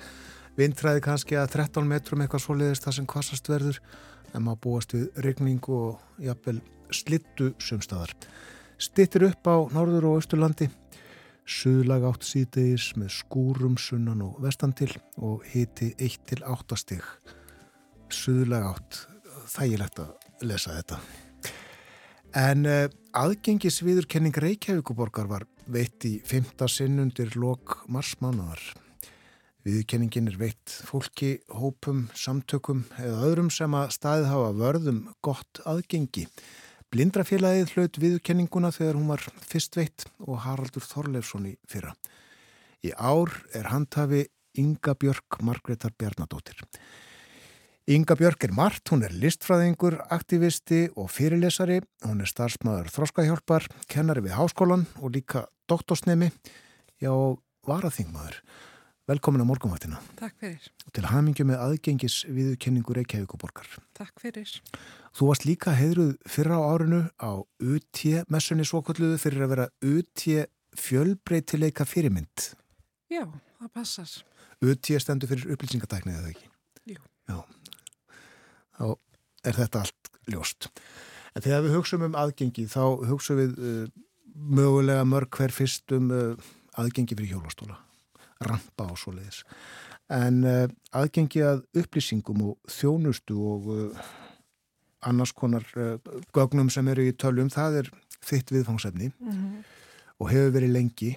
Vindræði 0.59 1.04
kannski 1.04 1.38
að 1.38 1.52
13 1.54 1.86
metrum 1.86 2.24
eitthvað 2.24 2.42
svoleiðist 2.42 2.88
það 2.88 2.96
sem 2.96 3.06
kvassast 3.12 3.50
verður 3.52 3.78
en 4.32 4.42
maður 4.42 4.59
búast 4.64 4.96
við 4.96 5.20
regningu 5.28 5.76
og 5.76 6.24
jafnvel 6.26 6.56
slittu 6.90 7.52
sumstaðar 7.62 8.16
stittir 8.82 9.28
upp 9.28 9.46
á 9.46 9.56
norður 9.70 10.09
og 10.10 10.18
austurlandi. 10.18 10.66
Suðlag 11.46 12.09
átt 12.10 12.26
síðdegis 12.26 12.88
með 12.98 13.14
skúrum 13.20 13.78
sunnan 13.78 14.26
og 14.26 14.42
vestan 14.42 14.74
til 14.74 14.90
og 15.22 15.46
hiti 15.54 15.92
1 15.94 16.18
til 16.26 16.42
8 16.42 16.82
stig. 16.82 17.06
Suðlag 18.10 18.66
átt 18.72 19.04
þægilegt 19.46 20.02
að 20.02 20.22
lesa 20.47 20.77
þetta. 20.78 21.01
En 22.39 22.64
uh, 22.64 22.86
aðgengisviðurkenning 23.19 24.36
Reykjavíkuborgar 24.40 25.28
var 25.28 25.44
veitt 25.73 26.06
í 26.09 26.14
fymta 26.24 26.69
sinn 26.70 27.01
undir 27.02 27.35
lok 27.36 27.82
marsmánaðar. 27.93 28.62
Viðurkenningin 29.62 30.31
er 30.32 30.39
veitt 30.40 30.73
fólki, 30.89 31.36
hópum, 31.55 32.09
samtökum 32.19 32.82
eða 32.98 33.28
öðrum 33.28 33.51
sem 33.55 33.74
að 33.78 33.93
staðið 33.94 34.31
hafa 34.32 34.48
vörðum 34.59 35.02
gott 35.23 35.60
aðgengi. 35.69 36.24
Blindrafélagið 36.93 37.77
hlaut 37.77 38.01
viðurkenninguna 38.02 38.73
þegar 38.74 38.98
hún 38.98 39.12
var 39.12 39.23
fyrst 39.47 39.78
veitt 39.78 40.09
og 40.27 40.43
Haraldur 40.43 40.85
Þorleifsson 40.85 41.47
í 41.52 41.55
fyrra. 41.70 41.94
Í 42.82 42.90
ár 42.98 43.31
er 43.55 43.70
handhafi 43.70 44.27
Inga 44.59 44.97
Björk 44.98 45.39
Margreðar 45.47 45.94
Bjarnadóttir. 45.97 46.59
Inga 47.90 48.14
Björk 48.14 48.44
er 48.46 48.52
margt, 48.54 48.92
hún 48.92 49.00
er 49.02 49.10
listfræðingur, 49.10 49.96
aktivisti 50.14 50.84
og 50.94 51.09
fyrirlesari. 51.10 51.80
Hún 52.06 52.20
er 52.22 52.28
starfsmæður 52.30 52.92
þróskahjálpar, 52.94 53.66
kennari 53.90 54.22
við 54.22 54.36
háskólan 54.36 54.84
og 55.02 55.16
líka 55.16 55.48
doktorsnemi, 55.66 56.28
já, 57.02 57.10
varaþingmaður. 57.66 58.36
Velkomin 59.10 59.42
á 59.42 59.46
morgunvaktina. 59.50 59.98
Takk 60.14 60.36
fyrir. 60.38 60.68
Til 60.94 61.04
hamingju 61.10 61.48
með 61.48 61.64
aðgengis 61.64 62.20
viðkenningu 62.30 62.94
Reykjavíkuborgar. 63.00 63.66
Takk 63.98 64.22
fyrir. 64.22 64.54
Þú 65.18 65.32
varst 65.32 65.48
líka 65.48 65.74
heidruð 65.74 66.14
fyrra 66.22 66.62
á 66.62 66.70
árinu 66.70 67.02
á 67.18 67.42
UT-messunni 67.42 68.68
svokvölduðu 68.68 69.18
fyrir 69.18 69.42
að 69.42 69.54
vera 69.56 69.66
UT 69.82 70.28
fjölbreytileika 70.78 71.82
fyrirmynd. 71.82 72.52
Já, 73.10 73.26
það 73.59 73.74
passar. 73.74 74.16
UT 74.62 74.94
stendur 75.02 75.34
fyrir 75.34 75.50
upplýsingatæknið 75.56 76.22
eða 76.22 76.34
ekki? 76.36 76.52
Þá 78.82 78.88
er 79.46 79.59
þetta 79.59 79.82
allt 79.84 80.10
ljóst. 80.30 80.68
En 81.32 81.44
þegar 81.44 81.62
við 81.66 81.76
hugsaum 81.76 82.06
um 82.09 82.18
aðgengi 82.18 82.66
þá 82.70 82.82
hugsaum 83.09 83.38
við 83.38 83.54
uh, 83.62 83.86
mögulega 84.32 85.06
mörg 85.09 85.30
hver 85.38 85.54
fyrst 85.54 85.94
um 85.94 86.10
uh, 86.12 86.50
aðgengi 86.80 87.16
fyrir 87.16 87.36
hjólastóla, 87.36 87.78
rampa 88.42 88.88
og 88.90 88.98
svo 89.00 89.14
leiðis. 89.14 89.42
En 90.12 90.42
uh, 90.44 90.66
aðgengi 90.98 91.44
að 91.46 91.64
upplýsingum 91.78 92.42
og 92.50 92.74
þjónustu 92.74 93.38
og 93.38 93.70
annars 95.02 95.32
konar 95.34 95.64
gögnum 96.30 96.68
sem 96.70 96.86
eru 96.92 97.09
í 97.09 97.14
tölum, 97.18 97.48
það 97.50 97.80
er 97.80 97.88
þitt 98.22 98.52
viðfangsefni 98.54 99.09
mm 99.10 99.30
-hmm. 99.32 99.62
og 100.22 100.30
hefur 100.30 100.52
verið 100.54 100.76
lengi 100.76 101.10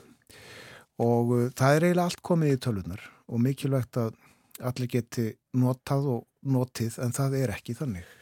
og 0.98 1.52
það 1.54 1.76
er 1.76 1.84
eiginlega 1.84 2.08
allt 2.08 2.24
komið 2.26 2.56
í 2.56 2.62
tölunar 2.66 3.04
og 3.28 3.44
mikilvægt 3.44 4.00
að 4.02 4.16
allir 4.64 4.90
geti 4.90 5.28
notað 5.54 6.08
og 6.16 6.24
notið 6.46 7.00
en 7.04 7.16
það 7.16 7.38
er 7.42 7.54
ekki 7.56 7.76
þannig. 7.78 8.14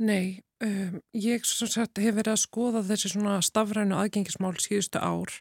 Nei, 0.00 0.40
um, 0.64 1.00
ég 1.12 1.44
sagt, 1.44 2.00
hef 2.00 2.16
verið 2.16 2.32
að 2.32 2.42
skoða 2.44 2.84
þessi 2.88 3.12
stafrænu 3.44 3.98
aðgengismál 4.00 4.54
síðustu 4.56 5.00
ár. 5.02 5.34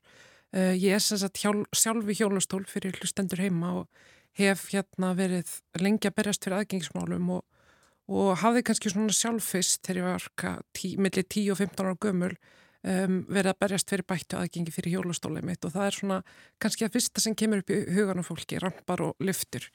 Uh, 0.52 0.74
ég 0.76 0.98
er 0.98 1.04
sagt 1.04 1.40
hjál, 1.40 1.64
sjálfi 1.72 2.18
hjólastól 2.20 2.66
fyrir 2.68 2.98
hlustendur 3.00 3.40
heima 3.40 3.78
og 3.82 4.08
hef 4.40 4.68
hérna 4.74 5.14
verið 5.18 5.52
lengi 5.80 6.10
að 6.10 6.18
berjast 6.18 6.44
fyrir 6.46 6.60
aðgengismálum 6.60 7.30
og, 7.38 7.44
og 8.12 8.32
hafði 8.42 8.66
kannski 8.68 8.92
svona 8.92 9.16
sjálfist 9.16 9.84
þegar 9.86 10.02
ég 10.02 10.10
var 10.10 10.64
tí, 10.76 10.96
millir 10.98 11.28
10 11.28 11.54
og 11.54 11.62
15 11.62 11.86
ára 11.86 12.02
gömul 12.04 12.34
um, 12.84 13.22
verið 13.30 13.52
að 13.54 13.62
berjast 13.64 13.94
fyrir 13.94 14.08
bættu 14.10 14.40
aðgengi 14.40 14.74
fyrir 14.76 14.98
hjólastólið 14.98 15.48
mitt 15.48 15.66
og 15.66 15.76
það 15.76 15.88
er 15.88 15.98
svona 16.00 16.20
kannski 16.62 16.88
að 16.88 16.98
fyrsta 16.98 17.24
sem 17.24 17.38
kemur 17.38 17.64
upp 17.64 17.74
í 17.74 17.80
hugan 17.96 18.22
á 18.22 18.24
fólki, 18.28 18.60
rampar 18.62 19.04
og 19.08 19.24
lyftur. 19.24 19.70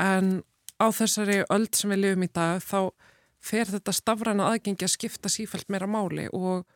En 0.00 0.40
á 0.82 0.86
þessari 0.90 1.40
öll 1.46 1.68
sem 1.70 1.94
við 1.94 2.02
lifum 2.02 2.26
í 2.26 2.30
dag 2.34 2.62
þá 2.64 2.80
fer 3.42 3.70
þetta 3.70 3.94
stafræna 3.94 4.50
aðgengi 4.50 4.86
að 4.86 4.94
skipta 4.96 5.30
sífælt 5.32 5.70
meira 5.72 5.88
máli 5.90 6.28
og, 6.34 6.66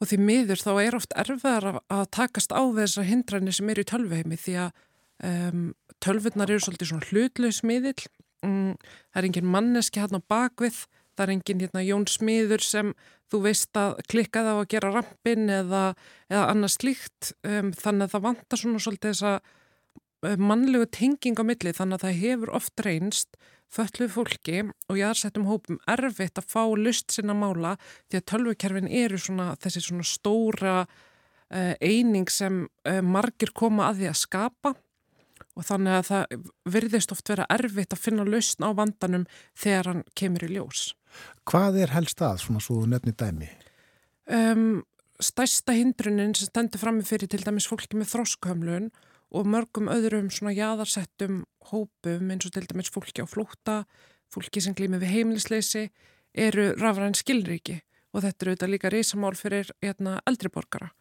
og 0.00 0.10
því 0.10 0.18
miður 0.20 0.64
þá 0.64 0.72
er 0.82 0.98
oft 0.98 1.14
erfiðar 1.16 1.70
að, 1.70 1.78
að 1.92 2.04
takast 2.18 2.52
á 2.52 2.62
þessar 2.80 3.08
hindranir 3.08 3.56
sem 3.56 3.70
eru 3.72 3.84
í 3.84 3.88
tölvuheimi 3.88 4.40
því 4.40 4.58
að 4.66 4.82
um, 5.30 5.70
tölvurnar 6.04 6.52
eru 6.52 6.64
svolítið 6.64 6.92
svona 6.92 7.08
hlutlaus 7.10 7.62
miðil 7.64 7.96
um, 8.44 8.74
það 9.12 9.22
er 9.22 9.30
engin 9.30 9.52
manneski 9.54 10.04
hérna 10.04 10.20
á 10.20 10.28
bakvið 10.34 10.84
það 11.14 11.24
er 11.24 11.34
engin 11.36 11.64
hérna 11.64 11.84
Jón 11.84 12.06
Smiður 12.10 12.64
sem 12.64 12.92
þú 13.32 13.40
veist 13.46 13.78
að 13.78 13.98
klikka 14.10 14.44
það 14.44 14.58
á 14.58 14.62
að 14.62 14.70
gera 14.74 14.92
rampin 14.94 15.50
eða, 15.50 15.82
eða 16.30 16.46
annað 16.52 16.74
slíkt. 16.76 17.32
Um, 17.46 17.70
þannig 17.74 18.06
að 18.06 18.14
það 18.14 18.26
vantar 18.28 18.60
svona 18.60 18.82
svolítið 18.82 19.14
þess 19.14 19.28
að 19.30 19.52
mannlegu 20.40 20.86
tenging 20.94 21.38
á 21.40 21.44
milli 21.44 21.74
þannig 21.76 21.98
að 21.98 22.06
það 22.06 22.20
hefur 22.22 22.54
oft 22.58 22.84
reynst 22.86 23.38
fölluð 23.74 24.12
fólki 24.14 24.60
og 24.90 24.98
jáðsettum 24.98 25.48
hópum 25.48 25.80
erfitt 25.90 26.38
að 26.38 26.50
fá 26.52 26.62
lust 26.78 27.14
sinna 27.14 27.34
mála 27.36 27.74
því 28.08 28.20
að 28.20 28.26
tölvukerfin 28.32 28.90
eru 28.90 29.18
svona 29.20 29.52
þessi 29.62 29.82
svona 29.88 30.06
stóra 30.06 30.76
uh, 30.84 31.74
eining 31.82 32.30
sem 32.30 32.64
uh, 32.64 33.00
margir 33.02 33.54
koma 33.56 33.90
að 33.90 34.02
því 34.02 34.10
að 34.10 34.20
skapa 34.22 34.74
og 35.54 35.66
þannig 35.66 35.98
að 35.98 36.08
það 36.08 36.48
virðist 36.74 37.14
oft 37.14 37.30
vera 37.30 37.46
erfitt 37.52 37.94
að 37.94 38.02
finna 38.02 38.26
lustn 38.26 38.66
á 38.66 38.70
vandanum 38.74 39.26
þegar 39.58 39.90
hann 39.90 40.02
kemur 40.18 40.46
í 40.46 40.54
ljós. 40.56 40.88
Hvað 41.46 41.78
er 41.84 41.94
helst 41.94 42.22
að 42.26 42.40
svona 42.42 42.62
svo 42.62 42.80
nefni 42.90 43.14
dæmi? 43.14 43.50
Um, 44.24 44.82
stærsta 45.22 45.76
hindrunin 45.76 46.34
sem 46.34 46.50
stendur 46.50 46.82
fram 46.82 46.98
með 46.98 47.12
fyrir 47.12 47.30
til 47.30 47.42
dæmis 47.44 47.68
fólki 47.70 47.98
með 47.98 48.14
þróskhömlun 48.14 48.88
og 48.90 49.02
mörgum 49.42 49.90
öðrum 49.90 50.30
svona 50.30 50.54
jáðarsettum 50.54 51.42
hópum 51.72 52.30
eins 52.30 52.46
og 52.46 52.54
til 52.54 52.68
dæmis 52.70 52.92
fólki 52.94 53.24
á 53.24 53.26
flóta, 53.26 53.82
fólki 54.30 54.62
sem 54.62 54.76
glými 54.76 55.00
við 55.02 55.16
heimilisleysi 55.16 55.88
eru 56.34 56.70
rafræn 56.78 57.16
skilríki 57.18 57.80
og 58.14 58.22
þetta 58.22 58.44
eru 58.44 58.52
auðvitað 58.52 58.72
líka 58.74 58.92
reysamál 58.94 59.34
fyrir 59.34 59.72
hérna, 59.82 60.20
eldriborgara. 60.28 60.92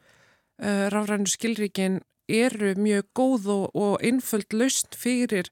Uh, 0.58 0.66
eh, 0.66 0.88
rafrænu 0.94 1.30
skilríkin 1.30 2.02
eru 2.30 2.74
mjög 2.80 3.06
góð 3.14 3.48
og, 3.52 3.64
og 3.76 4.02
einföld 4.02 4.54
laust 4.54 4.96
fyrir 4.96 5.50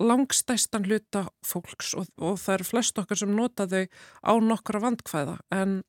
langstæstan 0.00 0.86
hluta 0.86 1.26
fólks 1.46 1.94
og, 1.98 2.06
og 2.18 2.38
það 2.40 2.54
eru 2.54 2.68
flest 2.68 2.98
okkar 2.98 3.18
sem 3.18 3.32
nota 3.34 3.66
þau 3.70 3.86
á 4.22 4.32
nokkura 4.42 4.82
vandkvæða 4.82 5.36
en 5.58 5.80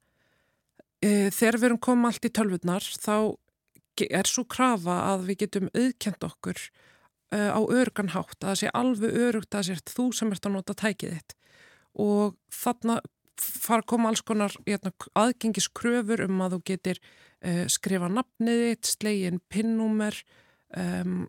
e, 1.04 1.30
þegar 1.30 1.60
við 1.60 1.68
erum 1.70 1.82
komið 1.88 2.10
allt 2.10 2.28
í 2.28 2.32
tölvurnar 2.34 2.88
þá 3.04 3.16
er 4.02 4.30
svo 4.30 4.46
krafa 4.50 4.96
að 5.14 5.28
við 5.30 5.40
getum 5.44 5.70
auðkjent 5.74 6.26
okkur 6.26 6.60
uh, 7.34 7.52
á 7.54 7.62
örganhátt, 7.62 8.40
að 8.42 8.48
það 8.50 8.60
sé 8.62 8.72
alveg 8.74 9.18
örugt 9.28 9.58
að 9.58 9.68
sért 9.70 9.94
þú 9.94 10.08
sem 10.16 10.32
ert 10.34 10.48
að 10.48 10.56
nota 10.58 10.78
tækið 10.78 11.18
þitt. 11.18 11.36
Og 12.02 12.38
þarna 12.54 13.00
fara 13.44 13.84
að 13.84 13.90
koma 13.92 14.10
alls 14.10 14.24
konar 14.26 14.56
hérna, 14.66 14.94
aðgengiskröfur 15.20 16.26
um 16.28 16.42
að 16.46 16.58
þú 16.58 16.62
getur 16.72 17.02
uh, 17.04 17.66
skrifa 17.72 18.10
nafnið 18.12 18.66
þitt, 18.68 18.92
slegin 18.96 19.42
pinnúmer 19.52 20.18
um, 20.78 21.26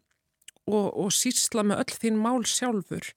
og, 0.65 0.89
og 0.89 1.11
sísla 1.15 1.65
með 1.67 1.85
öll 1.85 1.99
þín 2.05 2.21
mál 2.21 2.45
sjálfur. 2.49 3.13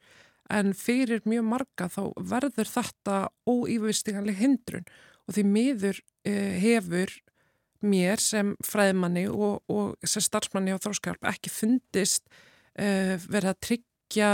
En 0.52 0.72
fyrir 0.78 1.24
mjög 1.28 1.44
marga 1.44 1.90
þá 1.92 2.02
verður 2.24 2.70
þetta 2.72 3.16
óýfistinganleg 3.48 4.40
hindrun 4.40 4.88
og 5.28 5.36
því 5.36 5.44
miður 5.48 6.00
uh, 6.00 6.54
hefur 6.64 7.16
mér 7.86 8.22
sem 8.22 8.56
fræðmanni 8.66 9.28
og, 9.30 9.64
og 9.70 9.96
sem 10.08 10.24
starfsmanni 10.24 10.76
á 10.76 10.82
þróskjálp 10.82 11.28
ekki 11.32 11.54
fundist 11.54 12.28
uh, 12.80 13.16
verið 13.28 13.52
að 13.54 13.62
tryggja 13.68 14.32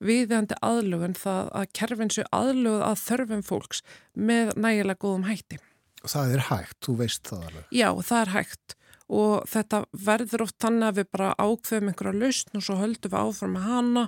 viðjandi 0.00 0.56
aðlugun 0.64 1.16
það 1.18 1.50
að 1.60 1.72
kerfin 1.76 2.12
séu 2.12 2.26
aðluguð 2.32 2.84
að 2.86 3.02
þörfum 3.04 3.42
fólks 3.44 3.82
með 4.16 4.54
nægilega 4.56 5.02
góðum 5.02 5.26
hætti. 5.28 5.60
Það 6.00 6.34
er 6.34 6.44
hægt, 6.48 6.78
þú 6.80 6.94
veist 7.02 7.26
það 7.28 7.48
alveg. 7.50 7.64
Já, 7.76 7.88
það 8.08 8.20
er 8.20 8.32
hægt 8.38 8.76
og 9.10 9.48
þetta 9.50 9.82
verður 10.06 10.44
oft 10.46 10.56
þannig 10.62 10.86
að 10.86 10.98
við 11.00 11.08
bara 11.16 11.30
ákveðum 11.36 11.90
einhverja 11.90 12.20
lausn 12.22 12.60
og 12.60 12.64
svo 12.64 12.76
höldum 12.78 13.12
við 13.12 13.20
áfram 13.20 13.56
með 13.56 13.66
hana 13.66 14.04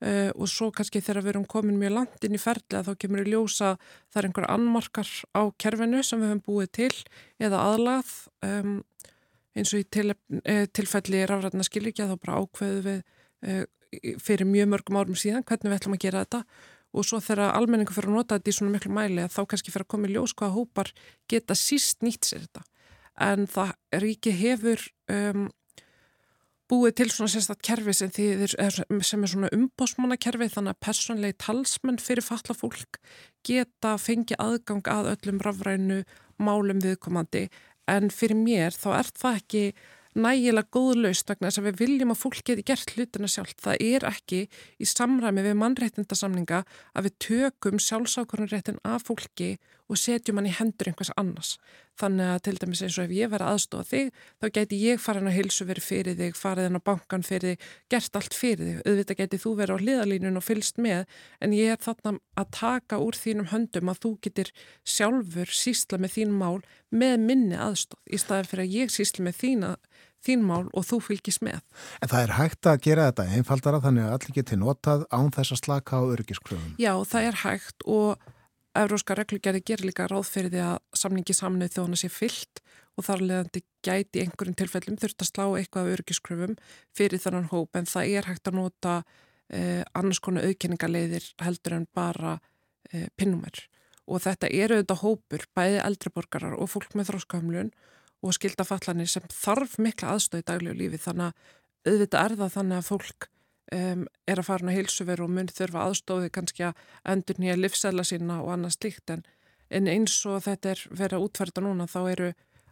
Uh, 0.00 0.30
og 0.32 0.48
svo 0.48 0.70
kannski 0.72 1.02
þegar 1.04 1.26
við 1.26 1.34
erum 1.34 1.42
komin 1.44 1.76
mjög 1.76 1.90
langt 1.92 2.22
inn 2.24 2.32
í 2.32 2.40
ferðlega 2.40 2.86
þá 2.86 3.00
kemur 3.02 3.20
við 3.20 3.34
ljósa 3.34 3.74
það 4.08 4.20
er 4.20 4.28
einhver 4.30 4.46
annmarkar 4.48 5.10
á 5.36 5.42
kerfinu 5.60 6.00
sem 6.00 6.22
við 6.22 6.30
höfum 6.30 6.40
búið 6.46 6.70
til 6.78 6.94
eða 7.36 7.58
aðlað 7.66 8.14
um, 8.48 8.78
eins 9.52 9.74
og 9.74 9.82
í 9.82 9.84
til, 9.92 10.14
uh, 10.14 10.64
tilfelli 10.72 11.20
rafræðina 11.28 11.68
skilíkja 11.68 12.08
þá 12.08 12.16
bara 12.16 12.40
ákveðu 12.40 12.80
við 12.86 13.02
uh, 13.44 13.66
fyrir 14.22 14.48
mjög 14.48 14.70
mörgum 14.70 14.98
árum 15.00 15.18
síðan 15.18 15.44
hvernig 15.46 15.70
við 15.70 15.78
ætlum 15.80 15.96
að 15.96 16.04
gera 16.04 16.24
þetta. 16.24 16.42
Og 16.90 17.06
svo 17.06 17.20
þegar 17.22 17.54
almenningu 17.54 17.94
fyrir 17.94 18.10
að 18.10 18.16
nota 18.18 18.38
þetta 18.38 18.50
í 18.50 18.56
svona 18.56 18.74
miklu 18.74 18.92
mæli 18.94 19.28
þá 19.30 19.40
kannski 19.46 19.70
fyrir 19.74 19.86
að 19.86 19.92
koma 19.94 20.08
í 20.08 20.14
ljós 20.14 20.34
hvaða 20.34 20.56
hópar 20.56 20.90
geta 21.30 21.54
síst 21.58 22.02
nýtt 22.02 22.26
sér 22.26 22.46
þetta. 22.46 22.64
En 23.20 23.46
það 23.50 23.74
er 23.94 24.06
ekki 24.10 24.34
hefur 24.34 24.86
um, 25.12 25.48
búið 26.70 26.96
til 27.00 27.08
svona 27.10 27.32
sérstaklega 27.32 27.66
kerfi 27.66 27.94
sem, 27.96 28.10
þýðir, 28.14 28.54
sem 29.06 29.24
er 29.24 29.32
svona 29.32 29.52
umbósmannakerfi 29.56 30.50
þannig 30.54 30.76
að 30.76 30.82
personlegi 30.86 31.38
talsmenn 31.42 32.02
fyrir 32.02 32.26
falla 32.26 32.56
fólk 32.56 33.00
geta 33.46 33.96
fengi 33.98 34.38
aðgang 34.38 34.86
að 34.90 35.14
öllum 35.14 35.40
rafrænu 35.44 36.02
málum 36.40 36.82
viðkomandi 36.84 37.48
en 37.90 38.12
fyrir 38.14 38.38
mér 38.38 38.76
þá 38.76 38.90
er 39.00 39.10
það 39.18 39.40
ekki 39.40 39.64
nægilega 40.18 40.70
góð 40.74 41.02
laust 41.04 41.28
vegna 41.30 41.50
þess 41.50 41.60
að 41.60 41.66
við 41.68 41.80
viljum 41.84 42.14
að 42.14 42.20
fólk 42.24 42.40
geti 42.46 42.64
gert 42.66 42.94
hlutina 42.96 43.28
sjálf. 43.30 43.54
Það 43.62 43.84
er 43.86 44.06
ekki 44.08 44.40
í 44.50 44.88
samræmi 44.88 45.44
við 45.46 45.58
mannréttindasamninga 45.60 46.64
að 46.94 47.06
við 47.06 47.18
tökum 47.26 47.82
sjálfsákvörnurréttin 47.82 48.80
af 48.82 49.06
fólki 49.06 49.52
og 49.90 49.98
setjum 49.98 50.38
hann 50.38 50.48
í 50.48 50.54
hendur 50.54 50.90
einhvers 50.90 51.10
annars. 51.20 51.56
Þannig 52.00 52.30
að 52.32 52.42
til 52.46 52.54
dæmis 52.62 52.82
eins 52.86 52.96
og 52.96 53.08
ef 53.08 53.14
ég 53.14 53.30
verið 53.32 53.50
aðstofa 53.50 53.88
þig, 53.90 54.10
þá 54.40 54.46
geti 54.56 54.78
ég 54.80 55.02
farin 55.02 55.28
að 55.28 55.36
hilsu 55.36 55.66
verið 55.68 55.86
fyrir 55.88 56.18
þig, 56.20 56.36
farið 56.38 56.68
hann 56.68 56.80
á 56.80 56.88
bankan 56.88 57.26
fyrir 57.26 57.52
þig, 57.52 57.66
gert 57.92 58.18
allt 58.20 58.36
fyrir 58.38 58.68
þig. 58.68 58.82
Auðvitað 58.86 59.20
geti 59.20 59.40
þú 59.42 59.54
verið 59.58 59.74
á 59.76 59.82
hliðalínun 59.82 60.40
og 60.40 60.46
fylst 60.46 60.80
með, 60.80 61.04
en 61.42 61.56
ég 61.56 61.74
er 61.74 61.82
þarna 61.82 62.14
að 62.40 62.52
taka 62.56 63.00
úr 63.02 63.18
þínum 63.18 63.50
höndum 63.50 63.92
að 63.92 64.02
þú 64.06 64.12
getur 64.28 64.52
sjálfur 64.86 65.52
sísla 65.60 66.00
með 66.00 66.16
þín 66.16 66.38
mál 66.40 66.62
með 66.90 67.18
minni 67.26 67.58
aðstof, 67.58 68.00
í 68.08 68.18
staðin 68.18 68.48
fyrir 68.50 68.66
að 68.66 68.78
ég 68.78 68.94
sísla 68.94 69.26
með 69.26 69.42
þína 69.42 69.74
þín 70.24 70.42
mál 70.44 70.66
og 70.76 70.84
þú 70.86 71.00
fylgis 71.04 71.40
með. 71.44 71.60
En 72.00 72.10
það 72.10 72.24
er 72.24 72.34
hægt 72.36 72.68
að 72.68 72.82
gera 72.84 73.06
þetta 73.08 73.38
einfaldara 73.38 73.80
þannig 73.84 74.06
að 74.06 74.16
allir 74.16 74.36
geti 74.40 74.58
notað 74.60 75.06
án 75.08 75.32
þess 75.34 75.56
að 75.56 75.62
slaka 75.64 76.00
á 76.00 76.02
örgiskröfum. 76.16 76.76
Já, 76.80 76.92
það 77.08 77.28
er 77.30 77.40
hægt 77.44 77.86
og 77.88 78.28
Euróska 78.78 79.16
reglugjari 79.18 79.62
gerir 79.66 79.88
líka 79.88 80.06
ráð 80.06 80.28
fyrir 80.30 80.52
því 80.52 80.60
að 80.62 80.76
samningi 81.00 81.34
samnið 81.34 81.72
þjóðan 81.74 81.98
sé 81.98 82.10
fyllt 82.12 82.60
og 82.98 83.06
þar 83.06 83.24
leðandi 83.24 83.62
gæti 83.86 84.22
einhverjum 84.22 84.58
tilfellum 84.60 84.98
þurft 85.00 85.24
að 85.24 85.30
slá 85.30 85.44
eitthvað 85.58 85.90
örgiskröfum 85.96 86.54
fyrir 86.96 87.22
þannan 87.22 87.50
hóp 87.50 87.78
en 87.78 87.88
það 87.90 88.14
er 88.14 88.28
hægt 88.30 88.50
að 88.50 88.58
nota 88.60 88.94
eh, 89.50 89.82
annars 89.98 90.22
konu 90.22 90.44
auðkenningarleiðir 90.44 91.26
heldur 91.42 91.78
en 91.80 91.88
bara 91.96 92.36
eh, 92.92 93.08
pinnumir 93.18 93.64
og 94.10 94.22
þetta 94.22 94.50
eru 94.50 94.78
auðvitað 94.78 95.02
hópur 95.04 95.46
bæði 95.56 95.82
eldriborgarar 95.86 96.54
og 96.58 96.70
fólk 96.70 96.94
með 96.94 97.10
þróskahumlun 97.10 97.74
og 98.20 98.36
skildafallanir 98.36 99.10
sem 99.10 99.26
þarf 99.32 99.78
mikla 99.82 100.14
aðstöð 100.14 100.44
í 100.44 100.48
daglegu 100.50 100.78
lífi 100.78 101.02
þannig 101.08 101.30
að 101.30 101.90
auðvitað 101.90 102.24
er 102.24 102.38
það 102.42 102.56
þannig 102.58 102.78
að 102.78 102.88
fólk 102.90 103.30
um, 103.74 104.04
er 104.26 104.40
að 104.40 104.48
fara 104.48 104.70
á 104.70 104.76
heilsuveru 104.76 105.26
og 105.26 105.34
mun 105.34 105.50
þurfa 105.50 105.86
aðstóði 105.88 106.30
kannski 106.34 106.68
að 106.68 106.84
endur 107.12 107.40
nýja 107.40 107.58
livsæla 107.58 108.04
sína 108.06 108.40
og 108.44 108.52
annað 108.54 108.76
slíkt. 108.78 109.14
En, 109.14 109.24
en 109.70 109.90
eins 109.90 110.16
og 110.26 110.42
þetta 110.46 110.74
er 110.74 110.84
verið 110.90 111.18
að 111.18 111.26
útferða 111.28 111.64
núna 111.66 111.88
þá 111.90 112.00
eru 112.10 112.30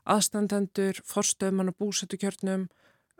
aðstandendur, 0.08 1.02
forstöðumann 1.04 1.72
og 1.72 1.78
búsettukjörnum 1.82 2.68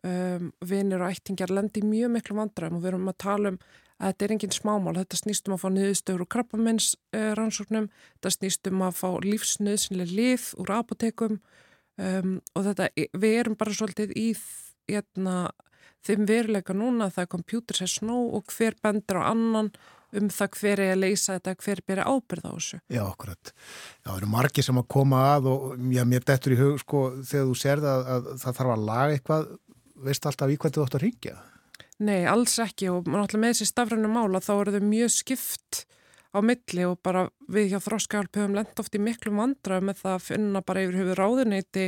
um, 0.05 0.49
vinir 0.65 1.03
og 1.03 1.13
ættingjar 1.13 1.53
lendi 1.53 1.83
mjög 1.85 2.15
miklu 2.17 2.39
vandræðum 2.39 2.79
og 2.79 2.85
við 2.85 2.93
erum 2.93 3.13
að 3.13 3.21
tala 3.25 3.53
um 3.53 3.61
að 3.99 4.13
þetta 4.13 4.25
er 4.25 4.33
enginn 4.35 4.55
smámál, 4.55 4.95
þetta 5.01 5.19
snýstum 5.19 5.55
að 5.57 5.63
fá 5.63 5.69
niðurstöður 5.75 6.23
úr 6.23 6.31
krabbamenns 6.35 6.93
uh, 7.17 7.33
rannsóknum, 7.39 7.89
þetta 8.19 8.35
snýstum 8.37 8.85
að 8.87 9.01
fá 9.01 9.09
lífsnöðsynlega 9.27 10.15
lif 10.15 10.53
úr 10.63 10.75
apotekum 10.77 11.41
um, 11.99 12.37
og 12.55 12.69
þetta, 12.69 12.89
við 12.95 13.39
erum 13.43 13.59
bara 13.59 13.75
svolítið 13.75 14.15
í 14.15 14.29
hérna, 14.89 15.49
þeim 16.07 16.27
veruleika 16.29 16.77
núna 16.77 17.11
það 17.13 17.25
er 17.25 17.31
kompjútur 17.35 17.81
sér 17.81 17.93
snó 17.93 18.19
og 18.39 18.51
hver 18.55 18.77
bendur 18.83 19.21
á 19.23 19.31
annan 19.31 19.73
um 20.17 20.31
það 20.33 20.55
hver 20.57 20.81
er 20.81 20.95
að 20.95 21.03
leysa 21.03 21.37
þetta, 21.37 21.55
hver 21.65 21.83
byrja 21.85 22.07
ábyrð 22.09 22.47
á 22.49 22.53
þessu. 22.55 22.79
Já, 22.89 23.03
okkurat. 23.05 23.53
Já, 23.53 24.09
það 24.09 24.17
eru 24.17 24.31
margi 24.33 24.65
sem 24.65 24.81
að 24.81 24.89
koma 24.95 25.21
að 25.35 25.51
og 25.53 25.67
já, 25.93 26.03
mér 26.09 26.25
dettur 26.31 26.55
í 26.55 26.61
hug, 26.63 26.79
sko, 26.81 27.03
þegar 27.29 27.51
þú 27.51 27.59
serð 27.61 27.89
að, 27.91 28.09
að 28.15 28.31
það 28.45 28.59
þarf 28.61 28.73
að 28.75 28.87
laga 28.89 29.19
eitthvað, 29.19 29.53
veist 30.09 30.31
alltaf 30.31 30.55
í 30.55 30.57
hvað 30.57 30.75
þú 30.79 30.87
ætti 30.87 30.99
að 30.99 31.05
ringja? 31.05 31.37
Nei, 31.99 32.23
alls 32.31 32.55
ekki 32.63 32.89
og 32.93 33.09
náttúrulega 33.11 33.43
með 33.43 33.55
þessi 33.55 33.69
stafrænu 33.73 34.11
mála 34.13 34.41
þá 34.41 34.53
eru 34.55 34.75
þau 34.77 34.85
mjög 34.87 35.13
skipt 35.17 35.83
á 36.31 36.39
milli 36.45 36.85
og 36.87 37.01
bara 37.03 37.27
við 37.51 37.73
hjá 37.73 37.81
þróskahjálp 37.83 38.39
höfum 38.39 38.57
lend 38.57 38.81
oft 38.81 38.95
í 38.95 39.03
miklu 39.03 39.33
vandra 39.35 39.81
með 39.83 40.03
það 40.05 40.15
að 40.15 40.27
finna 40.29 40.63
bara 40.63 40.85
yfir 40.85 41.01
höfu 41.01 41.17
ráðuneyti 41.19 41.87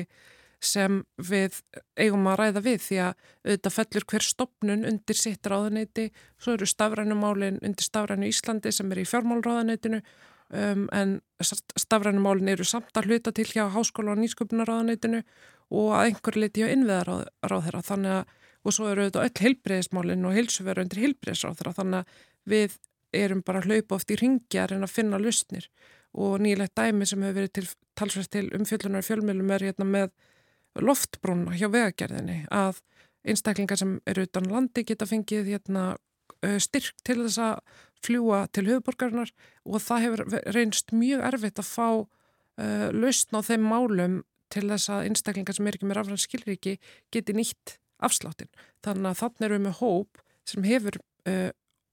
sem 0.60 1.00
við 1.16 1.60
eigum 1.98 2.26
að 2.28 2.40
ræða 2.42 2.62
við 2.64 2.82
því 2.84 2.98
að 3.04 3.12
auðvitað 3.46 3.76
fellur 3.76 4.06
hver 4.12 4.26
stopnun 4.26 4.88
undir 4.88 5.18
sitt 5.18 5.46
ráðuneyti, 5.48 6.10
svo 6.40 6.56
eru 6.56 6.68
stafrænumálin 6.68 7.60
undir 7.64 7.86
stafrænu 7.86 8.28
Íslandi 8.28 8.72
sem 8.74 8.92
er 8.92 9.00
í 9.00 9.06
fjármálráðuneytinu 9.08 10.02
um, 10.02 10.84
en 10.92 11.16
stafrænumálin 11.40 12.52
eru 12.52 12.66
samt 12.68 12.92
að 12.96 13.08
hluta 13.08 13.32
til 13.32 13.48
hjá 13.48 13.64
háskóla 13.72 14.12
og 14.12 14.20
nýsköpunarráðuneytinu 14.20 15.22
og 15.70 15.96
að 15.96 16.10
einhver 16.10 16.38
liti 16.44 16.66
á 16.66 16.72
innveðaráð 16.74 17.26
þeirra 17.48 17.82
þannig 17.86 18.20
að 18.20 18.36
og 18.60 18.76
svo 18.76 18.90
eru 18.90 19.06
auðvitað 19.06 19.26
öll 19.26 19.44
heilbreyðismálin 19.46 20.26
og 20.28 20.36
heilsuveru 20.36 20.84
undir 20.84 21.02
heilbreyðisráð 21.04 21.60
þeirra 21.60 21.76
þannig 21.78 22.00
að 22.00 22.24
við 22.52 22.74
erum 23.20 23.42
bara 23.46 23.62
að 23.62 23.70
hlaupa 23.70 23.96
oft 23.96 24.12
í 24.12 24.18
ringjar 24.20 24.74
en 24.74 24.86
að 24.86 24.92
finna 24.92 25.20
lustnir 25.20 25.68
og 26.20 26.40
nýlegt 26.42 26.76
dæmi 26.76 27.06
sem 27.06 27.22
hefur 27.24 27.38
verið 27.38 27.54
til, 27.56 27.66
talsvært 27.98 28.32
til 28.34 28.46
umfjöldunar 28.58 29.06
fjölmjölum 29.06 29.54
er 29.54 29.64
hérna 29.70 29.86
með 29.88 30.12
loftbrúna 30.78 31.56
hjá 31.58 31.68
vegagerðinni 31.72 32.44
að 32.54 32.80
einstaklingar 33.26 33.80
sem 33.80 33.98
eru 34.08 34.24
utan 34.28 34.48
landi 34.48 34.84
geta 34.86 35.08
fengið 35.08 35.50
hérna, 35.52 35.94
styrk 36.62 37.02
til 37.04 37.18
þess 37.24 37.40
að 37.42 37.58
fljúa 38.04 38.46
til 38.54 38.66
höfuborgarnar 38.68 39.32
og 39.66 39.82
það 39.84 40.04
hefur 40.06 40.40
reynst 40.56 40.94
mjög 40.96 41.24
erfitt 41.28 41.60
að 41.60 41.68
fá 41.68 41.88
uh, 42.00 42.88
lausn 42.94 43.36
á 43.36 43.40
þeim 43.44 43.66
málum 43.68 44.18
til 44.50 44.66
þess 44.70 44.90
að 44.92 45.06
einstaklingar 45.10 45.56
sem 45.56 45.68
er 45.68 45.76
ekki 45.76 45.88
með 45.88 46.00
rafræðan 46.00 46.24
skilriki 46.24 46.76
geti 47.14 47.36
nýtt 47.36 47.76
afsláttin. 48.02 48.50
Þannig 48.84 49.10
að 49.12 49.20
þannig 49.20 49.46
erum 49.46 49.58
við 49.58 49.66
með 49.66 49.78
hóp 49.82 50.22
sem 50.48 50.66
hefur 50.66 51.00
uh, 51.28 51.50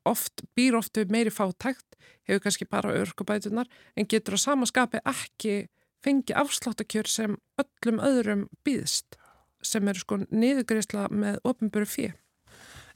oft, 0.08 0.45
býr 0.56 0.80
oft 0.80 0.98
við 0.98 1.12
meiri 1.14 1.34
fátækt, 1.34 1.98
hefur 2.28 2.45
kannski 2.45 2.70
bara 2.70 2.95
örkubætunar 2.95 3.68
en 3.95 4.08
getur 4.08 4.40
á 4.40 4.45
samaskapi 4.48 5.04
ekki 5.04 5.66
fengi 6.06 6.36
afsláttakjör 6.38 7.10
sem 7.10 7.38
öllum 7.61 8.02
öðrum 8.03 8.45
býðst 8.68 9.18
sem 9.65 9.88
eru 9.90 10.02
sko 10.02 10.19
niðugreisla 10.30 11.07
með 11.11 11.40
ofinböru 11.48 11.90
fyrir. 11.90 12.15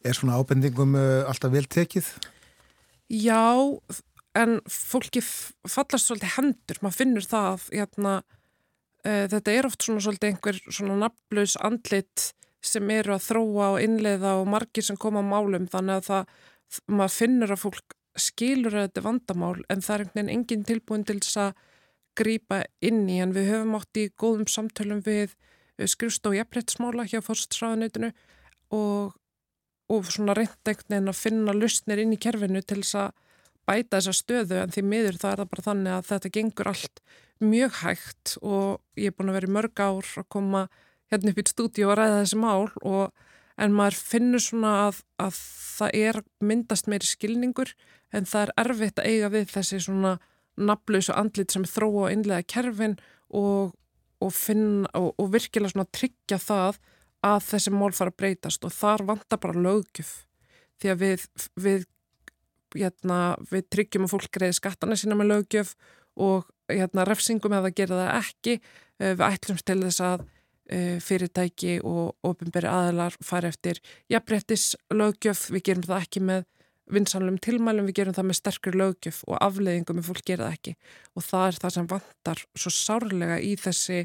Er 0.02 0.18
svona 0.18 0.40
ábendingum 0.40 0.96
uh, 0.98 1.30
alltaf 1.30 1.54
vel 1.54 1.68
tekið? 1.70 2.08
Já, 3.12 3.54
en 4.38 4.60
fólki 4.70 5.22
fallast 5.22 6.08
svolítið 6.08 6.38
hendur, 6.38 6.80
maður 6.82 7.00
finnur 7.02 7.28
það 7.28 7.66
hérna, 7.74 8.14
uh, 9.06 9.26
þetta 9.34 9.56
er 9.56 9.70
oft 9.70 9.86
svona 9.86 10.06
svolítið 10.06 10.32
einhver 10.32 10.62
svona 10.70 11.00
nafnlaus 11.04 11.58
andlit 11.62 12.32
sem 12.62 12.94
eru 12.94 13.16
að 13.16 13.26
þróa 13.26 13.72
og 13.76 13.82
innleiða 13.82 14.36
og 14.40 14.50
margir 14.50 14.86
sem 14.86 14.98
koma 15.02 15.26
á 15.26 15.26
málum 15.26 15.66
þannig 15.70 16.00
að 16.00 16.08
það, 16.10 16.34
maður 16.94 17.18
finnur 17.18 17.54
að 17.56 17.64
fólk 17.66 17.98
skilur 18.22 18.76
að 18.76 18.88
þetta 18.88 19.06
vandamál 19.06 19.58
en 19.72 19.82
það 19.82 19.94
er 19.94 20.04
einhvern 20.04 20.20
veginn 20.20 20.34
engin 20.36 20.66
tilbúin 20.68 21.06
til 21.08 21.18
þess 21.22 21.40
að 21.42 21.54
grýpa 22.22 22.62
inn 22.84 23.04
í 23.10 23.20
en 23.24 23.34
við 23.36 23.50
höfum 23.52 23.80
átt 23.80 24.00
í 24.00 24.10
góðum 24.22 24.48
samtölum 24.50 25.02
við 25.06 25.34
eh, 25.78 25.88
skrifst 25.90 26.28
og 26.30 26.38
jafnrættsmála 26.38 27.08
hjá 27.10 27.20
fórstræðanöytinu 27.26 28.12
og, 28.78 29.18
og 29.92 30.14
svona 30.14 30.38
reynd 30.38 30.56
einhvern 30.64 30.96
veginn 30.96 31.12
að 31.12 31.20
finna 31.22 31.58
lustnir 31.58 32.04
inn 32.04 32.16
í 32.16 32.22
kerfinu 32.22 32.64
til 32.64 32.82
þess 32.84 33.00
að 33.04 33.20
bæta 33.68 33.98
þessa 34.00 34.16
stöðu 34.18 34.62
en 34.62 34.74
því 34.74 34.86
miður 34.88 35.20
það 35.22 35.34
er 35.34 35.42
það 35.42 35.52
bara 35.52 35.68
þannig 35.68 35.98
að 35.98 36.08
þetta 36.12 36.34
gengur 36.38 36.72
allt 36.72 37.04
mjög 37.42 37.76
hægt 37.82 38.38
og 38.42 38.82
ég 39.00 39.12
er 39.12 39.18
búin 39.18 39.32
að 39.32 39.38
vera 39.40 39.50
í 39.50 39.56
mörg 39.58 39.82
ár 39.82 40.10
að 40.22 40.30
koma 40.34 40.64
hérna 41.12 41.34
upp 41.34 41.42
í 41.42 41.46
stúdíu 41.50 41.90
og 41.90 41.98
ræða 42.00 42.22
þessi 42.22 42.40
mál 42.42 42.70
og 42.82 43.28
en 43.62 43.76
maður 43.76 44.00
finnur 44.00 44.44
svona 44.44 44.74
að, 44.88 45.02
að 45.22 45.40
það 45.78 45.98
er 46.02 46.22
myndast 46.42 46.90
meiri 46.90 47.10
skilningur 47.10 47.74
en 48.16 48.28
það 48.30 48.48
er 48.48 48.54
erfitt 48.64 49.02
að 49.02 49.10
eiga 49.10 49.32
við 49.34 49.50
þessi 49.56 49.82
svona 49.86 50.16
nafnlausu 50.60 51.14
andlit 51.16 51.54
sem 51.54 51.66
þróa 51.68 52.08
og 52.08 52.16
innlega 52.16 52.48
kerfin 52.48 52.98
og, 53.30 53.72
og, 54.22 54.34
finna, 54.36 54.90
og, 54.98 55.14
og 55.18 55.32
virkilega 55.34 55.74
svona 55.74 55.90
tryggja 55.96 56.40
það 56.42 56.82
að 57.26 57.40
þessi 57.48 57.74
mál 57.74 57.92
fara 57.96 58.14
að 58.14 58.20
breytast. 58.20 58.66
Og 58.66 58.76
þar 58.76 59.06
vantar 59.10 59.42
bara 59.42 59.64
lögjöf 59.68 60.12
því 60.82 60.94
að 60.94 61.02
við, 61.04 61.26
við, 61.62 61.88
hérna, 62.76 63.22
við 63.52 63.66
tryggjum 63.74 64.08
að 64.08 64.14
fólk 64.16 64.30
greiði 64.34 64.58
skattana 64.58 64.98
sína 64.98 65.18
með 65.20 65.36
lögjöf 65.36 65.76
og 66.22 66.50
hérna, 66.72 67.06
refsingum 67.08 67.56
ef 67.56 67.66
það 67.68 67.76
gerir 67.80 68.00
það 68.02 68.14
ekki. 68.20 68.56
Eh, 69.02 69.14
við 69.16 69.28
ætlumst 69.28 69.68
til 69.70 69.80
þess 69.84 70.06
að 70.06 70.24
eh, 70.72 70.98
fyrirtæki 71.04 71.78
og 71.88 72.16
ofinberi 72.28 72.70
aðalar 72.72 73.18
fara 73.24 73.52
eftir 73.52 73.82
jafnbrettis 74.12 74.72
lögjöf, 74.94 75.50
við 75.54 75.68
gerum 75.70 75.88
það 75.88 76.08
ekki 76.08 76.26
með 76.32 76.48
vinsanlum 76.92 77.38
tilmælum, 77.42 77.88
við 77.90 78.02
gerum 78.02 78.16
það 78.18 78.28
með 78.30 78.40
sterkur 78.40 78.78
lögjöf 78.80 79.22
og 79.28 79.38
afleiðingum 79.44 80.02
ef 80.02 80.10
fólk 80.10 80.26
gera 80.28 80.50
það 80.50 80.58
ekki 80.58 80.74
og 81.16 81.26
það 81.28 81.46
er 81.46 81.60
það 81.64 81.76
sem 81.76 81.88
vantar 81.92 82.44
svo 82.56 82.74
sárlega 82.76 83.38
í 83.40 83.54
þessi 83.60 84.02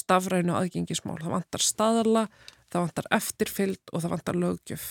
stafrænu 0.00 0.56
aðgengismál. 0.56 1.18
Það 1.20 1.36
vantar 1.36 1.64
staðala, 1.66 2.24
það 2.70 2.86
vantar 2.86 3.10
eftirfylg 3.18 3.92
og 3.92 4.04
það 4.04 4.16
vantar 4.16 4.40
lögjöf. 4.44 4.88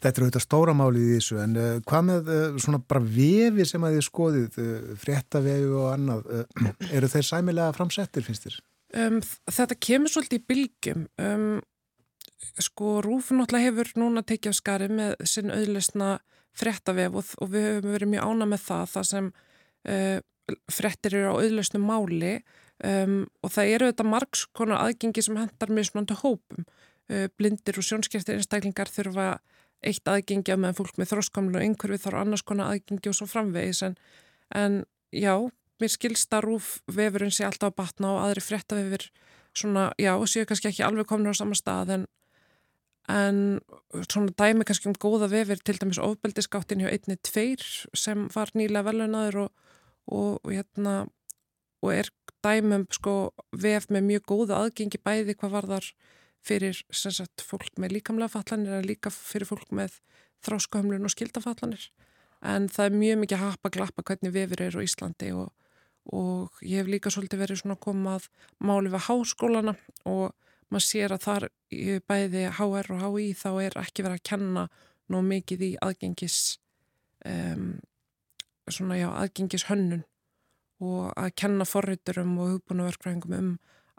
Þetta 0.00 0.12
er 0.14 0.24
auðvitað 0.24 0.44
stóra 0.46 0.74
máli 0.78 1.02
í 1.02 1.14
þessu 1.18 1.40
en 1.42 1.56
uh, 1.58 1.70
hvað 1.84 2.04
með 2.06 2.30
uh, 2.32 2.60
svona 2.62 2.80
bara 2.80 3.02
vefi 3.02 3.66
sem 3.68 3.84
að 3.84 3.96
þið 3.96 4.06
skoðið, 4.06 4.60
uh, 4.62 4.92
fréttavefi 5.02 5.72
og 5.74 5.88
annað, 5.90 6.30
eru 6.96 7.10
þeir 7.10 7.26
sæmilega 7.26 7.74
framsettir 7.76 8.24
finnst 8.24 8.46
þér? 8.46 8.60
Um, 9.00 9.18
þetta 9.50 9.76
kemur 9.78 10.12
svolítið 10.12 10.40
í 10.40 10.46
bylgjum. 10.50 11.04
Um, 11.20 11.50
sko 12.62 12.98
Rúf 13.04 13.30
náttúrulega 13.34 13.68
hefur 13.68 13.92
núna 14.00 14.24
tekið 14.26 14.54
á 14.54 14.60
skari 14.60 14.88
með 14.90 15.14
sinn 15.28 15.52
auðlesna 15.52 16.16
frettavef 16.56 17.20
og, 17.20 17.30
og 17.40 17.52
við 17.52 17.68
höfum 17.68 17.94
verið 17.94 18.12
mjög 18.14 18.26
ána 18.30 18.48
með 18.50 18.64
það 18.66 18.90
það 18.94 19.06
sem 19.10 19.30
uh, 19.88 20.18
frettir 20.72 21.16
eru 21.18 21.30
á 21.30 21.40
auðlösnu 21.40 21.80
máli 21.82 22.34
um, 22.84 23.22
og 23.44 23.54
það 23.54 23.74
eru 23.76 23.90
þetta 23.90 24.08
margs 24.08 24.44
konar 24.56 24.84
aðgengi 24.84 25.24
sem 25.24 25.38
hendar 25.38 25.72
mjög 25.72 25.90
smöndu 25.90 26.18
hópum. 26.22 26.66
Uh, 27.10 27.26
blindir 27.38 27.78
og 27.80 27.86
sjónskjæftir 27.86 28.38
einstaklingar 28.38 28.90
þurfa 28.90 29.32
eitt 29.86 30.10
aðgengi 30.10 30.52
að 30.52 30.62
meðan 30.62 30.76
fólk 30.76 30.98
með 31.00 31.14
þróskamlu 31.14 31.56
og 31.56 31.64
einhverfið 31.64 32.04
þarf 32.04 32.20
annars 32.20 32.44
konar 32.46 32.74
aðgengi 32.74 33.10
og 33.10 33.16
svo 33.16 33.28
framvegis. 33.30 33.82
En, 33.86 33.96
en 34.52 34.82
já, 35.14 35.34
mér 35.80 35.92
skilst 35.92 36.34
að 36.36 36.46
rúf 36.48 36.72
vefurinn 36.90 37.32
sé 37.32 37.46
alltaf 37.46 37.72
að 37.72 37.78
batna 37.80 38.14
og 38.14 38.24
aðri 38.26 38.44
frétta 38.44 38.76
vefur 38.76 39.08
svona, 39.56 39.90
já, 39.98 40.12
séu 40.28 40.46
kannski 40.46 40.70
ekki 40.70 40.84
alveg 40.86 41.08
komin 41.08 41.32
á 41.32 41.34
sama 41.34 41.56
stað 41.58 41.94
en, 41.96 42.04
en 43.10 43.60
svona 44.06 44.32
dæmi 44.38 44.66
kannski 44.66 44.90
um 44.90 44.96
góða 45.00 45.30
vefur 45.32 45.60
til 45.64 45.80
dæmis 45.80 45.98
ofbeldisgáttin 46.02 46.82
hjá 46.84 46.90
einni 46.92 47.16
tveir 47.26 47.64
sem 47.96 48.28
var 48.34 48.52
nýlega 48.54 48.86
velunaður 48.86 49.44
og, 49.44 49.50
og, 50.06 50.40
og 50.44 50.52
hérna 50.54 50.94
og 51.82 51.94
er 51.94 52.10
dæmum 52.44 52.86
sko 52.92 53.32
vef 53.52 53.88
með 53.90 54.06
mjög 54.10 54.26
góða 54.32 54.60
aðgengi 54.64 55.00
bæði 55.04 55.36
hvað 55.36 55.54
var 55.56 55.70
þar 55.70 55.88
fyrir 56.40 56.82
sagt, 56.90 57.44
fólk 57.44 57.80
með 57.80 57.98
líkamlega 57.98 58.32
fallanir 58.32 58.78
en 58.78 58.88
líka 58.88 59.12
fyrir 59.12 59.48
fólk 59.48 59.72
með 59.76 59.98
þráskahömlun 60.46 61.08
og 61.08 61.12
skildafallanir 61.12 61.90
en 62.40 62.68
það 62.72 62.86
er 62.86 63.00
mjög 63.02 63.18
mikið 63.24 63.38
að 63.38 63.48
hapa 63.48 63.72
glappa 63.74 64.04
hvernig 64.08 64.32
vefur 64.36 64.62
eru 64.64 64.80
á 64.80 64.86
Íslandi 64.86 65.32
og 65.36 66.62
ég 66.64 66.80
hef 66.80 66.88
líka 66.88 67.12
svolítið 67.12 67.42
verið 67.44 67.60
svona 67.60 67.76
komað 67.80 68.30
máli 68.58 68.92
við 68.92 69.04
háskólana 69.08 69.76
og 70.08 70.32
maður 70.70 70.86
sér 70.86 71.14
að 71.14 71.24
þar 71.26 71.48
bæði 72.10 72.44
HR 72.58 72.94
og 72.96 73.04
HI 73.04 73.30
þá 73.38 73.50
er 73.64 73.78
ekki 73.82 74.06
verið 74.06 74.18
að 74.18 74.28
kenna 74.30 74.66
nóg 75.10 75.26
mikið 75.26 75.66
í 75.66 75.70
aðgengis 75.82 76.38
um, 77.26 77.72
svona 78.70 78.98
já 79.00 79.08
aðgengis 79.10 79.66
hönnun 79.70 80.04
og 80.80 81.10
að 81.18 81.34
kenna 81.42 81.66
forriturum 81.68 82.38
og 82.40 82.54
hugbúnaverkfræðingum 82.54 83.36
um 83.36 83.50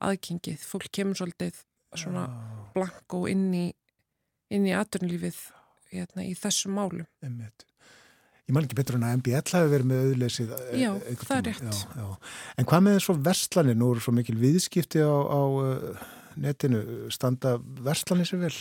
aðgengið. 0.01 0.63
Fólk 0.65 0.87
kemur 0.95 1.19
svolítið 1.19 1.59
svona 1.99 2.25
blanko 2.73 3.25
inn 3.29 3.49
í 3.53 3.65
inn 4.51 4.67
í 4.67 4.75
aðdurnlífið 4.75 5.37
hérna, 5.91 6.25
í 6.25 6.33
þessum 6.37 6.75
málum 6.75 7.05
Einmitt. 7.23 7.65
Ég 8.47 8.55
man 8.55 8.65
ekki 8.65 8.77
betur 8.79 8.97
en 8.97 9.05
að 9.07 9.19
MBL 9.21 9.53
hafi 9.55 9.71
verið 9.71 9.89
með 9.91 10.07
auðleysið 10.07 10.53
eh, 10.57 10.71
Já, 10.81 10.89
það 11.21 11.35
er 11.37 11.45
rétt 11.47 11.61
já, 11.67 12.01
já. 12.01 12.07
En 12.59 12.67
hvað 12.67 12.83
með 12.87 12.97
svo 13.05 13.15
verslanir? 13.27 13.77
Nú 13.79 13.91
eru 13.93 14.03
svo 14.03 14.15
mikil 14.15 14.35
viðskipti 14.41 15.03
á, 15.05 15.13
á 15.13 15.41
uh, 15.61 16.09
netinu 16.35 17.09
standa 17.13 17.57
verslanir 17.83 18.29
sér 18.29 18.43
vel? 18.45 18.53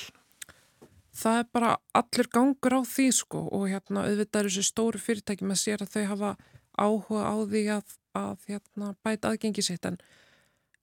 Það 1.20 1.42
er 1.42 1.46
bara 1.52 1.74
allur 1.96 2.30
gangur 2.32 2.78
á 2.78 2.80
því 2.86 3.08
sko 3.14 3.44
og 3.50 3.68
hérna 3.72 4.06
auðvitað 4.06 4.40
er 4.40 4.50
þessi 4.50 4.66
stóru 4.68 5.02
fyrirtæki 5.02 5.46
með 5.46 5.62
sér 5.64 5.84
að 5.84 5.96
þau 5.96 6.04
hafa 6.14 6.32
áhuga 6.78 7.24
á 7.26 7.34
því 7.50 7.62
að, 7.76 7.94
að 8.16 8.48
hérna, 8.48 8.94
bæta 9.04 9.32
aðgengi 9.32 9.64
sitt 9.66 9.88
en 9.90 9.98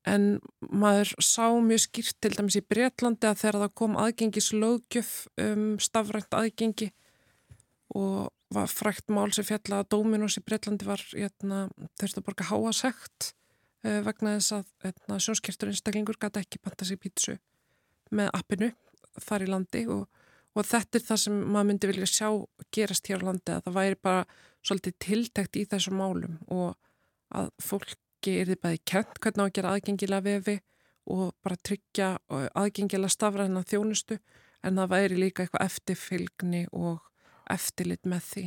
En 0.07 0.37
maður 0.59 1.11
sá 1.23 1.49
mjög 1.59 1.83
skýrt 1.83 2.17
til 2.23 2.31
dæmis 2.37 2.55
í 2.59 2.63
Breitlandi 2.63 3.27
að 3.27 3.41
þegar 3.41 3.59
það 3.63 3.73
kom 3.81 3.97
aðgengislaugjöf 3.99 5.11
um 5.43 5.65
stafrænt 5.83 6.37
aðgengi 6.37 6.91
og 7.97 8.29
var 8.53 8.71
frækt 8.71 9.11
mál 9.11 9.27
sem 9.35 9.47
fjalla 9.47 9.81
að 9.81 9.89
Dominos 9.95 10.37
í 10.39 10.43
Breitlandi 10.45 10.87
var 10.87 11.03
hérna, 11.11 11.65
þurfti 11.99 12.21
að 12.21 12.27
borga 12.29 12.47
háasegt 12.51 13.31
vegna 14.07 14.35
þess 14.37 14.55
að 14.57 14.71
hérna, 14.85 15.19
sjónskiptur 15.23 15.71
einstaklingur 15.71 16.19
gæti 16.21 16.43
ekki 16.43 16.61
panta 16.63 16.87
sig 16.87 16.99
pítsu 17.01 17.37
með 18.15 18.31
appinu 18.37 18.71
þar 19.23 19.45
í 19.45 19.51
landi 19.51 19.85
og, 19.91 20.07
og 20.55 20.67
þetta 20.67 20.99
er 20.99 21.05
það 21.07 21.23
sem 21.25 21.39
maður 21.45 21.69
myndi 21.71 21.91
vilja 21.91 22.09
sjá 22.11 22.29
gerast 22.75 23.09
hér 23.09 23.23
á 23.23 23.27
landi 23.29 23.55
að 23.55 23.63
það 23.67 23.79
væri 23.79 24.01
bara 24.07 24.25
svolítið 24.65 24.99
tiltækt 25.05 25.61
í 25.61 25.65
þessum 25.71 25.97
málum 26.01 26.37
og 26.53 26.75
að 27.37 27.49
fólk 27.63 27.97
fólki 28.17 28.41
er 28.41 28.49
þið 28.49 28.61
bæði 28.63 28.79
kent 28.85 29.19
hvernig 29.21 29.39
á 29.39 29.47
að 29.47 29.55
gera 29.55 29.71
aðgengilega 29.73 30.25
vefi 30.25 30.61
og 31.07 31.33
bara 31.43 31.55
tryggja 31.63 32.17
aðgengilega 32.55 33.09
stafræðina 33.13 33.63
þjónustu 33.63 34.17
en 34.63 34.75
það 34.75 34.89
væri 34.91 35.17
líka 35.17 35.43
eitthvað 35.43 35.65
eftirfylgni 35.65 36.67
og 36.73 36.99
eftirlit 37.49 38.05
með 38.05 38.23
því. 38.31 38.45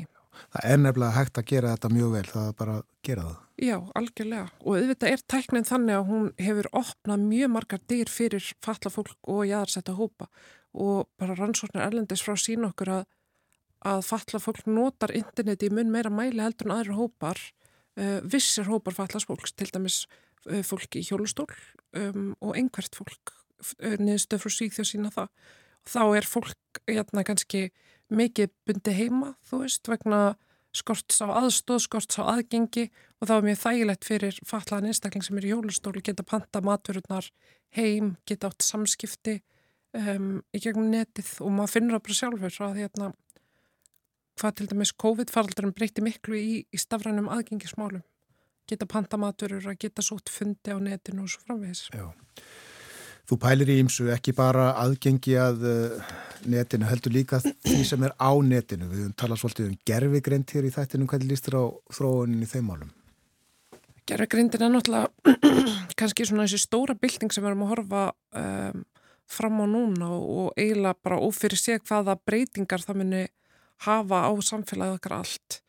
Það 0.50 0.66
er 0.70 0.80
nefnilega 0.80 1.16
hægt 1.16 1.38
að 1.40 1.48
gera 1.50 1.74
þetta 1.74 1.90
mjög 1.94 2.12
vel, 2.14 2.24
það 2.30 2.48
er 2.48 2.56
bara 2.60 2.74
að 2.78 2.84
gera 3.06 3.26
það. 3.26 3.38
Já, 3.60 3.76
algjörlega 3.98 4.46
og 4.62 4.76
auðvitað 4.78 5.14
er 5.14 5.22
tæknin 5.34 5.68
þannig 5.68 5.96
að 5.98 6.10
hún 6.10 6.28
hefur 6.40 6.68
opnað 6.80 7.24
mjög 7.28 7.52
margar 7.56 7.82
dyr 7.92 8.10
fyrir 8.10 8.50
falla 8.64 8.92
fólk 8.94 9.16
og 9.28 9.42
jæðarsetta 9.48 9.96
hópa 9.98 10.28
og 10.72 11.08
bara 11.20 11.36
rannsóknar 11.36 11.88
erlendis 11.88 12.22
frá 12.24 12.38
sín 12.38 12.64
okkur 12.68 12.92
að, 13.00 13.04
að 13.90 14.04
falla 14.06 14.40
fólk 14.42 14.70
notar 14.70 15.12
interneti 15.18 15.68
í 15.68 15.74
mun 15.74 15.92
meira 15.92 16.12
mæli 16.14 16.40
heldur 16.40 16.70
en 16.70 16.76
aðri 16.78 16.96
hópar 16.96 17.42
uh, 17.98 18.18
vissir 18.22 18.70
hópar 18.70 18.96
fallast 18.96 19.28
fólks, 19.28 19.52
til 19.52 19.68
dæmis 19.74 20.04
uh, 20.48 20.62
fólk 20.66 20.96
í 20.96 21.04
hjólustól 21.04 21.50
um, 21.96 22.32
og 22.40 22.56
einhvert 22.56 22.96
fólk 22.96 23.34
uh, 23.34 23.96
niðurstöð 23.98 24.44
frá 24.44 24.56
síð 24.56 24.76
þjóð 24.78 24.90
sína 24.94 25.14
það. 25.14 25.32
Þá 25.90 26.02
er 26.20 26.28
fólk 26.28 26.82
hérna 26.88 27.24
kannski 27.26 27.70
mikið 28.10 28.52
bundi 28.68 28.94
heima, 28.96 29.34
þú 29.46 29.64
veist, 29.64 29.88
vegna 29.90 30.20
skorts 30.76 31.18
á 31.22 31.26
aðstóð, 31.26 31.80
skorts 31.86 32.18
á 32.20 32.30
aðgengi 32.30 32.88
og 33.18 33.28
þá 33.28 33.32
er 33.36 33.46
mjög 33.48 33.62
þægilegt 33.64 34.06
fyrir 34.06 34.36
fallaðan 34.46 34.90
einstakling 34.90 35.24
sem 35.26 35.40
er 35.40 35.48
í 35.48 35.54
jólustóli 35.54 36.02
geta 36.06 36.26
panta 36.26 36.62
matverurnar 36.62 37.26
heim, 37.74 38.14
geta 38.26 38.50
átt 38.50 38.62
samskipti 38.66 39.40
um, 39.96 40.38
í 40.54 40.62
gegnum 40.62 40.92
netið 40.92 41.32
og 41.42 41.52
maður 41.56 41.74
finnur 41.74 41.98
það 41.98 42.06
bara 42.06 42.18
sjálfur 42.20 42.60
að 42.68 42.80
hérna 42.84 43.10
hvað 44.40 44.56
til 44.56 44.68
dæmis 44.70 44.94
COVID-faraldurum 45.04 45.74
breyti 45.76 46.04
miklu 46.04 46.38
í, 46.38 46.62
í 46.64 46.80
stafrænum 46.80 47.28
aðgengismálum 47.34 48.04
geta 48.70 48.86
pantamaturur 48.86 49.66
að 49.72 49.80
geta 49.84 50.04
sótt 50.06 50.30
fundi 50.30 50.70
á 50.70 50.78
netinu 50.78 51.26
og 51.26 51.32
svo 51.32 51.42
framvegis 51.48 51.88
Já. 51.90 52.06
Þú 53.30 53.36
pælir 53.38 53.68
í 53.70 53.76
ymsu 53.78 54.08
ekki 54.10 54.32
bara 54.34 54.72
aðgengi 54.82 55.36
að 55.38 55.60
uh, 55.70 56.14
netinu, 56.50 56.88
heldur 56.90 57.12
líka 57.14 57.38
því 57.38 57.82
sem 57.86 58.02
er 58.02 58.14
á 58.18 58.34
netinu. 58.42 58.88
Við 58.90 59.04
höfum 59.04 59.12
talað 59.22 59.38
svolítið 59.44 59.68
um 59.68 59.76
gerfigrind 59.86 60.50
hér 60.50 60.66
í 60.66 60.72
þættinum, 60.74 61.10
hvernig 61.12 61.30
lístur 61.30 61.54
á 61.62 61.64
þróunin 61.94 62.42
í 62.42 62.48
þeim 62.50 62.64
málum? 62.66 62.88
Gerfigrindin 64.10 64.64
er 64.66 64.72
náttúrulega 64.74 65.36
kannski 66.00 66.26
svona 66.26 66.48
þessi 66.48 66.64
stóra 66.64 66.96
bylting 66.98 67.30
sem 67.30 67.44
við 67.44 67.52
erum 67.52 67.62
að 67.68 67.70
horfa 67.76 68.00
um, 68.40 68.80
fram 69.30 69.60
á 69.62 69.66
núna 69.76 70.08
og, 70.16 70.48
eiginlega 70.56 70.98
bara 71.06 71.20
ófyrir 71.22 71.60
sig 71.60 71.84
hvaða 71.86 72.16
breytingar 72.26 72.82
það 72.82 72.98
muni 73.04 73.20
hafa 73.86 74.24
á 74.26 74.30
samfélagið 74.42 74.96
okkar 74.96 75.14
allt 75.20 75.60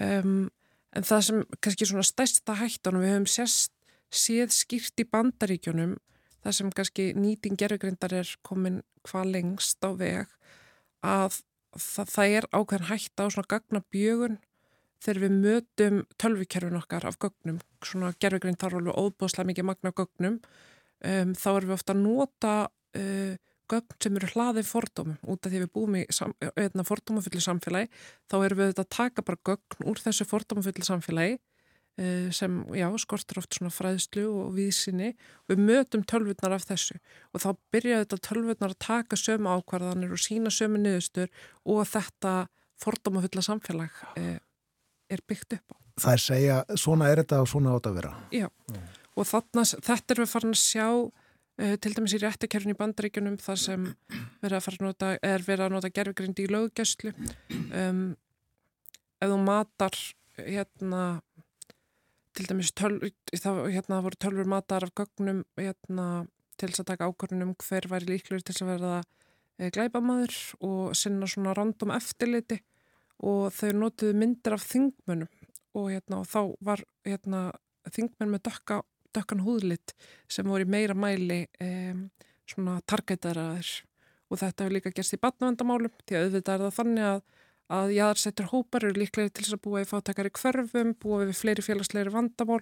um, 0.00 0.48
en 0.96 1.08
það 1.10 1.26
sem 1.28 1.44
kannski 1.60 1.90
svona 1.90 2.06
stærsta 2.08 2.56
hættanum 2.62 3.04
við 3.04 3.14
höfum 3.18 3.28
sérst, 3.34 3.74
séð 4.08 4.56
skýrt 4.56 5.04
í 5.04 5.08
bandaríkjunum 5.12 5.98
það 6.42 6.56
sem 6.58 6.72
kannski 6.76 7.08
nýting 7.18 7.58
gerðugrindar 7.60 8.14
er 8.22 8.36
komin 8.46 8.80
hvað 9.08 9.34
lengst 9.36 9.82
á 9.82 9.90
veg 9.98 10.30
að 11.02 11.42
það, 11.76 12.08
það 12.14 12.36
er 12.38 12.48
ákveðin 12.52 12.88
hætta 12.90 13.26
á 13.26 13.32
svona 13.32 13.50
gagnabjögun 13.50 14.40
þegar 15.02 15.22
við 15.24 15.38
mötum 15.42 16.02
tölvikerfin 16.20 16.78
okkar 16.78 17.06
af 17.08 17.18
gögnum, 17.22 17.58
svona 17.82 18.12
gerðugrind 18.22 18.60
þarf 18.60 18.78
alveg 18.78 18.98
óbúslega 18.98 19.48
mikið 19.48 19.66
magna 19.66 19.94
gögnum. 19.98 20.36
Um, 21.02 21.32
þá 21.34 21.48
erum 21.56 21.72
við 21.72 21.74
ofta 21.74 21.96
að 21.96 22.02
nota 22.04 22.52
uh, 22.70 23.32
gögn 23.72 23.96
sem 24.04 24.18
eru 24.18 24.28
hlaðið 24.30 24.68
fordómum. 24.68 25.18
Út 25.26 25.46
af 25.46 25.52
því 25.52 25.64
við 25.64 25.72
búum 25.74 25.96
í 25.98 26.04
hérna, 26.06 26.84
fordómafulli 26.86 27.42
samfélagi 27.42 27.90
þá 28.30 28.36
erum 28.44 28.60
við 28.60 28.82
að 28.84 28.90
taka 28.94 29.24
bara 29.26 29.42
gögn 29.50 29.88
úr 29.90 30.02
þessu 30.02 30.28
fordómafulli 30.28 30.86
samfélagi 30.86 31.40
sem, 32.32 32.54
já, 32.72 32.86
skortur 33.02 33.42
oft 33.42 33.52
svona 33.52 33.68
fræðslu 33.72 34.24
og 34.30 34.54
vísinni 34.56 35.10
við 35.50 35.60
mötum 35.60 36.04
tölvurnar 36.08 36.54
af 36.56 36.64
þessu 36.70 36.96
og 37.34 37.42
þá 37.44 37.48
byrjaðu 37.74 38.06
þetta 38.06 38.18
tölvurnar 38.28 38.72
að 38.72 38.80
taka 38.86 39.18
sömu 39.20 39.52
ákvarðanir 39.52 40.14
og 40.16 40.22
sína 40.22 40.52
sömu 40.54 40.80
niðurstur 40.80 41.28
og 41.68 41.82
þetta 41.90 42.32
fordómafulla 42.80 43.44
samfélag 43.44 44.00
uh, 44.16 44.38
er 45.12 45.24
byggt 45.28 45.58
upp 45.58 45.76
á. 45.76 45.76
Það 46.00 46.16
er 46.16 46.24
segja, 46.24 46.56
svona 46.80 47.10
er 47.12 47.20
þetta 47.20 47.42
og 47.44 47.50
svona 47.52 47.76
átt 47.76 47.90
að 47.90 47.98
vera. 48.00 48.14
Já, 48.32 48.48
mm. 48.48 48.88
og 49.12 49.28
þarna, 49.28 49.66
þetta 49.68 50.14
er 50.14 50.24
við 50.24 50.32
farin 50.32 50.56
að 50.56 50.64
sjá 50.64 50.88
Uh, 51.60 51.74
til 51.76 51.90
dæmis 51.92 52.14
í 52.16 52.18
réttekerfin 52.22 52.72
í 52.72 52.78
bandaríkunum 52.78 53.34
þar 53.36 53.58
sem 53.60 53.82
verið 54.40 54.54
að 54.56 54.76
nota, 54.86 55.10
er 55.20 55.42
verið 55.44 55.66
að 55.66 55.74
nota 55.74 55.90
gerfugrind 55.92 56.38
í 56.40 56.46
löggæslu 56.48 57.12
um, 57.12 57.98
ef 59.20 59.28
þú 59.28 59.36
matar 59.44 59.98
hérna 60.38 61.02
til 62.36 62.48
dæmis 62.48 62.72
töl, 62.76 62.98
það 63.32 63.64
hérna, 63.74 64.02
voru 64.04 64.18
tölfur 64.20 64.48
matar 64.48 64.86
af 64.86 64.94
gögnum 64.98 65.42
hérna, 65.60 66.26
til 66.56 66.70
þess 66.70 66.84
að 66.84 66.90
taka 66.92 67.08
ákvörnum 67.10 67.54
hver 67.60 67.88
væri 67.90 68.12
líklur 68.12 68.42
til 68.42 68.54
þess 68.54 68.64
að 68.64 68.72
verða 68.72 68.94
e, 69.58 69.70
glæbamaður 69.74 70.38
og 70.68 70.96
sinna 70.96 71.28
svona 71.28 71.54
random 71.58 71.94
eftirliti. 71.96 72.60
Og 73.22 73.52
þau 73.54 73.70
notuðu 73.78 74.16
myndir 74.18 74.56
af 74.56 74.64
þingmönum 74.66 75.28
og, 75.78 75.84
hérna, 75.92 76.22
og 76.22 76.26
þá 76.26 76.40
var 76.64 76.82
hérna, 77.06 77.42
þingmenn 77.92 78.32
með 78.34 78.48
dökka 78.48 78.82
dökkan 79.12 79.44
húðlitt 79.44 79.94
sem 80.30 80.48
voru 80.48 80.66
í 80.66 80.72
meira 80.72 80.96
mæli 80.96 81.44
um, 81.62 82.06
svona 82.48 82.78
targetaraðir 82.88 83.70
og 84.32 84.40
þetta 84.40 84.64
hefur 84.64 84.76
líka 84.78 84.92
gerst 84.96 85.16
í 85.16 85.20
batnavendamálum 85.20 85.92
því 86.06 86.16
að 86.16 86.26
auðvitað 86.26 86.54
er 86.54 86.64
það 86.64 86.76
þannig 86.78 87.08
að 87.10 87.18
að 87.72 87.94
jáðarsettur 87.96 88.50
hópar 88.52 88.86
eru 88.86 89.00
líklega 89.00 89.32
til 89.32 89.46
þess 89.46 89.56
að 89.56 89.64
búa 89.64 89.82
í 89.82 89.88
fátakari 89.88 90.32
hverfum, 90.36 90.94
búa 91.00 91.22
við 91.24 91.36
fleiri 91.38 91.64
félagsleiri 91.64 92.12
vandamál 92.12 92.60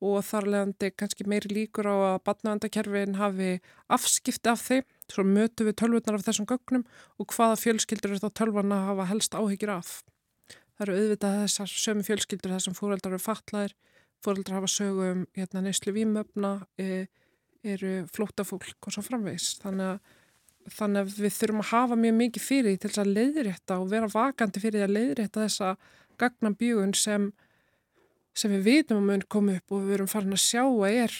og 0.00 0.22
þar 0.24 0.48
leðandi 0.48 0.90
kannski 0.96 1.26
meiri 1.28 1.50
líkur 1.52 1.88
á 1.88 1.96
að 2.14 2.22
batnavendakerfin 2.28 3.18
hafi 3.20 3.50
afskipti 3.92 4.48
af 4.52 4.62
þeim, 4.64 4.86
svo 5.12 5.24
mötu 5.28 5.66
við 5.68 5.76
tölvurnar 5.82 6.16
af 6.16 6.24
þessum 6.24 6.48
gögnum 6.48 6.86
og 7.20 7.34
hvaða 7.34 7.58
fjölskyldur 7.60 8.16
er 8.16 8.22
þá 8.22 8.30
tölvarna 8.40 8.80
að 8.80 8.88
hafa 8.90 9.08
helst 9.10 9.36
áhyggjur 9.36 9.74
af. 9.74 9.92
Það 10.80 10.86
eru 10.86 10.96
auðvitað 10.96 11.38
þessar 11.42 11.72
sömu 11.76 12.06
fjölskyldur 12.06 12.54
þessum 12.56 12.76
fóreldrar 12.78 13.12
eru 13.12 13.20
fatlaðir, 13.20 13.74
fóreldrar 14.24 14.60
hafa 14.60 14.70
sögum 14.72 15.26
hérna, 15.36 15.64
neyslu 15.66 15.92
výmöfna, 15.92 16.54
e, 16.80 17.04
eru 17.60 18.06
flótafólk 18.08 18.88
og 18.88 18.94
svo 18.94 19.04
framvegs. 19.04 19.58
Þannig 19.60 19.90
að, 19.90 20.16
þannig 20.70 21.06
að 21.06 21.20
við 21.24 21.36
þurfum 21.36 21.62
að 21.62 21.70
hafa 21.70 21.98
mjög 21.98 22.16
mikið 22.20 22.44
fyrir 22.44 22.78
til 22.78 22.90
þess 22.90 23.02
að 23.02 23.12
leiðrétta 23.16 23.78
og 23.80 23.90
vera 23.90 24.10
vakandi 24.12 24.62
fyrir 24.62 24.86
að 24.86 24.96
leiðrétta 24.96 25.44
þessa 25.46 25.70
gagnambjögun 26.20 26.94
sem 26.94 27.30
sem 28.36 28.52
við 28.54 28.66
vitum 28.66 29.00
að 29.00 29.08
mun 29.08 29.24
koma 29.32 29.56
upp 29.58 29.74
og 29.74 29.84
við 29.84 29.94
verum 29.94 30.10
farin 30.10 30.36
að 30.36 30.42
sjá 30.44 30.62
að 30.64 30.98
er, 31.04 31.14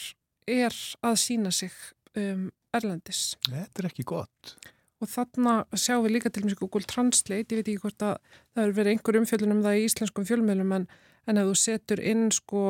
er 0.47 0.77
að 1.07 1.17
sína 1.21 1.53
sig 1.55 1.73
um, 2.17 2.51
erlendis. 2.77 3.23
Þetta 3.49 3.83
er 3.83 3.89
ekki 3.91 4.07
gott. 4.09 4.55
Og 5.01 5.09
þarna 5.09 5.55
sjáum 5.73 6.05
við 6.05 6.19
líka 6.19 6.31
til 6.33 6.45
með 6.45 6.59
Google 6.61 6.87
Translate, 6.87 7.49
ég 7.49 7.61
veit 7.61 7.71
ekki 7.73 7.83
hvort 7.83 8.05
að 8.05 8.19
það 8.55 8.62
er 8.62 8.75
verið 8.77 8.95
einhver 8.95 9.19
umfjöldun 9.21 9.57
um 9.57 9.62
það 9.65 9.79
í 9.79 9.85
íslenskum 9.89 10.29
fjölmjölum 10.29 10.75
en, 10.77 10.87
en 11.27 11.41
ef 11.41 11.51
þú 11.51 11.57
setur 11.62 12.03
inn 12.05 12.27
sko 12.37 12.65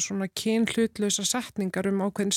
svona 0.00 0.28
kynhlutlösa 0.30 1.26
setningar 1.28 1.90
um 1.90 2.04
ákveðin 2.06 2.32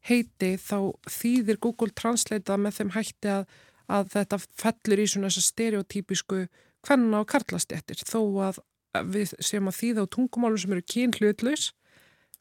starfsheiti 0.00 0.56
þá 0.58 0.94
þýðir 1.08 1.58
Google 1.60 1.90
Translate 1.94 2.52
að 2.52 2.60
með 2.64 2.74
þeim 2.78 2.90
hætti 2.94 3.28
að, 3.28 3.44
að 3.88 4.08
þetta 4.14 4.38
fellur 4.38 5.00
í 5.00 5.06
svona 5.06 5.28
þessa 5.28 5.52
stereotypísku 5.52 6.46
hvenna 6.86 7.20
og 7.20 7.28
karlastjættir 7.28 8.00
þó 8.06 8.20
að 8.48 8.60
við 9.06 9.34
séum 9.40 9.68
að 9.68 9.78
þýða 9.78 10.04
á 10.08 10.12
tungumálum 10.14 10.58
sem 10.58 10.72
eru 10.72 10.82
kynhlutlaus 10.82 11.72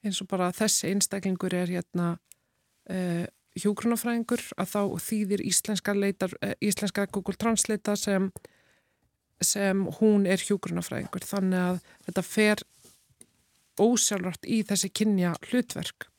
eins 0.04 0.22
og 0.22 0.30
bara 0.30 0.52
þessi 0.52 0.90
einstaklingur 0.94 1.54
er 1.54 1.68
hérna 1.70 2.18
uh, 2.90 3.26
hjógrunafræðingur 3.60 4.42
að 4.58 4.70
þá 4.72 4.82
þýðir 5.04 5.44
íslenska, 5.44 5.94
leitar, 5.94 6.32
uh, 6.42 6.56
íslenska 6.64 7.06
Google 7.12 7.36
Translate 7.36 7.96
sem, 8.00 8.32
sem 9.44 9.84
hún 10.00 10.26
er 10.26 10.40
hjógrunafræðingur 10.40 11.28
þannig 11.28 11.60
að 11.60 11.82
þetta 12.08 12.24
fer 12.24 12.64
ósjálfrátt 13.80 14.48
í 14.48 14.64
þessi 14.68 14.90
kynja 14.92 15.36
hlutverk. 15.50 16.10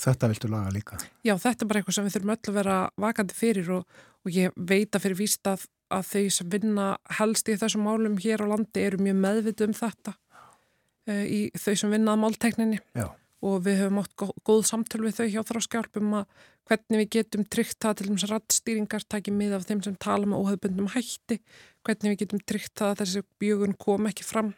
Þetta 0.00 0.30
viltu 0.32 0.50
laga 0.50 0.72
líka? 0.74 0.98
Já, 1.26 1.36
þetta 1.38 1.64
er 1.64 1.70
bara 1.70 1.80
eitthvað 1.80 1.98
sem 1.98 2.08
við 2.08 2.16
þurfum 2.16 2.34
öll 2.34 2.50
að 2.50 2.58
vera 2.58 2.78
vakandi 3.04 3.36
fyrir 3.38 3.70
og, 3.76 4.00
og 4.24 4.34
ég 4.34 4.56
veit 4.56 4.96
að 4.96 5.04
fyrir 5.06 5.20
víst 5.20 5.50
að 5.50 5.68
að 5.92 6.06
þau 6.10 6.24
sem 6.36 6.50
vinna 6.52 6.86
helst 7.18 7.50
í 7.50 7.56
þessum 7.60 7.84
málum 7.86 8.16
hér 8.20 8.44
á 8.44 8.46
landi 8.50 8.84
eru 8.84 9.00
mjög 9.02 9.20
meðvitu 9.20 9.68
um 9.68 9.76
þetta 9.76 10.14
uh, 10.14 11.24
í 11.24 11.40
þau 11.60 11.74
sem 11.82 11.94
vinna 11.94 12.14
að 12.14 12.22
máltekninni 12.24 12.80
Já. 12.96 13.06
og 13.44 13.62
við 13.66 13.80
höfum 13.82 14.00
átt 14.02 14.16
góð, 14.20 14.34
góð 14.48 14.64
samtöl 14.70 15.02
við 15.04 15.18
þau 15.20 15.28
hjá 15.34 15.40
þráskjálpum 15.50 16.18
að 16.20 16.42
hvernig 16.64 17.02
við 17.02 17.10
getum 17.18 17.46
tryggt 17.52 17.80
það 17.84 17.96
til 17.98 18.10
þess 18.10 18.26
að 18.26 18.34
rattstýringar 18.34 19.08
takja 19.14 19.36
mið 19.36 19.56
af 19.58 19.66
þeim 19.68 19.82
sem 19.84 19.96
tala 20.00 20.28
með 20.28 20.44
óhaugbundum 20.44 20.92
hætti, 20.94 21.40
hvernig 21.84 22.14
við 22.14 22.22
getum 22.24 22.44
tryggt 22.48 22.72
það 22.80 22.94
að 22.94 23.02
þessi 23.02 23.24
bjögun 23.42 23.76
kom 23.84 24.08
ekki 24.08 24.26
fram 24.26 24.54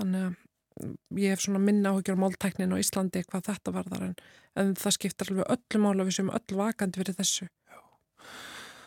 þannig 0.00 0.30
að 0.30 0.38
ég 1.18 1.34
hef 1.34 1.44
svona 1.44 1.62
minna 1.62 1.92
áhugjur 1.92 2.18
á 2.18 2.22
málteknin 2.22 2.74
á 2.74 2.80
Íslandi 2.80 3.24
hvað 3.26 3.48
þetta 3.50 3.74
varðar 3.74 4.04
en, 4.10 4.14
en 4.58 4.74
það 4.78 4.96
skiptar 4.96 5.32
alveg 5.32 5.50
öllu 5.56 5.82
mála 5.82 6.06
við 6.08 6.20
sem 6.20 6.30
öll 6.32 6.60
vakandi 6.60 7.02
verið 7.02 7.20
þessu. 7.22 7.48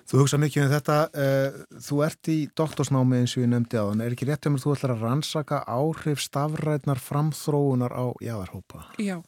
Þú 0.04 0.20
hugsa 0.20 0.38
mikið 0.42 0.66
um 0.66 0.72
þetta, 0.74 0.96
uh, 1.16 1.60
þú 1.80 2.00
ert 2.04 2.30
í 2.32 2.38
doktorsnámi 2.60 3.22
eins 3.22 3.36
og 3.38 3.46
ég 3.46 3.52
nefndi 3.54 3.80
á 3.80 3.88
þann, 3.88 4.02
er 4.04 4.16
ekki 4.16 4.28
rétt 4.28 4.50
um 4.50 4.58
að 4.58 4.66
þú 4.66 4.74
ætlar 4.76 4.94
að 4.98 5.06
rannsaka 5.08 5.62
áhrif 5.64 6.24
stafrætnar 6.24 7.00
framþróunar 7.00 7.96
á 7.96 8.06
jæðarhópa? 8.20 8.84
Já, 9.00 9.22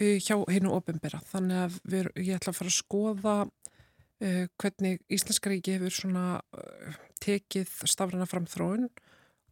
hjá 0.00 0.34
hennu 0.50 0.74
ofinbera, 0.74 1.22
þannig 1.30 1.62
að 1.62 1.78
við, 1.92 2.10
ég 2.26 2.40
ætla 2.40 2.50
að 2.50 2.58
fara 2.58 2.72
að 2.72 2.78
skoða 2.80 3.36
uh, 3.46 4.44
hvernig 4.58 4.98
Íslenska 5.12 5.52
ríki 5.52 5.76
hefur 5.76 5.94
svona 5.94 6.26
uh, 6.58 6.98
tekið 7.22 7.70
stafræna 7.86 8.26
framþróun 8.28 8.90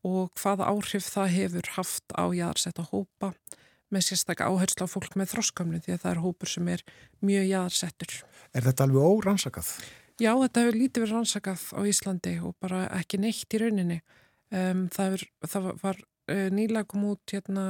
og 0.06 0.30
hvaða 0.38 0.68
áhrif 0.70 1.08
það 1.08 1.32
hefur 1.34 1.72
haft 1.76 2.14
á 2.14 2.24
jæðarsetta 2.30 2.86
hópa 2.90 3.32
með 3.94 4.04
sérstaklega 4.08 4.52
áherslu 4.52 4.84
á 4.84 4.88
fólk 4.90 5.16
með 5.16 5.32
þróskamlu 5.32 5.80
því 5.84 5.94
að 5.94 6.02
það 6.02 6.12
er 6.12 6.22
hópur 6.24 6.52
sem 6.52 6.68
er 6.68 6.84
mjög 7.24 7.46
jæðarsettur. 7.48 8.14
Er 8.52 8.66
þetta 8.68 8.84
alveg 8.84 9.08
órannsakað? 9.08 9.70
Já, 10.18 10.32
þetta 10.34 10.64
hefur 10.64 10.78
lítið 10.78 11.04
verið 11.04 11.14
rannsakað 11.16 11.64
á 11.78 11.80
Íslandi 11.88 12.34
og 12.42 12.56
bara 12.60 12.82
ekki 12.98 13.20
neitt 13.22 13.54
í 13.54 13.60
rauninni. 13.62 14.00
Um, 14.48 14.86
það, 14.92 15.16
er, 15.16 15.24
það 15.46 15.68
var 15.82 16.00
uh, 16.02 16.48
nýlega 16.54 16.88
kom 16.90 17.06
út 17.12 17.34
hérna, 17.34 17.68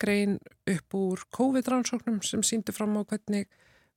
grein 0.00 0.38
upp 0.70 0.96
úr 0.96 1.22
COVID-rannsóknum 1.36 2.20
sem 2.26 2.42
síndi 2.46 2.74
fram 2.74 2.96
á 2.98 3.02
hvernig 3.04 3.46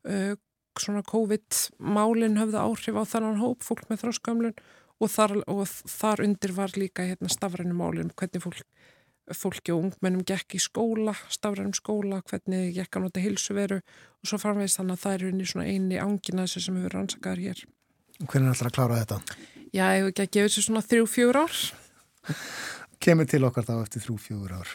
uh, 0.07 0.35
svona 0.79 1.03
COVID-málinn 1.07 2.39
höfðu 2.39 2.61
áhrif 2.61 2.99
á 2.99 3.03
þannan 3.09 3.41
hóp, 3.41 3.65
fólk 3.65 3.87
með 3.89 4.05
þróskamlun 4.05 4.55
og 4.99 5.11
þar, 5.11 5.39
og 5.47 5.65
þar 5.67 6.25
undir 6.27 6.55
var 6.55 6.75
líka 6.75 7.05
hérna, 7.07 7.31
stafrænumálinn, 7.31 8.13
hvernig 8.19 8.43
fólk 8.43 8.65
fólki 9.35 9.73
og 9.73 9.83
ungmennum 9.83 10.23
gekk 10.25 10.55
í 10.57 10.61
skóla, 10.61 11.13
stafrænum 11.29 11.75
skóla, 11.77 12.21
hvernig 12.29 12.73
gekk 12.77 12.97
að 12.97 13.05
nota 13.05 13.23
hilsuveru 13.23 13.79
og 13.79 14.29
svo 14.29 14.39
framvegist 14.41 14.79
þannig 14.79 14.97
að 14.97 15.03
það 15.03 15.15
er 15.15 15.25
unni 15.29 15.47
svona 15.49 15.67
eini 15.69 15.99
ángina 16.01 16.45
þessu 16.45 16.63
sem 16.65 16.79
hefur 16.79 16.95
rannsakaður 16.97 17.43
hér. 17.45 17.63
Hvernig 18.19 18.47
er 18.47 18.53
alltaf 18.53 18.69
að 18.69 18.75
klára 18.77 18.99
þetta? 19.03 19.19
Já, 19.69 19.83
ég 19.85 20.01
hef 20.01 20.09
ekki 20.11 20.25
að 20.25 20.31
gefa 20.35 20.49
þessu 20.49 20.65
svona 20.65 20.85
þrjú-fjúr 20.85 21.39
ár. 21.39 21.59
Kemur 22.99 23.29
til 23.29 23.43
okkar 23.47 23.67
þá 23.69 23.75
eftir 23.77 24.05
þrjú-fjúr 24.07 24.55
ár. 24.57 24.73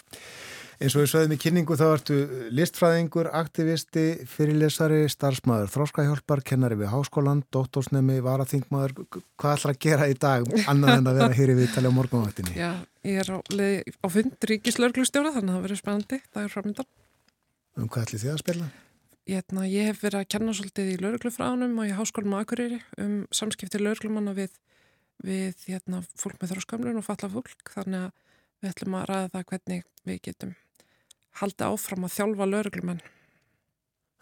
Eins 0.82 0.94
og 0.96 1.04
við 1.04 1.10
sögðum 1.12 1.34
í 1.36 1.38
kynningu 1.38 1.76
þá 1.78 1.84
ertu 1.86 2.16
listfræðingur, 2.54 3.28
aktivisti, 3.38 4.04
fyrirlesari, 4.26 5.04
starfsmæður, 5.12 5.70
þróskahjálpar, 5.70 6.42
kennari 6.46 6.78
við 6.80 6.90
háskólan, 6.90 7.44
dóttorsnemi, 7.54 8.18
varaþingmaður. 8.24 8.96
Hvað 9.38 9.54
ætlar 9.58 9.74
að 9.74 9.80
gera 9.86 10.08
í 10.10 10.16
dag 10.18 10.48
annað 10.70 10.96
en 10.98 11.10
að 11.12 11.20
vera 11.20 11.38
hér 11.38 11.52
í 11.54 11.58
viðtali 11.60 11.92
á 11.94 11.96
morgunvaktinni? 11.98 12.56
Já, 12.58 12.70
ég 13.06 13.20
er 13.22 13.30
á, 13.30 13.38
á 13.38 14.06
fund 14.10 14.48
ríkislörglustjóra 14.50 15.34
þannig 15.36 15.52
að 15.52 15.58
það 15.58 15.68
verður 15.68 15.82
spennandi, 15.82 16.20
það 16.34 16.48
er 16.48 16.54
framöndan. 16.56 16.90
Um 17.78 17.86
hvað 17.90 18.08
ætlir 18.08 18.24
þið 18.24 18.34
að 18.34 18.42
spila? 18.42 18.68
Ég, 19.24 19.40
etna, 19.40 19.68
ég 19.70 19.88
hef 19.88 20.02
verið 20.02 20.20
að 20.20 20.28
kenna 20.34 20.52
svolítið 20.58 20.90
í 20.92 20.98
lörglufræðunum 21.00 21.78
og 21.80 21.88
í 21.88 21.94
háskólum 21.96 22.34
og 22.36 22.44
akureyri 22.44 22.82
um 23.00 23.14
samskipti 23.32 23.80
lörglumanna 23.80 24.34
við, 24.36 24.58
við 25.24 25.64
hérna, 25.70 26.02
fólk 26.20 26.36
með 26.42 26.52
þróskamlun 26.52 27.00
og 27.00 27.06
falla 27.06 27.30
fólk 27.32 27.72
þannig 27.72 28.10
að 28.10 28.12
við 28.60 28.74
ætlum 28.74 28.98
að 28.98 29.08
ræða 29.10 29.32
það 29.32 29.48
hvernig 29.52 29.88
við 30.04 30.20
getum 30.28 30.52
haldi 31.40 31.66
áfram 31.66 32.06
að 32.06 32.16
þjálfa 32.16 32.48
lauruglumenn. 32.50 33.04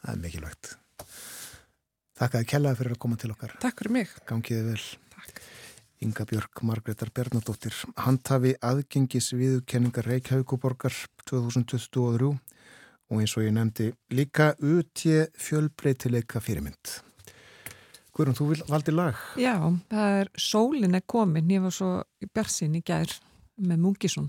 Það 0.03 0.15
er 0.15 0.23
mikilvægt. 0.25 0.75
Takk 2.19 2.35
að 2.37 2.43
þið 2.43 2.51
kellaði 2.53 2.81
fyrir 2.81 2.95
að 2.97 3.03
koma 3.03 3.19
til 3.19 3.33
okkar. 3.35 3.57
Takk 3.63 3.83
fyrir 3.83 3.97
mig. 3.97 4.15
Gangiði 4.29 4.65
vel. 4.69 4.85
Takk. 5.17 5.43
Inga 6.03 6.27
Björg 6.27 6.63
Margreðar 6.67 7.13
Bernadóttir, 7.15 7.77
handhafi 8.03 8.57
aðgengis 8.59 9.29
viðkenningar 9.39 10.09
Reykjavíkuborgar 10.11 10.97
2023 11.31 12.33
og 13.13 13.21
eins 13.21 13.37
og 13.37 13.47
ég 13.47 13.55
nefndi 13.55 13.93
líka 14.11 14.53
utje 14.59 15.29
fjölbreytileika 15.39 16.43
fyrirmynd. 16.43 16.97
Guðrún, 18.13 18.37
þú 18.37 18.49
valdi 18.69 18.93
lag? 18.93 19.17
Já, 19.41 19.55
það 19.89 20.19
er 20.19 20.31
Sólin 20.37 20.99
er 20.99 21.05
komin, 21.07 21.55
ég 21.55 21.63
var 21.65 21.73
svo 21.73 21.93
í 22.21 22.29
Björnsin 22.29 22.75
í 22.77 22.83
gær 22.85 23.15
með 23.63 23.85
Mungisson. 23.87 24.27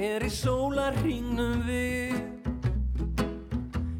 Er 0.00 0.24
í 0.24 0.30
sólarhingnum 0.32 1.60
við. 1.66 2.14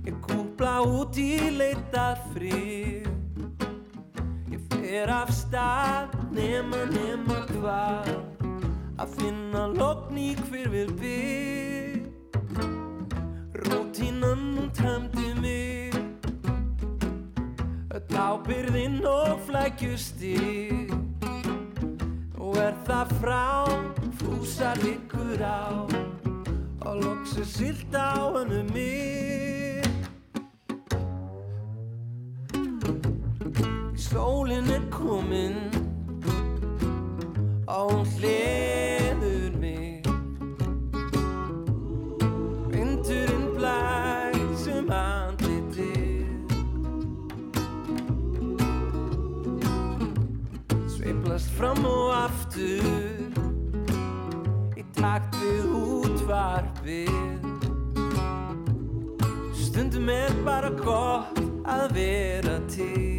Ég 0.08 0.16
kúpla 0.24 0.80
út 0.80 1.18
í 1.20 1.50
leitað 1.52 2.22
frið 2.32 3.08
Ég 4.50 4.62
fer 4.72 5.12
af 5.12 5.28
stað 5.34 6.16
nema 6.32 6.86
nema 6.94 7.42
hvað. 7.52 8.14
Að 9.00 9.12
finna 9.18 9.66
lokn 9.76 10.16
í 10.20 10.30
hver 10.48 10.68
við 10.72 10.90
bygg 11.00 12.08
Rótínan 13.60 14.42
hún 14.56 14.72
tæmdi 14.76 15.28
mig. 15.40 15.94
Öll 17.92 18.16
ábyrðinn 18.16 19.04
og 19.04 19.40
flækjustig. 19.46 20.88
Og 20.92 21.09
er 22.58 22.74
það 22.86 23.12
frá 23.20 23.46
fúsa 24.18 24.72
liggur 24.82 25.42
á 25.42 25.86
og 26.86 26.94
loksu 27.02 27.44
silt 27.44 27.94
á 27.94 28.32
hannu 28.34 28.62
mig 28.74 29.84
Sólinn 33.94 34.70
er 34.74 34.82
kominn 34.90 35.60
og 37.68 37.92
hún 37.92 38.04
hliður 38.16 38.69
Er 60.10 60.32
bara 60.44 60.70
gott 60.74 61.38
að 61.70 61.94
vera 61.94 62.58
til 62.72 63.09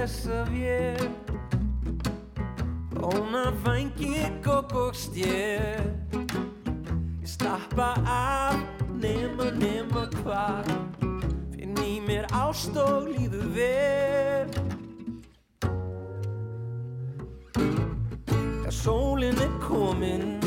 þessa 0.00 0.44
vél 0.48 1.08
Óna 3.04 3.52
fængi 3.64 4.24
kokk 4.44 4.72
og 4.74 4.94
stjél 4.96 5.84
Ég 7.20 7.28
stappa 7.28 7.92
af 8.08 8.56
nema 8.96 9.50
nema 9.60 10.06
hvað 10.22 10.72
Finn 11.52 11.76
í 11.84 11.98
mér 12.06 12.24
ást 12.32 12.76
og 12.80 13.10
líður 13.12 13.48
vel 13.56 14.48
Já, 18.64 18.70
sólinn 18.72 19.36
er 19.36 19.52
komin 19.68 20.39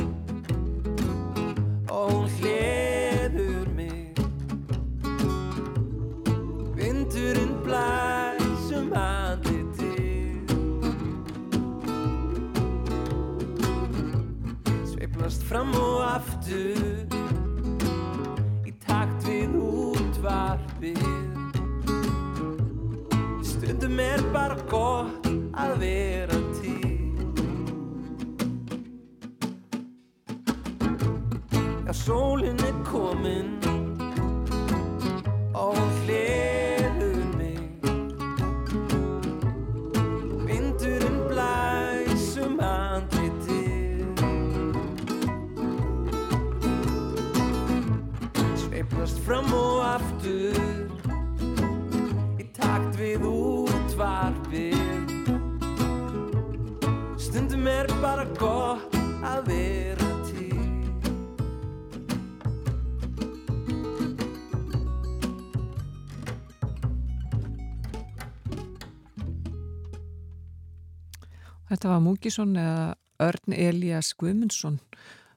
Þetta 71.83 71.97
var 71.97 72.03
Múkisson 72.05 72.51
eða 72.55 72.83
Örn 73.25 73.53
Elias 73.59 74.13
Guðmundsson 74.15 74.77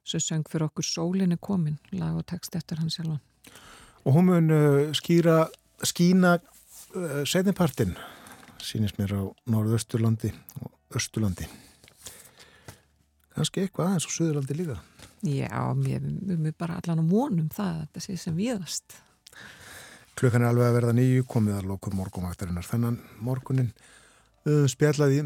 sem 0.07 0.23
söng 0.23 0.45
fyrir 0.47 0.69
okkur 0.69 0.85
Sólin 0.87 1.35
er 1.35 1.41
komin, 1.43 1.81
lag 1.91 2.15
og 2.15 2.23
text 2.31 2.55
eftir 2.55 2.79
hans 2.79 2.95
sjálfan. 2.95 3.19
Og 4.07 4.15
hún 4.15 4.29
mun 4.29 4.53
uh, 4.55 4.93
skýra, 4.95 5.49
skína 5.83 6.37
uh, 6.39 7.25
setnipartin, 7.27 7.97
sínist 8.63 9.01
mér 9.03 9.17
á 9.19 9.23
Norðausturlandi 9.51 10.31
og 10.61 10.95
Östurlandi. 10.95 11.49
Kanski 13.35 13.67
eitthvað 13.67 13.89
aðeins 13.89 14.07
á 14.07 14.11
Suðurlandi 14.15 14.59
líka. 14.61 14.79
Já, 15.27 15.51
mér 15.75 16.07
er 16.07 16.55
bara 16.55 16.79
allan 16.79 17.03
á 17.03 17.11
vonum 17.11 17.51
það 17.51 17.73
að 17.73 17.83
þetta 17.89 18.05
sé 18.07 18.21
sem 18.23 18.39
viðast. 18.39 19.01
Klukkan 20.15 20.47
er 20.47 20.55
alveg 20.55 20.71
að 20.71 20.79
verða 20.79 20.95
nýju, 20.95 21.27
komið 21.27 21.59
að 21.59 21.71
lokum 21.75 21.99
morgumvaktarinnar. 21.99 22.71
Þennan 22.71 23.03
morgunin 23.19 23.75
uh, 24.47 24.65
spjallaði 24.71 25.21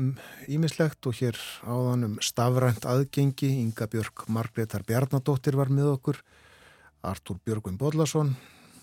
ímislegt 0.51 1.07
og 1.07 1.17
hér 1.21 1.39
áðan 1.65 2.07
um 2.09 2.15
stafrænt 2.25 2.87
aðgengi. 2.89 3.51
Inga 3.63 3.87
Björk 3.93 4.27
Margreðar 4.33 4.85
Bjarnadóttir 4.89 5.57
var 5.61 5.71
með 5.73 5.93
okkur. 5.97 6.23
Artúr 7.07 7.39
Björgvin 7.45 7.79
Bodlason 7.81 8.35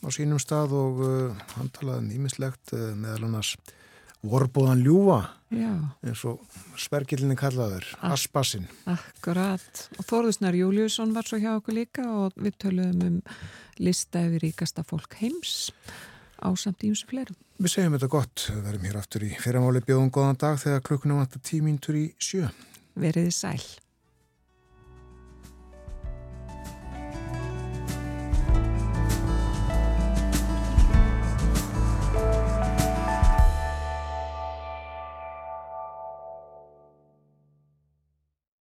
á 0.01 0.07
sínum 0.13 0.39
stað 0.41 0.73
og 0.77 1.01
uh, 1.05 1.41
hann 1.57 1.69
talaði 1.73 2.05
um 2.05 2.13
ímislegt 2.21 2.73
uh, 2.73 2.93
meðal 2.97 3.27
annars 3.27 3.55
vorbóðan 4.25 4.81
ljúa 4.81 5.19
Já, 5.53 5.69
eins 6.03 6.23
og 6.27 6.41
svergillinni 6.75 7.37
kallaður, 7.39 7.85
Ah. 8.01 8.11
Aspassin. 8.17 8.65
akkurat. 8.89 9.83
Og 9.95 10.03
Þórðusnar 10.09 10.57
Júliusson 10.57 11.13
var 11.15 11.23
svo 11.29 11.37
hjá 11.39 11.53
okkur 11.55 11.77
líka 11.77 12.03
og 12.09 12.33
við 12.35 12.57
töluðum 12.59 13.05
um 13.05 13.21
lista 13.79 14.25
yfir 14.25 14.43
ríkasta 14.49 14.83
fólk 14.83 15.13
heims 15.21 15.69
á 16.41 16.49
samt 16.59 16.85
ímsu 16.87 17.09
fleirum. 17.09 17.37
Við 17.57 17.73
segjum 17.73 17.97
þetta 17.97 18.11
gott, 18.13 18.45
við 18.53 18.63
verðum 18.67 18.87
hér 18.87 18.99
aftur 19.01 19.25
í 19.25 19.33
fyrramáli 19.41 19.81
bjóðum 19.85 20.13
góðan 20.13 20.41
dag 20.43 20.59
þegar 20.61 20.85
klukkunum 20.89 21.21
vantar 21.23 21.43
tímíntur 21.45 21.97
í 21.97 22.05
sjö. 22.21 22.49
Veriði 22.97 23.33
sæl. 23.33 23.61